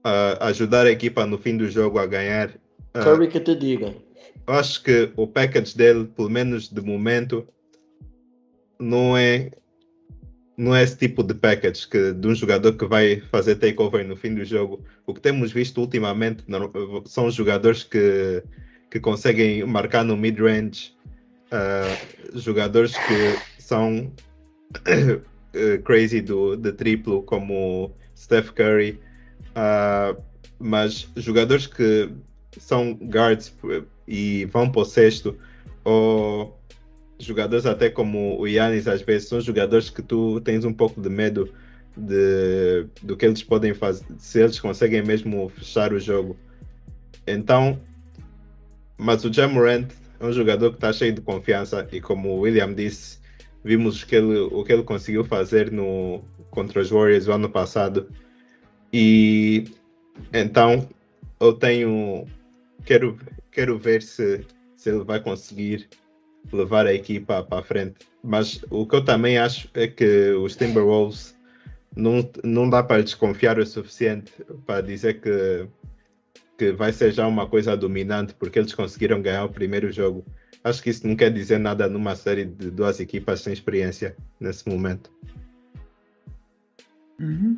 ah, 0.04 0.48
ajudar 0.48 0.86
a 0.86 0.92
equipa 0.92 1.26
no 1.26 1.38
fim 1.38 1.58
do 1.58 1.70
jogo 1.70 2.00
a 2.00 2.06
ganhar. 2.06 2.52
ah, 2.94 3.04
Curry 3.04 3.28
que 3.28 3.40
te 3.40 3.56
diga. 3.56 3.96
eu 4.48 4.54
acho 4.54 4.84
que 4.84 5.12
o 5.16 5.28
package 5.28 5.76
dele, 5.78 6.06
pelo 6.06 6.30
menos 6.30 6.70
de 6.70 6.82
momento, 6.82 7.48
não 8.80 9.18
é 9.18 9.52
não 10.56 10.76
é 10.76 10.84
esse 10.84 10.96
tipo 10.98 11.24
de 11.24 11.34
package 11.34 11.88
que, 11.88 12.14
de 12.14 12.28
um 12.28 12.36
jogador 12.36 12.74
que 12.74 12.86
vai 12.86 13.20
fazer 13.32 13.56
takeover 13.56 14.08
no 14.08 14.16
fim 14.16 14.36
do 14.36 14.46
jogo. 14.46 14.84
O 15.06 15.14
que 15.14 15.20
temos 15.20 15.52
visto 15.52 15.82
ultimamente 15.82 16.44
são 17.06 17.32
jogadores 17.32 17.84
que, 17.84 18.44
que 18.92 19.00
conseguem 19.00 19.66
marcar 19.66 20.06
no 20.06 20.16
mid-range, 20.16 20.96
ah, 21.52 21.98
jogadores 22.36 22.94
que 22.96 23.62
são 23.62 24.12
eh, 25.54 25.78
crazy 25.80 26.22
do, 26.22 26.56
de 26.56 26.72
triplo, 26.72 27.24
como 27.24 27.92
Steph 28.16 28.52
Curry, 28.52 29.00
ah, 29.56 30.16
mas 30.60 31.08
jogadores 31.16 31.68
que 31.68 32.10
são 32.58 32.94
guards 32.94 33.56
e 34.08 34.46
vão 34.46 34.70
para 34.70 34.82
o 34.82 34.86
sexto, 34.86 35.38
ou 35.84 36.58
jogadores 37.20 37.66
até 37.66 37.90
como 37.90 38.40
o 38.40 38.48
Yannis, 38.48 38.88
às 38.88 39.02
vezes, 39.02 39.30
são 39.30 39.40
jogadores 39.42 39.90
que 39.90 40.02
tu 40.02 40.40
tens 40.42 40.66
um 40.66 40.74
pouco 40.74 41.02
de 41.02 41.10
medo 41.10 41.50
de, 41.96 42.86
do 43.02 43.16
que 43.16 43.26
eles 43.26 43.44
podem 43.44 43.74
fazer, 43.74 44.06
se 44.18 44.42
eles 44.42 44.60
conseguem 44.60 45.04
mesmo 45.04 45.50
fechar 45.50 45.94
o 45.94 46.00
jogo. 46.00 46.38
Então, 47.26 47.80
mas 48.98 49.24
o 49.24 49.32
Jamorant 49.32 49.88
é 50.20 50.26
um 50.26 50.34
jogador 50.34 50.72
que 50.72 50.78
está 50.78 50.92
cheio 50.92 51.14
de 51.14 51.22
confiança 51.22 51.88
e 51.92 52.02
como 52.02 52.30
o 52.30 52.40
William 52.42 52.74
disse, 52.74 53.20
vimos 53.64 54.04
que 54.04 54.16
ele, 54.16 54.40
o 54.40 54.64
que 54.64 54.74
ele 54.74 54.84
conseguiu 54.84 55.24
fazer 55.24 55.72
no, 55.72 56.24
contra 56.50 56.82
os 56.82 56.90
Warriors 56.90 57.28
o 57.28 57.32
ano 57.32 57.50
passado. 57.50 58.08
E 58.94 59.66
então 60.32 60.88
eu 61.40 61.54
tenho 61.54 62.28
quero, 62.86 63.18
quero 63.52 63.78
ver 63.78 64.02
se, 64.02 64.46
se 64.76 64.90
ele 64.90 65.04
vai 65.04 65.20
conseguir 65.20 65.90
levar 66.52 66.86
a 66.86 66.94
equipa 66.94 67.44
para 67.44 67.60
a 67.60 67.64
frente. 67.64 67.96
Mas 68.24 68.64
o 68.70 68.86
que 68.86 68.96
eu 68.96 69.04
também 69.04 69.38
acho 69.38 69.70
é 69.74 69.88
que 69.88 70.32
os 70.32 70.56
Timberwolves 70.56 71.36
não, 71.96 72.30
não 72.44 72.70
dá 72.70 72.84
para 72.84 73.04
desconfiar 73.04 73.60
o 73.60 73.66
suficiente 73.66 74.32
para 74.66 74.82
dizer 74.82 75.22
que, 75.22 75.68
que 76.58 76.72
vai 76.72 76.92
ser 76.92 77.12
já 77.12 77.28
uma 77.28 77.48
coisa 77.48 77.76
dominante, 77.76 78.34
porque 78.34 78.60
eles 78.60 78.74
conseguiram 78.74 79.22
ganhar 79.22 79.46
o 79.46 79.50
primeiro 79.50 79.92
jogo. 79.92 80.26
Acho 80.64 80.82
que 80.82 80.90
isso 80.90 81.06
não 81.06 81.16
quer 81.16 81.32
dizer 81.32 81.60
nada 81.60 81.90
numa 81.90 82.16
série 82.16 82.46
de 82.46 82.72
duas 82.72 83.00
equipas 83.00 83.42
sem 83.42 83.52
experiência 83.52 84.16
nesse 84.40 84.68
momento. 84.68 85.12
Uhum. 87.20 87.58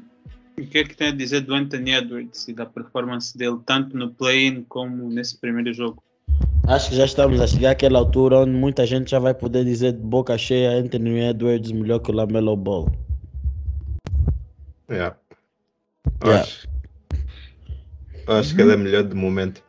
O 0.57 0.65
que 0.67 0.77
é 0.79 0.83
que 0.83 0.95
tem 0.95 1.09
a 1.09 1.11
dizer 1.11 1.41
do 1.41 1.53
Anthony 1.53 1.91
Edwards 1.91 2.47
e 2.47 2.53
da 2.53 2.65
performance 2.65 3.37
dele, 3.37 3.59
tanto 3.65 3.95
no 3.97 4.09
play-in 4.11 4.63
como 4.63 5.09
nesse 5.09 5.37
primeiro 5.37 5.73
jogo? 5.73 6.01
Acho 6.65 6.89
que 6.89 6.95
já 6.95 7.05
estamos 7.05 7.39
a 7.41 7.47
chegar 7.47 7.71
àquela 7.71 7.99
altura 7.99 8.39
onde 8.39 8.51
muita 8.51 8.85
gente 8.85 9.11
já 9.11 9.19
vai 9.19 9.33
poder 9.33 9.63
dizer 9.65 9.91
de 9.91 9.99
boca 9.99 10.37
cheia 10.37 10.71
Anthony 10.71 11.19
Edwards 11.19 11.71
melhor 11.71 11.99
que 11.99 12.09
o 12.09 12.13
Lamelo 12.13 12.55
Ball. 12.55 12.91
Yeah. 14.89 15.15
Yeah. 16.23 16.41
Acho, 16.41 16.67
acho 18.27 18.55
que 18.55 18.61
ele 18.61 18.73
é 18.73 18.77
melhor 18.77 19.03
de 19.03 19.15
momento. 19.15 19.61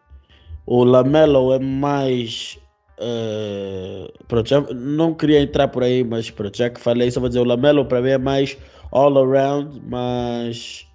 O 0.67 0.85
Lamelo 0.85 1.53
é 1.53 1.59
mais. 1.59 2.59
eh, 2.99 4.11
pronto, 4.27 4.49
já- 4.49 4.61
não 4.75 5.13
queria 5.15 5.41
entrar 5.43 5.69
por 5.69 5.83
aí, 5.83 6.03
mas 6.03 6.31
pronto, 6.31 6.57
já 6.57 6.71
que 6.71 6.81
falei, 6.81 7.11
só 7.11 7.21
vou 7.21 7.29
dizer: 7.29 7.41
o 7.41 7.45
Lamelo 7.45 7.85
para 7.85 8.01
mim 8.01 8.09
é 8.11 8.19
mais 8.19 8.57
all 8.97 9.19
around, 9.19 9.81
mas. 9.87 10.87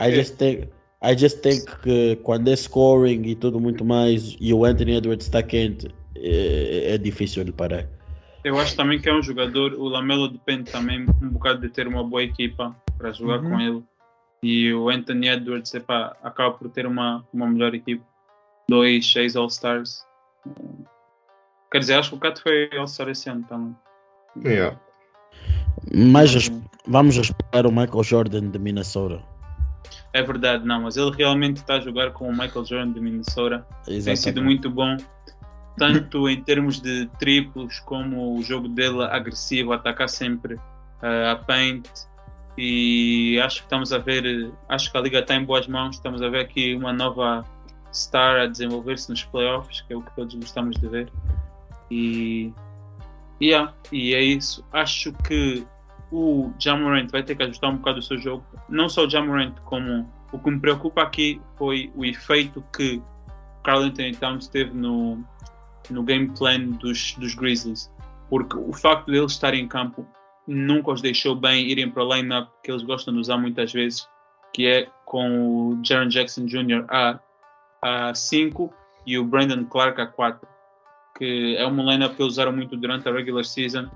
I 0.00 0.08
É. 0.08 0.12
just 0.12 0.36
think. 0.36 0.68
I 1.02 1.14
just 1.16 1.40
think 1.42 1.64
que 1.82 2.16
quando 2.22 2.48
é 2.48 2.56
scoring 2.56 3.22
e 3.26 3.34
tudo 3.34 3.60
muito 3.60 3.84
mais 3.84 4.36
e 4.40 4.52
o 4.52 4.64
Anthony 4.64 4.96
Edwards 4.96 5.26
está 5.26 5.42
quente, 5.42 5.94
é, 6.16 6.94
é 6.94 6.98
difícil 6.98 7.44
de 7.44 7.52
parar. 7.52 7.86
Eu 8.42 8.58
acho 8.58 8.74
também 8.76 8.98
que 8.98 9.08
é 9.08 9.12
um 9.14 9.22
jogador, 9.22 9.74
o 9.74 9.88
Lamelo 9.88 10.28
depende 10.28 10.70
também 10.70 11.04
um 11.22 11.28
bocado 11.30 11.60
de 11.60 11.68
ter 11.68 11.86
uma 11.86 12.02
boa 12.02 12.22
equipa 12.22 12.74
para 12.96 13.12
jogar 13.12 13.40
Uhum. 13.40 13.50
com 13.50 13.60
ele. 13.60 13.84
E 14.42 14.72
o 14.72 14.88
Anthony 14.88 15.28
Edwards 15.28 15.74
epá, 15.74 16.16
acaba 16.22 16.52
por 16.56 16.68
ter 16.70 16.86
uma, 16.86 17.26
uma 17.32 17.46
melhor 17.46 17.74
equipe. 17.74 18.02
Dois, 18.68 19.10
seis 19.12 19.36
All-Stars. 19.36 20.04
Quer 21.70 21.78
dizer, 21.80 21.94
acho 21.94 22.10
que 22.10 22.16
o 22.16 22.18
Cato 22.20 22.42
foi 22.42 22.70
All-Star 22.76 23.08
esse 23.08 23.28
ano 23.28 23.44
também. 23.48 23.76
Yeah. 24.44 24.78
Mas 25.94 26.50
vamos 26.86 27.16
respeitar 27.16 27.66
o 27.66 27.70
Michael 27.70 28.02
Jordan 28.02 28.50
de 28.50 28.58
Minnesota. 28.58 29.20
É 30.12 30.22
verdade, 30.22 30.64
não, 30.64 30.82
mas 30.82 30.96
ele 30.96 31.10
realmente 31.10 31.58
está 31.58 31.74
a 31.74 31.80
jogar 31.80 32.10
com 32.12 32.28
o 32.28 32.32
Michael 32.32 32.64
Jordan 32.64 32.92
de 32.92 33.00
Minnesota. 33.00 33.66
Tem 33.84 34.00
sido 34.00 34.10
Exatamente. 34.10 34.44
muito 34.44 34.70
bom, 34.70 34.96
tanto 35.76 36.28
em 36.28 36.42
termos 36.42 36.80
de 36.80 37.06
triplos, 37.18 37.80
como 37.80 38.38
o 38.38 38.42
jogo 38.42 38.66
dele 38.68 39.02
agressivo, 39.04 39.72
atacar 39.72 40.08
sempre 40.08 40.58
eh, 41.02 41.30
a 41.30 41.36
paint. 41.36 41.86
E 42.56 43.38
acho 43.44 43.58
que 43.58 43.64
estamos 43.64 43.92
a 43.92 43.98
ver, 43.98 44.50
acho 44.68 44.90
que 44.90 44.96
a 44.96 45.00
liga 45.02 45.18
está 45.18 45.34
em 45.34 45.44
boas 45.44 45.68
mãos. 45.68 45.96
Estamos 45.96 46.22
a 46.22 46.28
ver 46.30 46.40
aqui 46.40 46.74
uma 46.74 46.92
nova 46.92 47.44
star 47.92 48.40
a 48.40 48.46
desenvolver-se 48.46 49.10
nos 49.10 49.22
playoffs, 49.24 49.82
que 49.82 49.92
é 49.92 49.96
o 49.96 50.00
que 50.00 50.14
todos 50.16 50.34
gostamos 50.34 50.76
de 50.76 50.88
ver. 50.88 51.12
E, 51.90 52.52
yeah, 53.40 53.74
e 53.92 54.14
é 54.14 54.20
isso. 54.20 54.64
Acho 54.72 55.12
que 55.12 55.66
o 56.10 56.52
Jamorant 56.58 57.10
vai 57.10 57.22
ter 57.22 57.34
que 57.34 57.42
ajustar 57.42 57.70
um 57.70 57.76
bocado 57.76 57.98
o 57.98 58.02
seu 58.02 58.18
jogo. 58.18 58.44
Não 58.68 58.88
só 58.88 59.04
o 59.04 59.10
Jamorant, 59.10 59.54
como 59.64 60.10
o 60.32 60.38
que 60.38 60.50
me 60.50 60.60
preocupa 60.60 61.02
aqui 61.02 61.40
foi 61.56 61.90
o 61.94 62.04
efeito 62.04 62.64
que 62.74 63.02
Carl 63.64 63.82
Anthony 63.82 64.14
Towns 64.14 64.48
teve 64.48 64.72
no, 64.72 65.24
no 65.90 66.02
game 66.02 66.30
plan 66.36 66.68
dos, 66.70 67.14
dos 67.14 67.34
Grizzlies. 67.34 67.92
Porque 68.28 68.56
o 68.56 68.72
facto 68.72 69.10
deles 69.10 69.32
estarem 69.32 69.64
em 69.64 69.68
campo 69.68 70.06
nunca 70.46 70.92
os 70.92 71.02
deixou 71.02 71.34
bem 71.34 71.66
irem 71.66 71.90
para 71.90 72.04
o 72.04 72.14
line-up 72.14 72.50
que 72.62 72.70
eles 72.70 72.82
gostam 72.82 73.14
de 73.14 73.20
usar 73.20 73.36
muitas 73.36 73.72
vezes, 73.72 74.08
que 74.52 74.66
é 74.66 74.88
com 75.04 75.70
o 75.70 75.80
Jaron 75.84 76.08
Jackson 76.08 76.46
Jr. 76.46 76.86
a 77.82 78.14
5 78.14 78.72
e 79.06 79.18
o 79.18 79.24
Brandon 79.24 79.64
Clark 79.64 80.00
a 80.00 80.06
4. 80.06 80.48
Que 81.16 81.56
é 81.56 81.66
uma 81.66 81.82
line-up 81.82 82.14
que 82.14 82.22
eles 82.22 82.32
usaram 82.32 82.52
muito 82.52 82.76
durante 82.76 83.08
a 83.08 83.12
regular 83.12 83.44
season, 83.44 83.88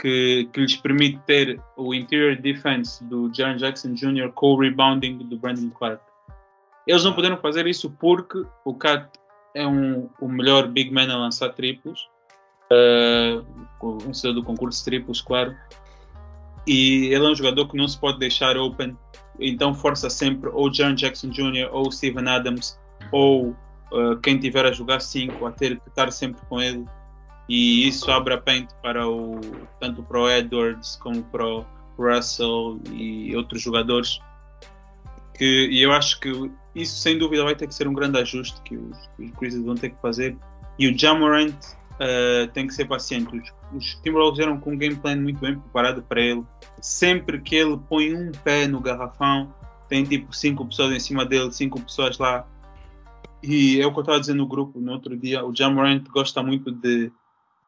que, 0.00 0.48
que 0.52 0.60
lhes 0.60 0.76
permite 0.76 1.18
ter 1.26 1.60
o 1.76 1.94
interior 1.94 2.36
defense 2.36 3.02
do 3.04 3.32
Jaron 3.32 3.56
Jackson 3.56 3.94
Jr. 3.94 4.30
com 4.34 4.52
o 4.52 4.60
rebounding 4.60 5.18
do 5.18 5.38
Brandon 5.38 5.70
Clark. 5.70 6.02
Eles 6.86 7.04
não 7.04 7.14
puderam 7.14 7.38
fazer 7.38 7.66
isso 7.66 7.90
porque 7.98 8.44
o 8.64 8.74
Cat 8.74 9.08
é 9.54 9.66
um, 9.66 10.08
o 10.20 10.28
melhor 10.28 10.68
big 10.68 10.92
man 10.92 11.10
a 11.12 11.16
lançar 11.16 11.50
triplos, 11.50 12.08
uh, 12.70 13.98
vencedor 14.00 14.34
do 14.34 14.42
concurso 14.42 14.84
triplos, 14.84 15.22
claro. 15.22 15.54
E 16.66 17.06
ele 17.06 17.24
é 17.24 17.28
um 17.28 17.34
jogador 17.34 17.68
que 17.68 17.76
não 17.76 17.86
se 17.86 17.98
pode 17.98 18.18
deixar 18.18 18.56
open, 18.56 18.96
então 19.38 19.74
força 19.74 20.10
sempre 20.10 20.50
ou 20.50 20.72
Jaron 20.72 20.94
Jackson 20.94 21.28
Jr. 21.28 21.68
ou 21.72 21.90
Steven 21.90 22.28
Adams 22.28 22.78
ou 23.12 23.56
uh, 23.94 24.18
quem 24.20 24.38
tiver 24.38 24.66
a 24.66 24.72
jogar 24.72 25.00
5 25.00 25.46
a 25.46 25.52
ter 25.52 25.80
que 25.80 25.88
estar 25.88 26.10
sempre 26.10 26.40
com 26.48 26.60
ele. 26.60 26.84
E 27.48 27.86
isso 27.86 28.10
abre 28.10 28.34
a 28.34 28.38
paint 28.38 28.70
para 28.82 29.06
o 29.08 29.38
tanto 29.78 30.02
para 30.02 30.18
o 30.18 30.30
Edwards 30.30 30.96
como 30.96 31.22
para 31.24 31.46
o 31.46 31.66
Russell 31.98 32.80
e 32.90 33.34
outros 33.36 33.62
jogadores. 33.62 34.18
Que, 35.36 35.68
e 35.70 35.82
eu 35.82 35.92
acho 35.92 36.20
que 36.20 36.30
isso 36.74 36.96
sem 36.96 37.18
dúvida 37.18 37.44
vai 37.44 37.54
ter 37.54 37.66
que 37.66 37.74
ser 37.74 37.86
um 37.86 37.92
grande 37.92 38.18
ajuste 38.18 38.60
que 38.62 38.76
os, 38.76 38.98
os 39.18 39.30
Grizzlies 39.32 39.64
vão 39.64 39.74
ter 39.74 39.90
que 39.90 40.00
fazer. 40.00 40.36
E 40.78 40.88
o 40.88 40.98
Jamorant 40.98 41.54
uh, 41.94 42.48
tem 42.52 42.66
que 42.66 42.74
ser 42.74 42.86
paciente. 42.86 43.36
Os, 43.36 43.52
os 43.76 43.94
Timberwolves 44.02 44.40
eram 44.40 44.58
com 44.58 44.72
um 44.72 44.78
game 44.78 44.96
plan 44.96 45.16
muito 45.16 45.40
bem 45.40 45.58
preparado 45.58 46.02
para 46.02 46.20
ele. 46.20 46.44
Sempre 46.80 47.40
que 47.40 47.56
ele 47.56 47.78
põe 47.88 48.14
um 48.14 48.32
pé 48.32 48.66
no 48.66 48.80
garrafão, 48.80 49.52
tem 49.88 50.04
tipo 50.04 50.34
cinco 50.34 50.66
pessoas 50.66 50.92
em 50.92 51.00
cima 51.00 51.24
dele, 51.24 51.52
cinco 51.52 51.80
pessoas 51.80 52.18
lá. 52.18 52.46
E 53.46 53.80
é 53.80 53.86
o 53.86 53.92
que 53.92 53.98
eu 53.98 54.02
estava 54.02 54.20
dizendo 54.20 54.38
no 54.38 54.46
grupo 54.46 54.80
no 54.80 54.92
outro 54.92 55.16
dia. 55.16 55.44
O 55.44 55.54
Jamorant 55.54 56.04
gosta 56.08 56.42
muito 56.42 56.70
de 56.70 57.10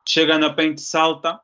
chegar 0.06 0.38
na 0.38 0.50
paint, 0.50 0.78
salta 0.78 1.40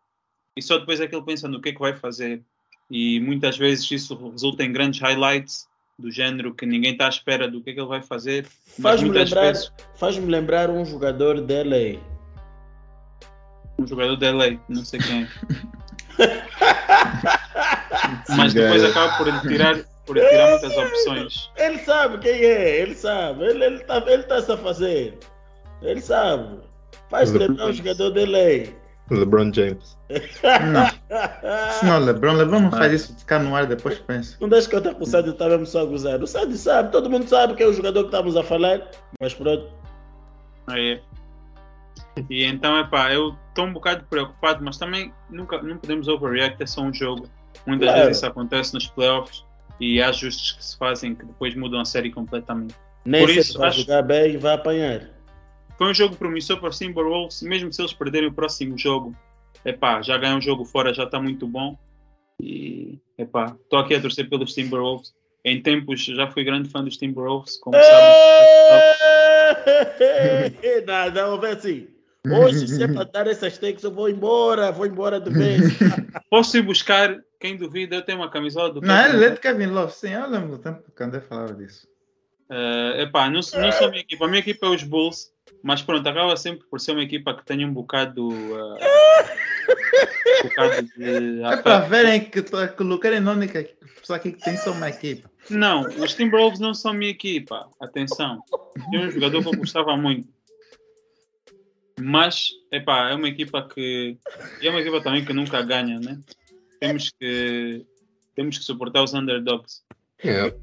e 0.57 0.63
só 0.63 0.79
depois 0.79 1.01
é 1.01 1.07
que 1.07 1.15
ele 1.15 1.25
pensa 1.25 1.49
no 1.49 1.61
que 1.61 1.71
é 1.71 1.73
que 1.73 1.79
vai 1.79 1.95
fazer. 1.95 2.43
E 2.91 3.21
muitas 3.21 3.57
vezes 3.57 3.91
isso 3.91 4.15
resulta 4.31 4.65
em 4.65 4.73
grandes 4.73 5.01
highlights 5.01 5.67
do 5.99 6.11
género 6.11 6.55
que 6.55 6.67
ninguém 6.67 6.93
está 6.93 7.07
à 7.07 7.09
espera 7.09 7.49
do 7.49 7.63
que 7.63 7.71
é 7.71 7.75
que 7.75 7.81
ele 7.81 7.89
vai 7.89 8.03
fazer. 8.03 8.47
Faz-me 8.81 9.11
lembrar, 9.11 9.43
vezes 9.43 9.73
faz 9.95 10.17
lembrar 10.17 10.71
um 10.71 10.85
jogador 10.85 11.41
dele. 11.41 12.01
Um 13.79 13.87
jogador 13.87 14.17
da 14.17 14.31
LA, 14.31 14.59
não 14.69 14.85
sei 14.85 15.01
quem. 15.01 15.27
Mas 18.37 18.55
depois 18.55 18.83
gajo. 18.83 18.93
acaba 18.93 19.19
por 19.19 19.29
ele 19.29 19.41
tirar, 19.41 19.85
por 20.07 20.17
ele 20.17 20.29
tirar 20.29 20.51
muitas 20.51 20.77
opções. 20.77 21.51
Ele 21.57 21.79
sabe 21.79 22.19
quem 22.19 22.33
é, 22.33 22.81
ele 22.81 22.95
sabe. 22.95 23.45
Ele, 23.45 23.65
ele, 23.65 23.79
tá, 23.81 24.03
ele 24.07 24.23
tá 24.25 24.41
se 24.41 24.53
a 24.53 24.57
fazer. 24.57 25.19
Ele 25.83 26.01
sabe. 26.01 26.61
Faz 27.09 27.31
lembrar 27.33 27.67
o 27.67 27.73
jogador 27.73 28.11
de 28.11 28.25
lei. 28.25 28.77
LeBron 29.11 29.53
James. 29.53 29.99
Não, 30.11 30.87
isso 31.69 31.85
não, 31.85 31.99
Lebron. 31.99 32.33
Lebron 32.33 32.61
não 32.61 32.71
faz 32.71 32.93
isso, 32.93 33.19
ficar 33.19 33.39
no 33.41 33.55
ar 33.55 33.67
depois 33.67 33.99
pensa. 33.99 34.37
Não 34.41 34.49
deixa 34.49 34.69
que 34.69 34.75
eu 34.75 34.79
estar 34.79 34.95
com 34.95 35.03
o 35.03 35.07
Sádio 35.07 35.35
tá 35.35 35.49
mesmo 35.49 35.67
só 35.67 35.83
a 35.83 35.85
gozar. 35.85 36.23
O 36.23 36.27
Sádio 36.27 36.57
sabe, 36.57 36.91
todo 36.91 37.11
mundo 37.11 37.29
sabe 37.29 37.55
que 37.55 37.63
é 37.63 37.67
o 37.67 37.73
jogador 37.73 38.01
que 38.01 38.07
estamos 38.07 38.37
a 38.37 38.43
falar. 38.43 38.91
Mas 39.21 39.35
pronto. 39.35 39.69
Aí 40.69 40.93
é. 40.95 41.01
E 42.31 42.45
então, 42.45 42.79
epá, 42.79 43.13
eu 43.13 43.37
estou 43.49 43.67
um 43.67 43.73
bocado 43.73 44.05
preocupado, 44.09 44.65
mas 44.65 44.79
também 44.79 45.13
nunca, 45.31 45.61
não 45.63 45.79
podemos 45.79 46.09
overreact, 46.09 46.63
é 46.63 46.67
só 46.67 46.83
um 46.83 46.93
jogo. 46.93 47.27
Muitas 47.67 47.89
Claro. 47.89 48.03
vezes 48.03 48.17
isso 48.19 48.27
acontece 48.27 48.75
nos 48.75 48.87
playoffs 48.89 49.45
e 49.83 50.01
há 50.01 50.11
ajustes 50.11 50.53
que 50.53 50.65
se 50.65 50.79
fazem 50.79 51.13
que 51.15 51.27
depois 51.27 51.55
mudam 51.57 51.81
a 51.81 51.85
série 51.85 52.11
completamente. 52.11 52.75
Nem 53.05 53.27
Por 53.27 53.31
isso, 53.35 53.59
vai 53.59 53.69
acho- 53.69 53.81
jogar 53.81 54.03
bem 54.03 54.35
e 54.35 54.37
vai 54.37 54.55
apanhar. 54.55 55.11
Foi 55.77 55.91
um 55.91 55.95
jogo 55.95 56.15
promissor 56.15 56.61
para 56.61 56.69
os 56.69 56.79
Timberwolves, 56.79 57.43
mesmo 57.43 57.73
se 57.73 57.83
eles 57.83 57.93
perderem 57.93 58.29
o 58.29 58.33
próximo 58.33 58.79
jogo, 58.79 59.13
epá, 59.65 60.01
já 60.01 60.17
ganham 60.17 60.39
um 60.39 60.41
jogo 60.41 60.65
fora, 60.65 60.95
já 60.95 61.03
está 61.03 61.21
muito 61.21 61.49
bom. 61.49 61.77
E 62.41 62.99
epá, 63.19 63.57
estou 63.61 63.81
aqui 63.81 63.95
a 63.97 64.01
torcer 64.01 64.29
pelos 64.29 64.55
Timberwolves. 64.55 65.13
Em 65.45 65.61
tempos 65.61 66.05
já 66.05 66.31
fui 66.31 66.45
grande 66.45 66.69
fã 66.69 66.85
dos 66.85 66.97
Timberwolves, 66.97 67.57
como 67.59 67.77
sabem. 67.77 68.13
não, 70.87 71.11
não, 71.11 71.41
vê 71.41 71.49
assim. 71.49 71.89
Hoje, 72.29 72.69
se 72.69 72.83
é 72.83 72.87
para 72.87 73.05
dar 73.05 73.27
essas 73.27 73.59
takes, 73.59 73.83
eu 73.83 73.91
vou 73.91 74.09
embora, 74.09 74.71
vou 74.71 74.87
embora 74.87 75.21
de 75.21 75.31
vez. 75.31 75.61
Posso 76.31 76.57
ir 76.57 76.63
buscar, 76.63 77.21
quem 77.41 77.57
duvida, 77.57 77.97
eu 77.97 78.03
tenho 78.03 78.19
uma 78.19 78.31
camisola 78.31 78.73
do 78.73 78.81
Não, 78.81 78.95
é 78.95 79.31
de 79.31 79.41
Kevin 79.41 79.67
Love, 79.67 79.93
sim. 79.93 80.11
Eu 80.11 80.29
lembro 80.31 80.51
do 80.51 80.59
tempo 80.59 80.83
que 80.95 81.03
o 81.03 81.07
André 81.07 81.21
falava 81.21 81.53
disso. 81.55 81.87
Eh, 82.49 83.03
epá, 83.03 83.29
não, 83.29 83.43
sou- 83.43 83.61
não 83.61 83.73
sou 83.73 83.89
a 83.89 83.91
minha 83.91 84.03
equipa, 84.03 84.25
a 84.25 84.29
minha 84.29 84.39
equipa 84.41 84.67
é 84.67 84.69
os 84.71 84.83
Bulls, 84.85 85.33
mas 85.63 85.83
pronto, 85.83 86.07
acaba 86.09 86.37
sempre 86.37 86.65
por 86.69 86.81
ser 86.81 86.93
uma 86.93 87.03
equipa 87.03 87.35
que 87.35 87.45
tem 87.45 87.65
um 87.65 87.73
bocado, 87.73 88.21
eh, 88.57 88.85
um 90.45 90.49
bocado 90.49 90.89
de 90.97 91.41
É 91.43 91.57
para 91.57 91.79
verem 91.81 92.21
que 92.25 92.43
colocarem 92.77 93.21
na 93.21 93.33
única 93.33 93.69
pessoa 93.99 94.17
aqui 94.17 94.33
que 94.33 94.45
tem 94.45 94.57
só 94.57 94.71
uma 94.73 94.89
equipa. 94.91 95.29
Não, 95.51 95.83
os 95.89 96.15
Timberwolves 96.15 96.61
não 96.61 96.73
são 96.73 96.93
minha 96.95 97.11
equipa, 97.11 97.69
atenção. 97.81 98.43
Tem 98.91 99.01
um 99.09 99.11
jogador 99.11 99.43
que 99.43 99.49
eu 99.49 99.55
gostava 99.55 99.97
muito. 99.97 100.29
Mas, 102.03 102.51
epá, 102.71 103.11
é 103.11 103.15
uma 103.15 103.29
equipa 103.29 103.69
que. 103.69 104.19
É 104.61 104.71
uma 104.71 104.81
equipa 104.81 105.01
também 105.01 105.25
que 105.25 105.33
nunca 105.33 105.63
ganha, 105.63 106.01
né? 106.01 106.19
Temos 106.81 107.11
que. 107.19 107.85
Temos 108.35 108.59
que 108.59 108.65
suportar 108.65 109.03
os 109.03 109.15
underdogs. 109.15 109.83
Yeah. 110.25 110.55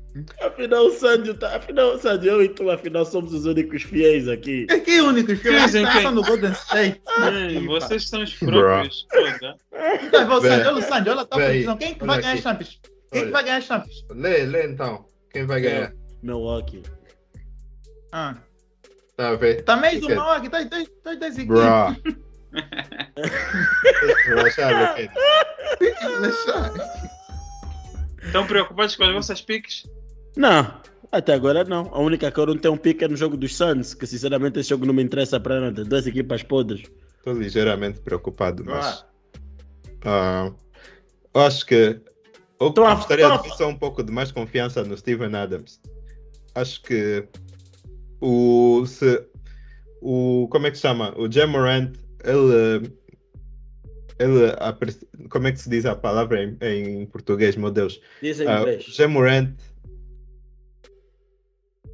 Afinal, 0.41 0.85
o 0.85 0.91
Sandio 0.91 1.33
tá. 1.33 1.57
Afinal, 1.57 1.95
o 1.95 1.99
Sandio, 1.99 2.31
eu 2.31 2.43
e 2.43 2.49
tu, 2.49 2.69
afinal, 2.71 3.05
somos 3.05 3.33
os 3.33 3.45
únicos 3.45 3.83
fiéis 3.83 4.27
aqui. 4.27 4.65
Quem 4.85 4.97
é 4.97 5.03
o 5.03 5.07
único 5.07 5.27
que 5.27 5.35
Dizem 5.35 5.83
está 5.83 6.01
quem? 6.01 6.11
no 6.11 6.23
Golden 6.23 6.51
State? 6.51 7.01
Ei, 7.33 7.67
vocês 7.67 8.07
são 8.07 8.23
os 8.23 8.33
próprios. 8.35 9.05
Então, 10.03 10.27
o 10.27 10.33
olha 10.33 10.73
o 10.73 10.81
Sandy, 10.81 11.09
olha 11.09 11.21
a 11.21 11.25
tua 11.25 11.39
Vé 11.39 11.47
aí, 11.47 11.53
posição. 11.53 11.77
Quem 11.77 11.91
é 11.91 11.93
que 11.93 12.05
vai 12.05 12.21
ganhar 12.21 12.33
aqui. 12.33 12.41
Champions? 12.41 12.79
Quem 12.81 12.89
é 12.89 13.09
que 13.11 13.17
Olha. 13.19 13.31
vai 13.31 13.43
ganhar 13.43 13.61
Champions? 13.61 14.05
Lê, 14.11 14.45
lê 14.45 14.67
então. 14.67 15.05
Quem 15.31 15.45
vai 15.45 15.61
ganhar? 15.61 15.93
Milwaukee. 16.23 16.83
Ah. 18.11 18.37
Tá 19.20 19.32
a 19.32 19.36
ver? 19.36 19.63
Também 19.65 19.99
do 19.99 20.05
Ok. 20.05 20.15
Milwaukee, 20.15 20.47
tá, 20.49 20.65
tá, 20.65 20.78
tá. 21.03 21.95
Relaxado, 24.28 24.91
ok. 24.93 25.09
Estão 28.24 28.47
preocupados 28.47 28.95
com 28.95 29.03
as 29.03 29.13
vossas 29.13 29.41
piques? 29.41 29.84
Não, 30.38 30.74
até 31.11 31.34
agora 31.34 31.65
não. 31.65 31.93
A 31.93 31.99
única 31.99 32.32
que 32.32 32.39
eu 32.39 32.45
não 32.45 32.57
tenho 32.57 32.76
um 32.76 32.78
pique 32.78 33.03
é 33.03 33.09
no 33.09 33.17
jogo 33.17 33.36
dos 33.36 33.57
Suns, 33.57 33.93
que 33.93 34.07
sinceramente 34.07 34.57
esse 34.57 34.70
jogo 34.70 34.86
não 34.86 34.93
me 34.93 35.03
interessa 35.03 35.38
para 35.38 35.59
nada. 35.59 35.84
Duas 35.84 36.07
equipas 36.07 36.41
podres. 36.41 36.89
Estou 37.17 37.34
ligeiramente 37.34 37.99
preocupado, 37.99 38.63
mas. 38.65 39.05
Ah. 40.05 40.49
eu 41.34 41.41
acho 41.41 41.65
que. 41.65 41.99
Eu 42.57 42.72
Tô 42.72 42.84
gostaria 42.86 43.28
a- 43.28 43.36
de 43.36 43.49
ver 43.49 43.55
só 43.55 43.67
um 43.67 43.76
pouco 43.78 44.01
de 44.01 44.13
mais 44.13 44.32
confiança 44.32 44.82
no 44.82 44.97
Steven 44.97 45.36
Adams. 45.36 45.82
Acho 46.55 46.82
que 46.84 47.28
o. 48.22 48.86
Se, 48.86 49.26
o 50.01 50.47
como 50.51 50.67
é 50.67 50.72
que 50.72 50.78
se 50.78 50.82
chama? 50.84 51.13
O 51.17 51.32
Jamorant, 51.32 51.93
ele. 52.24 52.91
Ele. 54.20 54.51
Como 55.30 55.47
é 55.47 55.51
que 55.51 55.59
se 55.59 55.70
diz 55.70 55.86
a 55.86 55.95
palavra 55.95 56.43
em, 56.43 56.57
em 56.61 57.05
português, 57.05 57.55
meu 57.55 57.72
Deus? 57.72 58.01
Dizem 58.22 58.47
Ah, 58.47 58.57
o 58.57 58.61
inglês. 58.61 58.84
Jamorant 58.86 59.55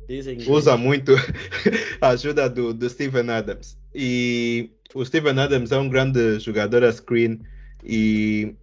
Dizem 0.08 0.36
inglês. 0.36 0.50
usa 0.50 0.78
muito 0.78 1.14
a 2.02 2.10
ajuda 2.10 2.50
do, 2.50 2.74
do 2.74 2.90
Steven 2.90 3.30
Adams. 3.30 3.78
E 3.94 4.72
o 4.94 5.04
Steven 5.06 5.40
Adams 5.40 5.72
é 5.72 5.78
um 5.78 5.90
grande 5.90 6.40
jogador 6.40 6.84
a 6.84 6.92
screen 6.92 7.40
e, 7.84 8.56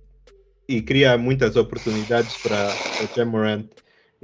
e 0.68 0.82
cria 0.82 1.16
muitas 1.18 1.56
oportunidades 1.56 2.36
para 2.36 2.82
o 2.98 3.08
Jamorant. 3.12 3.66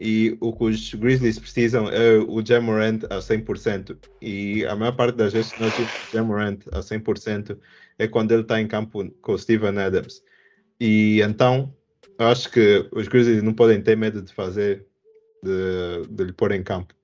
E 0.01 0.37
o 0.41 0.53
que 0.53 0.65
os 0.65 0.95
Grizzlies 0.95 1.41
precisam 1.41 1.89
é 1.89 2.19
o 2.19 2.45
Jamorant 2.45 3.03
a 3.11 3.19
100%. 3.19 3.99
E 4.23 4.65
a 4.67 4.77
maior 4.77 4.93
parte 4.93 5.17
das 5.17 5.33
vezes 5.33 5.53
que 5.53 5.59
nós 5.59 5.75
vimos 5.75 5.93
o 5.93 6.07
Jamorant 6.13 6.61
a 6.71 6.79
100% 6.79 7.59
é 7.99 8.07
quando 8.07 8.31
ele 8.31 8.43
está 8.43 8.61
em 8.61 8.69
campo 8.69 9.11
com 9.21 9.33
o 9.33 9.39
Steven 9.39 9.77
Adams. 9.77 10.23
E 10.81 11.21
então, 11.21 11.75
acho 12.17 12.49
que 12.49 12.89
os 12.93 13.09
Grizzlies 13.09 13.43
não 13.43 13.53
podem 13.53 13.83
ter 13.83 13.97
medo 13.97 14.23
de 14.23 14.33
fazer, 14.33 14.87
de, 15.43 16.07
de 16.09 16.25
lhe 16.25 16.33
pôr 16.33 16.53
em 16.53 16.63
campo. 16.63 16.95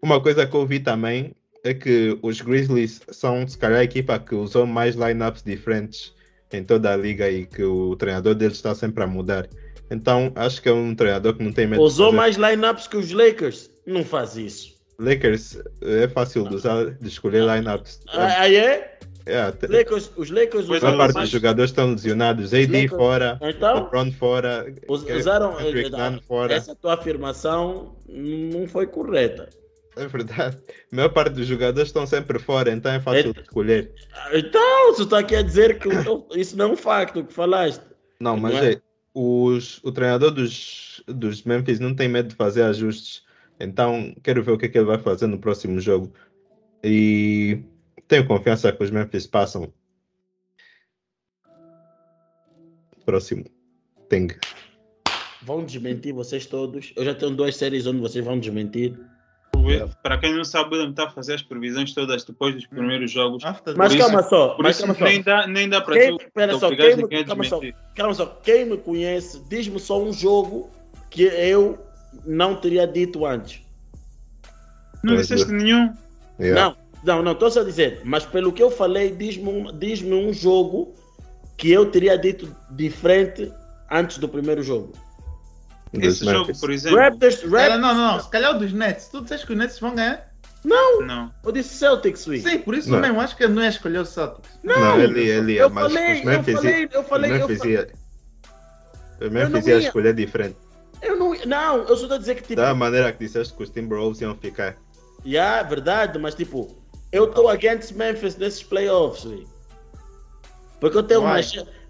Uma 0.00 0.22
coisa 0.22 0.46
que 0.46 0.54
eu 0.54 0.64
vi 0.64 0.78
também 0.78 1.34
é 1.64 1.74
que 1.74 2.16
os 2.22 2.40
Grizzlies 2.40 3.00
são, 3.10 3.46
se 3.48 3.58
calhar, 3.58 3.80
a 3.80 3.84
equipa 3.84 4.20
que 4.20 4.36
usou 4.36 4.66
mais 4.66 4.94
lineups 4.94 5.42
diferentes 5.42 6.14
em 6.52 6.62
toda 6.62 6.92
a 6.92 6.96
liga 6.96 7.28
e 7.28 7.44
que 7.44 7.64
o 7.64 7.96
treinador 7.96 8.36
deles 8.36 8.56
está 8.56 8.72
sempre 8.72 9.02
a 9.02 9.06
mudar. 9.06 9.48
Então, 9.90 10.32
acho 10.34 10.60
que 10.60 10.68
é 10.68 10.72
um 10.72 10.94
treinador 10.94 11.34
que 11.34 11.42
não 11.44 11.52
tem 11.52 11.66
medo 11.66 11.82
Usou 11.82 12.12
mais 12.12 12.36
lineups 12.36 12.86
que 12.88 12.96
os 12.96 13.12
Lakers. 13.12 13.70
Não 13.86 14.04
faz 14.04 14.36
isso. 14.36 14.74
Lakers 14.98 15.58
é 15.82 16.08
fácil 16.08 16.48
de 16.48 16.54
usar, 16.56 16.86
de 16.92 17.08
escolher 17.08 17.44
lineups. 17.44 18.00
Ah, 18.08 18.40
Aí 18.40 18.56
é? 18.56 18.98
É, 19.26 19.42
Lakers, 19.68 20.10
os 20.16 20.30
Lakers 20.30 20.68
a 20.70 20.72
usaram 20.72 20.80
maior 20.96 20.98
parte 20.98 21.14
mais. 21.14 21.28
dos 21.28 21.30
jogadores 21.30 21.70
estão 21.70 21.90
lesionados. 21.90 22.54
AD 22.54 22.66
Lakers- 22.66 22.90
fora, 22.90 23.38
Então, 23.42 23.74
LeBron 23.84 24.12
fora, 24.12 24.74
us- 24.88 25.02
usaram. 25.04 25.56
Kendrick 25.56 25.90
Nunn 25.90 26.20
fora. 26.26 26.54
Essa 26.54 26.74
tua 26.76 26.94
afirmação 26.94 27.96
não 28.08 28.66
foi 28.68 28.86
correta. 28.86 29.48
É 29.96 30.06
verdade. 30.06 30.56
A 30.92 30.96
maior 30.96 31.08
parte 31.08 31.34
dos 31.34 31.46
jogadores 31.46 31.88
estão 31.88 32.06
sempre 32.06 32.38
fora, 32.38 32.70
então 32.70 32.92
é 32.92 33.00
fácil 33.00 33.30
É- 33.30 33.32
de 33.32 33.40
escolher. 33.40 33.92
Então, 34.32 34.92
você 34.92 35.02
está 35.02 35.18
aqui 35.18 35.34
a 35.34 35.42
dizer 35.42 35.78
que 35.78 35.88
isso 36.38 36.56
não 36.56 36.66
é 36.66 36.72
um 36.72 36.76
facto 36.76 37.20
o 37.20 37.24
que 37.24 37.32
falaste. 37.32 37.82
Não, 38.20 38.36
mas 38.36 38.54
Não 38.54 38.62
é? 38.62 38.80
Os, 39.18 39.82
o 39.82 39.90
treinador 39.90 40.30
dos, 40.30 41.02
dos 41.06 41.42
Memphis 41.42 41.80
não 41.80 41.94
tem 41.94 42.06
medo 42.06 42.28
de 42.28 42.34
fazer 42.34 42.62
ajustes. 42.64 43.24
Então, 43.58 44.14
quero 44.22 44.42
ver 44.42 44.50
o 44.52 44.58
que, 44.58 44.66
é 44.66 44.68
que 44.68 44.76
ele 44.76 44.84
vai 44.84 44.98
fazer 44.98 45.26
no 45.26 45.38
próximo 45.38 45.80
jogo. 45.80 46.12
E 46.84 47.62
tenho 48.06 48.26
confiança 48.26 48.70
que 48.70 48.84
os 48.84 48.90
Memphis 48.90 49.26
passam. 49.26 49.72
Próximo. 53.06 53.46
Tem. 54.10 54.28
Vão 55.40 55.64
desmentir 55.64 56.12
vocês 56.12 56.44
todos. 56.44 56.92
Eu 56.94 57.06
já 57.06 57.14
tenho 57.14 57.34
duas 57.34 57.56
séries 57.56 57.86
onde 57.86 58.00
vocês 58.00 58.22
vão 58.22 58.38
desmentir. 58.38 59.00
Para 60.02 60.18
quem 60.18 60.34
não 60.34 60.44
sabe, 60.44 60.68
o 60.70 60.72
William 60.72 60.90
está 60.90 61.04
a 61.04 61.10
fazer 61.10 61.34
as 61.34 61.42
previsões 61.42 61.92
todas 61.94 62.24
depois 62.24 62.54
dos 62.54 62.66
primeiros 62.66 63.10
jogos. 63.10 63.44
After 63.44 63.76
Mas 63.76 63.92
Por 63.92 63.98
calma 64.00 64.20
isso- 64.20 64.28
só, 64.30 64.48
Por 64.50 64.62
mas 64.62 64.76
isso 64.76 64.86
calma 64.86 64.98
só. 64.98 65.04
nem 65.04 65.22
dá, 65.22 65.46
nem 65.46 65.68
dá 65.68 65.80
para 65.80 65.94
Quem- 65.94 66.16
tu 66.18 66.24
pera 66.34 66.54
te 66.54 66.60
só, 66.60 66.68
quem 66.74 66.96
me- 66.96 67.24
calma 67.24 67.44
só. 67.44 67.60
Calma 67.94 68.14
só, 68.14 68.26
quem 68.42 68.64
me 68.66 68.76
conhece, 68.76 69.42
diz-me 69.48 69.78
só 69.78 70.02
um 70.02 70.12
jogo 70.12 70.70
que 71.10 71.22
eu 71.22 71.78
não 72.24 72.56
teria 72.56 72.86
dito 72.86 73.24
antes. 73.26 73.60
Não 75.02 75.16
disseste 75.16 75.50
nenhum. 75.52 75.92
Yeah. 76.40 76.76
Não, 77.04 77.16
não, 77.16 77.22
não, 77.22 77.32
estou 77.32 77.50
só 77.50 77.60
a 77.60 77.64
dizer, 77.64 78.00
mas 78.04 78.24
pelo 78.26 78.52
que 78.52 78.62
eu 78.62 78.70
falei, 78.70 79.10
diz-me 79.10 79.48
um, 79.48 79.78
diz 79.78 80.02
um 80.02 80.32
jogo 80.32 80.94
que 81.56 81.70
eu 81.70 81.86
teria 81.90 82.16
dito 82.18 82.54
diferente 82.70 83.50
antes 83.90 84.18
do 84.18 84.28
primeiro 84.28 84.62
jogo. 84.62 84.92
Dos 85.98 86.14
Esse 86.16 86.24
jogo, 86.24 86.38
Memphis. 86.46 86.60
por 86.60 86.70
exemplo. 86.70 86.98
Raptors, 86.98 87.42
Raptors, 87.42 87.80
não, 87.80 87.94
não, 87.94 88.20
se 88.20 88.30
calhar 88.30 88.54
o 88.54 88.58
dos 88.58 88.72
Nets. 88.72 89.08
Tu 89.08 89.20
disseste 89.22 89.46
que 89.46 89.52
os 89.52 89.58
Nets 89.58 89.78
vão 89.78 89.94
ganhar? 89.94 90.32
Não. 90.64 91.32
eu 91.44 91.52
disse 91.52 91.74
Celtics, 91.76 92.26
Wii. 92.26 92.40
Sim, 92.40 92.58
por 92.58 92.74
isso 92.74 92.90
Não. 92.90 92.98
mesmo, 93.00 93.20
acho 93.20 93.36
que 93.36 93.44
eu 93.44 93.48
não 93.48 93.62
ia 93.62 93.68
escolher 93.68 93.98
o 94.00 94.04
Celtics. 94.04 94.50
Não, 94.64 95.00
ele, 95.00 95.20
ele 95.28 95.52
ia, 95.52 95.60
eu 95.62 95.70
mas 95.70 95.92
falei, 95.92 96.12
os 96.14 96.18
eu 96.18 96.24
Memphis, 96.26 96.54
falei, 96.56 96.88
eu 96.92 97.04
falei, 97.04 97.30
eu 97.30 97.38
Memphis 97.38 97.58
falei, 97.58 97.72
ia, 97.74 97.88
os 99.20 99.30
Memphis 99.30 99.52
não 99.52 99.60
ia 99.60 99.74
ia. 99.80 99.86
escolher 99.86 100.14
diferente. 100.14 100.56
eu 101.02 101.16
não, 101.16 101.34
não, 101.46 101.76
eu 101.84 101.96
só 101.96 102.02
estou 102.02 102.16
a 102.16 102.18
dizer 102.18 102.34
que 102.36 102.42
tipo, 102.42 102.56
Da 102.56 102.74
maneira 102.74 103.12
que 103.12 103.18
disseste 103.20 103.54
que 103.54 103.62
os 103.62 103.70
Timberwolves 103.70 104.20
iam 104.20 104.34
ficar. 104.34 104.76
yeah, 105.24 105.62
verdade, 105.62 106.18
mas 106.18 106.34
tipo, 106.34 106.76
eu 107.12 107.26
estou 107.26 107.48
against 107.48 107.92
Memphis 107.92 108.36
nesses 108.36 108.62
playoffs, 108.64 109.24
Wii. 109.24 109.46
Porque 110.80 110.98
eu 110.98 111.02
tenho, 111.04 111.20
uma, 111.20 111.36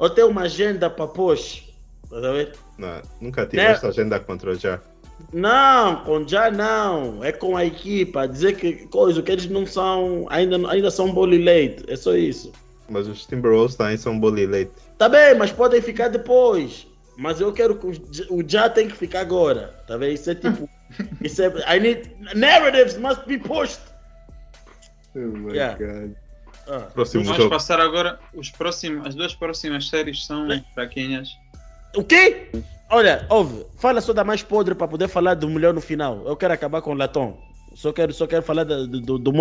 eu 0.00 0.10
tenho 0.10 0.28
uma 0.28 0.42
agenda 0.42 0.88
para 0.90 1.06
pôs. 1.08 1.64
Tá 2.10 2.18
a 2.18 2.32
ver? 2.32 2.52
Não, 2.78 3.00
nunca 3.20 3.46
tiveste 3.46 3.86
agenda 3.86 4.20
contra 4.20 4.50
o 4.50 4.54
Já. 4.54 4.80
Não, 5.32 6.04
com 6.04 6.26
já 6.28 6.50
não. 6.50 7.24
É 7.24 7.32
com 7.32 7.56
a 7.56 7.64
equipa. 7.64 8.28
Dizer 8.28 8.56
que 8.56 8.86
coisa, 8.88 9.22
que 9.22 9.32
eles 9.32 9.46
não 9.46 9.66
são. 9.66 10.26
Ainda, 10.28 10.56
ainda 10.70 10.90
são 10.90 11.12
bully 11.12 11.42
late. 11.42 11.84
É 11.90 11.96
só 11.96 12.14
isso. 12.14 12.52
Mas 12.88 13.08
os 13.08 13.24
Timberwolves 13.26 13.76
também 13.76 13.96
são 13.96 14.18
bully 14.20 14.46
late. 14.46 14.70
Tá 14.98 15.08
bem, 15.08 15.34
mas 15.34 15.50
podem 15.50 15.80
ficar 15.80 16.08
depois. 16.08 16.86
Mas 17.16 17.40
eu 17.40 17.50
quero 17.52 17.76
que 17.78 17.86
o 18.30 18.44
já 18.46 18.68
tem 18.68 18.88
que 18.88 18.96
ficar 18.96 19.20
agora. 19.20 19.74
Tá 19.86 19.96
bem? 19.96 20.12
Isso 20.12 20.30
é 20.30 20.34
tipo. 20.34 20.68
isso 21.24 21.42
é. 21.42 21.76
I 21.76 21.80
need. 21.80 22.10
Narratives 22.34 22.98
must 22.98 23.26
be 23.26 23.38
pushed. 23.38 23.80
Oh 25.14 25.18
my 25.20 25.54
Yeah. 25.54 25.78
god. 25.78 26.14
Ah. 26.68 26.80
Próximo 26.92 27.22
Vamos 27.24 27.38
jogo. 27.38 27.50
passar 27.50 27.80
agora. 27.80 28.18
Os 28.34 28.50
próximos, 28.50 29.06
as 29.06 29.14
duas 29.14 29.34
próximas 29.34 29.88
séries 29.88 30.26
são 30.26 30.46
fraquinhas. 30.74 31.30
O 31.94 32.04
quê? 32.04 32.48
Olha, 32.90 33.26
ouve, 33.28 33.66
fala 33.78 34.00
só 34.00 34.12
da 34.12 34.24
mais 34.24 34.42
podre 34.42 34.74
para 34.74 34.86
poder 34.86 35.08
falar 35.08 35.34
do 35.34 35.48
melhor 35.48 35.74
no 35.74 35.80
final. 35.80 36.22
Eu 36.26 36.36
quero 36.36 36.54
acabar 36.54 36.80
com 36.80 36.92
o 36.92 36.94
Latom. 36.94 37.36
Só 37.74 37.92
quero, 37.92 38.12
só 38.12 38.26
quero 38.26 38.42
falar 38.42 38.64
do, 38.64 38.86
do, 38.86 39.18
do. 39.18 39.32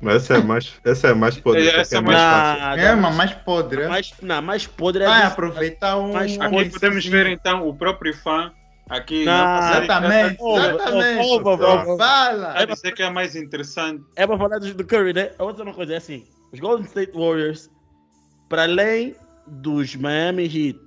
Mas 0.00 0.16
essa 0.16 0.34
é 0.34 0.42
mais, 0.42 0.74
essa 0.84 1.08
é 1.08 1.14
mais 1.14 1.38
podre. 1.38 1.66
É, 1.66 1.80
essa 1.80 1.96
é 1.96 1.98
é 1.98 2.00
mais 2.00 2.18
fácil. 2.18 2.84
É, 2.84 2.94
mas 2.94 3.16
mais 3.16 3.32
podre. 3.32 3.82
a 3.82 3.84
é? 3.84 3.88
mais, 3.88 4.12
não, 4.20 4.36
a 4.36 4.42
mais 4.42 4.66
podre 4.66 5.04
é 5.04 5.06
Vai 5.06 5.22
aproveitar 5.22 5.96
um. 5.96 6.10
Uma 6.10 6.20
Aqui 6.20 6.70
podemos 6.70 7.06
ver 7.06 7.26
então 7.26 7.66
o 7.66 7.74
próprio 7.74 8.14
fã 8.14 8.52
aqui 8.88 9.24
Não, 9.24 9.32
já 9.32 9.84
Exatamente, 9.84 10.42
exatamente. 10.42 11.98
Fala! 11.98 12.52
a 12.52 12.64
dizer 12.66 12.92
que 12.92 13.02
é 13.02 13.10
mais 13.10 13.34
interessante. 13.34 14.04
É 14.16 14.26
para 14.26 14.36
falar 14.36 14.58
do, 14.58 14.74
do 14.74 14.84
Curry, 14.84 15.12
né? 15.12 15.30
Outra 15.38 15.72
coisa 15.72 15.94
é 15.94 15.96
assim: 15.96 16.24
os 16.52 16.60
Golden 16.60 16.86
State 16.86 17.12
Warriors, 17.16 17.70
para 18.48 18.64
além 18.64 19.16
dos 19.46 19.96
Miami 19.96 20.44
Heat, 20.44 20.78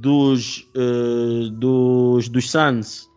dos, 0.00 0.68
eh, 0.74 1.50
dos, 1.52 2.28
dos 2.28 2.50
Suns 2.50 3.08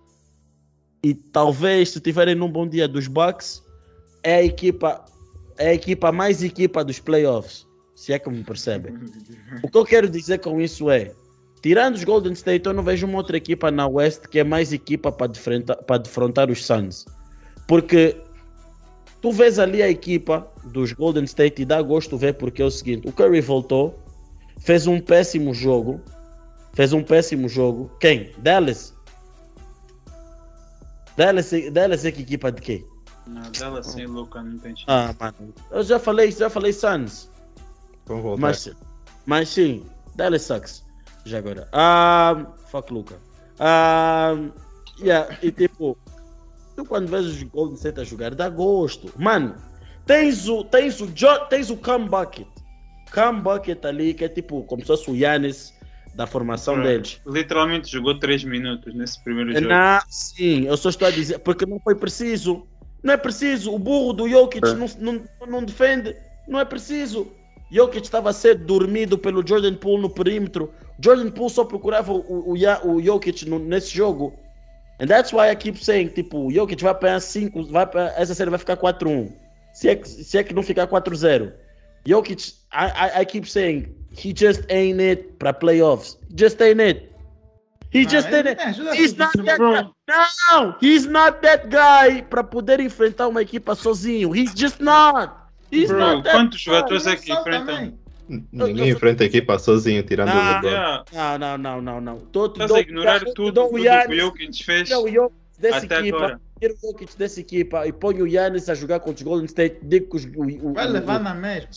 e 1.04 1.14
talvez 1.14 1.92
se 1.92 2.00
tiverem 2.00 2.36
num 2.36 2.52
bom 2.52 2.68
dia 2.68 2.88
dos 2.88 3.08
Bucks, 3.08 3.64
é 4.24 4.36
a 4.36 4.44
equipa, 4.44 5.06
é 5.58 5.70
a 5.70 5.74
equipa 5.74 6.12
mais 6.12 6.44
equipa 6.44 6.84
dos 6.84 7.00
playoffs. 7.00 7.68
Se 7.96 8.14
é 8.14 8.20
que 8.20 8.30
me 8.30 8.44
percebem. 8.44 8.94
O 9.62 9.70
que 9.70 9.78
eu 9.78 9.86
quero 9.86 10.10
dizer 10.10 10.40
com 10.40 10.62
isso 10.62 10.90
é, 10.90 11.12
tirando 11.62 11.96
os 11.96 12.04
Golden 12.04 12.34
State, 12.34 12.66
eu 12.66 12.74
não 12.74 12.84
vejo 12.84 13.06
uma 13.06 13.18
outra 13.18 13.36
equipa 13.36 13.70
na 13.70 13.88
West 13.88 14.28
que 14.28 14.40
é 14.40 14.44
mais 14.44 14.72
equipa 14.72 15.12
para 15.12 15.28
defrontar, 15.28 15.78
para 15.84 15.98
defrontar 15.98 16.50
os 16.50 16.66
Suns. 16.66 17.06
Porque 17.68 18.16
tu 19.22 19.32
vês 19.32 19.60
ali 19.60 19.84
a 19.84 19.90
equipa 19.90 20.50
dos 20.66 20.94
Golden 20.94 21.26
State 21.26 21.62
e 21.62 21.66
dá 21.66 21.82
gosto 21.82 22.18
ver 22.18 22.36
porque 22.36 22.62
é 22.62 22.66
o 22.66 22.72
seguinte, 22.72 23.08
o 23.08 23.12
Curry 23.12 23.42
voltou, 23.42 24.00
fez 24.60 24.88
um 24.88 25.00
péssimo 25.00 25.54
jogo, 25.54 26.00
fez 26.74 26.94
um 26.94 27.04
péssimo 27.04 27.48
jogo. 27.48 27.92
Quem? 28.00 28.32
Dallas? 28.38 28.94
Dallas, 31.16 31.52
Dallas 31.72 32.06
é 32.06 32.12
que 32.12 32.22
equipa 32.22 32.52
de 32.52 32.62
quê? 32.62 32.86
Não, 33.28 33.52
dela 33.52 33.84
sem 33.84 34.06
Luca 34.08 34.42
não 34.42 34.58
tem 34.58 34.76
chance. 34.76 34.86
Ah, 34.88 35.14
mano. 35.20 35.54
Eu 35.70 35.84
já 35.84 36.00
falei, 36.00 36.32
já 36.32 36.50
falei 36.50 36.74
Suns. 36.74 37.30
Vamos 38.06 38.24
voltar. 38.24 38.42
Mas, 38.42 38.72
mas 39.26 39.50
sim, 39.50 39.86
Dallas 40.16 40.42
sucks. 40.44 40.84
Já 41.26 41.38
agora. 41.38 41.68
Ah, 41.72 42.46
fuck 42.72 42.92
Luca. 42.92 43.20
Ah, 43.60 44.34
yeah, 45.00 45.38
e 45.44 45.52
tipo, 45.52 45.98
tu 46.76 46.86
quando 46.86 47.08
vês 47.08 47.26
os 47.26 47.44
Golden 47.44 47.76
State 47.76 48.00
a 48.00 48.04
jogar, 48.04 48.34
dá 48.34 48.50
gosto. 48.50 49.12
Mano, 49.18 49.56
tens 50.06 50.48
o, 50.48 50.64
tens 50.64 51.00
o, 51.02 51.08
jo, 51.14 51.46
tens 51.50 51.70
o 51.70 51.78
Cam 51.78 52.08
Bucket. 52.08 52.48
Cam 53.12 53.42
Bucket 53.42 53.84
ali, 53.86 54.14
que 54.14 54.26
é 54.26 54.30
tipo, 54.30 54.64
como 54.64 54.82
se 54.82 54.88
fosse 54.88 55.12
o 55.12 55.16
Yannis 55.16 55.74
da 56.16 56.28
formação 56.28 56.76
Right. 56.76 56.88
deles. 56.88 57.22
Literalmente 57.26 57.92
jogou 57.92 58.18
3 58.20 58.44
minutos 58.44 58.94
nesse 58.94 59.24
primeiro 59.24 59.54
jogo. 59.54 59.68
Não, 59.68 60.00
sim, 60.10 60.66
eu 60.66 60.76
só 60.78 60.90
estou 60.90 61.08
a 61.08 61.12
dizer, 61.12 61.40
porque 61.40 61.66
não 61.66 61.80
foi 61.80 61.96
preciso. 61.96 62.66
Não 63.02 63.14
é 63.14 63.18
preciso. 63.18 63.74
O 63.74 63.80
burro 63.80 64.12
do 64.14 64.28
Jokic 64.30 64.68
É. 64.68 64.74
não, 64.74 64.88
não, 65.00 65.22
não 65.48 65.64
defende. 65.64 66.16
Não 66.48 66.60
é 66.60 66.66
preciso. 66.66 67.28
Jokic 67.72 68.04
estava 68.04 68.30
a 68.32 68.34
ser 68.34 68.56
dormido 68.56 69.18
pelo 69.18 69.46
Jordan 69.48 69.76
Poole 69.76 70.02
no 70.02 70.10
perímetro. 70.10 70.74
Jordan 71.02 71.30
Poole 71.32 71.50
só 71.52 71.64
procurava 71.64 72.12
o, 72.12 72.20
o, 72.20 72.54
o 72.54 73.02
Jokic 73.02 73.48
no- 73.48 73.60
nesse 73.60 73.96
jogo. 73.96 74.34
And 75.00 75.06
that's 75.08 75.32
why 75.32 75.50
I 75.50 75.56
keep 75.56 75.82
saying, 75.82 76.08
tipo, 76.10 76.48
o 76.48 76.52
Jokic 76.52 76.82
vai 76.84 76.92
apanhar 76.92 77.22
5, 77.22 77.64
vai 77.66 77.84
apanhar- 77.84 78.14
essa 78.18 78.34
série 78.34 78.50
vai 78.50 78.60
ficar 78.60 78.76
4-1. 78.76 79.32
Se 79.72 79.88
é, 79.88 79.96
que, 79.96 80.10
se 80.10 80.38
é 80.38 80.44
que 80.44 80.54
não 80.54 80.62
ficar 80.64 80.88
4-0. 80.88 81.54
Jokic, 82.06 82.54
I, 82.74 83.20
I, 83.20 83.22
I 83.22 83.26
keep 83.26 83.50
saying, 83.50 83.96
he 84.12 84.34
just 84.34 84.64
ain't 84.70 85.00
it 85.02 85.34
para 85.38 85.54
playoffs. 85.54 86.18
Just 86.36 86.62
ain't 86.62 86.82
it. 86.82 87.10
He 87.92 88.02
Ah, 88.06 88.10
just 88.10 88.28
ain't 88.32 88.48
ajuda 88.60 88.94
He's 88.96 89.16
not 89.18 89.32
that 89.46 89.58
guy. 89.58 89.90
Não, 90.52 90.76
he's 90.82 91.06
not 91.08 91.42
that 91.42 91.68
guy 91.70 92.22
para 92.24 92.44
poder 92.44 92.80
enfrentar 92.80 93.28
uma 93.28 93.42
equipa 93.42 93.74
sozinho. 93.76 94.36
He's 94.36 94.54
just 94.56 94.80
not. 94.80 95.32
He's 95.72 95.88
Bro, 95.88 96.00
not 96.00 96.24
that 96.24 96.36
quantos 96.36 96.58
guy. 96.60 96.64
jogadores 96.66 97.06
é 97.08 97.10
Não 97.16 97.18
que 97.18 97.32
enfrentam? 97.34 97.66
também. 97.76 98.00
Ninguém 98.52 98.90
enfrenta 98.90 99.24
a 99.24 99.26
equipa 99.26 99.58
sozinho, 99.58 100.04
tirando 100.04 100.30
Ah, 100.30 100.34
o 100.36 100.54
LeBron. 100.54 100.70
Yeah, 100.70 101.04
Não, 101.12 101.38
não, 101.40 101.58
não, 101.58 101.82
não, 101.82 102.02
não. 102.02 102.20
Tô, 102.28 102.46
Estás 102.46 102.72
a 102.72 102.80
ignorar 102.80 103.20
tudo, 103.22 103.52
dou 103.52 103.52
tudo 103.52 103.66
o 103.66 103.76
que 103.76 103.82
Giannis, 103.82 104.18
o 104.18 104.20
Jokic 104.22 104.64
fez 104.64 104.92
o 104.92 105.08
Jokic 105.08 105.36
dessa 105.58 105.78
até 105.86 106.00
equipa, 106.00 106.18
agora. 106.18 106.42
tira 106.60 106.74
o 106.76 106.78
Jokic 106.92 107.18
dessa 107.18 107.40
equipa 107.40 107.88
e 107.88 107.92
põe 107.92 108.22
o 108.22 108.28
Yannis 108.28 108.70
a 108.70 108.76
jogar 108.76 109.00
contra 109.00 109.16
os 109.16 109.22
Golden 109.24 109.46
State. 109.46 109.80
Digo 109.82 110.12
que 110.12 110.16
os, 110.18 110.26
o, 110.26 110.68
o, 110.70 110.74
Vai 110.74 110.88
o- 110.88 110.92
levar 110.92 111.20
na 111.20 111.34
mesma. 111.34 111.70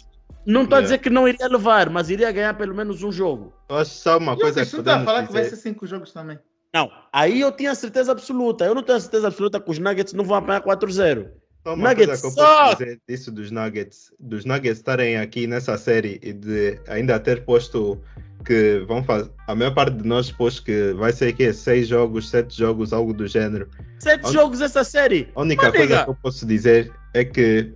Não 0.46 0.62
estou 0.64 0.76
a 0.76 0.80
Yeah. 0.80 0.82
dizer 0.82 0.98
que 0.98 1.10
não 1.10 1.28
iria 1.28 1.46
levar, 1.48 1.88
mas 1.90 2.10
iria 2.10 2.30
ganhar 2.32 2.54
pelo 2.54 2.74
menos 2.74 3.02
um 3.02 3.12
jogo. 3.12 3.52
Eu 3.68 3.76
acho 3.76 3.90
só 3.94 4.18
uma 4.18 4.36
coisa 4.36 4.60
Jokic, 4.64 4.70
que 4.70 4.76
tu 4.76 4.82
tá 4.84 4.96
a 5.00 5.04
falar 5.04 5.26
que 5.26 5.32
vai 5.32 5.42
dizer. 5.42 5.56
ser 5.56 5.62
cinco 5.62 5.86
jogos 5.86 6.12
também. 6.12 6.38
Não, 6.74 6.90
aí 7.12 7.40
eu 7.40 7.52
tinha 7.52 7.74
certeza 7.74 8.12
absoluta. 8.12 8.64
Eu 8.64 8.74
não 8.74 8.82
tenho 8.82 8.98
certeza 9.00 9.28
absoluta 9.28 9.60
que 9.60 9.70
os 9.70 9.78
Nuggets 9.78 10.12
não 10.14 10.24
vão 10.24 10.36
apanhar 10.36 10.62
4-0. 10.62 11.28
Só 11.64 11.74
uma 11.74 11.90
Nuggets 11.90 12.20
coisa 12.20 12.34
que 12.34 12.40
eu 12.40 12.44
posso 12.44 12.76
dizer 12.78 13.00
disso 13.08 13.30
dos 13.30 13.50
Nuggets, 13.52 14.12
dos 14.18 14.44
Nuggets 14.44 14.78
estarem 14.78 15.16
aqui 15.18 15.46
nessa 15.46 15.76
série 15.78 16.18
e 16.22 16.32
de 16.32 16.80
ainda 16.88 17.20
ter 17.20 17.44
posto 17.44 18.00
que 18.44 18.82
vão 18.88 19.04
fazer. 19.04 19.30
A 19.46 19.54
maior 19.54 19.72
parte 19.72 19.94
de 19.98 20.08
nós 20.08 20.32
pôs 20.32 20.58
que 20.58 20.92
vai 20.94 21.12
ser 21.12 21.28
aqui 21.28 21.52
seis 21.52 21.86
jogos, 21.86 22.30
sete 22.30 22.56
jogos, 22.58 22.92
algo 22.92 23.12
do 23.12 23.28
género. 23.28 23.68
Sete 24.00 24.32
jogos 24.32 24.60
essa 24.60 24.82
série. 24.82 25.28
A 25.36 25.42
única 25.42 25.68
Mas, 25.68 25.76
coisa 25.76 26.04
que 26.04 26.10
eu 26.10 26.16
posso 26.16 26.44
dizer 26.44 26.90
é 27.14 27.24
que 27.24 27.72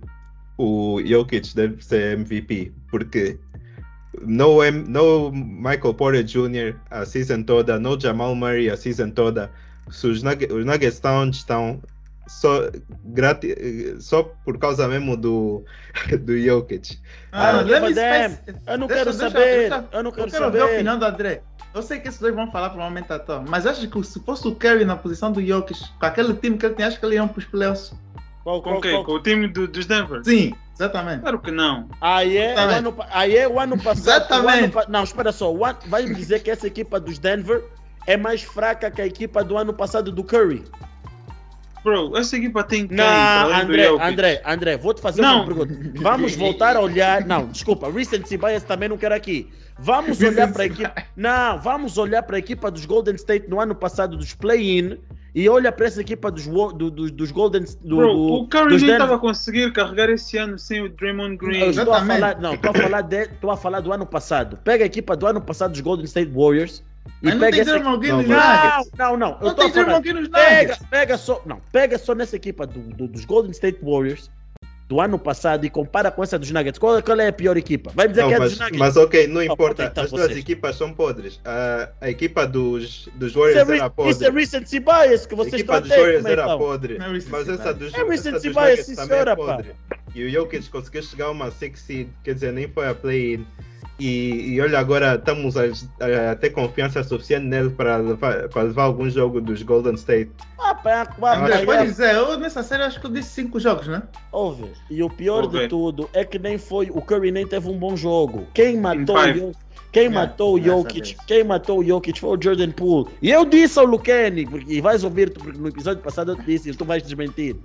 o 0.57 1.01
Jokic 1.05 1.55
deve 1.55 1.83
ser 1.83 2.13
MVP, 2.19 2.71
porque 2.89 3.37
no, 4.21 4.63
M- 4.63 4.85
no 4.87 5.31
Michael 5.31 5.93
Porter 5.93 6.23
Jr. 6.23 6.75
a 6.89 7.05
season 7.05 7.43
toda, 7.43 7.79
no 7.79 7.99
Jamal 7.99 8.33
Murray 8.35 8.69
a 8.69 8.77
season 8.77 9.09
toda. 9.11 9.51
Se 9.91 10.07
os, 10.07 10.21
Nugget, 10.23 10.51
os 10.51 10.65
Nuggets 10.65 10.95
estão 10.95 11.21
onde 11.23 11.37
estão 11.37 11.81
só, 12.27 12.69
grati, 13.05 13.55
só 13.99 14.23
por 14.23 14.57
causa 14.57 14.87
mesmo 14.87 15.15
do, 15.15 15.63
do 16.21 16.37
Jokic. 16.37 16.97
Ah, 17.31 17.53
não, 17.53 17.61
let 17.63 17.81
me 17.83 17.87
give 17.89 17.99
a 18.01 18.29
space- 18.29 18.55
Eu 18.67 18.77
não 18.77 18.87
Deixa- 18.87 19.03
quero 19.05 19.17
deixa- 19.17 19.31
saber. 19.31 19.69
deixa- 19.69 19.85
eu 19.93 20.03
não 20.03 20.11
quero 20.11 20.27
Eu 20.27 20.31
quero 20.31 20.51
ver 20.51 20.57
a 20.57 20.61
saber. 20.63 20.73
opinião 20.75 20.99
do 20.99 21.05
André. 21.05 21.41
Eu 21.73 21.81
sei 21.83 21.99
que 21.99 22.07
esses 22.07 22.19
dois 22.19 22.33
vão 22.33 22.51
falar 22.51 22.69
provavelmente 22.71 23.13
à 23.13 23.19
toa, 23.19 23.43
mas 23.47 23.65
acho 23.67 23.87
que 23.87 24.03
se 24.03 24.19
fosse 24.21 24.47
o 24.47 24.55
Curry 24.55 24.83
na 24.83 24.95
posição 24.95 25.31
do 25.31 25.45
Jokic, 25.45 25.79
com 25.99 26.05
aquele 26.05 26.33
time 26.33 26.57
que 26.57 26.65
ele 26.65 26.73
tem, 26.75 26.85
acho 26.85 26.99
que 26.99 27.05
ele 27.05 27.15
iam 27.15 27.27
para 27.27 27.39
os 27.39 27.45
playoffs. 27.45 27.93
Qual- 28.47 28.61
Com 28.61 28.69
qual- 28.69 28.81
quem? 28.81 28.91
qual- 28.93 29.03
Com 29.03 29.11
o 29.11 29.19
time 29.21 29.45
do- 29.49 29.67
dos 29.67 29.85
Denver? 29.85 30.21
Sim, 30.23 30.53
exatamente. 30.73 31.19
Claro 31.19 31.37
que 31.39 31.51
não. 31.51 31.89
Aí 31.99 32.37
é, 32.37 32.55
o 32.55 32.59
ano, 32.69 32.95
aí 33.11 33.35
é 33.35 33.45
o 33.45 33.59
ano 33.59 33.75
passado. 33.83 33.99
Exatamente. 34.23 34.73
o 34.73 34.79
ano 34.79 34.87
não, 34.89 35.03
espera 35.03 35.33
só. 35.33 35.53
o 35.53 35.65
ano- 35.65 35.79
vai 35.87 36.05
me 36.05 36.15
dizer 36.15 36.41
que 36.41 36.49
essa 36.49 36.65
equipa 36.65 36.97
dos 36.97 37.19
Denver 37.19 37.61
é 38.05 38.15
mais 38.15 38.41
fraca 38.43 38.89
que 38.89 39.01
a 39.01 39.05
equipa 39.05 39.43
do 39.43 39.57
ano 39.57 39.73
passado 39.73 40.13
do 40.13 40.23
Curry. 40.23 40.63
Bro, 41.83 42.15
essa 42.17 42.37
equipa 42.37 42.63
tem 42.63 42.87
quem? 42.87 42.95
Não, 42.95 43.53
André? 43.53 43.87
André, 44.01 44.41
André, 44.45 44.77
vou 44.77 44.93
te 44.93 45.01
fazer 45.01 45.21
Não. 45.21 45.39
uma 45.43 45.45
pergunta. 45.45 45.73
Vamos 46.01 46.33
voltar 46.37 46.77
a 46.77 46.79
olhar. 46.79 47.25
Não, 47.25 47.47
desculpa, 47.47 47.91
recency 47.91 48.37
bias 48.37 48.63
também 48.63 48.87
não 48.87 48.97
quero 48.97 49.13
aqui. 49.13 49.51
Vamos 49.77 50.21
olhar 50.21 50.51
para 50.53 50.63
a 50.63 50.65
equipa. 50.67 50.93
Não, 51.17 51.59
vamos 51.59 51.97
olhar 51.97 52.23
para 52.23 52.37
a 52.37 52.39
equipa 52.39 52.71
dos 52.71 52.85
Golden 52.85 53.15
State 53.15 53.49
no 53.49 53.59
ano 53.59 53.75
passado 53.75 54.15
dos 54.15 54.33
play-in 54.33 54.97
e 55.39 55.47
olha 55.49 55.71
para 55.71 55.85
essa 55.85 56.01
equipa 56.01 56.31
dos, 56.31 56.47
do- 56.47 56.71
do- 56.89 57.11
dos 57.11 57.31
Golden 57.31 57.63
do, 57.81 57.97
Bro, 57.97 58.13
do- 58.13 58.33
o 58.33 58.47
Curry 58.47 58.69
dos 58.69 58.81
nem 58.81 58.91
estava 58.93 59.15
a 59.15 59.19
conseguir 59.19 59.71
carregar 59.71 60.09
esse 60.09 60.37
ano 60.37 60.57
sem 60.57 60.81
o 60.81 60.89
Draymond 60.89 61.33
Eu 61.33 61.37
Green. 61.37 61.69
estou 61.69 61.93
a 61.93 62.03
falar, 62.05 62.39
não, 62.39 62.53
estou 62.55 62.71
a 62.71 62.73
falar, 62.73 63.01
de, 63.01 63.21
estou 63.23 63.51
a 63.51 63.57
falar 63.57 63.79
do 63.81 63.91
ano 63.93 64.05
passado. 64.05 64.57
Pega 64.63 64.83
a 64.83 64.87
equipa 64.87 65.15
do 65.15 65.27
ano 65.27 65.39
passado 65.41 65.71
dos 65.71 65.81
Golden 65.81 66.05
State 66.05 66.31
Warriors 66.33 66.81
e 67.21 67.25
Mas 67.25 67.33
não 67.35 67.39
pega 67.41 67.51
tem 67.51 67.61
essa 67.61 67.71
Draymond 67.71 67.99
Green 67.99 68.09
Não, 68.11 68.17
nos 68.17 68.27
mas- 68.27 68.63
Nuggets. 68.77 68.91
Não, 68.97 69.05
não, 69.11 69.17
não. 69.17 69.27
Eu 69.33 69.41
Não 69.41 69.47
estou 69.49 69.63
tem. 69.65 69.73
Draymond 69.73 70.01
Green 70.03 70.13
nos 70.21 70.27
Pega, 70.29 70.77
pega 70.89 71.17
só, 71.17 71.41
não, 71.45 71.61
pega 71.71 71.97
só 71.99 72.15
nessa 72.15 72.35
equipa 72.35 72.65
do, 72.65 72.79
do- 72.79 73.07
dos 73.07 73.23
Golden 73.25 73.51
State 73.51 73.79
Warriors 73.83 74.31
do 74.87 75.01
ano 75.01 75.19
passado 75.19 75.65
e 75.65 75.69
compara 75.69 76.09
com 76.09 76.23
essa 76.23 76.39
dos 76.39 76.49
Nuggets. 76.49 76.79
Qual, 76.79 77.01
qual 77.03 77.19
é 77.19 77.27
a 77.27 77.33
pior 77.33 77.57
equipa? 77.57 77.91
Vai 77.93 78.07
dizer 78.07 78.21
Não, 78.21 78.27
que 78.29 78.33
é 78.33 78.37
a 78.37 78.39
mas, 78.39 78.51
dos 78.51 78.59
Nuggets. 78.59 78.79
mas 78.79 78.97
ok, 78.97 79.27
não 79.27 79.41
Oh, 79.41 79.43
importa. 79.43 79.83
então 79.83 80.03
As 80.05 80.11
duas 80.11 80.31
equipas 80.37 80.75
são 80.77 80.93
podres. 80.93 81.41
A, 81.43 81.89
a 81.99 82.09
equipa 82.09 82.47
dos, 82.47 83.09
dos 83.15 83.35
é, 83.35 83.39
Warriors 83.39 83.69
era 83.69 83.89
podre. 83.89 84.11
isso 84.13 84.25
é 84.25 84.29
recency 84.31 84.79
bias 84.79 85.25
que 85.25 85.35
vocês 85.35 85.55
equipa 85.55 85.73
estão 85.73 85.75
a 85.77 85.79
dos 85.81 85.89
ter. 85.89 85.99
Warriors 85.99 86.25
é 86.25 86.31
era 86.31 86.43
então? 86.43 86.57
podre. 86.57 86.97
Não 86.97 87.05
é 87.07 87.09
Mas 87.29 87.49
essa 87.49 87.73
dos, 87.73 87.93
É 87.93 87.99
essa 88.13 88.31
dos 88.31 88.41
bias, 88.43 88.55
Nuggets 88.55 88.85
sim, 88.85 88.95
também 88.95 89.09
senhora, 89.09 89.31
é 89.31 89.35
pá. 89.35 89.43
podre. 89.45 89.71
E 90.15 90.23
o 90.25 90.29
Jokic 90.31 90.69
conseguiu 90.69 91.03
chegar 91.03 91.25
a 91.25 91.31
uma 91.31 91.51
six 91.51 91.79
seed, 91.81 92.07
quer 92.23 92.33
dizer, 92.33 92.53
nem 92.53 92.67
foi 92.69 92.87
a 92.87 92.95
play-in. 92.95 93.45
E, 93.99 94.53
e 94.53 94.61
olha, 94.61 94.77
agora 94.79 95.15
estamos 95.15 95.55
a, 95.57 95.63
a 96.31 96.35
ter 96.35 96.51
confiança 96.51 97.03
suficiente 97.03 97.45
nele 97.45 97.71
para 97.71 97.97
levar, 97.97 98.47
para 98.49 98.61
levar 98.63 98.83
algum 98.83 99.09
jogo 99.09 99.41
dos 99.41 99.63
Golden 99.63 99.95
State. 99.95 100.31
Ah, 100.59 100.75
pode 100.75 101.85
dizer, 101.87 102.13
eu 102.13 102.37
nessa 102.37 102.61
série 102.61 102.83
acho 102.83 102.99
que 102.99 103.07
eu 103.07 103.11
disse 103.11 103.29
cinco 103.29 103.59
jogos, 103.59 103.87
né? 103.87 104.03
Ouve, 104.31 104.71
e 104.89 105.01
o 105.01 105.09
pior 105.09 105.45
Ouve. 105.45 105.59
de 105.59 105.67
tudo 105.67 106.09
é 106.13 106.23
que 106.23 106.37
nem 106.37 106.57
foi, 106.57 106.89
o 106.91 107.01
Curry 107.01 107.31
nem 107.31 107.47
teve 107.47 107.67
um 107.69 107.77
bom 107.77 107.95
jogo. 107.95 108.47
Quem 108.53 108.77
matou 108.77 109.17
quem 109.97 110.05
Yeah, 110.07 110.27
matou 110.27 110.53
o 110.55 110.61
Jokic, 110.61 111.17
quem 111.25 111.43
matou 111.43 111.79
o 111.79 111.83
Jokic 111.83 112.19
foi 112.19 112.37
o 112.37 112.41
Jordan 112.41 112.71
Poole. 112.71 113.09
E 113.21 113.31
eu 113.31 113.43
disse 113.45 113.79
ao 113.79 113.85
Lucani, 113.85 114.45
porque, 114.45 114.73
e 114.73 114.81
vais 114.81 115.03
ouvir, 115.03 115.31
porque 115.33 115.57
no 115.57 115.67
episódio 115.69 116.03
passado 116.03 116.31
eu 116.31 116.35
te 116.35 116.43
disse, 116.43 116.69
e 116.69 116.73
tu 116.75 116.85
vais 116.85 117.01
desmentir. 117.01 117.55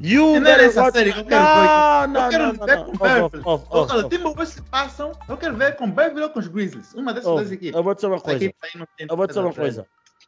You 0.00 0.40
não 0.40 0.48
era 0.50 0.62
essa 0.62 0.82
watch- 0.82 0.96
série 0.96 1.12
que 1.12 1.20
eu 1.20 1.24
quero 1.26 1.42
Não, 1.42 2.00
ver. 2.00 2.08
não, 2.08 2.24
eu 2.24 2.30
quero 2.30 2.44
não, 2.44 2.66
ver 2.66 2.76
não. 2.76 2.84
com 2.84 2.92
Beverly. 2.96 4.08
Timberwolves 4.08 4.48
se 4.48 4.62
passam, 4.62 5.12
eu 5.28 5.36
quero 5.36 5.56
ver 5.56 5.76
com 5.76 5.90
Beverly 5.90 6.22
ou 6.22 6.30
com 6.30 6.38
os 6.38 6.48
Grizzlies. 6.48 6.94
Uma 6.94 7.12
dessas 7.12 7.30
duas 7.30 7.52
equipes. 7.52 7.74
Eu 7.76 7.82
vou 7.82 7.94
dizer 7.94 8.06
uma 8.06 8.20
coisa. 8.20 8.44
Eu 8.98 9.16
vou 9.16 9.26
dizer 9.26 9.40
uma 9.40 9.52
coisa. 9.52 9.86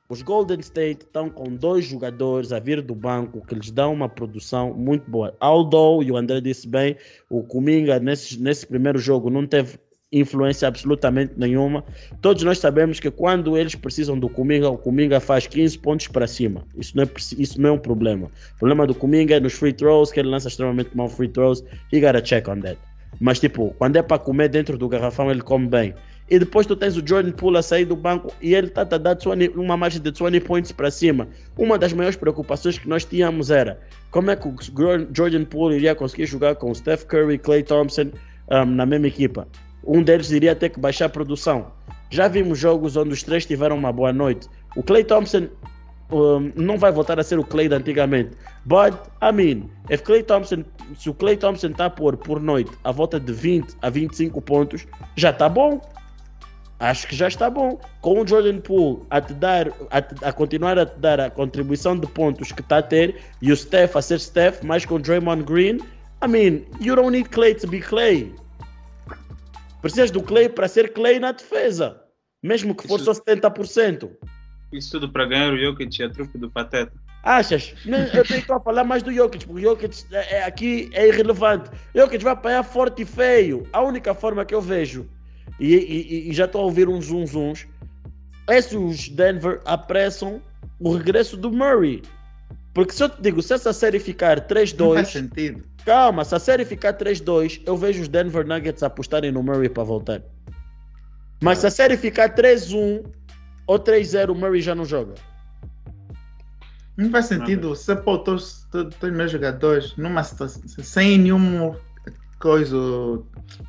Os 0.08 0.20
Golden 0.20 0.60
State 0.60 1.04
estão 1.06 1.30
com 1.30 1.44
dois 1.54 1.86
jogadores 1.86 2.52
a 2.52 2.58
vir 2.58 2.82
do 2.82 2.94
banco 2.94 3.40
que 3.46 3.54
lhes 3.54 3.70
dão 3.70 3.94
uma 3.94 4.08
produção 4.10 4.74
muito 4.74 5.10
boa. 5.10 5.34
Although, 5.40 6.02
e 6.02 6.12
o 6.12 6.16
André 6.18 6.40
disse 6.42 6.68
bem, 6.68 6.96
o 7.30 7.42
Kuminga 7.42 7.98
nesse, 7.98 8.38
nesse 8.38 8.66
primeiro 8.66 8.98
jogo 8.98 9.30
não 9.30 9.46
teve 9.46 9.78
influência 10.12 10.68
absolutamente 10.68 11.32
nenhuma. 11.36 11.84
Todos 12.20 12.42
nós 12.42 12.58
sabemos 12.58 13.00
que 13.00 13.10
quando 13.10 13.56
eles 13.56 13.74
precisam 13.74 14.18
do 14.18 14.28
Kuminga, 14.28 14.68
o 14.68 14.76
Kuminga 14.76 15.18
faz 15.18 15.46
15 15.46 15.78
pontos 15.78 16.08
para 16.08 16.26
cima. 16.26 16.64
Isso 16.76 16.96
não, 16.96 17.04
é, 17.04 17.08
isso 17.38 17.60
não 17.60 17.70
é 17.70 17.72
um 17.72 17.78
problema. 17.78 18.30
O 18.54 18.58
problema 18.58 18.86
do 18.86 18.94
Kuminga 18.94 19.36
é 19.36 19.40
nos 19.40 19.54
free 19.54 19.72
throws, 19.72 20.12
que 20.12 20.20
ele 20.20 20.28
lança 20.28 20.48
extremamente 20.48 20.94
mal 20.94 21.08
free 21.08 21.28
throws. 21.28 21.64
He 21.92 22.00
got 22.00 22.14
a 22.16 22.20
check 22.20 22.46
on 22.48 22.60
that. 22.60 22.78
Mas, 23.20 23.40
tipo, 23.40 23.74
quando 23.78 23.96
é 23.96 24.02
para 24.02 24.18
comer 24.18 24.48
dentro 24.48 24.76
do 24.76 24.88
garrafão, 24.88 25.30
ele 25.30 25.42
come 25.42 25.66
bem. 25.66 25.94
E 26.30 26.38
depois 26.38 26.66
tu 26.66 26.74
tens 26.74 26.96
o 26.96 27.06
Jordan 27.06 27.32
Poole 27.32 27.58
a 27.58 27.62
sair 27.62 27.84
do 27.84 27.94
banco 27.94 28.32
e 28.40 28.54
ele 28.54 28.68
está 28.68 28.82
a 28.82 28.84
dar 28.84 29.14
20 29.14 29.52
uma 29.54 29.76
margem 29.76 30.00
de 30.00 30.10
20 30.10 30.40
points 30.40 30.72
para 30.72 30.90
cima. 30.90 31.28
Uma 31.58 31.76
das 31.76 31.92
maiores 31.92 32.16
preocupações 32.16 32.78
que 32.78 32.88
nós 32.88 33.04
tínhamos 33.04 33.50
era 33.50 33.78
como 34.10 34.30
é 34.30 34.36
que 34.36 34.48
o 34.48 34.54
Jordan 35.12 35.44
Poole 35.44 35.76
iria 35.76 35.94
conseguir 35.94 36.26
jogar 36.26 36.54
com 36.54 36.72
Steph 36.74 37.04
Curry 37.04 37.34
e 37.34 37.38
Clay 37.38 37.62
Thompson 37.62 38.12
um, 38.50 38.64
na 38.64 38.86
mesma 38.86 39.08
equipa. 39.08 39.46
Um 39.84 40.02
deles 40.02 40.30
iria 40.30 40.54
ter 40.54 40.68
que 40.70 40.80
baixar 40.80 41.06
a 41.06 41.08
produção. 41.08 41.72
Já 42.10 42.28
vimos 42.28 42.58
jogos 42.58 42.96
onde 42.96 43.10
os 43.10 43.22
três 43.22 43.46
tiveram 43.46 43.76
uma 43.76 43.92
boa 43.92 44.12
noite. 44.12 44.48
O 44.76 44.82
Clay 44.82 45.04
Thompson 45.04 45.48
um, 46.12 46.52
não 46.54 46.78
vai 46.78 46.92
voltar 46.92 47.18
a 47.18 47.22
ser 47.22 47.38
o 47.38 47.44
Clay 47.44 47.68
de 47.68 47.74
antigamente. 47.74 48.36
But, 48.66 48.94
I 49.22 49.32
mean, 49.32 49.70
if 49.90 50.02
Clay 50.02 50.22
Thompson, 50.22 50.64
se 50.96 51.10
o 51.10 51.14
Clay 51.14 51.36
Thompson 51.36 51.68
está 51.68 51.86
a 51.86 51.90
pôr 51.90 52.16
por 52.16 52.40
noite 52.40 52.70
a 52.84 52.92
volta 52.92 53.18
de 53.18 53.32
20 53.32 53.74
a 53.82 53.90
25 53.90 54.40
pontos, 54.42 54.86
já 55.16 55.30
está 55.30 55.48
bom. 55.48 55.80
Acho 56.78 57.06
que 57.06 57.14
já 57.14 57.28
está 57.28 57.48
bom. 57.48 57.80
Com 58.00 58.20
o 58.20 58.26
Jordan 58.26 58.58
Poole 58.60 59.02
a 59.08 59.20
te 59.20 59.32
dar, 59.34 59.68
a, 59.90 60.28
a 60.28 60.32
continuar 60.32 60.78
a 60.78 60.86
te 60.86 60.98
dar 60.98 61.20
a 61.20 61.30
contribuição 61.30 61.96
de 61.96 62.06
pontos 62.08 62.52
que 62.52 62.60
está 62.60 62.78
a 62.78 62.82
ter 62.82 63.16
e 63.40 63.52
o 63.52 63.56
Steph 63.56 63.96
a 63.96 64.02
ser 64.02 64.20
Steph, 64.20 64.62
mais 64.62 64.84
com 64.84 64.96
o 64.96 64.98
Draymond 64.98 65.44
Green, 65.44 65.78
I 66.24 66.28
mean, 66.28 66.64
you 66.80 66.94
don't 66.94 67.10
need 67.10 67.30
Clay 67.30 67.54
to 67.54 67.66
be 67.66 67.80
Clay. 67.80 68.32
Precisas 69.82 70.10
do 70.10 70.22
Clay 70.22 70.48
para 70.48 70.68
ser 70.68 70.92
Clay 70.94 71.18
na 71.18 71.32
defesa. 71.32 72.00
Mesmo 72.42 72.74
que 72.74 72.88
for 72.88 72.98
só 73.00 73.12
70%. 73.12 74.10
Isso 74.72 74.92
tudo 74.92 75.12
para 75.12 75.26
ganhar 75.26 75.52
o 75.52 75.58
Jokic 75.58 76.00
e 76.00 76.04
a 76.04 76.08
trupe 76.10 76.38
do 76.38 76.50
Pateta. 76.50 76.92
Achas? 77.22 77.74
Não, 77.84 77.98
Eu 77.98 78.24
tenho 78.24 78.40
que 78.40 78.46
falar 78.46 78.82
mais 78.84 79.02
do 79.02 79.12
Jokic, 79.12 79.46
porque 79.46 79.60
o 79.66 79.70
Jokic 79.70 80.04
é, 80.12 80.38
é- 80.38 80.44
aqui 80.44 80.88
é 80.92 81.06
irrelevante. 81.08 81.70
O 81.94 81.98
Jokic 82.00 82.24
vai 82.24 82.32
apanhar 82.32 82.62
forte 82.64 83.02
e 83.02 83.04
feio. 83.04 83.66
A 83.72 83.80
única 83.82 84.14
forma 84.14 84.44
que 84.44 84.54
eu 84.54 84.60
vejo, 84.60 85.06
e, 85.60 85.74
e- 85.74 86.30
e 86.30 86.32
já 86.32 86.46
estou 86.46 86.62
a 86.62 86.64
ouvir 86.64 86.88
uns 86.88 87.10
uns 87.10 87.30
zuns, 87.30 87.66
é 88.48 88.60
se 88.60 88.76
os 88.76 89.08
Denver 89.08 89.60
apressam 89.64 90.40
o 90.80 90.94
regresso 90.96 91.36
do 91.36 91.52
Murray. 91.52 92.02
Porque 92.74 92.92
se 92.92 93.04
eu 93.04 93.08
te 93.08 93.20
digo, 93.20 93.42
se 93.42 93.52
essa 93.54 93.72
série 93.72 94.00
ficar 94.00 94.38
Não 94.38 94.48
faz 94.48 94.72
3-2, 94.72 95.04
sentido. 95.06 95.64
Calma, 95.84 96.24
se 96.24 96.34
a 96.34 96.38
série 96.38 96.64
ficar 96.64 96.94
3-2, 96.94 97.62
eu 97.66 97.76
vejo 97.76 98.02
os 98.02 98.08
Denver 98.08 98.46
Nuggets 98.46 98.82
apostarem 98.82 99.32
no 99.32 99.42
Murray 99.42 99.68
para 99.68 99.82
voltar. 99.82 100.22
Mas 101.42 101.58
se 101.58 101.66
a 101.66 101.70
série 101.70 101.96
ficar 101.96 102.34
3-1 102.34 103.04
ou 103.66 103.78
3-0, 103.78 104.30
o 104.30 104.34
Murray 104.34 104.60
já 104.60 104.74
não 104.74 104.84
joga. 104.84 105.14
Não 106.96 107.10
faz 107.10 107.26
sentido 107.26 107.70
você 107.70 107.96
pôr 107.96 108.18
todos 108.18 108.66
todos 108.70 108.96
os 109.02 109.12
meus 109.12 109.30
jogadores 109.30 109.94
numa 109.96 110.22
situação 110.22 110.62
sem 110.82 111.18
nenhum 111.18 111.74
coisa, 112.38 112.76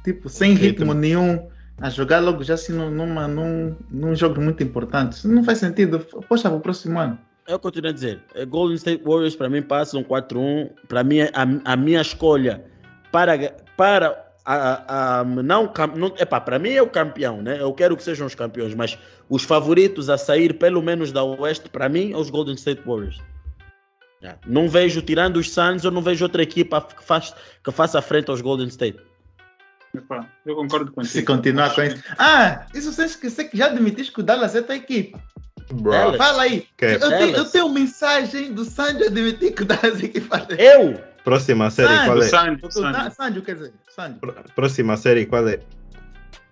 tipo, 0.04 0.28
sem 0.28 0.54
Ritmo. 0.54 0.66
ritmo 0.66 0.94
nenhum, 0.94 1.48
a 1.80 1.90
jogar 1.90 2.20
logo 2.20 2.44
já 2.44 2.56
assim 2.56 2.74
num, 2.74 2.90
numa, 2.90 3.28
num, 3.28 3.76
num 3.92 4.16
jogo 4.16 4.42
muito 4.42 4.64
importante. 4.64 5.14
Isso 5.14 5.28
não 5.28 5.44
faz 5.44 5.60
sentido. 5.60 6.00
Poxa, 6.28 6.50
para 6.50 6.58
o 6.58 6.62
próximo 6.62 7.00
ano. 7.00 7.20
Eu 7.48 7.60
continuo 7.60 7.90
a 7.90 7.94
dizer, 7.94 8.22
eh, 8.36 8.46
Golden 8.46 8.76
State 8.76 9.04
Warriors 9.04 9.36
para 9.36 9.50
mim 9.50 9.62
passam 9.62 10.04
4-1. 10.04 10.70
Para 10.88 11.04
mim, 11.04 11.22
a, 11.22 11.30
a 11.74 11.76
minha 11.76 12.00
escolha 12.02 12.64
para, 13.12 13.38
para 13.76 14.26
a, 14.46 15.20
a- 15.20 15.24
não, 15.26 15.72
não 15.96 16.08
epá, 16.18 16.40
para 16.40 16.58
mim 16.58 16.70
é 16.72 16.82
o 16.82 16.90
campeão, 16.90 17.42
né? 17.42 17.60
Eu 17.62 17.74
quero 17.74 17.98
que 17.98 18.04
sejam 18.04 18.28
os 18.28 18.36
campeões, 18.36 18.74
mas 18.74 18.98
os 19.30 19.44
favoritos 19.44 20.10
a 20.10 20.18
sair 20.18 20.54
pelo 20.58 20.82
menos 20.82 21.12
da 21.12 21.24
Oeste, 21.24 21.70
para 21.70 21.90
mim, 21.90 22.14
é 22.14 22.18
os 22.18 22.30
Golden 22.30 22.56
State 22.56 22.82
Warriors. 22.86 23.22
Não 24.48 24.70
vejo, 24.70 25.02
tirando 25.02 25.36
os 25.36 25.52
Suns, 25.52 25.84
eu 25.84 25.92
não 25.92 26.02
vejo 26.02 26.24
outra 26.24 26.42
equipa 26.42 26.82
que, 26.82 27.04
faz, 27.04 27.36
que 27.62 27.72
faça 27.72 28.02
frente 28.02 28.30
aos 28.30 28.40
Golden 28.40 28.68
State. 28.68 28.98
Eu 30.46 30.56
concordo 30.56 30.92
contigo. 30.94 31.12
Se 31.14 31.24
continuar 31.24 31.76
com 31.76 31.84
isso. 31.84 32.02
Ah, 32.18 32.66
isso 32.74 32.92
você 32.94 33.44
que 33.44 33.58
já 33.58 33.66
admitiste 33.68 34.14
que 34.14 34.22
o 34.22 34.24
Dallas 34.24 34.56
é 34.56 34.62
tua 34.62 34.76
equipe. 34.76 35.20
Fala 36.18 36.44
aí. 36.44 36.68
Que- 36.78 36.86
Eu, 36.86 37.00
tenho, 37.00 37.36
eu 37.38 37.46
tenho 37.46 37.70
mensagem 37.70 38.54
do 38.54 38.64
Sandy 38.66 39.06
admitir 39.06 39.54
que 39.54 39.64
o 39.64 39.66
Dallas 39.66 40.02
é 40.02 40.06
equipe 40.06 40.28
dele. 40.46 40.62
Eu? 40.62 41.14
próxima 41.24 41.70
série, 41.70 41.88
Sandy, 41.88 42.06
qual 42.06 42.18
O 42.18 42.22
é? 42.24 42.28
Sandy, 42.28 42.64
o 42.64 42.68
O 42.68 42.72
Sandy. 42.72 42.92
Da- 42.92 43.10
Sandy, 43.12 43.42
quer 43.42 43.56
dizer, 43.56 43.74
Sandy. 43.96 44.20
Pró- 44.20 44.34
Próxima 44.56 44.98
série, 44.98 45.26
qual 45.26 45.48
é? 45.48 45.60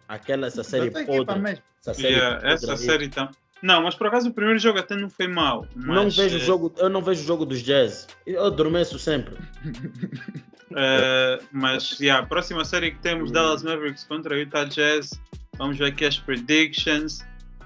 Aquela, 0.08 0.48
essa 0.48 0.64
série 0.64 0.90
podre. 0.92 1.62
Essa 1.82 1.94
série 1.94 2.14
Yeah, 2.14 2.36
podre 2.36 2.54
essa 2.54 2.78
série 2.78 3.06
então. 3.06 3.30
Não, 3.62 3.84
mas 3.84 3.96
por 3.96 4.08
acaso 4.08 4.30
o 4.30 4.34
primeiro 4.34 4.60
jogo 4.60 4.80
até 4.80 4.96
não 4.96 5.10
foi. 5.10 5.28
Não 5.28 5.68
mas, 5.76 6.16
vejo 6.16 6.38
eh, 6.38 6.40
jogo, 6.40 6.74
eu 6.78 6.90
não 6.90 7.02
vejo 7.02 7.24
jogo 7.24 7.46
dos 7.46 7.62
Jazz. 7.62 8.08
Eu 8.26 8.46
adormeço 8.46 8.98
sempre. 8.98 9.36
eh, 10.76 11.40
mas 11.52 12.00
yeah, 12.00 12.24
a 12.24 12.28
próxima 12.28 12.64
série 12.66 12.92
que 12.92 13.00
temos 13.00 13.32
Dallas 13.32 13.62
Mavericks 13.64 14.04
contra 14.06 14.38
Utah 14.38 14.66
Jazz. 14.66 15.12
Vamos 15.58 15.78
ver 15.78 15.86
aqui 15.86 16.06
as 16.06 16.18
predictions. 16.18 17.20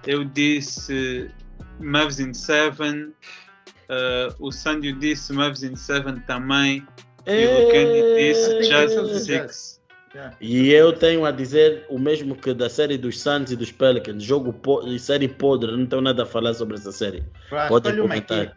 Eu 0.05 0.23
disse 0.25 1.29
Mavs 1.79 2.19
in 2.19 2.33
7. 2.33 3.13
o 4.39 4.51
Sandy 4.51 4.93
disse 4.93 5.31
Mavs 5.33 5.63
in 5.63 5.75
7 5.75 6.19
também. 6.27 6.85
E 7.27 7.45
o 7.45 7.71
Kenny 7.71 8.15
disse. 8.17 8.59
Jazz 8.69 8.91
É. 8.91 9.01
in 9.01 9.19
6. 9.19 9.75
Yeah. 10.13 10.37
E 10.39 10.71
eu 10.71 10.93
tenho 10.93 11.25
a 11.25 11.31
dizer 11.31 11.85
o 11.89 11.99
mesmo 11.99 12.35
que 12.37 12.53
da 12.53 12.69
série 12.69 12.97
dos 12.97 13.19
Suns 13.19 13.51
e 13.51 13.55
dos 13.55 13.69
Pelicans. 13.69 14.23
Jogo 14.23 14.53
po 14.53 14.81
e 14.87 14.97
série 14.97 15.27
podre, 15.27 15.75
não 15.75 15.85
tenho 15.85 16.01
nada 16.01 16.23
a 16.23 16.25
falar 16.25 16.53
sobre 16.53 16.75
essa 16.75 16.91
série. 16.93 17.21
Pode 17.67 17.91
comentar. 17.97 18.55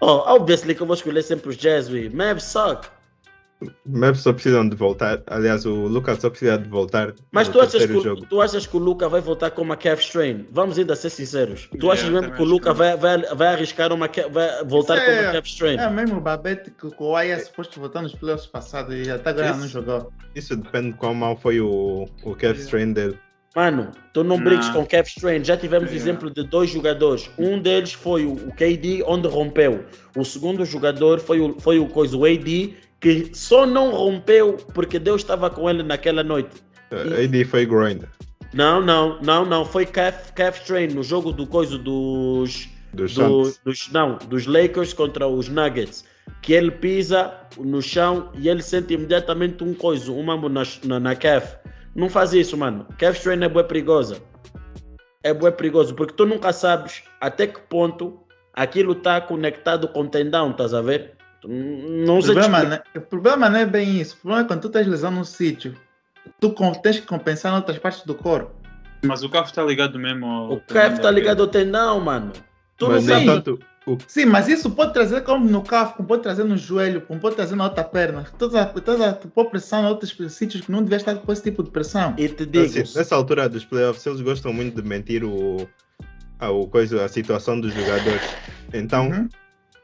Oh, 0.00 0.22
obviously 0.24 0.72
que 0.72 0.80
eu 0.80 0.86
vou 0.86 0.94
escolher 0.94 1.22
sempre 1.22 1.50
os 1.50 1.56
Jazz. 1.56 1.88
Mavs 2.12 2.44
suck. 2.44 2.88
Mavs 3.86 4.20
só 4.20 4.32
precisam 4.32 4.68
de 4.68 4.74
voltar. 4.74 5.22
Aliás, 5.26 5.66
o 5.66 5.72
Lucas 5.86 6.18
só 6.18 6.30
precisa 6.30 6.56
de 6.58 6.68
voltar 6.68 7.14
Mas 7.30 7.48
tu 7.48 7.60
achas, 7.60 7.84
que, 7.84 8.00
jogo. 8.00 8.24
tu 8.26 8.40
achas 8.40 8.66
que 8.66 8.76
o 8.76 8.80
Luca 8.80 9.08
vai 9.08 9.20
voltar 9.20 9.50
com 9.50 9.62
uma 9.62 9.76
calf 9.76 10.00
strain? 10.02 10.46
Vamos 10.50 10.78
ainda 10.78 10.96
ser 10.96 11.10
sinceros. 11.10 11.68
Tu 11.70 11.76
Yeah, 11.76 11.92
achas 11.92 12.10
mesmo 12.10 12.34
que 12.36 12.42
o 12.42 12.44
Luca 12.44 12.72
que 12.72 12.78
vai, 12.78 12.96
vai, 12.96 13.18
vai 13.34 13.48
arriscar 13.48 13.92
uma 13.92 14.08
vai 14.30 14.64
voltar 14.64 14.96
Isso 14.96 15.04
com 15.06 15.12
uma 15.12 15.20
é- 15.20 15.32
calf 15.32 15.46
strain? 15.46 15.76
É 15.78 15.90
mesmo 15.90 16.16
o 16.18 16.20
Babette 16.20 16.70
que 16.70 16.86
o 16.86 16.90
Kawhi 16.90 17.28
é 17.30 17.38
suposto 17.38 17.78
voltar 17.80 18.02
nos 18.02 18.14
playoffs 18.14 18.46
passados 18.46 18.94
e 19.06 19.10
até 19.10 19.30
agora 19.30 19.50
Isso. 19.50 19.60
não 19.60 19.68
jogou. 19.68 20.12
Isso 20.34 20.56
depende 20.56 20.92
de 20.92 20.98
quão 20.98 21.14
mal 21.14 21.36
foi 21.36 21.60
o, 21.60 22.06
o 22.24 22.34
calf 22.36 22.58
strain 22.58 22.92
dele. 22.92 23.18
Mano, 23.56 23.90
tu 24.14 24.22
não 24.22 24.38
brigues 24.38 24.68
com 24.70 24.86
calf 24.86 25.08
strain. 25.08 25.42
Já 25.44 25.56
tivemos 25.56 25.90
Yeah. 25.90 26.00
exemplo 26.10 26.30
de 26.30 26.44
dois 26.44 26.70
jogadores. 26.70 27.28
Um 27.36 27.60
deles 27.60 27.92
foi 27.92 28.24
o, 28.24 28.32
o 28.34 28.52
KD, 28.54 29.02
onde 29.04 29.26
rompeu. 29.26 29.84
O 30.16 30.24
segundo 30.24 30.64
jogador 30.64 31.18
foi 31.18 31.40
o, 31.40 31.58
foi 31.58 31.78
o 31.80 31.88
coisa, 31.88 32.16
o 32.16 32.24
AD, 32.24 32.76
que 33.00 33.30
só 33.34 33.64
não 33.66 33.90
rompeu 33.90 34.54
porque 34.74 34.98
Deus 34.98 35.22
estava 35.22 35.48
com 35.50 35.68
ele 35.68 35.82
naquela 35.82 36.22
noite. 36.22 36.56
Uh, 36.92 37.24
AD 37.24 37.44
foi 37.44 37.64
groin 37.64 38.00
Não, 38.52 38.80
não, 38.80 39.20
não, 39.22 39.44
não. 39.44 39.64
Foi 39.64 39.86
calf, 39.86 40.32
calf 40.32 40.60
strain 40.60 40.88
no 40.88 41.02
jogo 41.02 41.32
do 41.32 41.46
coisa 41.46 41.78
dos, 41.78 42.68
dos 42.92 43.14
do- 43.14 43.54
dos, 43.64 43.90
não, 43.92 44.18
dos 44.28 44.46
Lakers 44.46 44.92
contra 44.92 45.26
os 45.26 45.48
Nuggets. 45.48 46.04
Que 46.42 46.52
ele 46.52 46.70
pisa 46.70 47.32
no 47.58 47.80
chão 47.82 48.30
e 48.34 48.48
ele 48.48 48.62
sente 48.62 48.94
imediatamente 48.94 49.62
um 49.64 49.74
coisa, 49.74 50.10
uma 50.12 50.36
na, 50.48 50.62
na, 50.84 51.00
na 51.00 51.16
calf. 51.16 51.56
Não 51.94 52.08
faz 52.08 52.32
isso, 52.32 52.56
mano. 52.56 52.86
Calf 52.98 53.16
strain 53.18 53.42
é 53.42 53.48
bué 53.48 53.62
perigosa. 53.62 54.18
É 55.22 55.34
bué 55.34 55.50
perigoso, 55.50 55.94
porque 55.94 56.14
tu 56.14 56.24
nunca 56.24 56.52
sabes 56.52 57.02
até 57.20 57.46
que 57.46 57.60
ponto 57.60 58.20
aquilo 58.54 58.92
está 58.92 59.20
conectado 59.20 59.86
com 59.88 60.02
o 60.02 60.08
tendão, 60.08 60.50
estás 60.50 60.72
a 60.72 60.80
ver? 60.80 61.12
Tu 61.40 61.48
Não 61.48 62.18
O 62.18 62.22
problema, 62.22 62.58
explicar. 62.58 62.64
né? 62.68 62.82
o 62.96 63.00
problema 63.00 63.48
não 63.48 63.58
é 63.58 63.66
bem 63.66 64.00
isso. 64.00 64.14
O 64.16 64.18
problema 64.18 64.44
é 64.44 64.48
quando 64.48 64.60
tu 64.60 64.68
tens 64.68 64.86
lesão 64.86 65.10
num 65.10 65.24
sítio, 65.24 65.74
tu 66.40 66.54
tens 66.82 67.00
que 67.00 67.06
compensar 67.06 67.52
em 67.52 67.56
outras 67.56 67.78
partes 67.78 68.04
do 68.04 68.14
corpo. 68.14 68.52
Mas 69.02 69.22
o 69.22 69.30
carro 69.30 69.46
está 69.46 69.62
ligado 69.62 69.98
mesmo 69.98 70.26
ao. 70.26 70.52
O 70.52 70.60
CAF 70.60 70.96
está 70.96 71.10
ligado 71.10 71.40
ao 71.42 71.48
tendão, 71.48 72.00
mano. 72.00 72.32
Tu 72.76 72.86
Mas, 72.86 73.06
não 73.06 73.14
sabes. 73.14 73.22
entanto, 73.22 73.58
o, 73.86 73.96
Sim, 74.06 74.26
mas 74.26 74.46
isso 74.48 74.70
pode 74.70 74.92
trazer 74.92 75.22
como 75.22 75.48
no 75.48 75.62
carro, 75.62 75.94
como 75.94 76.06
pode 76.06 76.22
trazer 76.22 76.44
no 76.44 76.56
joelho, 76.56 77.00
como 77.00 77.18
pode 77.18 77.34
trazer 77.36 77.56
na 77.56 77.64
outra 77.64 77.82
perna. 77.82 78.24
Toda, 78.38 78.66
toda 78.66 79.14
pôr 79.14 79.46
pressão 79.46 79.82
em 79.84 79.86
outros 79.86 80.14
sítios 80.34 80.64
que 80.66 80.70
não 80.72 80.82
devia 80.82 80.98
estar 80.98 81.14
com 81.14 81.32
esse 81.32 81.42
tipo 81.42 81.62
de 81.62 81.70
pressão. 81.70 82.14
E 82.18 82.28
te 82.28 82.44
digo, 82.44 82.64
assim, 82.66 82.98
nessa 82.98 83.14
altura 83.14 83.48
dos 83.48 83.64
playoffs, 83.64 84.04
eles 84.04 84.20
gostam 84.20 84.52
muito 84.52 84.80
de 84.82 84.86
mentir 84.86 85.24
o, 85.24 85.66
a, 86.38 86.50
o 86.50 86.66
coisa, 86.68 87.02
a 87.04 87.08
situação 87.08 87.58
dos 87.58 87.72
jogadores. 87.72 88.22
Então, 88.74 89.08
Uhum. 89.08 89.28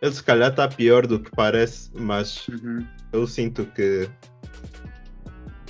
Ele 0.03 0.13
se 0.13 0.23
calhar 0.23 0.51
está 0.51 0.69
pior 0.69 1.07
do 1.07 1.19
que 1.21 1.31
parece, 1.31 1.91
mas 1.95 2.47
Uhum. 2.49 2.87
eu 3.13 3.27
sinto 3.27 3.65
que 3.67 4.09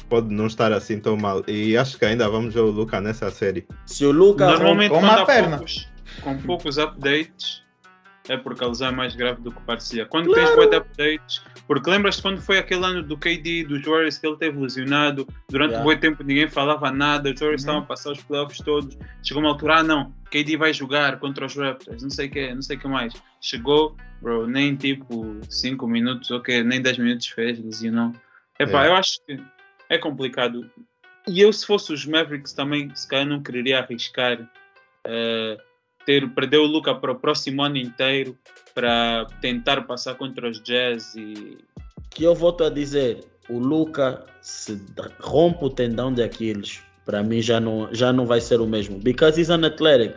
pode 0.09 0.32
não 0.32 0.47
estar 0.47 0.73
assim 0.73 0.98
tão 1.01 1.16
mal. 1.16 1.43
E 1.48 1.77
acho 1.77 1.98
que 1.98 2.05
ainda 2.05 2.28
vamos 2.28 2.55
ver 2.55 2.61
o 2.61 2.70
Luca 2.70 3.01
nessa 3.01 3.31
série. 3.31 3.66
se 3.85 4.05
o 4.05 4.12
Lucas 4.12 4.48
Normalmente, 4.48 4.90
com 4.90 4.98
uma 5.01 5.24
perna. 5.27 5.57
poucos, 5.59 5.89
com 6.23 6.39
poucos 6.39 6.78
updates, 6.78 7.62
é 8.28 8.36
porque 8.36 8.62
a 8.65 8.66
lesão 8.69 8.89
é 8.89 8.90
mais 8.93 9.15
grave 9.15 9.40
do 9.40 9.53
que 9.53 9.61
parecia. 9.62 10.05
Quando 10.07 10.27
Claro. 10.32 10.47
tens 10.47 10.57
web 10.59 10.77
updates, 10.77 11.43
porque 11.66 11.90
lembras-te 11.90 12.23
quando 12.23 12.40
foi 12.40 12.59
aquele 12.59 12.85
ano 12.85 13.03
do 13.03 13.16
KD, 13.16 13.65
dos 13.65 13.82
Warriors, 13.85 14.19
que 14.19 14.27
ele 14.27 14.36
teve 14.36 14.59
lesionado, 14.59 15.27
durante 15.48 15.70
Yeah. 15.73 15.89
um 15.90 15.94
bom 15.94 16.01
tempo 16.01 16.23
ninguém 16.24 16.48
falava 16.48 16.90
nada, 16.90 17.31
os 17.32 17.39
Warriors 17.40 17.62
Uhum. 17.62 17.69
estavam 17.69 17.82
a 17.82 17.86
passar 17.86 18.12
os 18.12 18.23
playoffs 18.23 18.59
todos. 18.59 18.97
Chegou 19.23 19.43
uma 19.43 19.51
altura, 19.51 19.77
ah 19.78 19.82
não, 19.82 20.15
KD 20.31 20.57
vai 20.57 20.73
jogar 20.73 21.19
contra 21.19 21.47
os 21.47 21.55
Raptors, 21.57 22.03
não 22.03 22.11
sei 22.11 22.27
o 22.27 22.31
que, 22.31 22.55
não 22.55 22.62
sei 22.62 22.77
o 22.77 22.81
que 22.81 22.89
mais. 22.89 23.12
Chegou, 23.40 23.97
bro, 24.20 24.47
nem 24.47 24.74
tipo 24.77 25.36
5 25.48 25.86
minutos, 25.86 26.31
ok, 26.31 26.62
nem 26.65 26.81
10 26.82 26.98
minutos 26.98 27.27
fez, 27.28 27.59
lesionou. 27.59 28.12
Epá, 28.59 28.85
É. 28.86 28.89
eu 28.89 28.94
acho 28.94 29.19
que 29.27 29.40
é 29.89 29.98
complicado. 29.98 30.69
E 31.28 31.40
eu, 31.40 31.53
se 31.53 31.66
fosse 31.66 31.93
os 31.93 32.07
Mavericks, 32.07 32.53
também, 32.53 32.90
se 32.94 33.07
calhar, 33.09 33.27
não 33.27 33.43
quereria 33.43 33.81
arriscar 33.81 34.39
eh, 35.05 35.57
ter, 36.06 36.26
perder 36.30 36.58
o 36.58 36.64
Luca 36.66 36.94
para 36.94 37.12
o 37.12 37.14
próximo 37.16 37.62
ano 37.62 37.76
inteiro 37.76 38.36
para 38.74 39.26
tentar 39.40 39.82
passar 39.82 40.14
contra 40.14 40.48
os 40.48 40.62
Jazz 40.62 41.14
e. 41.16 41.58
que 42.10 42.24
eu 42.24 42.34
volto 42.34 42.64
a 42.64 42.70
dizer, 42.70 43.24
o 43.48 43.58
Luca 43.58 44.24
se 44.40 44.80
rompe 45.20 45.64
o 45.64 45.70
tendão 45.70 46.12
de 46.12 46.22
Aquiles, 46.22 46.80
para 47.04 47.22
mim 47.22 47.42
já 47.42 47.58
não, 47.60 47.88
já 47.92 48.12
não 48.12 48.24
vai 48.24 48.40
ser 48.40 48.60
o 48.60 48.66
mesmo. 48.66 48.98
Because 48.98 49.38
he's 49.40 49.50
an 49.50 49.66
athletic. 49.66 50.14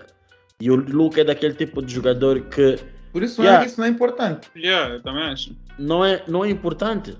E 0.62 0.70
o 0.70 0.76
Luca 0.76 1.22
é 1.22 1.24
daquele 1.24 1.54
tipo 1.54 1.82
de 1.82 1.94
jogador 1.94 2.42
que 2.42 2.78
Por 3.14 3.24
isso, 3.24 3.42
Yeah. 3.42 3.64
é, 3.64 3.68
isso 3.68 3.80
não 3.80 3.88
é 3.88 3.90
importante. 3.90 4.50
Yeah, 4.56 4.96
eu 4.96 5.02
também 5.02 5.24
acho. 5.24 5.56
não 5.78 6.04
é, 6.06 6.22
não 6.28 6.44
é 6.46 6.50
importante. 6.50 7.18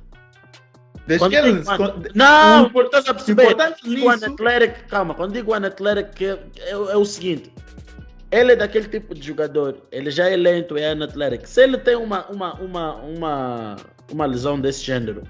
Desde 1.08 1.24
Quando 1.26 1.32
que 1.32 1.38
ele. 1.38 1.54
tem- 1.56 1.64
mano, 1.64 1.78
quando- 1.78 2.10
Não, 2.14 2.64
o 2.64 2.68
importante 2.68 3.06
Quando 3.06 3.26
digo 3.96 4.12
nisso. 4.12 4.26
Athletic, 4.26 4.88
calma, 4.88 5.14
quando 5.16 5.34
digo 5.34 5.54
Athletic 5.54 6.22
é, 6.22 6.40
é, 6.58 6.72
é 6.72 6.98
o 6.98 7.06
seguinte. 7.06 7.52
Ele 8.32 8.52
é 8.52 8.56
daquele 8.56 8.88
tipo 8.88 9.16
de 9.16 9.26
jogador, 9.26 9.78
ele 9.92 10.12
já 10.12 10.30
é 10.30 10.36
lento, 10.36 10.78
é 10.78 10.92
athletic. 10.92 11.48
Se 11.48 11.64
ele 11.64 11.78
tem 11.80 11.96
uma, 11.96 12.28
uma, 12.28 12.54
uma, 12.56 12.96
uma, 12.96 13.76
uma 14.12 14.26
lesão 14.26 14.60
desse 14.60 14.84
gênero, 14.84 15.24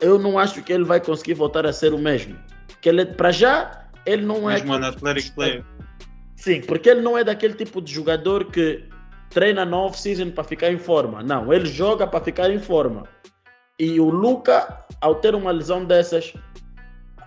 eu 0.00 0.18
não 0.18 0.38
acho 0.38 0.62
que 0.62 0.72
ele 0.72 0.84
vai 0.84 1.00
conseguir 1.00 1.34
voltar 1.34 1.66
a 1.66 1.72
ser 1.72 1.92
o 1.92 1.98
mesmo. 1.98 2.36
Que 2.80 2.88
ele, 2.88 3.04
para 3.04 3.30
já, 3.30 3.88
ele 4.06 4.24
não 4.24 4.48
é. 4.50 4.54
Mesmo 4.54 4.72
um 4.72 4.84
athletic 4.84 5.34
player. 5.34 5.64
Sim, 6.36 6.62
porque 6.62 6.88
ele 6.88 7.02
não 7.02 7.16
é 7.16 7.24
daquele 7.24 7.54
tipo 7.54 7.80
de 7.80 7.92
jogador 7.92 8.46
que 8.46 8.84
treina 9.30 9.64
na 9.64 9.76
off-season 9.76 10.30
para 10.30 10.44
ficar 10.44 10.70
em 10.70 10.78
forma. 10.78 11.22
Não, 11.22 11.52
ele 11.52 11.66
joga 11.66 12.06
para 12.06 12.24
ficar 12.24 12.50
em 12.50 12.58
forma. 12.58 13.04
E 13.78 13.98
o 14.00 14.08
Luca, 14.08 14.84
ao 15.00 15.16
ter 15.16 15.34
uma 15.34 15.50
lesão 15.50 15.84
dessas, 15.84 16.32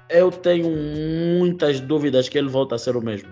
eu 0.10 0.32
tenho 0.32 0.70
muitas 1.40 1.80
dúvidas 1.80 2.30
que 2.30 2.38
ele 2.38 2.48
volta 2.48 2.76
a 2.76 2.78
ser 2.78 2.96
o 2.96 3.02
mesmo. 3.02 3.30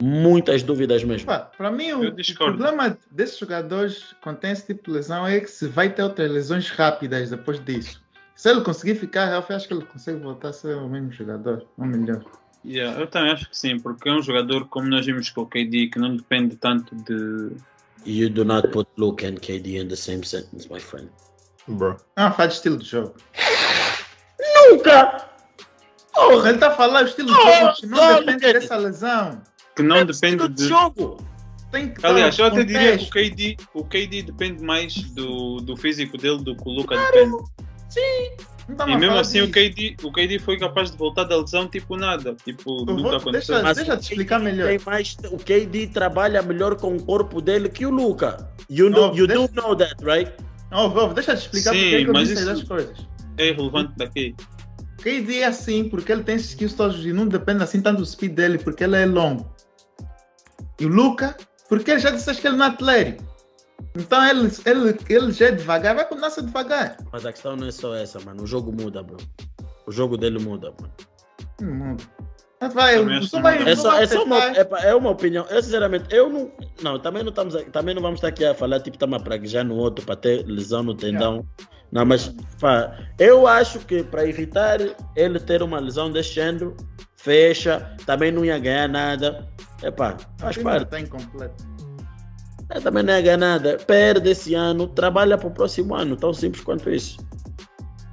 Muitas 0.00 0.62
dúvidas 0.62 1.02
mesmo. 1.02 1.26
Para 1.26 1.70
mim, 1.72 1.92
o, 1.92 2.04
Eu 2.04 2.10
o 2.10 2.34
problema 2.36 2.96
desses 3.10 3.38
jogadores 3.38 4.14
quando 4.22 4.38
tem 4.38 4.52
esse 4.52 4.66
tipo 4.66 4.84
de 4.84 4.92
lesão 4.92 5.26
é 5.26 5.40
que 5.40 5.50
se 5.50 5.66
vai 5.66 5.90
ter 5.90 6.02
outras 6.02 6.30
lesões 6.30 6.70
rápidas 6.70 7.30
depois 7.30 7.62
disso. 7.64 8.00
Se 8.36 8.48
ele 8.48 8.60
conseguir 8.60 8.94
ficar 8.94 9.28
healthy, 9.28 9.54
acho 9.54 9.66
que 9.66 9.74
ele 9.74 9.84
consegue 9.84 10.20
voltar 10.20 10.50
a 10.50 10.52
ser 10.52 10.76
o 10.76 10.88
mesmo 10.88 11.10
jogador, 11.10 11.66
ou 11.76 11.84
melhor. 11.84 12.24
Yeah, 12.64 13.00
eu 13.00 13.08
também 13.08 13.32
acho 13.32 13.48
que 13.50 13.56
sim, 13.56 13.80
porque 13.80 14.08
é 14.08 14.12
um 14.12 14.22
jogador, 14.22 14.68
como 14.68 14.88
nós 14.88 15.04
vimos 15.04 15.30
com 15.30 15.42
o 15.42 15.46
KD, 15.46 15.88
que 15.88 15.98
não 15.98 16.16
depende 16.16 16.54
tanto 16.54 16.94
de. 16.94 17.56
You 18.06 18.30
do 18.30 18.44
not 18.44 18.68
put 18.68 18.88
Luca 18.96 19.26
and 19.26 19.36
KD 19.36 19.78
in 19.78 19.88
the 19.88 19.96
same 19.96 20.24
sentence, 20.24 20.68
my 20.72 20.78
friend. 20.78 21.08
Bro. 21.66 21.96
Não, 22.16 22.32
faz 22.32 22.50
de 22.50 22.54
estilo 22.56 22.76
de 22.76 22.84
jogo. 22.84 23.14
Nunca! 24.70 25.28
Porra, 26.14 26.48
ele 26.48 26.56
está 26.56 26.68
a 26.68 26.74
falar 26.76 27.02
o 27.02 27.06
estilo 27.06 27.28
de 27.28 27.34
Oh, 27.34 27.60
jogo 27.60 27.74
que 27.74 27.86
não 27.86 27.98
oh, 27.98 28.20
depende 28.20 28.52
dessa 28.52 28.76
lesão. 28.76 29.42
Que 29.82 29.88
não 29.88 29.96
É 29.96 30.04
depende 30.04 30.34
estilo 30.42 30.48
de 30.48 30.68
jogo! 30.68 31.16
Tem 31.70 31.90
que 31.90 32.00
dar 32.00 32.08
Aliás, 32.10 32.38
eu 32.38 32.46
até 32.46 32.64
diria 32.64 32.96
que 32.96 33.04
o. 33.04 33.10
KD, 33.10 33.56
o 33.74 33.84
KD 33.84 34.22
depende 34.22 34.62
mais 34.62 34.94
do, 35.12 35.56
do 35.58 35.76
físico 35.76 36.16
dele 36.16 36.38
do 36.42 36.56
que 36.56 36.62
o 36.68 36.72
Luca 36.72 36.96
depende. 36.96 37.30
Não 37.30 38.74
estamos 38.74 38.94
E 38.94 38.98
mesmo 38.98 39.16
assim 39.16 39.40
o. 39.42 39.50
KD, 39.50 39.96
o 40.02 40.10
KD 40.12 40.38
foi 40.38 40.58
capaz 40.58 40.90
de 40.90 40.96
voltar 40.96 41.24
da 41.24 41.36
lesão 41.36 41.68
tipo 41.68 41.96
nada. 41.96 42.34
Tipo, 42.44 42.84
Eu 42.88 42.94
nunca 42.96 43.16
aconteceu. 43.16 43.56
deixa- 43.56 43.72
deixa 43.74 43.92
eu 43.92 43.96
te 43.98 44.02
explicar 44.02 44.38
melhor. 44.40 44.68
Tem 44.68 44.78
mais, 44.84 45.16
o 45.30 45.36
KD 45.38 45.88
trabalha 45.88 46.40
melhor 46.42 46.76
com 46.76 46.94
o 46.96 47.02
corpo 47.02 47.40
dele 47.40 47.68
que 47.68 47.84
o 47.86 47.90
Luca. 47.90 48.50
You, 48.70 48.90
know, 48.90 49.08
Não, 49.08 49.16
you 49.16 49.26
deixa- 49.26 49.48
do 49.48 49.54
know 49.62 49.76
that, 49.76 49.94
right? 50.04 50.30
Não, 50.70 50.90
vou, 50.90 51.12
deixa 51.14 51.34
te 51.34 51.40
explicar 51.42 51.72
Sim, 51.72 51.80
porque 51.80 51.96
é 51.96 52.02
que 52.04 52.08
eu 52.08 52.12
mas 52.12 52.28
disse 52.28 52.40
isso- 52.42 52.50
as 52.50 52.62
coisas. 52.62 52.98
É 53.38 53.48
irrelevante 53.48 53.92
daqui. 53.96 54.34
KD 55.02 55.38
é 55.40 55.44
assim 55.46 55.88
porque 55.88 56.10
ele 56.12 56.22
tem 56.24 56.34
esses 56.36 56.48
skills 56.50 56.74
todos 56.74 57.04
e 57.06 57.12
não 57.12 57.26
depende 57.26 57.62
assim 57.62 57.80
tanto 57.80 57.98
do 57.98 58.06
speed 58.06 58.32
dele 58.34 58.58
porque 58.58 58.84
ele 58.84 58.96
é 58.96 59.06
longo. 59.06 59.48
E 60.80 60.86
o 60.86 60.88
Luca, 60.88 61.36
porque 61.68 61.90
ele 61.90 62.00
já 62.00 62.10
disseste 62.10 62.42
que 62.42 62.48
ele 62.48 62.56
não 62.56 62.66
é 62.66 62.68
atlético. 62.68 63.28
Então 63.96 64.24
ele, 64.24 64.50
ele, 64.64 64.98
ele 65.08 65.32
já 65.32 65.46
é 65.46 65.52
devagar, 65.52 65.94
vai 65.94 66.04
continuar 66.04 66.28
a 66.28 66.30
ser 66.30 66.42
devagar. 66.42 66.96
Mas 67.12 67.26
a 67.26 67.32
questão 67.32 67.56
não 67.56 67.66
é 67.66 67.70
só 67.70 67.94
essa, 67.94 68.20
mano. 68.20 68.42
O 68.42 68.46
jogo 68.46 68.72
muda, 68.72 69.02
bro. 69.02 69.16
O 69.86 69.92
jogo 69.92 70.16
dele 70.16 70.38
muda, 70.38 70.72
mano. 70.80 70.92
Hum, 71.60 71.96
Mas 72.60 72.74
vai, 72.74 72.96
vai, 72.96 73.04
não. 73.04 73.12
É 73.12 73.20
não 73.20 73.26
só, 73.26 73.40
vai 73.40 74.02
é 74.02 74.06
só 74.06 74.24
uma, 74.24 74.44
é, 74.44 74.68
é 74.84 74.94
uma 74.94 75.10
opinião. 75.10 75.46
Eu, 75.48 75.62
sinceramente, 75.62 76.14
eu 76.14 76.28
não. 76.28 76.52
Não, 76.82 76.98
também 76.98 77.22
não, 77.22 77.30
estamos, 77.30 77.54
também 77.72 77.94
não 77.94 78.02
vamos 78.02 78.18
estar 78.18 78.28
aqui 78.28 78.44
a 78.44 78.54
falar, 78.54 78.80
tipo, 78.80 78.96
estamos 78.96 79.20
a 79.20 79.22
praguejar 79.22 79.64
no 79.64 79.76
outro 79.76 80.04
para 80.04 80.16
ter 80.16 80.44
lesão 80.46 80.82
no 80.82 80.94
tendão. 80.94 81.46
Não, 81.90 82.04
mas, 82.04 82.34
pá, 82.60 82.96
eu 83.18 83.46
acho 83.46 83.78
que 83.80 84.02
para 84.02 84.28
evitar 84.28 84.78
ele 85.16 85.40
ter 85.40 85.62
uma 85.62 85.80
lesão 85.80 86.10
desse 86.10 86.34
género, 86.34 86.76
fecha, 87.18 87.94
também 88.06 88.32
não 88.32 88.44
ia 88.44 88.58
ganhar 88.58 88.88
nada. 88.88 89.46
É 89.82 89.90
pá, 89.90 90.16
faz 90.38 90.56
Ainda 90.56 90.70
parte. 90.70 90.84
Está 90.84 91.00
incompleto. 91.00 91.64
É, 92.70 92.80
também 92.80 93.02
não 93.02 93.12
ia 93.14 93.20
ganhar 93.20 93.36
nada. 93.36 93.76
Perde 93.86 94.30
esse 94.30 94.54
ano, 94.54 94.86
trabalha 94.88 95.36
para 95.38 95.48
o 95.48 95.50
próximo 95.50 95.94
ano. 95.94 96.16
Tão 96.16 96.32
simples 96.32 96.64
quanto 96.64 96.90
isso. 96.90 97.18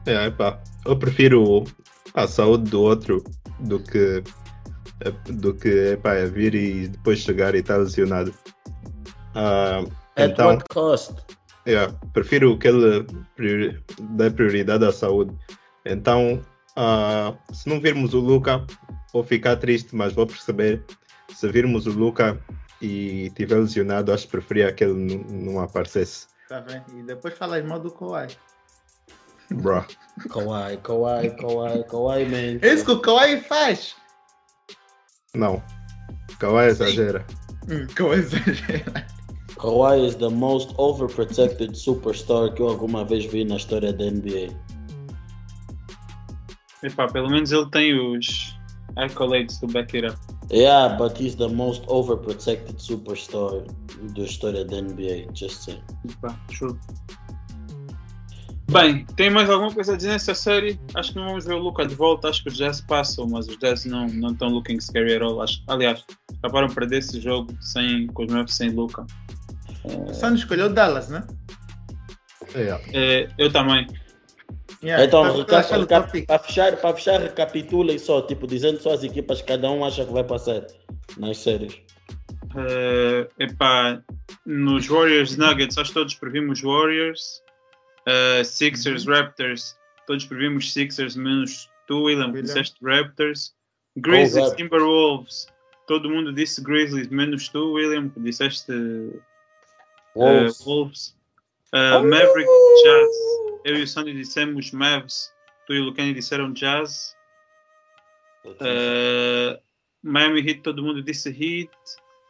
É, 0.05 0.25
epá, 0.27 0.59
eu 0.85 0.97
prefiro 0.97 1.63
a 2.13 2.27
saúde 2.27 2.69
do 2.69 2.81
outro 2.81 3.23
do 3.61 3.79
que 3.79 4.23
do 5.29 5.53
que 5.53 5.67
epá, 5.93 6.13
é 6.13 6.25
vir 6.25 6.55
e 6.55 6.87
depois 6.87 7.19
chegar 7.19 7.53
e 7.53 7.59
estar 7.59 7.77
lesionado. 7.77 8.33
Ah, 9.33 9.83
At 10.15 10.31
então, 10.31 10.47
what 10.47 10.63
cost? 10.69 11.13
yeah, 11.67 11.93
prefiro 12.13 12.57
que 12.57 12.67
ele 12.69 13.05
priori- 13.35 13.83
dê 14.11 14.29
prioridade 14.29 14.85
à 14.85 14.91
saúde. 14.93 15.35
Então, 15.85 16.39
ah, 16.75 17.33
se 17.53 17.69
não 17.69 17.79
virmos 17.79 18.13
o 18.13 18.19
Luca, 18.19 18.65
vou 19.13 19.23
ficar 19.23 19.55
triste, 19.55 19.95
mas 19.95 20.13
vou 20.13 20.27
perceber. 20.27 20.83
Se 21.33 21.49
virmos 21.49 21.87
o 21.87 21.91
Luca 21.91 22.39
e 22.81 23.31
tiver 23.35 23.55
lesionado, 23.55 24.13
acho 24.13 24.25
que 24.25 24.31
preferia 24.31 24.71
que 24.71 24.83
ele 24.83 25.23
não, 25.29 25.59
aparecesse. 25.59 26.27
Tá 26.49 26.59
vendo? 26.59 26.83
E 26.99 27.03
depois 27.03 27.33
fala 27.37 27.61
mal 27.63 27.79
do 27.79 27.91
Kawhi. 27.91 28.27
Bro. 29.51 29.85
Kawhi, 30.29 30.77
Kawhi, 30.77 31.29
Kawhi, 31.31 31.83
Kawhi, 31.85 32.25
man. 32.25 32.59
É 32.61 32.73
isso 32.73 32.85
que 32.85 32.91
o 32.91 32.99
Kawhi 32.99 33.41
faz. 33.41 33.95
Não. 35.33 35.63
Kawhi 36.39 36.67
exagera. 36.67 37.25
Hum, 37.69 37.87
Kawhi 37.95 38.19
exagera. 38.19 39.07
Kawhi 39.55 40.05
is 40.05 40.15
the 40.15 40.29
most 40.29 40.73
overprotected 40.77 41.75
superstar 41.75 42.53
que 42.53 42.61
eu 42.61 42.67
alguma 42.67 43.05
vez 43.05 43.25
vi 43.25 43.45
na 43.45 43.55
história 43.55 43.93
da 43.93 44.05
NBA. 44.05 44.53
Epá, 46.83 47.07
pelo 47.07 47.29
menos 47.29 47.51
ele 47.51 47.69
tem 47.71 47.93
os 47.97 48.55
accolades 48.95 49.59
do 49.59 49.67
back 49.67 49.95
it 49.97 50.07
up. 50.07 50.17
Yeah, 50.51 50.95
but 50.95 51.19
he's 51.19 51.35
the 51.35 51.47
most 51.47 51.83
overprotected 51.87 52.79
superstar 52.79 53.63
da 54.15 54.23
história 54.23 54.63
da 54.63 54.81
NBA. 54.81 55.33
Just 55.33 55.63
saying. 55.63 55.81
Epá, 56.07 56.37
true. 56.47 56.77
Bem, 58.71 59.05
tem 59.15 59.29
mais 59.29 59.49
alguma 59.49 59.71
coisa 59.71 59.93
a 59.93 59.95
dizer 59.95 60.09
nessa 60.09 60.33
série? 60.33 60.79
Acho 60.95 61.13
que 61.13 61.19
não 61.19 61.27
vamos 61.27 61.45
ver 61.45 61.53
o 61.53 61.59
Luca 61.59 61.85
de 61.85 61.93
volta. 61.93 62.29
Acho 62.29 62.41
que 62.43 62.49
os 62.49 62.57
Jazz 62.57 62.81
passam, 62.81 63.27
mas 63.27 63.47
os 63.47 63.57
Jazz 63.59 63.85
não 63.85 64.07
não 64.07 64.31
estão 64.31 64.49
looking 64.49 64.79
scary 64.79 65.15
at 65.15 65.21
all. 65.21 65.41
Acho, 65.41 65.61
aliás, 65.67 66.03
acabaram 66.39 66.67
de 66.67 66.73
perder 66.73 66.97
esse 66.97 67.21
jogo 67.21 67.55
sem, 67.61 68.07
com 68.07 68.23
os 68.23 68.27
Mavericks 68.27 68.55
sem 68.55 68.69
Luca. 68.71 69.05
Só 70.13 70.29
não 70.29 70.35
escolheu 70.35 70.73
Dallas, 70.73 71.09
né? 71.09 71.23
É, 72.55 73.29
eu 73.37 73.51
também. 73.51 73.87
Yeah, 74.83 75.03
então, 75.05 75.23
tá- 75.45 75.63
tá 75.63 76.03
para 76.27 76.39
fechar, 76.39 76.77
para 76.77 76.93
fechar, 76.95 77.19
recapitulem 77.21 77.97
só, 77.97 78.21
tipo, 78.21 78.45
dizendo 78.45 78.79
só 78.79 78.93
as 78.93 79.03
equipas 79.03 79.41
que 79.41 79.47
cada 79.47 79.69
um 79.71 79.83
acha 79.83 80.05
que 80.05 80.11
vai 80.13 80.23
passar 80.23 80.65
nas 81.17 81.37
séries. 81.37 81.73
Eh, 82.57 83.27
epá, 83.39 84.01
nos 84.45 84.87
Warriors 84.87 85.35
Nuggets, 85.37 85.77
acho 85.77 85.89
que 85.89 85.93
todos 85.95 86.15
previmos 86.15 86.63
Warriors. 86.63 87.41
Eh, 88.07 88.43
Sixers 88.43 89.05
Raptors, 89.05 89.75
todos 90.05 90.25
previmos 90.25 90.71
Sixers, 90.71 91.15
menos 91.15 91.69
tu, 91.87 92.03
William, 92.03 92.25
que 92.31 92.37
William. 92.37 92.43
disseste 92.43 92.77
Raptors. 92.81 93.53
Grizzlies 93.97 94.35
Raptors. 94.35 94.55
Timberwolves, 94.57 95.47
todo 95.87 96.09
mundo 96.09 96.31
disse 96.31 96.61
Grizzlies, 96.61 97.07
menos 97.09 97.49
tu, 97.49 97.73
William, 97.73 98.09
que 98.09 98.19
disseste 98.19 98.71
eh, 98.71 99.19
Wolves. 100.15 100.61
Wolves. 100.63 101.15
Eh, 101.73 101.99
Maverick 102.03 102.47
Jazz, 102.83 103.54
eu 103.65 103.75
e 103.77 103.83
o 103.83 103.87
Sandy 103.87 104.13
dissemos 104.13 104.71
Mavs, 104.71 105.33
tu 105.67 105.73
e 105.73 105.79
o 105.81 105.83
Lucani 105.85 106.13
disseram 106.13 106.53
Jazz. 106.53 107.15
Eh, 108.61 109.59
Miami 110.03 110.39
Heat, 110.47 110.61
todo 110.61 110.83
mundo 110.83 111.01
disse 111.03 111.29
Heat. 111.29 111.69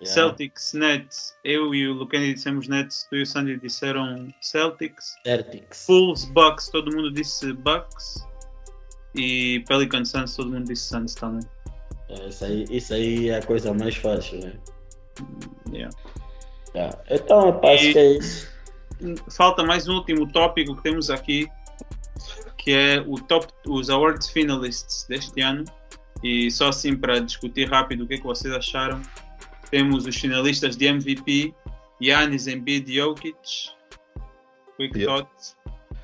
Yeah. 0.01 0.13
Celtics, 0.13 0.73
Nets, 0.73 1.37
eu 1.45 1.73
e 1.73 1.87
o 1.87 1.93
Lucani 1.93 2.33
dissemos 2.33 2.67
Nets, 2.67 3.07
tu 3.09 3.15
e 3.15 3.21
o 3.21 3.25
Sandy 3.25 3.57
disseram 3.57 4.27
Celtics. 4.41 5.15
Celtics. 5.25 5.85
Bulls, 5.87 6.25
Bucks, 6.25 6.67
todo 6.69 6.93
mundo 6.93 7.09
disse 7.11 7.53
Bucks. 7.53 8.25
E 9.15 9.63
Pelican 9.69 10.03
Suns, 10.03 10.35
todo 10.35 10.51
mundo 10.51 10.65
disse 10.65 10.89
Suns 10.89 11.15
também. 11.15 11.39
É, 12.09 12.27
Isso 12.27 12.43
aí, 12.45 12.65
isso 12.69 12.93
aí 12.93 13.29
é 13.29 13.37
a 13.37 13.41
coisa 13.45 13.73
mais 13.73 13.95
fácil, 13.95 14.39
né? 14.41 14.59
Yeah. 15.71 15.95
Tá. 16.73 16.89
Então, 17.09 17.47
eu 17.63 17.69
acho 17.69 17.85
E- 17.85 17.93
que 17.93 17.99
é 17.99 18.11
isso. 18.17 18.54
Falta 19.29 19.63
mais 19.63 19.87
um 19.87 19.95
último 19.95 20.31
tópico 20.31 20.75
que 20.75 20.83
temos 20.83 21.09
aqui, 21.09 21.47
que 22.57 22.71
é 22.71 23.03
o 23.05 23.15
top, 23.15 23.47
os 23.67 23.89
awards 23.89 24.29
finalists 24.29 25.05
deste 25.07 25.41
ano. 25.41 25.65
E 26.23 26.49
só 26.49 26.69
assim 26.69 26.95
para 26.95 27.19
discutir 27.19 27.69
rápido 27.69 28.03
o 28.03 28.07
que, 28.07 28.15
é 28.15 28.17
que 28.17 28.23
vocês 28.23 28.53
acharam. 28.53 29.01
Temos 29.69 30.05
os 30.05 30.15
finalistas 30.15 30.75
de 30.77 30.85
MVP, 30.85 31.53
Giannis, 32.01 32.47
Embiid, 32.47 32.93
Jokic. 32.95 33.35
Quick 34.77 34.97
Yeah. 34.97 35.23
thoughts. 35.23 35.55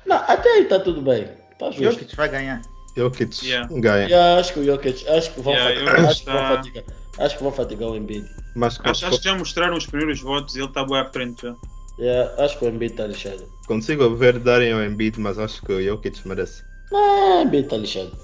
Não, 0.06 0.16
até 0.16 0.48
aí 0.50 0.64
tá 0.66 0.78
tudo 0.78 1.00
bem. 1.02 1.26
Tá 1.58 1.70
justo. 1.70 1.82
Jokic 2.00 2.16
vai 2.16 2.28
ganhar. 2.28 2.62
Jokic 2.96 3.44
Yeah. 3.46 3.68
ganha. 3.80 4.06
Yeah, 4.06 4.40
acho 4.40 4.52
que 4.52 4.60
o 4.60 4.64
Jokic, 4.64 5.08
acho 5.08 5.32
que 5.34 5.40
vão, 5.40 5.52
Yeah, 5.54 5.74
fatigar, 5.74 6.04
acho, 6.10 6.20
que 6.20 6.26
vão 6.26 6.34
tá- 6.34 6.48
fatigar, 6.56 6.84
acho 7.18 7.36
que 7.36 7.42
vão 7.42 7.52
fatigar 7.52 7.88
o 7.90 7.96
Embiid. 7.96 8.28
Mas 8.54 8.78
Acho, 8.84 9.06
acho 9.06 9.18
que 9.18 9.24
já 9.24 9.34
mostraram 9.36 9.76
os 9.76 9.86
primeiros 9.86 10.20
votos 10.20 10.54
e 10.56 10.58
ele 10.60 10.68
está 10.68 10.84
bem 10.84 10.98
à 10.98 11.10
frente 11.10 11.42
já. 11.42 11.54
Yeah, 11.98 12.34
acho 12.42 12.58
que 12.58 12.64
o 12.64 12.68
Embiid 12.68 12.92
está 12.92 13.06
lixado. 13.06 13.46
consigo 13.66 14.14
ver 14.16 14.38
darem 14.38 14.72
ao 14.72 14.82
Embiid, 14.82 15.18
mas 15.20 15.38
acho 15.38 15.62
que 15.62 15.72
o 15.72 15.82
Jokic 15.82 16.26
merece. 16.26 16.62
Ah, 16.92 17.38
o 17.38 17.42
Embiid 17.46 17.64
está 17.64 17.76
lixado. 17.76 18.16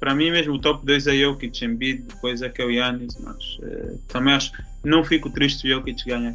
Para 0.00 0.14
mim 0.14 0.30
mesmo 0.30 0.54
o 0.54 0.60
top 0.60 0.84
2 0.86 1.06
é 1.06 1.14
Jokic, 1.16 1.64
Embiid, 1.64 2.02
depois 2.02 2.40
é 2.42 2.48
que 2.48 2.62
é 2.62 2.64
o 2.64 2.70
Giannis, 2.72 3.16
mas 3.20 3.58
eh, 3.62 3.94
também 4.08 4.32
acho, 4.34 4.52
não 4.84 5.02
fico 5.04 5.28
triste 5.30 5.60
se 5.60 5.66
o 5.66 5.70
Jokic 5.76 6.04
ganhar. 6.06 6.32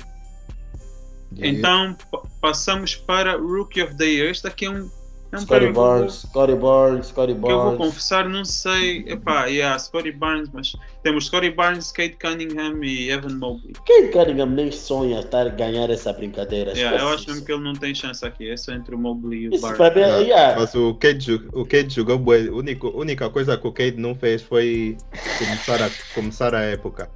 E- 1.38 1.48
Então 1.48 1.96
pa- 2.12 2.24
passamos 2.42 2.96
para 2.96 3.36
Rookie 3.38 3.82
of 3.82 3.96
the 3.96 4.06
Year. 4.06 4.30
Este 4.30 4.48
aqui 4.48 4.66
é 4.66 4.70
um, 4.70 4.90
é 5.34 5.38
um 5.38 5.42
Scotty 5.42 5.72
Barnes, 5.72 6.14
Scotty 6.14 6.56
Barnes, 6.56 7.08
Scotty 7.08 7.34
que 7.34 7.40
eu 7.40 7.42
vou 7.42 7.58
Barnes. 7.58 7.78
confessar, 7.78 8.30
não 8.30 8.46
sei, 8.46 9.04
epá, 9.08 9.46
yeah, 9.46 9.78
Scotty 9.80 10.12
Barnes, 10.12 10.50
mas 10.54 10.76
temos 11.02 11.26
Scotty 11.26 11.50
Barnes, 11.50 11.92
Kate 11.92 12.18
Cunningham 12.18 12.84
e 12.84 13.10
Evan 13.10 13.36
Mobley. 13.36 13.74
Quem 13.86 14.12
Cunningham 14.12 14.46
nem 14.48 14.72
sonha 14.72 15.20
estar 15.22 15.50
ganhar 15.50 15.90
essa 15.90 16.14
brincadeira? 16.14 16.72
Yeah, 16.74 17.00
eu 17.02 17.10
acho 17.10 17.30
mesmo 17.30 17.46
que 17.46 17.52
ele 17.52 17.64
não 17.64 17.74
tem 17.74 17.94
chance 17.96 18.26
aqui, 18.26 18.50
é 18.50 18.56
só 18.58 18.72
entre 18.74 18.94
o 18.96 18.98
Mobley 19.00 19.44
e 19.44 19.50
o 19.50 19.54
Isso 19.56 19.62
Barnes. 19.62 19.96
mim, 19.96 20.02
Ah, 20.04 20.18
yeah. 20.20 20.60
Mas 20.60 20.76
o 20.76 20.98
ju- 21.20 21.50
o 21.54 21.66
Cade 21.66 21.94
jogou. 21.94 22.16
A 22.34 22.38
única, 22.56 22.88
única 22.88 23.30
coisa 23.30 23.58
que 23.58 23.68
o 23.68 23.72
Cade 23.72 23.98
não 23.98 24.14
fez 24.16 24.42
foi 24.42 24.98
começar 25.40 25.82
a, 25.82 25.90
começar 26.14 26.54
a 26.56 26.62
época. 26.62 27.10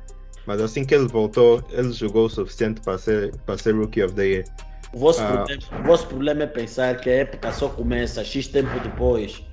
Mas 0.46 0.62
assim 0.62 0.86
que 0.86 0.96
ele 0.96 1.08
voltou, 1.08 1.62
ele 1.72 1.92
jogou 1.92 2.26
o 2.26 2.30
suficiente 2.30 2.80
para 2.82 2.98
ser, 2.98 3.36
para 3.46 3.58
ser 3.58 3.76
Rookie 3.76 4.02
of 4.04 4.14
the 4.16 4.26
Year. 4.26 4.44
O 4.98 5.00
vosso, 5.00 5.22
Ah. 5.22 5.28
problema, 5.28 5.62
o 5.80 5.84
vosso 5.84 6.08
problema 6.08 6.44
é 6.44 6.48
pensar 6.48 7.00
que 7.00 7.08
a 7.08 7.14
época 7.18 7.52
só 7.52 7.70
começa 7.70 8.24
X 8.24 8.48
tempo 8.48 8.80
depois. 8.80 9.44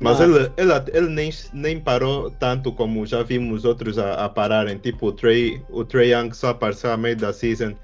Mas 0.00 0.20
Ah. 0.20 0.24
ele, 0.24 0.50
ele, 0.56 0.72
ele 0.92 1.08
nem, 1.08 1.30
nem 1.52 1.78
parou 1.78 2.32
tanto 2.32 2.72
como 2.72 3.06
já 3.06 3.22
vimos 3.22 3.64
outros 3.64 3.96
a, 3.96 4.24
a 4.24 4.28
pararem. 4.28 4.76
Tipo 4.78 5.06
o 5.06 5.12
Trey, 5.12 5.62
o 5.70 5.84
Trey 5.84 6.12
Young 6.12 6.32
só 6.34 6.48
apareceu 6.48 6.90
a 6.90 6.96
meio 6.96 7.16
da 7.16 7.32
season. 7.32 7.74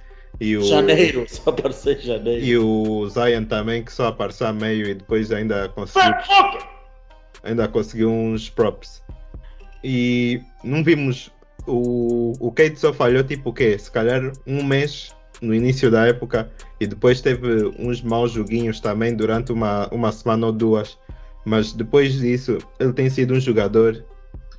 E 0.40 0.56
o, 0.56 0.62
Janeiro, 0.64 1.24
só 1.30 1.50
apareceu 1.50 1.92
em 1.92 2.00
janeiro. 2.00 2.44
e 2.44 2.58
o 2.58 3.08
Zion 3.08 3.44
também, 3.44 3.84
que 3.84 3.92
só 3.92 4.08
apareceu 4.08 4.48
a 4.48 4.52
meio 4.52 4.88
e 4.88 4.94
depois 4.94 5.30
ainda 5.30 5.68
conseguiu 5.68 6.12
ainda 7.44 7.68
conseguiu 7.68 8.10
uns 8.10 8.50
props. 8.50 9.04
E 9.84 10.40
não 10.64 10.82
vimos. 10.82 11.30
O, 11.64 12.32
o 12.40 12.50
Kate 12.50 12.76
só 12.80 12.92
falhou 12.92 13.22
tipo 13.22 13.50
o 13.50 13.52
quê? 13.52 13.78
Se 13.78 13.88
calhar 13.88 14.32
um 14.44 14.64
mês 14.64 15.14
no 15.40 15.54
início 15.54 15.90
da 15.90 16.06
época 16.06 16.50
e 16.80 16.86
depois 16.86 17.20
teve 17.20 17.64
uns 17.78 18.02
maus 18.02 18.32
joguinhos 18.32 18.80
também 18.80 19.14
durante 19.14 19.52
uma, 19.52 19.88
uma 19.88 20.12
semana 20.12 20.46
ou 20.46 20.52
duas. 20.52 20.98
Mas 21.44 21.72
depois 21.72 22.14
disso, 22.14 22.58
ele 22.78 22.92
tem 22.92 23.08
sido 23.08 23.34
um 23.34 23.40
jogador, 23.40 24.04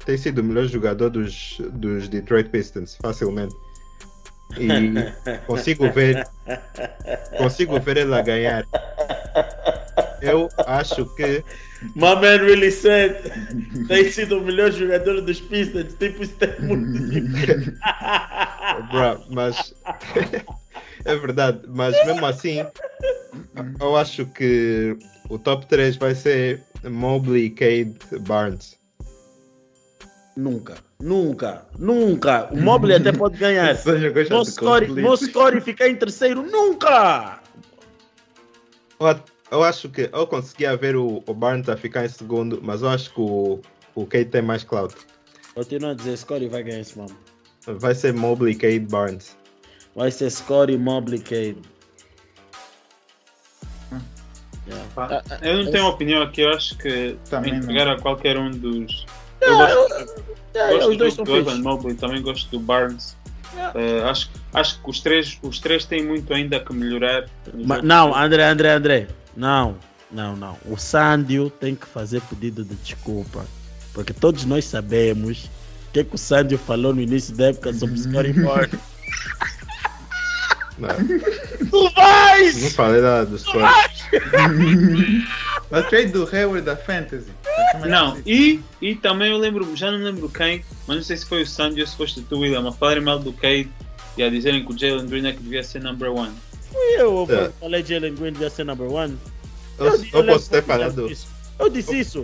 tem 0.05 0.17
sido 0.17 0.39
o 0.39 0.43
melhor 0.43 0.65
jogador 0.65 1.09
dos, 1.09 1.57
dos 1.73 2.07
Detroit 2.07 2.49
Pistons, 2.49 2.97
facilmente. 3.01 3.53
E 4.57 4.93
consigo 5.45 5.91
ver, 5.91 6.27
consigo 7.37 7.79
ver 7.79 7.97
ele 7.97 8.15
a 8.15 8.21
ganhar. 8.21 8.65
Eu 10.21 10.49
acho 10.65 11.05
que 11.15 11.43
My 11.95 12.13
man 12.15 12.41
really 12.43 12.71
said 12.71 13.15
tem 13.87 14.11
sido 14.11 14.39
o 14.39 14.41
melhor 14.41 14.71
jogador 14.71 15.21
dos 15.21 15.39
Pistons. 15.39 15.93
Tipo, 15.93 16.23
isso 16.23 16.35
tem 16.35 16.59
muito 16.61 16.99
diferente. 17.09 17.73
Bro, 18.91 19.23
mas 19.29 19.73
é 21.05 21.15
verdade, 21.15 21.61
mas 21.67 21.93
mesmo 22.05 22.25
assim 22.25 22.65
eu 23.79 23.95
acho 23.95 24.25
que 24.25 24.97
o 25.29 25.37
top 25.37 25.65
3 25.67 25.97
vai 25.97 26.15
ser 26.15 26.63
Mobley, 26.83 27.49
Cade, 27.49 27.95
Barnes. 28.21 28.77
Nunca, 30.35 30.75
nunca, 30.99 31.65
nunca. 31.77 32.49
O 32.51 32.57
Mobley 32.57 32.95
até 32.95 33.11
pode 33.11 33.37
ganhar. 33.37 33.75
Meu 34.29 34.43
de 34.43 34.51
score, 34.51 34.87
score 35.17 35.61
ficar 35.61 35.89
em 35.89 35.95
terceiro, 35.95 36.43
nunca! 36.43 37.41
Eu, 38.99 39.19
eu 39.51 39.63
acho 39.63 39.89
que 39.89 40.09
eu 40.11 40.27
conseguia 40.27 40.77
ver 40.77 40.95
o, 40.95 41.23
o 41.25 41.33
Barnes 41.33 41.67
a 41.67 41.75
ficar 41.75 42.05
em 42.05 42.09
segundo, 42.09 42.59
mas 42.63 42.81
eu 42.81 42.89
acho 42.89 43.13
que 43.13 43.19
o, 43.19 43.59
o 43.95 44.05
Cade 44.05 44.25
tem 44.25 44.41
mais 44.41 44.63
clout. 44.63 44.95
Continua 45.55 45.91
a 45.91 45.93
dizer, 45.93 46.17
Scotty 46.17 46.47
vai 46.47 46.63
ganhar 46.63 46.79
esse 46.79 46.97
mano. 46.97 47.15
Vai 47.65 47.93
ser 47.93 48.13
Mobley, 48.13 48.55
Cade, 48.55 48.79
Barnes. 48.79 49.37
Vai 49.95 50.11
ser 50.11 50.29
Scotty, 50.29 50.77
Mobley, 50.77 51.19
Cade. 51.19 51.57
Yeah. 54.67 54.85
Pá, 54.95 55.23
Eu 55.41 55.63
não 55.63 55.71
tenho 55.71 55.85
opinião 55.87 56.21
aqui, 56.21 56.41
eu 56.41 56.51
acho 56.51 56.77
que 56.77 57.17
Também 57.29 57.55
entregar 57.55 57.87
a 57.87 57.99
qualquer 57.99 58.37
um 58.37 58.51
dos. 58.51 59.05
Ah, 59.41 59.45
Eu 59.45 59.57
gosto, 59.57 60.29
Yeah, 60.55 60.73
gosto 60.73 60.89
os 60.91 60.97
dois 60.97 61.13
do, 61.13 61.15
são 61.17 61.25
do 61.25 61.37
Evan. 61.37 61.57
Mobley, 61.61 61.95
também 61.95 62.21
gosto 62.21 62.49
do 62.49 62.59
Barnes. 62.59 63.15
Yeah. 63.55 63.79
Eh, 63.79 64.03
acho, 64.09 64.29
acho 64.53 64.81
que 64.81 64.89
os 64.89 64.99
três, 64.99 65.39
os 65.41 65.59
três 65.59 65.85
têm 65.85 66.05
muito 66.05 66.31
ainda 66.33 66.59
que 66.59 66.73
melhorar. 66.73 67.27
Ma- 67.65 67.81
Não, 67.81 68.15
André, 68.15 68.43
André, 68.47 68.71
André. 68.73 69.07
Não, 69.35 69.75
não, 70.11 70.35
não. 70.35 70.57
O 70.65 70.77
Sandio 70.77 71.49
tem 71.49 71.75
que 71.75 71.85
fazer 71.87 72.21
pedido 72.21 72.63
de 72.63 72.75
desculpa. 72.75 73.45
Porque 73.93 74.13
todos 74.13 74.45
nós 74.45 74.65
sabemos 74.65 75.45
o 75.45 75.91
que, 75.93 76.03
que 76.03 76.15
o 76.15 76.17
Sandio 76.17 76.57
falou 76.59 76.93
no 76.93 77.01
início 77.01 77.35
da 77.35 77.47
época 77.47 77.73
sobre 77.73 77.97
Scotty 78.01 78.33
Barnes. 78.33 78.79
Não, 80.79 80.87
Tu 81.69 81.83
não 81.83 81.91
vais! 81.91 82.73
falei 82.73 83.01
nada 83.01 83.25
do 83.25 83.37
score. 83.37 83.63
Mas 85.71 85.87
trade 85.89 86.07
do 86.11 86.27
Hayward 86.31 86.61
da 86.65 86.75
Fantasy. 86.75 87.29
Não, 87.87 88.17
e, 88.25 88.59
e 88.81 88.95
também 88.95 89.31
eu 89.31 89.37
lembro, 89.37 89.75
já 89.75 89.91
não 89.91 89.99
lembro 89.99 90.27
quem, 90.29 90.63
mas 90.87 90.97
não 90.97 91.03
sei 91.03 91.17
se 91.17 91.25
foi 91.25 91.43
o 91.43 91.47
Sandy 91.47 91.81
ou 91.81 91.87
se 91.87 91.95
foste 91.95 92.21
tu, 92.21 92.39
William, 92.39 92.67
a 92.67 92.71
falarem 92.71 93.03
mal 93.03 93.19
do 93.19 93.31
Cade 93.33 93.69
e 94.17 94.23
a 94.23 94.29
dizerem 94.29 94.65
que 94.65 94.73
o 94.73 94.77
Jalen 94.77 95.05
Green 95.07 95.27
é 95.27 95.31
que 95.33 95.43
devia 95.43 95.61
ser 95.63 95.81
number 95.83 96.11
one. 96.11 96.33
Eu 96.97 97.27
É. 97.29 97.49
falei 97.59 97.83
Jalen 97.85 98.15
Green 98.15 98.31
devia 98.33 98.49
ser 98.49 98.63
number 98.63 98.91
one. 98.91 99.17
Eu, 99.77 99.85
eu 99.87 99.93
lembro 99.95 100.25
posso 100.33 100.49
ter 100.49 100.57
eu 100.57 100.63
falado. 100.63 101.07
disse 101.07 101.13
isso. 101.13 101.27
Eu 101.59 101.69
disse 101.69 101.99
isso. 101.99 102.17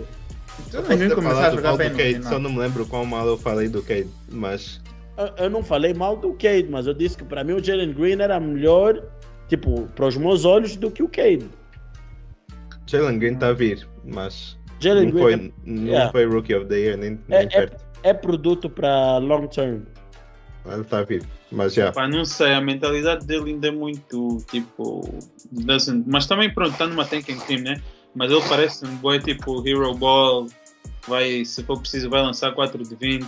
Eu 0.72 0.80
Posso 0.80 0.88
ninguém 0.92 1.08
ter 1.08 1.14
começar 1.14 1.32
a 1.34 1.36
falado 1.36 1.54
jogar 1.56 1.76
bem 1.76 1.90
do 1.90 1.96
Cade, 1.96 2.22
só 2.28 2.38
não 2.38 2.50
me 2.50 2.58
lembro 2.58 2.86
quão 2.86 3.04
mal 3.04 3.26
eu 3.28 3.36
falei 3.38 3.68
do 3.68 3.82
Cade, 3.82 4.08
mas 4.30 4.80
Eu, 5.38 5.48
não 5.48 5.62
falei 5.62 5.94
mal 5.94 6.16
do 6.16 6.32
Cade, 6.34 6.66
mas 6.70 6.86
eu 6.86 6.94
disse 6.94 7.16
que 7.16 7.24
para 7.24 7.42
mim 7.42 7.54
o 7.54 7.64
Jalen 7.64 7.92
Green 7.92 8.20
era 8.20 8.38
melhor, 8.38 9.02
tipo, 9.48 9.86
para 9.94 10.06
os 10.06 10.16
meus 10.16 10.44
olhos, 10.44 10.76
do 10.76 10.90
que 10.90 11.02
o 11.02 11.08
Cade. 11.08 11.48
Jalen 12.86 13.18
Green 13.18 13.34
está 13.34 13.48
a 13.48 13.52
vir, 13.52 13.88
mas 14.04 14.58
Jalen 14.78 15.06
não 15.06 15.12
Green 15.12 15.22
foi, 15.22 15.52
não 15.64 15.82
yeah. 15.84 16.12
foi 16.12 16.26
Rookie 16.26 16.54
of 16.54 16.66
the 16.66 16.76
Year, 16.78 16.96
nem, 16.98 17.18
É- 17.30 17.38
nem 17.38 17.48
perto. 17.48 17.84
é, 18.02 18.10
é 18.10 18.14
produto 18.14 18.68
para 18.68 19.18
long 19.18 19.46
term. 19.46 19.82
Ele 20.66 20.80
está 20.80 20.98
a 20.98 21.02
vir, 21.04 21.22
mas 21.50 21.74
já. 21.74 21.92
Pá, 21.92 22.08
não 22.08 22.24
sei, 22.24 22.52
a 22.52 22.60
mentalidade 22.60 23.24
dele 23.24 23.50
ainda 23.52 23.68
é 23.68 23.70
muito 23.70 24.38
tipo. 24.50 25.00
Doesn't, 25.52 26.04
mas 26.06 26.26
também 26.26 26.52
pronto, 26.52 26.72
está 26.72 26.86
numa 26.88 27.04
tanking 27.04 27.38
team, 27.40 27.60
né? 27.62 27.80
Mas 28.14 28.32
ele 28.32 28.42
parece 28.48 28.84
um 28.84 28.96
boy 28.96 29.20
tipo 29.20 29.66
Hero 29.66 29.94
Ball. 29.94 30.46
Vai, 31.06 31.44
se 31.44 31.62
for 31.62 31.78
preciso, 31.78 32.10
vai 32.10 32.20
lançar 32.20 32.52
4 32.52 32.82
de 32.82 32.96
20. 32.96 33.24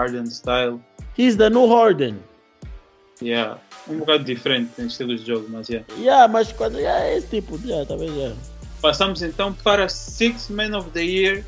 Harden 0.00 0.26
style. 0.26 0.80
He's 1.16 1.36
the 1.36 1.50
new 1.50 1.66
Harden. 1.68 2.18
Yeah. 3.20 3.58
Um 3.88 3.98
bocado 3.98 4.24
diferente 4.24 4.70
em 4.78 4.86
estilos 4.86 5.20
de 5.20 5.26
jogo, 5.28 5.46
mas 5.50 5.68
yeah. 5.68 5.86
Yeah, 5.98 6.28
mas 6.28 6.52
quando 6.52 6.78
yeah, 6.78 7.04
é 7.04 7.18
esse 7.18 7.26
tipo, 7.28 7.60
yeah, 7.64 7.84
talvez 7.86 8.10
yeah. 8.14 8.34
Passamos 8.80 9.20
então 9.22 9.52
para 9.52 9.88
Six 9.88 10.48
Man 10.48 10.76
of 10.76 10.90
the 10.90 11.02
Year. 11.02 11.44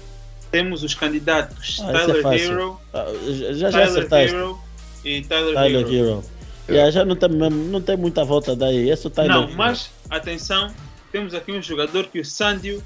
Temos 0.50 0.82
os 0.82 0.94
candidatos 0.94 1.78
Ah, 1.82 1.90
é 1.90 1.92
Tyler 1.92 2.22
fácil. 2.22 2.52
Hero, 2.52 2.80
Ah, 2.92 3.06
já 3.30 3.52
já 3.54 3.70
Tyler 3.70 3.88
acertaste. 3.88 4.34
Hero 4.36 4.58
e 5.04 5.22
Tyler, 5.22 5.54
Tyler 5.54 5.80
Hero. 5.80 5.94
Hero. 5.94 6.24
Yeah, 6.68 6.90
já 6.90 7.04
não 7.06 7.16
tem, 7.16 7.28
não 7.30 7.80
tem 7.80 7.96
muita 7.96 8.22
volta 8.24 8.54
daí. 8.54 8.90
É 8.90 8.94
o 8.94 9.10
Tyler 9.10 9.30
Não, 9.32 9.44
Hero. 9.44 9.54
mas 9.56 9.90
atenção, 10.10 10.70
temos 11.10 11.32
aqui 11.34 11.52
um 11.52 11.62
jogador 11.62 12.06
que 12.08 12.20
o 12.20 12.24
Sandio 12.24 12.82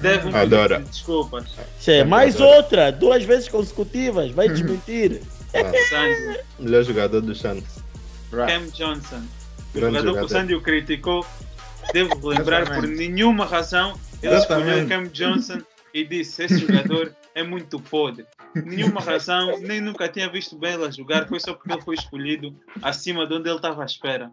deve 0.00 0.36
Adora. 0.36 0.80
desculpas. 0.80 1.44
Che, 1.80 2.04
mais 2.04 2.36
Adoro. 2.36 2.56
outra, 2.56 2.90
duas 2.92 3.24
vezes 3.24 3.48
consecutivas. 3.48 4.30
Vai 4.30 4.48
desmentir. 4.52 5.20
Ah, 5.54 6.42
melhor 6.58 6.82
jogador 6.84 7.20
do 7.20 7.34
Santos. 7.34 7.78
Right. 8.32 8.52
Cam 8.52 8.66
Johnson. 8.70 9.22
O 9.74 9.78
Grande 9.78 9.96
jogador 9.98 10.02
que 10.02 10.08
o 10.10 10.14
jogador. 10.14 10.28
Sandio 10.28 10.60
criticou, 10.62 11.26
devo 11.92 12.28
lembrar 12.28 12.66
por 12.74 12.86
nenhuma 12.86 13.44
razão, 13.44 13.98
ele 14.22 14.34
escolheu. 14.36 14.86
Cam 14.88 15.04
Johnson 15.08 15.58
e 15.94 16.04
disse: 16.04 16.44
Esse 16.44 16.58
jogador 16.58 17.14
é 17.34 17.42
muito 17.42 17.80
podre. 17.80 18.26
Nenhuma 18.54 19.00
razão, 19.00 19.58
nem 19.60 19.80
nunca 19.80 20.08
tinha 20.08 20.28
visto 20.28 20.56
bem 20.56 20.72
ele 20.74 20.84
a 20.86 20.90
jogar, 20.90 21.28
foi 21.28 21.38
só 21.38 21.52
porque 21.54 21.70
ele 21.72 21.82
foi 21.82 21.94
escolhido 21.94 22.54
acima 22.82 23.26
de 23.26 23.34
onde 23.34 23.48
ele 23.48 23.56
estava 23.56 23.82
à 23.82 23.86
espera. 23.86 24.30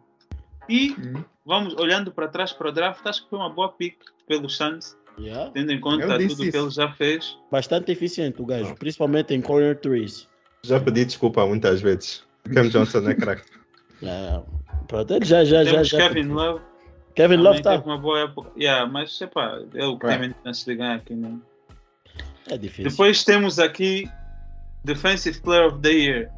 E 0.67 0.91
Uhum. 0.97 1.23
vamos 1.45 1.75
olhando 1.75 2.11
para 2.11 2.27
trás 2.27 2.51
para 2.51 2.69
o 2.69 2.71
draft, 2.71 3.05
acho 3.05 3.23
que 3.23 3.29
foi 3.29 3.37
uma 3.39 3.49
boa 3.49 3.69
pick 3.71 3.97
pelos 4.27 4.55
Suns, 4.57 4.95
Yeah. 5.17 5.51
tendo 5.51 5.71
em 5.71 5.79
conta 5.79 6.17
disse 6.17 6.35
tudo 6.35 6.51
que 6.51 6.57
ele 6.57 6.69
já 6.69 6.91
fez. 6.91 7.37
Bastante 7.51 7.91
eficiente 7.91 8.41
o 8.41 8.45
gajo, 8.45 8.75
principalmente 8.75 9.33
em 9.33 9.41
corner 9.41 9.79
threes. 9.79 10.27
Já 10.63 10.79
pedi 10.79 11.05
desculpa 11.05 11.45
muitas 11.45 11.81
vezes. 11.81 12.23
Cam 12.53 12.69
Johnson 12.69 13.09
é 13.09 13.13
craque. 13.13 13.43
Yeah. 14.01 14.43
Pronto, 14.89 15.13
ele 15.13 15.25
já, 15.25 15.45
já, 15.45 15.63
já, 15.63 15.71
Temos 15.71 15.87
já. 15.87 15.97
Kevin 15.97 16.27
Love, 16.27 16.61
Kevin 17.15 17.37
Love 17.37 17.61
tá. 17.61 17.79
uma 17.79 17.97
boa 17.97 18.19
época. 18.19 18.51
Yeah, 18.59 18.85
mas 18.91 19.17
é 19.73 19.85
o 19.85 19.97
que 19.97 20.05
tem 20.05 20.35
chance 20.43 20.65
de 20.65 20.75
ganhar 20.75 20.95
aqui. 20.95 21.15
Né? 21.15 21.39
É 22.49 22.57
difícil. 22.57 22.91
Depois 22.91 23.23
temos 23.23 23.57
aqui 23.57 24.07
Defensive 24.83 25.39
Player 25.39 25.67
of 25.67 25.79
the 25.79 25.89
Year. 25.89 26.29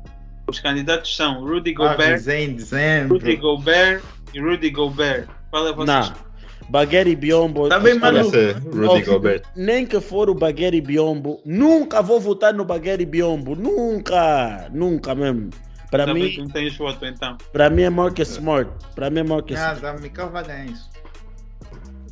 Os 0.47 0.59
candidatos 0.59 1.13
são 1.15 1.43
Rudy 1.43 1.71
Ah, 1.79 1.91
Gobert, 1.91 2.17
dizem, 2.17 2.55
dizendo. 2.55 3.15
Rudy 3.15 3.35
Gobert 3.35 4.03
e 4.33 4.39
Rudy 4.39 4.69
Gobert. 4.69 5.27
Qual 5.49 5.67
é 5.67 5.73
vocês? 5.73 6.09
Não. 6.09 6.26
Bagueri 6.69 7.15
Biombo. 7.15 7.69
Tá 7.69 7.79
bem 7.79 7.97
maluco. 7.97 8.31
Parece 8.31 8.59
Rudy 8.59 9.09
Ó, 9.09 9.13
Gobert. 9.13 9.43
Nem 9.55 9.85
que 9.85 9.99
for 9.99 10.29
o 10.29 10.35
Bagueri 10.35 10.81
Biombo, 10.81 11.41
nunca 11.45 12.01
vou 12.01 12.19
votar 12.19 12.53
no 12.53 12.65
Bagueri 12.65 13.05
Biombo. 13.05 13.55
Nunca. 13.55 14.69
Nunca 14.71 15.15
mesmo. 15.15 15.49
Para 15.89 16.13
mim, 16.13 16.37
não 16.37 16.49
tens 16.49 16.75
voto 16.75 17.05
então. 17.05 17.37
para 17.53 17.69
mim 17.69 17.83
é 17.83 17.89
Marcus 17.89 18.29
Smart. 18.31 18.69
Para 18.93 19.09
mim 19.09 19.21
é 19.21 19.23
Marcus 19.23 19.57
Smart. 19.57 19.81
Nada, 19.81 19.99
Mikael 20.01 20.29
vai 20.29 20.43
ganhar 20.43 20.65
isso. 20.65 20.89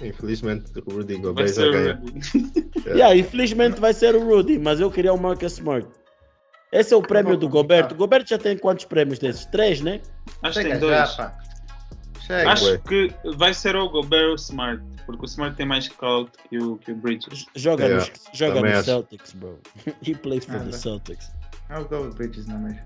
Infelizmente, 0.02 0.66
o 0.86 0.94
Rudy 0.94 1.16
Vai 1.16 1.24
Gobert 1.24 1.56
ganhou. 1.56 1.96
Rudy. 1.96 2.76
Yeah, 2.88 3.16
infelizmente 3.16 3.82
vai 3.82 3.94
ser 3.94 4.16
o 4.16 4.24
Rudy, 4.24 4.60
mas 4.60 4.80
eu 4.80 4.92
queria 4.92 5.12
o 5.12 5.18
Marcus 5.20 5.54
Smart. 5.54 5.88
Esse 6.72 6.94
é 6.94 6.98
o 6.98 7.02
prêmio 7.02 7.36
do 7.38 7.50
Gobert. 7.50 7.92
O 7.92 7.96
Gobert 7.96 8.26
já 8.28 8.38
tem 8.38 8.58
quantos 8.58 8.86
prêmios 8.86 9.18
desses? 9.18 9.46
Três, 9.46 9.82
né? 9.82 10.02
Acho 10.44 10.60
que 10.60 10.70
tem 10.70 10.80
dois. 10.80 11.18
Chega. 12.26 12.52
Acho 12.52 12.80
que 12.80 13.12
vai 13.38 13.54
ser 13.54 13.76
o 13.76 13.90
Gobert 13.90 14.26
ou 14.28 14.32
o 14.34 14.36
Smart. 14.36 14.82
Porque 15.06 15.24
o 15.24 15.26
Smart 15.26 15.56
tem 15.56 15.66
mais 15.66 15.88
clout 15.88 16.32
que 16.50 16.58
o, 16.58 16.78
que 16.78 16.92
o 16.92 16.96
Bridges. 16.96 17.46
Joga 17.56 17.86
Yeah, 17.86 18.06
nos, 18.06 18.22
joga 18.38 18.70
acho. 18.80 18.84
Celtics, 18.86 19.34
bro. 19.34 19.60
He 20.02 20.16
plays 20.16 20.46
for 20.46 20.54
the 20.54 20.66
Nada. 20.66 20.78
Celtics. 20.78 21.30
I'll 21.70 21.86
go 21.86 22.02
with 22.04 22.16
Bridges 22.16 22.48
na 22.48 22.58
mesma. 22.58 22.82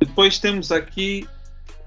Depois 0.00 0.38
temos 0.38 0.70
aqui 0.72 1.26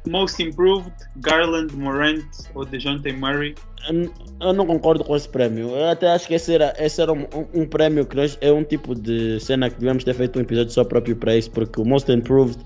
Most 0.08 0.42
Improved, 0.42 0.94
Garland, 1.18 1.76
Morant 1.76 2.24
ou 2.56 2.66
DeJounte 2.66 3.12
Murray. 3.12 3.56
Eu, 3.90 4.14
eu 4.42 4.54
não 4.54 4.66
concordo 4.66 5.04
com 5.04 5.16
esse 5.16 5.28
prémio. 5.30 5.70
Eu 5.70 5.90
até 5.90 6.08
acho 6.12 6.28
que 6.28 6.34
esse 6.34 6.54
era, 6.54 6.74
esse 6.78 7.02
era 7.02 7.12
um, 7.14 7.24
um- 7.34 7.62
um 7.62 7.68
prémio 7.68 8.06
que 8.06 8.16
nós, 8.16 8.38
é 8.42 8.52
um 8.52 8.64
tipo 8.64 8.96
de 8.96 9.40
cena 9.42 9.70
que 9.70 9.78
devemos 9.80 10.04
ter 10.04 10.14
feito 10.14 10.40
um 10.40 10.42
episódio 10.42 10.72
só 10.72 10.84
próprio 10.84 11.16
para 11.18 11.36
isso, 11.36 11.52
porque 11.52 11.80
o 11.80 11.86
Most 11.86 12.10
Improved 12.12 12.58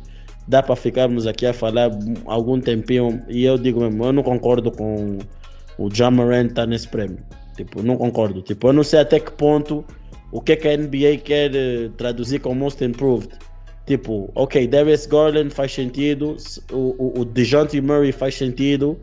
dá 0.48 0.62
para 0.62 0.76
ficarmos 0.76 1.26
aqui 1.28 1.46
a 1.46 1.54
falar 1.54 1.90
algum 2.26 2.60
tempinho 2.60 3.22
e 3.28 3.46
eu 3.46 3.58
digo 3.58 3.80
mesmo, 3.82 4.06
eu 4.06 4.14
não 4.14 4.24
concordo 4.24 4.72
com 4.72 5.20
o 5.78 5.90
Jamarant 5.94 6.50
estar 6.50 6.66
nesse 6.66 6.88
prémio. 6.88 7.20
Tipo, 7.56 7.82
não 7.84 7.96
concordo. 7.98 8.42
Tipo, 8.42 8.68
eu 8.70 8.74
não 8.74 8.84
sei 8.84 9.00
até 9.00 9.20
que 9.20 9.32
ponto 9.32 9.86
o 10.32 10.42
que 10.42 10.54
é 10.54 10.56
que 10.56 10.68
a 10.68 10.76
NBA 10.76 11.18
quer 11.24 11.56
eh, 11.56 11.90
traduzir 11.98 12.40
com 12.40 12.54
Most 12.56 12.84
Improved. 12.84 13.30
Tipo, 13.86 14.32
ok, 14.34 14.66
Darius 14.68 15.06
Garland 15.06 15.50
faz 15.54 15.74
sentido, 15.74 16.38
o, 16.72 16.96
o, 16.98 17.20
o 17.22 17.26
DeJounte 17.26 17.80
Murray 17.82 18.12
faz 18.12 18.36
sentido, 18.36 18.98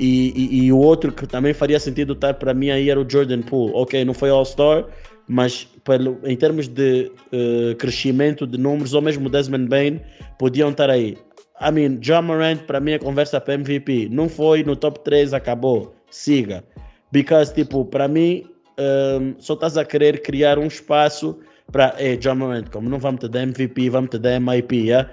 e, 0.00 0.32
e- 0.34 0.64
e 0.64 0.72
o 0.72 0.78
outro 0.78 1.12
que 1.12 1.26
também 1.26 1.52
faria 1.52 1.78
sentido 1.78 2.12
estar 2.14 2.34
para 2.34 2.54
mim 2.54 2.70
aí 2.70 2.88
era 2.88 3.00
o 3.00 3.08
Jordan 3.08 3.42
Poole. 3.42 3.72
Ok, 3.74 4.04
não 4.04 4.14
foi 4.14 4.30
All-Star, 4.30 4.86
mas 5.28 5.64
pelo, 5.84 6.18
em 6.24 6.36
termos 6.36 6.68
de 6.68 7.10
eh, 7.32 7.74
crescimento 7.78 8.46
de 8.46 8.58
números, 8.58 8.94
ou 8.94 9.02
mesmo 9.02 9.28
Desmond 9.28 9.68
Bain, 9.68 10.00
podiam 10.38 10.70
estar 10.70 10.90
aí. 10.90 11.16
I 11.60 11.70
mean, 11.70 11.96
John 12.00 12.22
Morant 12.22 12.62
para 12.66 12.80
mim 12.80 12.92
é 12.92 12.98
conversa 12.98 13.40
para 13.40 13.54
MVP. 13.54 14.08
Não 14.10 14.28
foi 14.28 14.64
no 14.64 14.74
top 14.74 15.00
3, 15.04 15.32
acabou. 15.32 15.94
Siga. 16.10 16.64
Because, 17.12 17.54
tipo, 17.54 17.84
para 17.84 18.08
mim, 18.08 18.44
um, 18.78 19.34
só 19.38 19.54
estás 19.54 19.76
a 19.76 19.84
querer 19.84 20.22
criar 20.22 20.58
um 20.58 20.66
espaço 20.66 21.38
para, 21.70 21.94
é, 21.98 22.16
John 22.16 22.36
Morant, 22.36 22.68
como 22.70 22.88
não 22.88 22.98
vamos 22.98 23.20
te 23.20 23.28
dar 23.28 23.42
MVP, 23.42 23.90
vamos 23.90 24.10
te 24.10 24.18
dar 24.18 24.40
MIP, 24.40 24.88
yeah? 24.88 25.08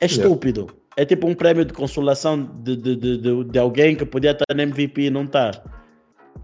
é 0.00 0.06
estúpido. 0.06 0.68
É 0.96 1.04
tipo 1.04 1.26
um 1.26 1.34
prêmio 1.34 1.64
de 1.64 1.72
consolação 1.72 2.42
de, 2.62 2.76
de, 2.76 2.96
de, 2.96 3.44
de, 3.44 3.58
alguém 3.58 3.94
que 3.94 4.04
podia 4.04 4.30
estar 4.30 4.54
no 4.54 4.62
MVP 4.62 5.02
e 5.02 5.10
não 5.10 5.24
está. 5.24 5.50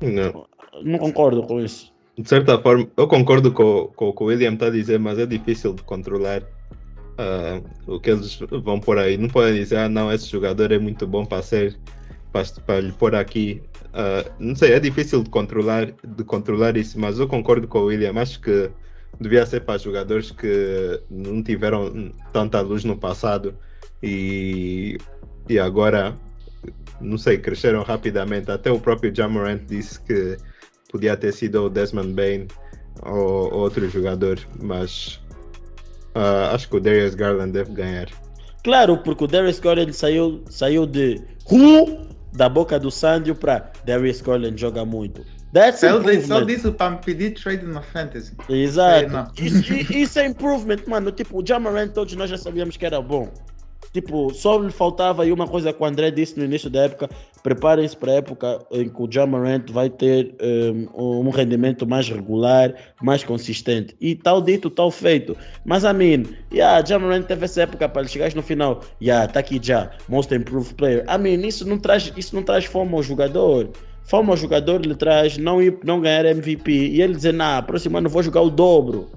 Não. 0.01 0.47
Não 0.83 0.99
concordo 0.99 1.43
com 1.43 1.61
isso. 1.61 1.92
De 2.19 2.29
certa 2.29 2.59
forma, 2.59 2.87
eu 2.97 3.07
concordo 3.09 3.53
com, 3.53 3.91
com 3.97 4.09
o 4.09 4.13
que 4.13 4.23
o 4.23 4.27
William 4.27 4.53
está 4.53 4.67
a 4.67 4.71
dizer, 4.71 4.99
mas 4.99 5.19
é 5.19 5.25
difícil 5.25 5.73
de 5.73 5.83
controlar 5.83 6.43
ah, 7.17 7.61
o 7.87 7.99
que 7.99 8.11
eles 8.11 8.39
vão 8.63 8.79
por 8.79 8.99
aí. 8.99 9.17
Não 9.17 9.29
podem 9.29 9.55
dizer, 9.55 9.79
ah, 9.79 9.89
não, 9.89 10.13
esse 10.13 10.29
jogador 10.31 10.73
é 10.73 10.79
muito 10.79 11.07
bom 11.07 11.25
para 11.25 11.43
ser, 11.43 11.79
para, 12.31 12.45
para 12.67 12.81
lhe 12.81 12.93
pôr 12.93 13.15
aqui. 13.15 13.63
Ah, 13.95 14.31
não 14.39 14.55
sei, 14.55 14.73
é 14.73 14.81
difícil 14.81 15.23
de 15.23 15.31
controlar, 15.31 15.87
de 15.87 16.25
controlar 16.25 16.77
isso, 16.77 17.01
mas 17.01 17.19
eu 17.19 17.27
concordo 17.27 17.67
com 17.67 17.79
o 17.79 17.85
William. 17.87 18.21
Acho 18.21 18.41
que 18.41 18.71
devia 19.19 19.47
ser 19.47 19.61
para 19.61 19.79
jogadores 19.79 20.31
que 20.31 21.01
não 21.11 21.43
tiveram 21.43 22.13
tanta 22.33 22.61
luz 22.61 22.85
no 22.85 22.97
passado 22.97 23.55
e, 24.03 24.99
e 25.49 25.59
agora, 25.59 26.15
não 27.01 27.17
sei, 27.17 27.39
cresceram 27.39 27.83
rapidamente. 27.83 28.51
Até 28.51 28.71
o 28.71 28.81
próprio 28.81 29.15
Jamorant 29.15 29.63
disse 29.67 30.01
que 30.01 30.37
podia 30.93 31.17
ter 31.17 31.33
sido 31.33 31.65
o 31.65 31.71
Desmond 31.71 32.13
Bain 32.13 32.47
ou 33.05 33.53
outro 33.53 33.89
jogador, 33.89 34.39
mas 34.63 35.19
ah, 36.15 36.51
acho 36.55 36.69
que 36.69 36.77
o 36.77 36.81
Darius 36.81 37.15
Garland 37.15 37.53
deve 37.53 37.73
ganhar. 37.73 38.09
Claro, 38.63 38.99
porque 38.99 39.25
o 39.25 39.27
Darius 39.27 39.59
Garland 39.59 39.93
saiu, 39.93 40.45
saiu 40.49 40.87
de 40.87 41.21
Who 41.51 42.07
da 42.33 42.49
boca 42.49 42.79
do 42.79 42.91
Sandio 42.91 43.35
para 43.35 43.73
Darius 43.85 44.21
Garland 44.21 44.61
joga 44.61 44.85
muito. 44.85 45.25
That's 45.53 45.81
Só 45.81 45.99
disse- 45.99 46.27
só 46.29 46.41
disse 46.41 46.71
para 46.71 46.91
me 46.93 46.99
pedir 46.99 47.35
trade 47.35 47.67
na 47.67 47.83
Fantasy. 47.83 48.33
Exato. 48.49 49.17
É. 49.39 49.45
Isso, 49.45 49.73
isso 49.93 50.19
é 50.19 50.27
improvement, 50.27 50.79
mano. 50.87 51.11
Tipo, 51.13 51.43
o 51.43 51.47
Jamarant 51.47 51.91
todos 51.93 52.15
nós 52.15 52.31
já 52.31 52.39
sabíamos 52.39 52.77
que 52.79 52.87
era 52.87 53.03
bom. 53.03 53.31
Tipo, 53.93 54.33
só 54.33 54.59
lhe 54.59 54.71
faltava 54.71 55.23
aí 55.23 55.33
uma 55.33 55.47
coisa 55.47 55.73
que 55.73 55.83
o 55.83 55.85
André 55.85 56.11
disse 56.11 56.39
no 56.39 56.45
início 56.45 56.71
da 56.71 56.85
época. 56.85 57.11
Preparem-se 57.43 57.97
para 57.97 58.13
a 58.13 58.15
época 58.15 58.59
em 58.71 58.89
que 58.89 59.03
o 59.03 59.11
Jamarant 59.11 59.71
vai 59.71 59.91
ter 59.91 60.35
um, 60.95 61.27
um 61.27 61.31
rendimento 61.31 61.87
mais 61.87 62.09
regular, 62.09 62.75
mais 63.03 63.23
consistente. 63.23 63.95
E 64.01 64.15
tal 64.15 64.41
dito, 64.41 64.71
tal 64.71 64.91
feito. 64.91 65.37
Mas 65.65 65.85
a 65.85 65.93
mim, 65.93 66.25
yeah, 66.53 66.85
Jamarant 66.85 67.25
teve 67.25 67.45
essa 67.45 67.63
época 67.63 67.89
para 67.89 68.07
chegar 68.09 68.35
no 68.35 68.43
final. 68.43 68.81
Yeah, 69.01 69.27
tá 69.31 69.41
aqui 69.41 69.61
já, 69.63 69.91
most 70.09 70.35
improved 70.35 70.75
player. 70.75 71.05
I 71.09 71.19
mean, 71.19 71.47
isso 71.47 71.69
não 71.69 71.79
traz, 71.79 72.13
isso 72.17 72.35
não 72.35 72.43
traz 72.43 72.65
fome 72.65 72.95
ao 72.95 73.03
jogador. 73.03 73.71
Fome 74.05 74.31
ao 74.31 74.37
jogador 74.37 74.85
lhe 74.85 74.95
traz 74.95 75.37
não, 75.37 75.63
ir, 75.63 75.79
não 75.85 76.01
ganhar 76.01 76.25
MVP 76.25 76.71
e 76.71 77.03
ele 77.03 77.15
dizer, 77.15 77.33
nah, 77.33 77.63
próximo 77.63 77.99
ano 77.99 78.09
vou 78.09 78.23
jogar 78.23 78.43
o 78.43 78.51
dobro. 78.51 79.11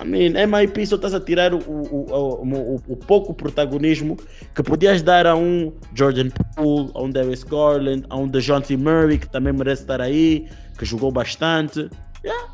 I 0.00 0.04
mean, 0.04 0.34
MIP 0.46 0.86
só 0.86 0.94
estás 0.96 1.12
a 1.12 1.20
tirar 1.20 1.52
o, 1.52 1.58
o, 1.58 2.06
o, 2.12 2.44
o, 2.44 2.74
o 2.88 2.96
pouco 2.96 3.34
protagonismo 3.34 4.16
que 4.54 4.62
podias 4.62 5.02
dar 5.02 5.26
a 5.26 5.34
um 5.34 5.72
Jordan 5.94 6.30
Poole, 6.54 6.90
a 6.94 7.02
um 7.02 7.10
Darius 7.10 7.42
Garland, 7.42 8.04
a 8.08 8.16
um 8.16 8.28
DeJounte 8.28 8.76
Murray, 8.76 9.18
que 9.18 9.28
também 9.28 9.52
merece 9.52 9.82
estar 9.82 10.00
aí, 10.00 10.48
que 10.78 10.84
jogou 10.84 11.10
bastante. 11.10 11.90
Yeah. 12.24 12.48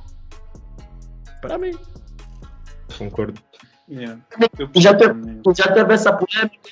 Para 1.42 1.58
mim. 1.58 1.72
Concordo. 2.96 3.38
Yeah. 3.90 4.18
Já 4.76 4.94
teve-. 4.94 5.42
Já 5.54 5.72
teve 5.72 5.92
essa 5.92 6.12
polêmica, 6.14 6.70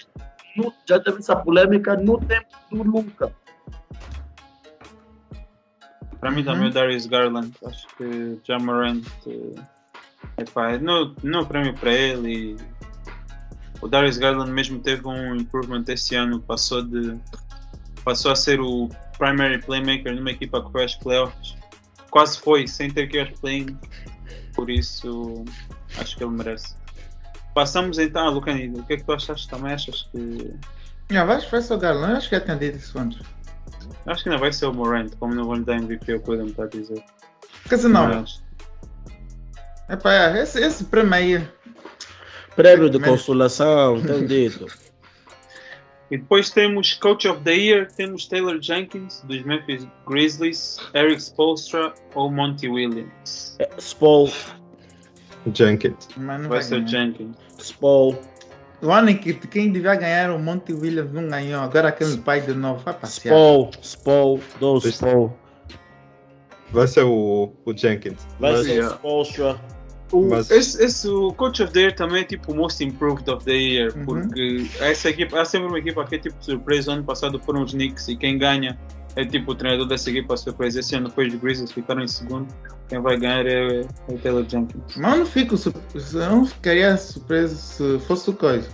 no- 0.57 0.73
já 0.89 0.99
teve 1.01 1.19
essa 1.19 1.37
polêmica 1.37 1.97
no 1.97 2.19
tempo 2.19 2.47
do 2.71 2.83
Luca. 2.83 3.31
Para 6.19 6.31
mim 6.31 6.45
também 6.45 6.63
Uhum. 6.63 6.69
o 6.69 6.73
Darius 6.73 7.07
Garland. 7.07 7.53
Acho 7.67 7.87
que 7.97 8.39
Jamarant 8.45 9.05
é 9.27 9.72
pá, 10.53 10.79
não, 10.79 11.15
não 11.23 11.45
prémio 11.45 11.75
para 11.75 11.93
ele. 11.93 12.33
E 12.33 12.57
o 13.81 13.89
Darius 13.89 14.17
Garland 14.19 14.51
mesmo 14.51 14.81
teve 14.81 15.07
um 15.07 15.37
improvement 15.37 15.85
este 15.89 16.15
ano, 16.15 16.41
passou 16.41 16.83
de 16.83 17.19
passou 18.05 18.33
a 18.33 18.37
ser 18.37 18.61
o 18.61 18.89
primary 19.19 19.61
playmaker 19.63 20.15
numa 20.15 20.31
equipa 20.31 20.65
que 20.65 20.73
foi 20.73 20.85
às 20.85 20.95
playoffs. 20.97 21.57
Quase 22.11 22.39
foi, 22.41 22.67
sem 22.67 22.91
ter 22.91 23.07
que 23.09 23.17
ir 23.17 23.21
aos 23.21 23.41
play 23.41 23.67
Por 24.55 24.69
isso 24.69 25.45
acho 25.99 26.17
que 26.17 26.25
ele 26.25 26.33
merece. 26.33 26.75
Passamos 27.55 27.99
então 27.99 28.27
a 28.27 28.31
Lucani, 28.31 28.69
o 28.69 28.83
que 28.85 28.95
é 28.95 28.97
que 28.97 29.05
tu 29.05 29.13
achas? 29.13 29.47
Também 29.47 29.73
achas 29.73 30.09
que. 30.11 30.55
Já 31.11 31.25
vais 31.25 31.45
vai 31.51 31.61
ser 31.61 31.75
o 31.75 31.79
Garland, 31.79 32.17
acho 32.17 32.29
que 32.29 32.41
tinha 32.41 32.57
dito 32.57 32.79
isso 32.79 32.99
antes. 32.99 33.21
Acho 34.07 34.23
que 34.23 34.29
ainda 34.29 34.41
vai 34.41 34.53
ser 34.53 34.67
o 34.67 34.75
Morant, 34.75 35.15
como 35.19 35.35
não 35.35 35.45
vou 35.45 35.55
lhe 35.55 35.65
dar 35.65 35.77
MVP, 35.77 36.13
eu 36.13 36.21
cuido-me 36.21 36.51
está 36.51 36.65
a 36.65 36.67
dizer. 36.67 37.05
Quer 37.69 37.77
dizer, 37.77 37.89
não. 37.89 38.09
Mas- 38.09 38.42
Epá, 39.93 40.15
é, 40.15 40.43
esse, 40.43 40.61
esse 40.61 40.85
prêmio 40.85 41.15
aí. 41.15 41.49
Prêmio 42.57 42.89
de 42.91 42.99
consolação, 42.99 44.01
dito. 44.27 44.67
E 46.11 46.19
depois 46.19 46.51
temos 46.51 46.93
Coach 46.95 47.27
of 47.27 47.41
the 47.43 47.55
Year, 47.55 47.89
temos 47.91 48.27
Taylor 48.27 48.61
Jenkins, 48.61 49.23
dos 49.23 49.43
Memphis 49.45 49.87
Grizzlies, 50.07 50.77
Eric 50.95 51.23
Spolstra 51.23 51.95
ou 52.15 52.31
Monty 52.31 52.69
Williams. 52.69 53.57
É, 53.59 53.69
Spol, 53.79 54.31
Jenkins. 55.55 56.09
Mas 56.17 56.41
Vai 56.41 56.49
vai 56.49 56.63
ser. 56.63 56.87
Jenkins. 56.87 57.35
Spol, 57.59 58.21
O 58.83 58.91
ano 58.91 59.09
em 59.11 59.17
que 59.17 59.33
quem 59.33 59.73
devia 59.73 59.95
ganhar 59.95 60.31
o 60.31 60.39
Monte 60.39 60.75
Williams 60.75 61.13
não 61.13 61.27
ganhou. 61.29 61.63
Agora 61.63 61.89
aquele 61.89 62.19
pai 62.19 62.43
de 62.43 62.53
novo 62.53 62.83
vai 62.85 62.93
passear. 62.95 63.33
Spol, 63.35 63.71
Spol, 63.83 64.41
Este- 64.79 64.89
Spol. 64.91 65.39
Vai 66.73 66.87
ser 66.89 67.05
o, 67.05 67.53
o 67.65 67.77
Jenkins. 67.77 68.27
Vai 68.39 68.53
Mas- 68.53 68.67
ser 68.67 68.85
o. 68.85 68.91
Spolstra. 68.91 69.61
O, 70.13 70.29
Mas- 70.29 70.51
esse, 70.51 70.83
esse, 70.85 71.09
o 71.09 71.33
Coach 71.33 71.63
of 71.63 71.73
the 71.73 71.81
Year 71.81 71.95
também 71.95 72.21
é 72.21 72.25
tipo 72.25 72.53
o 72.53 72.55
Most 72.57 72.85
Improved 72.85 73.29
of 73.31 73.45
the 73.45 73.53
Year, 73.53 73.93
Uhum. 73.97 74.05
porque 74.05 74.67
essa 74.81 75.09
equipa, 75.09 75.41
há 75.41 75.45
sempre 75.45 75.69
uma 75.69 75.79
equipa 75.79 76.05
que 76.05 76.17
é 76.17 76.19
tipo 76.19 76.37
surpresa. 76.41 76.93
Ano 76.93 77.03
passado 77.05 77.41
foram 77.41 77.63
os 77.63 77.73
Knicks 77.73 78.09
e 78.09 78.17
quem 78.17 78.37
ganha 78.37 78.79
é 79.17 79.25
tipo 79.25 79.53
o 79.53 79.55
treinador 79.55 79.87
dessa 79.87 80.11
equipa 80.11 80.37
surpresa. 80.37 80.81
Esse 80.81 80.95
ano 80.97 81.09
depois 81.09 81.33
os 81.33 81.41
Grizzlies 81.41 81.73
ficaram 81.73 82.03
em 82.03 82.09
segundo. 82.09 82.47
Quem 82.89 83.01
vai 83.01 83.17
ganhar 83.19 83.47
é, 83.47 83.81
é 83.81 83.87
o 84.09 84.19
Taylor 84.19 84.45
Jenkins. 84.47 84.83
Mas 84.97 85.13
eu 85.13 85.19
não 85.21 85.27
fico 85.27 85.57
surpreso. 85.57 86.19
Eu 86.21 86.31
não 86.31 86.45
ficaria 86.45 86.95
surpreso 86.99 87.57
se 87.57 87.99
fosse 88.07 88.29
o 88.29 88.35
coisa. 88.35 88.69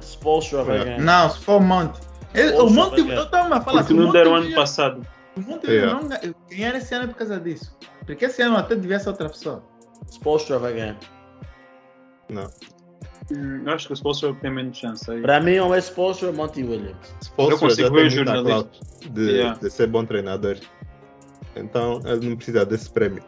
Spolstra 0.00 0.58
Monte. 0.58 0.66
vai, 0.66 0.78
É. 0.80 0.84
ganhar. 0.84 1.00
Não, 1.00 1.30
se 1.30 1.38
for 1.40 1.60
o 1.60 1.62
Monte. 1.62 2.00
Ele- 2.34 2.52
O 2.56 2.68
Monte, 2.70 3.00
eu 3.00 3.22
estava 3.22 3.56
a 3.56 3.60
falar. 3.60 3.82
Porque 3.82 3.94
não 3.94 4.10
deram 4.10 4.34
ano 4.36 4.54
passado. 4.54 5.06
O 5.36 5.40
Monte 5.40 5.66
Yeah. 5.70 6.00
Não 6.00 6.08
ga- 6.08 6.20
ganhar 6.50 6.74
esse 6.76 6.94
ano 6.94 7.04
é 7.04 7.06
por 7.08 7.16
causa 7.16 7.38
disso. 7.40 7.76
Porque 8.06 8.24
esse 8.24 8.42
ano 8.42 8.56
até 8.56 8.74
devia 8.76 8.98
ser 9.00 9.08
outra 9.10 9.28
pessoa. 9.28 9.62
Spolstra 10.10 10.58
vai 10.58 10.72
ganhar. 10.74 10.96
Não. 12.30 12.48
Hum, 13.32 13.62
eu 13.66 13.72
acho 13.72 13.86
que 13.86 13.92
o 13.92 13.96
Spolstra 13.96 14.34
tem 14.34 14.50
menos 14.50 14.76
chance. 14.76 15.10
Aí. 15.10 15.22
Para 15.22 15.40
mim, 15.40 15.58
ou 15.58 15.74
é 15.74 15.78
Spolstra 15.80 16.28
ou 16.28 16.34
Monty 16.34 16.62
Williams. 16.62 16.96
Spolstra 17.22 17.58
consigo 17.58 17.88
já 17.88 17.94
ver 17.94 18.06
o 18.06 18.10
jornalista. 18.10 18.70
de, 19.10 19.30
Yeah. 19.30 19.58
de 19.58 19.70
ser 19.70 19.86
bom 19.88 20.04
treinador. 20.04 20.56
Então 21.56 22.00
ele 22.04 22.28
não 22.28 22.36
precisa 22.36 22.64
desse 22.66 22.90
prémio. 22.90 23.22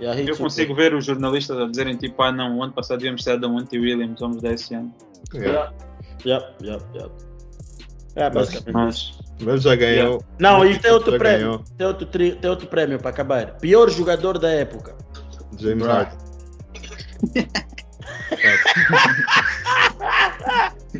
Hits 0.00 0.26
Eu 0.28 0.36
consigo 0.36 0.74
ver 0.74 0.94
os 0.94 1.04
jornalistas 1.04 1.56
a 1.58 1.66
dizerem 1.66 1.96
tipo, 1.96 2.20
ah 2.22 2.32
não, 2.32 2.58
o 2.58 2.62
ano 2.64 2.72
passado 2.72 2.98
devíamos 2.98 3.22
ter 3.22 3.32
dado 3.32 3.46
a 3.46 3.48
Monty 3.50 3.78
Williams, 3.78 4.18
vamos 4.18 4.42
dar 4.42 4.52
esse 4.54 4.74
ano. 4.74 4.92
Yeah. 5.32 5.72
Yeah, 6.24 6.52
yeah, 6.60 6.84
yeah. 6.94 7.12
É, 8.16 8.28
basicamente. 8.28 8.72
Mas 8.72 9.18
Mas 9.40 9.62
já 9.62 9.74
ganhou. 9.76 10.22
Não, 10.38 10.64
e 10.66 10.78
tem 10.78 10.90
outro 10.90 11.16
prêmio. 11.18 11.46
ganhou 11.46 11.64
Tem 11.78 11.86
outro, 11.86 12.06
tri- 12.06 12.32
tem 12.34 12.50
outro 12.50 12.66
prêmio 12.66 12.98
para 12.98 13.10
acabar. 13.10 13.58
Pior 13.58 13.88
jogador 13.90 14.38
da 14.38 14.50
época. 14.50 14.96
James. 15.62 15.86
Harden. 15.86 16.18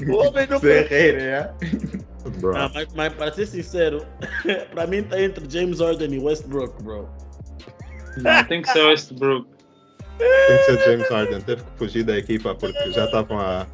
O 0.09 0.17
homem 0.17 0.47
não 0.47 0.61
Ferreira? 0.61 1.55
Bro. 2.39 2.57
Ah, 2.57 2.71
mas, 2.73 2.89
mas 2.95 3.13
para 3.15 3.33
ser 3.33 3.47
sincero, 3.47 4.07
para 4.73 4.87
mim 4.87 5.03
tá 5.03 5.21
entre 5.21 5.45
James 5.51 5.81
Harden 5.81 6.15
e 6.15 6.19
Westbrook, 6.21 6.83
bro. 6.83 7.09
não, 8.19 8.45
tem 8.45 8.63
que 8.63 8.71
ser 8.71 8.85
Westbrook. 8.87 9.49
Tem 10.19 10.57
que 10.59 10.65
ser 10.65 10.85
James 10.85 11.09
Harden. 11.09 11.41
Teve 11.41 11.63
que 11.63 11.71
fugir 11.77 12.05
da 12.05 12.17
equipa 12.17 12.55
porque 12.55 12.93
já 12.93 13.07
estavam 13.07 13.41
a. 13.41 13.67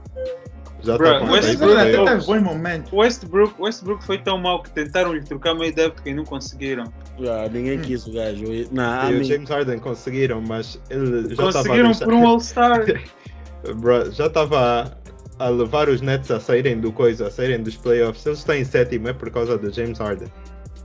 Já 0.82 0.96
Bro, 0.96 1.32
Westbrook 1.32 1.76
até 1.76 2.16
bons 2.16 2.42
momentos. 2.42 2.92
O 2.92 2.96
Westbrook, 2.96 3.54
Westbrook 3.60 4.04
foi 4.04 4.18
tão 4.18 4.38
mau 4.38 4.62
que 4.62 4.70
tentaram 4.70 5.12
lhe 5.12 5.22
trocar 5.22 5.54
meio 5.54 5.74
de 5.74 5.82
época 5.82 6.08
e 6.08 6.14
não 6.14 6.24
conseguiram. 6.24 6.84
Ah, 7.20 7.48
ninguém 7.52 7.80
quis 7.80 8.06
o 8.06 8.12
gajo. 8.12 8.44
Não, 8.70 9.10
E 9.10 9.20
o 9.20 9.24
James 9.24 9.48
Harden 9.48 9.78
conseguiram, 9.80 10.40
mas 10.40 10.80
ele 10.88 11.34
já 11.34 11.48
estava 11.48 11.48
a 11.48 11.52
Conseguiram 11.52 11.92
por 11.94 12.12
um 12.12 12.26
All-Star. 12.26 12.84
Bro, 13.76 14.12
já 14.12 14.26
estava 14.26 14.96
a 15.38 15.48
levar 15.48 15.88
os 15.88 16.00
Nets 16.00 16.30
a 16.30 16.38
saírem 16.38 16.80
do 16.80 16.92
coisa, 16.92 17.26
a 17.26 17.30
saírem 17.30 17.62
dos 17.62 17.76
playoffs. 17.76 18.24
Eles 18.24 18.38
estão 18.38 18.54
em 18.54 18.64
sétimo 18.64 19.08
é 19.08 19.12
por 19.12 19.30
causa 19.30 19.58
do 19.58 19.72
James 19.72 19.98
Harden. 19.98 20.28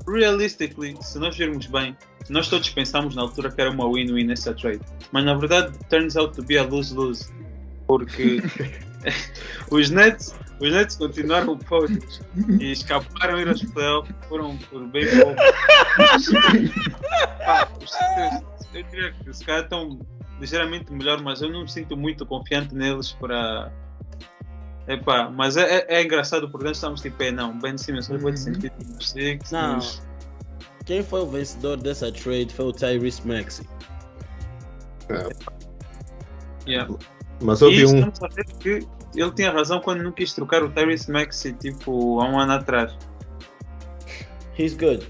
Realistically, 0.08 0.98
se 1.02 1.18
nós 1.20 1.38
virmos 1.38 1.68
bem, 1.68 1.96
nós 2.30 2.50
todos 2.50 2.70
pensámos 2.70 3.16
na 3.16 3.22
altura 3.22 3.50
que 3.52 3.62
era 3.62 3.72
uma 3.72 3.88
win-win 3.88 4.26
nessa 4.26 4.54
trade. 4.54 4.82
Mas 5.12 5.24
na 5.24 5.36
verdade, 5.36 5.78
turns 5.90 6.16
out 6.16 6.36
to 6.36 6.44
be 6.44 6.58
a 6.58 6.64
lose-lose. 6.64 7.32
Porque 7.88 8.42
os 9.72 9.90
Nets, 9.90 10.36
os 10.60 10.72
Nets 10.72 10.96
continuaram 10.96 11.58
fortes 11.60 12.22
e 12.60 12.72
escaparam 12.72 13.36
a 13.36 13.42
ir 13.42 13.48
aos 13.48 13.64
playoffs, 13.64 14.16
foram 14.28 14.58
por 14.58 14.86
bem 14.88 15.06
pouco. 15.10 15.36
Pá, 17.46 17.68
os 17.82 17.92
Sixers, 17.92 18.44
eu 18.74 18.84
diria 18.84 19.12
que 19.12 19.34
se 19.34 19.46
calhar 19.46 19.64
estão 19.64 20.00
ligeiramente 20.40 20.92
melhor, 20.92 21.22
mas 21.22 21.42
eu 21.42 21.50
não 21.50 21.62
me 21.62 21.72
sinto 21.72 21.96
muito 21.96 22.26
confiante 22.26 22.74
neles 22.74 23.12
para. 23.14 23.72
Epá, 24.88 25.30
mas 25.30 25.56
é, 25.56 25.78
é, 25.78 25.86
é 25.96 26.04
engraçado 26.04 26.50
por 26.50 26.58
dentro 26.60 26.74
estamos 26.74 27.02
tipo, 27.02 27.22
é 27.24 27.32
não, 27.32 27.58
Ben 27.60 27.78
Simmons 27.78 28.08
foi 28.08 28.18
Uhum. 28.18 28.36
sentido 28.36 28.74
nos 28.86 29.12
Sixers. 29.12 29.52
Não. 29.52 29.80
Quem 30.86 31.02
foi 31.02 31.22
o 31.22 31.28
vencedor 31.28 31.78
dessa 31.78 32.12
trade 32.12 32.54
foi 32.54 32.66
o 32.66 32.74
Tyrese 32.74 33.26
Maxey. 33.26 33.66
Yeah. 36.68 36.94
Mas 37.44 37.62
E 37.62 37.66
houve 37.66 37.86
um. 37.86 38.12
que 38.60 38.88
ele 39.16 39.32
tinha 39.32 39.52
razão 39.52 39.80
quando 39.82 40.02
não 40.02 40.12
quis 40.12 40.34
trocar 40.34 40.64
o 40.64 40.70
Tyrese 40.70 41.12
Maxey 41.12 41.54
tipo 41.54 42.20
há 42.22 42.30
um 42.30 42.40
ano 42.40 42.54
atrás. 42.54 42.98
He's 44.58 44.74
good. 44.74 45.06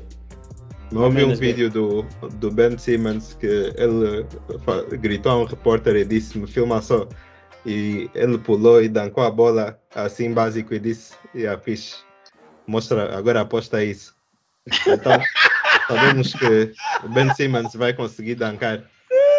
Houve 0.91 1.23
um 1.23 1.27
Menos 1.27 1.39
vídeo 1.39 1.69
do, 1.69 2.03
do 2.33 2.51
Ben 2.51 2.77
Simmons 2.77 3.35
que 3.39 3.73
ele 3.75 4.25
gritou 4.97 5.31
a 5.31 5.37
um 5.39 5.45
repórter 5.45 5.95
e 5.95 6.05
disse: 6.05 6.37
Me 6.37 6.47
filma 6.47 6.81
só. 6.81 7.07
E 7.65 8.09
ele 8.13 8.37
pulou 8.37 8.81
e 8.81 8.89
dancou 8.89 9.23
a 9.23 9.31
bola 9.31 9.79
assim 9.95 10.33
básico 10.33 10.73
e 10.73 10.79
disse: 10.79 11.15
Yeah, 11.33 11.59
fixe. 11.61 11.97
Mostra, 12.67 13.17
agora 13.17 13.41
aposta 13.41 13.83
isso. 13.83 14.15
Então, 14.87 15.19
sabemos 15.87 16.33
que 16.33 16.73
o 17.03 17.09
Ben 17.09 17.33
Simmons 17.33 17.73
vai 17.73 17.93
conseguir 17.93 18.35
dancar 18.35 18.83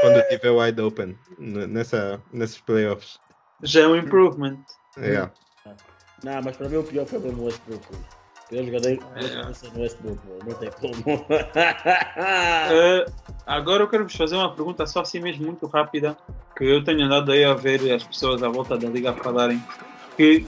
quando 0.05 0.19
estiver 0.21 0.51
wide 0.51 0.81
open 0.81 1.19
nessa, 1.39 2.21
nesses 2.33 2.61
playoffs. 2.61 3.19
Já 3.63 3.83
é 3.83 3.87
um 3.87 3.97
improvement. 3.97 4.59
Yeah. 4.99 5.33
Não, 6.23 6.43
mas 6.43 6.57
para 6.57 6.69
mim 6.69 6.77
o 6.77 6.83
pior 6.83 7.07
foi 7.07 7.19
mesmo 7.19 7.43
o 7.43 7.47
Westbrook. 7.47 7.85
O 7.93 8.49
pior 8.49 8.65
jogador 8.65 8.99
É. 9.17 9.43
vai 9.43 9.55
ser 9.55 9.69
o 9.75 9.81
Westbrook, 9.81 10.19
bro. 10.27 10.39
não 10.47 10.55
tem 10.59 10.71
como. 10.71 11.27
Eh, 12.71 13.05
agora 13.47 13.83
eu 13.83 13.89
quero 13.89 14.05
vos 14.05 14.15
fazer 14.15 14.37
uma 14.37 14.55
pergunta 14.55 14.87
só 14.87 15.01
assim 15.01 15.21
mesmo 15.21 15.47
muito 15.47 15.67
rápida 15.67 16.17
que 16.57 16.65
eu 16.65 16.85
tenho 16.85 17.05
andado 17.05 17.33
aí 17.33 17.45
a 17.45 17.55
ver 17.55 17.93
as 17.93 18.05
pessoas 18.05 18.43
à 18.43 18.49
volta 18.49 18.77
da 18.77 18.89
liga 18.89 19.11
a 19.11 19.15
falarem 19.15 19.63
que 20.17 20.47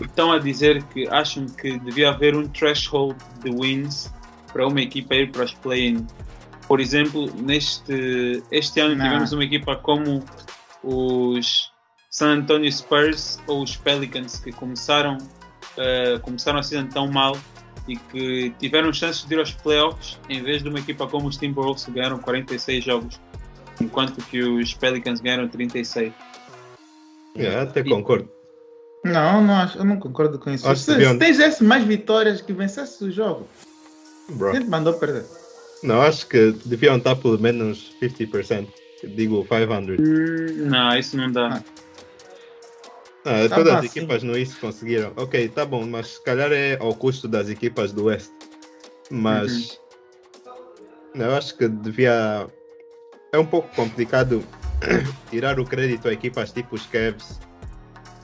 estão 0.00 0.32
a 0.32 0.38
dizer 0.38 0.82
que 0.84 1.06
acham 1.08 1.46
que 1.46 1.78
devia 1.80 2.10
haver 2.10 2.34
um 2.34 2.48
threshold 2.48 3.16
de 3.42 3.50
wins 3.50 4.10
para 4.52 4.66
uma 4.66 4.80
equipa 4.80 5.14
ir 5.14 5.30
para 5.30 5.44
os 5.44 5.52
play-in. 5.54 6.06
Por 6.68 6.80
exemplo, 6.80 7.30
neste 7.36 8.42
este 8.50 8.80
ano 8.80 8.94
Não. 8.94 9.04
tivemos 9.04 9.32
uma 9.32 9.44
equipa 9.44 9.76
como 9.76 10.24
os 10.82 11.70
San 12.10 12.38
Antonio 12.38 12.70
Spurs 12.70 13.38
ou 13.46 13.62
os 13.62 13.76
Pelicans 13.76 14.38
que 14.38 14.52
começaram 14.52 15.18
eh, 15.76 16.18
começaram 16.22 16.58
a 16.58 16.62
season 16.62 16.86
tão 16.88 17.10
mal 17.10 17.36
e 17.88 17.96
que 17.96 18.50
tiveram 18.58 18.92
chances 18.92 19.24
de 19.24 19.34
ir 19.34 19.38
aos 19.38 19.52
playoffs 19.52 20.18
em 20.28 20.42
vez 20.42 20.62
de 20.62 20.68
uma 20.68 20.78
equipa 20.78 21.06
como 21.06 21.28
os 21.28 21.36
Timberwolves 21.36 21.84
que 21.84 21.90
ganharam 21.90 22.18
46 22.18 22.84
jogos, 22.84 23.20
enquanto 23.80 24.22
que 24.26 24.42
os 24.42 24.74
Pelicans 24.74 25.20
ganharam 25.20 25.48
36. 25.48 26.12
Yeah, 27.36 27.62
até 27.62 27.82
concordo. 27.82 28.28
Não, 29.04 29.42
não 29.42 29.54
acho, 29.54 29.78
eu 29.78 29.84
não 29.84 29.98
concordo 29.98 30.38
com 30.38 30.50
isso. 30.50 30.68
Acho 30.68 30.82
Se, 30.82 30.94
se 30.94 31.18
tens 31.18 31.60
mais 31.60 31.84
vitórias 31.84 32.40
que 32.40 32.52
vencesse 32.52 33.02
o 33.02 33.10
jogo, 33.10 33.48
Bro. 34.28 34.52
quem 34.52 34.60
te 34.62 34.68
mandou 34.68 34.94
perder? 34.94 35.24
Não, 35.82 36.00
acho 36.02 36.26
que 36.28 36.52
deviam 36.64 36.96
estar 36.96 37.16
pelo 37.16 37.38
menos 37.38 37.92
50%. 38.00 38.68
Digo 39.16 39.44
500. 39.44 39.98
Não, 40.68 40.96
isso 40.96 41.16
não 41.16 41.30
dá. 41.30 41.62
Ah, 43.24 43.48
Tá 43.48 43.56
todas 43.56 43.74
as 43.74 43.84
equipas 43.84 44.22
no 44.22 44.36
East 44.36 44.58
conseguiram. 44.60 45.12
Ok, 45.16 45.48
tá 45.48 45.64
bom, 45.64 45.84
mas 45.86 46.08
se 46.08 46.22
calhar 46.24 46.52
é 46.52 46.76
ao 46.80 46.94
custo 46.94 47.26
das 47.26 47.48
equipas 47.48 47.92
do 47.92 48.04
West. 48.04 48.30
Mas 49.10 49.80
Eu 51.14 51.34
acho 51.34 51.56
que 51.56 51.68
devia. 51.68 52.46
É 53.32 53.38
um 53.38 53.44
pouco 53.46 53.68
complicado 53.74 54.42
tirar 55.30 55.58
o 55.58 55.64
crédito 55.64 56.08
a 56.08 56.12
equipas 56.12 56.52
tipo 56.52 56.74
os 56.74 56.86
Cavs, 56.86 57.40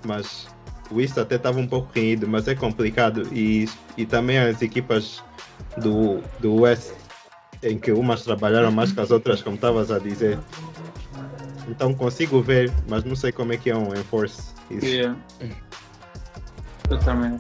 mas 0.06 0.46
o 0.90 1.00
East 1.00 1.18
até 1.18 1.36
estava 1.36 1.58
um 1.58 1.66
pouco 1.66 1.90
renhido, 1.94 2.26
mas 2.28 2.46
é 2.48 2.54
complicado. 2.54 3.28
E, 3.32 3.68
e 3.96 4.06
também 4.06 4.38
as 4.38 4.62
equipas 4.62 5.22
do, 5.78 6.22
do 6.40 6.62
West, 6.62 6.92
em 7.62 7.78
que 7.78 7.92
umas 7.92 8.22
trabalharam 8.22 8.70
mais 8.70 8.92
que 8.92 9.00
as 9.00 9.10
outras, 9.10 9.42
como 9.42 9.56
estavas 9.56 9.90
a 9.90 9.98
dizer. 9.98 10.38
Então 11.68 11.92
consigo 11.92 12.40
ver, 12.40 12.72
mas 12.88 13.04
não 13.04 13.14
sei 13.14 13.30
como 13.32 13.52
é 13.52 13.56
que 13.56 13.70
é 13.70 13.76
um 13.76 13.92
enforce 13.94 14.54
isso. 14.70 14.86
Yeah. 14.86 15.16
Eu 16.90 16.98
também. 16.98 17.38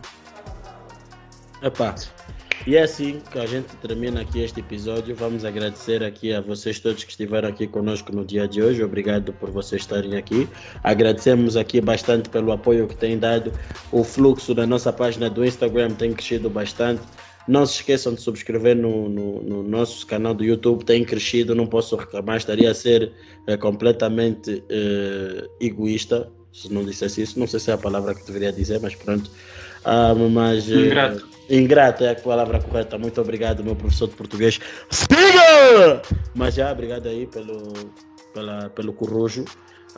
Epá, 1.62 1.94
e 2.66 2.76
é 2.76 2.82
assim 2.82 3.22
que 3.32 3.38
a 3.38 3.46
gente 3.46 3.74
termina 3.76 4.20
aqui 4.20 4.40
este 4.40 4.60
episódio. 4.60 5.14
Vamos 5.14 5.44
agradecer 5.44 6.02
aqui 6.02 6.34
a 6.34 6.40
vocês 6.40 6.78
todos 6.78 7.02
que 7.02 7.10
estiveram 7.10 7.48
aqui 7.48 7.66
conosco 7.66 8.14
no 8.14 8.24
dia 8.24 8.46
de 8.46 8.60
hoje. 8.60 8.82
Obrigado 8.82 9.32
por 9.32 9.50
vocês 9.50 9.80
estarem 9.80 10.16
aqui. 10.16 10.46
Agradecemos 10.84 11.56
aqui 11.56 11.80
bastante 11.80 12.28
pelo 12.28 12.52
apoio 12.52 12.86
que 12.86 12.94
têm 12.94 13.18
dado. 13.18 13.52
O 13.90 14.04
fluxo 14.04 14.54
da 14.54 14.66
nossa 14.66 14.92
página 14.92 15.30
do 15.30 15.44
Instagram 15.44 15.92
tem 15.92 16.12
crescido 16.12 16.50
bastante. 16.50 17.00
Não 17.48 17.64
se 17.64 17.76
esqueçam 17.76 18.14
de 18.14 18.20
subscrever 18.20 18.76
no, 18.76 19.08
no, 19.08 19.42
no 19.42 19.62
nosso 19.62 20.06
canal 20.06 20.34
do 20.34 20.44
YouTube, 20.44 20.84
tem 20.84 21.04
crescido, 21.04 21.54
não 21.54 21.66
posso 21.66 21.96
reclamar, 21.96 22.36
estaria 22.36 22.70
a 22.70 22.74
ser 22.74 23.10
eh, 23.46 23.56
completamente 23.56 24.62
eh, 24.68 25.48
egoísta 25.60 26.30
se 26.52 26.72
não 26.72 26.84
dissesse 26.84 27.22
isso. 27.22 27.38
Não 27.38 27.46
sei 27.46 27.60
se 27.60 27.70
é 27.70 27.74
a 27.74 27.78
palavra 27.78 28.14
que 28.14 28.24
deveria 28.24 28.52
dizer, 28.52 28.80
mas 28.80 28.94
pronto. 28.94 29.30
Ah, 29.84 30.14
mas, 30.14 30.70
eh, 30.70 30.74
Ingrato. 30.74 31.28
ingrato 31.48 32.04
é 32.04 32.10
a 32.10 32.14
palavra 32.14 32.60
correta. 32.60 32.98
Muito 32.98 33.20
obrigado, 33.20 33.64
meu 33.64 33.76
professor 33.76 34.08
de 34.08 34.14
português. 34.16 34.60
Siga! 34.90 36.02
Mas 36.34 36.54
já, 36.54 36.70
obrigado 36.72 37.06
aí 37.08 37.26
pelo, 37.26 37.72
pela, 38.34 38.70
pelo 38.70 38.92
corrojo. 38.92 39.44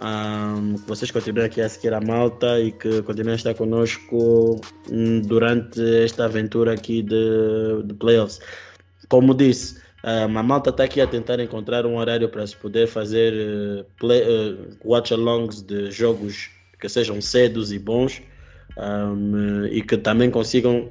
Um, 0.02 0.76
que 0.76 0.88
vocês 0.88 1.10
continuem 1.10 1.44
aqui 1.44 1.60
a 1.60 1.68
seguir 1.68 1.92
a 1.92 2.00
malta 2.00 2.58
e 2.58 2.72
que 2.72 3.02
continuem 3.02 3.34
a 3.34 3.36
estar 3.36 3.52
conosco 3.52 4.58
hum, 4.90 5.20
durante 5.20 5.78
esta 6.02 6.24
aventura 6.24 6.72
aqui 6.72 7.02
de, 7.02 7.82
de 7.84 7.92
playoffs. 7.92 8.40
Como 9.10 9.34
disse, 9.34 9.78
um, 10.02 10.38
a 10.38 10.42
malta 10.42 10.70
está 10.70 10.84
aqui 10.84 11.02
a 11.02 11.06
tentar 11.06 11.38
encontrar 11.38 11.84
um 11.84 11.96
horário 11.96 12.30
para 12.30 12.46
se 12.46 12.56
poder 12.56 12.86
fazer 12.86 13.34
uh, 14.02 14.06
uh, 14.06 14.76
watch-alongs 14.82 15.60
de 15.60 15.90
jogos 15.90 16.48
que 16.80 16.88
sejam 16.88 17.20
cedos 17.20 17.70
e 17.70 17.78
bons 17.78 18.22
um, 18.78 19.66
e 19.66 19.82
que 19.82 19.98
também 19.98 20.30
consigam 20.30 20.90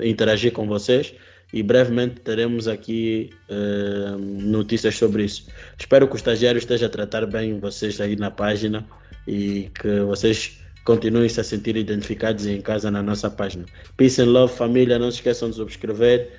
interagir 0.00 0.52
com 0.52 0.66
vocês 0.66 1.14
e 1.52 1.62
brevemente 1.62 2.20
teremos 2.20 2.66
aqui 2.66 3.30
uh, 3.50 4.18
notícias 4.18 4.96
sobre 4.96 5.24
isso. 5.24 5.46
Espero 5.78 6.08
que 6.08 6.14
o 6.14 6.16
estagiário 6.16 6.58
esteja 6.58 6.86
a 6.86 6.88
tratar 6.88 7.26
bem 7.26 7.58
vocês 7.60 8.00
aí 8.00 8.16
na 8.16 8.30
página 8.30 8.86
e 9.26 9.70
que 9.80 10.00
vocês 10.00 10.58
continuem 10.84 11.28
se 11.28 11.40
a 11.40 11.44
sentir 11.44 11.76
identificados 11.76 12.46
em 12.46 12.60
casa 12.60 12.90
na 12.90 13.02
nossa 13.02 13.30
página. 13.30 13.66
Peace 13.96 14.20
and 14.20 14.26
love, 14.26 14.52
família. 14.54 14.98
Não 14.98 15.10
se 15.10 15.18
esqueçam 15.18 15.50
de 15.50 15.56
subscrever, 15.56 16.30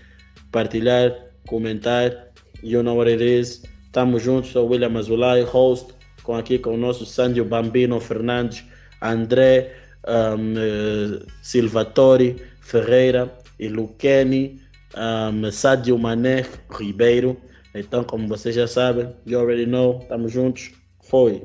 partilhar, 0.52 1.16
comentar. 1.48 2.32
You 2.64 2.82
know 2.82 2.98
what 2.98 3.12
it 3.12 3.24
is. 3.24 3.62
Tamo 3.92 4.18
juntos. 4.18 4.52
Sou 4.52 4.68
William 4.68 4.98
Azulay, 4.98 5.44
host, 5.44 5.94
com 6.24 6.36
aqui 6.36 6.58
com 6.58 6.74
o 6.74 6.78
nosso 6.78 7.06
Sandio 7.06 7.46
Bambino 7.46 8.00
Fernandes, 8.00 8.64
André 9.02 9.72
um, 10.08 10.54
uh, 10.54 11.26
Silvatori 11.42 12.36
Ferreira 12.62 13.32
e 13.60 13.68
Luqueni 13.68 14.63
um, 14.96 15.52
Sadio 15.52 15.98
Mané 15.98 16.46
Ribeiro. 16.70 17.38
Então, 17.76 18.04
como 18.04 18.28
vocês 18.28 18.54
já 18.54 18.68
sabem, 18.68 19.16
you 19.26 19.40
already 19.40 19.66
know, 19.66 20.00
estamos 20.02 20.32
juntos. 20.32 20.72
Foi. 21.02 21.44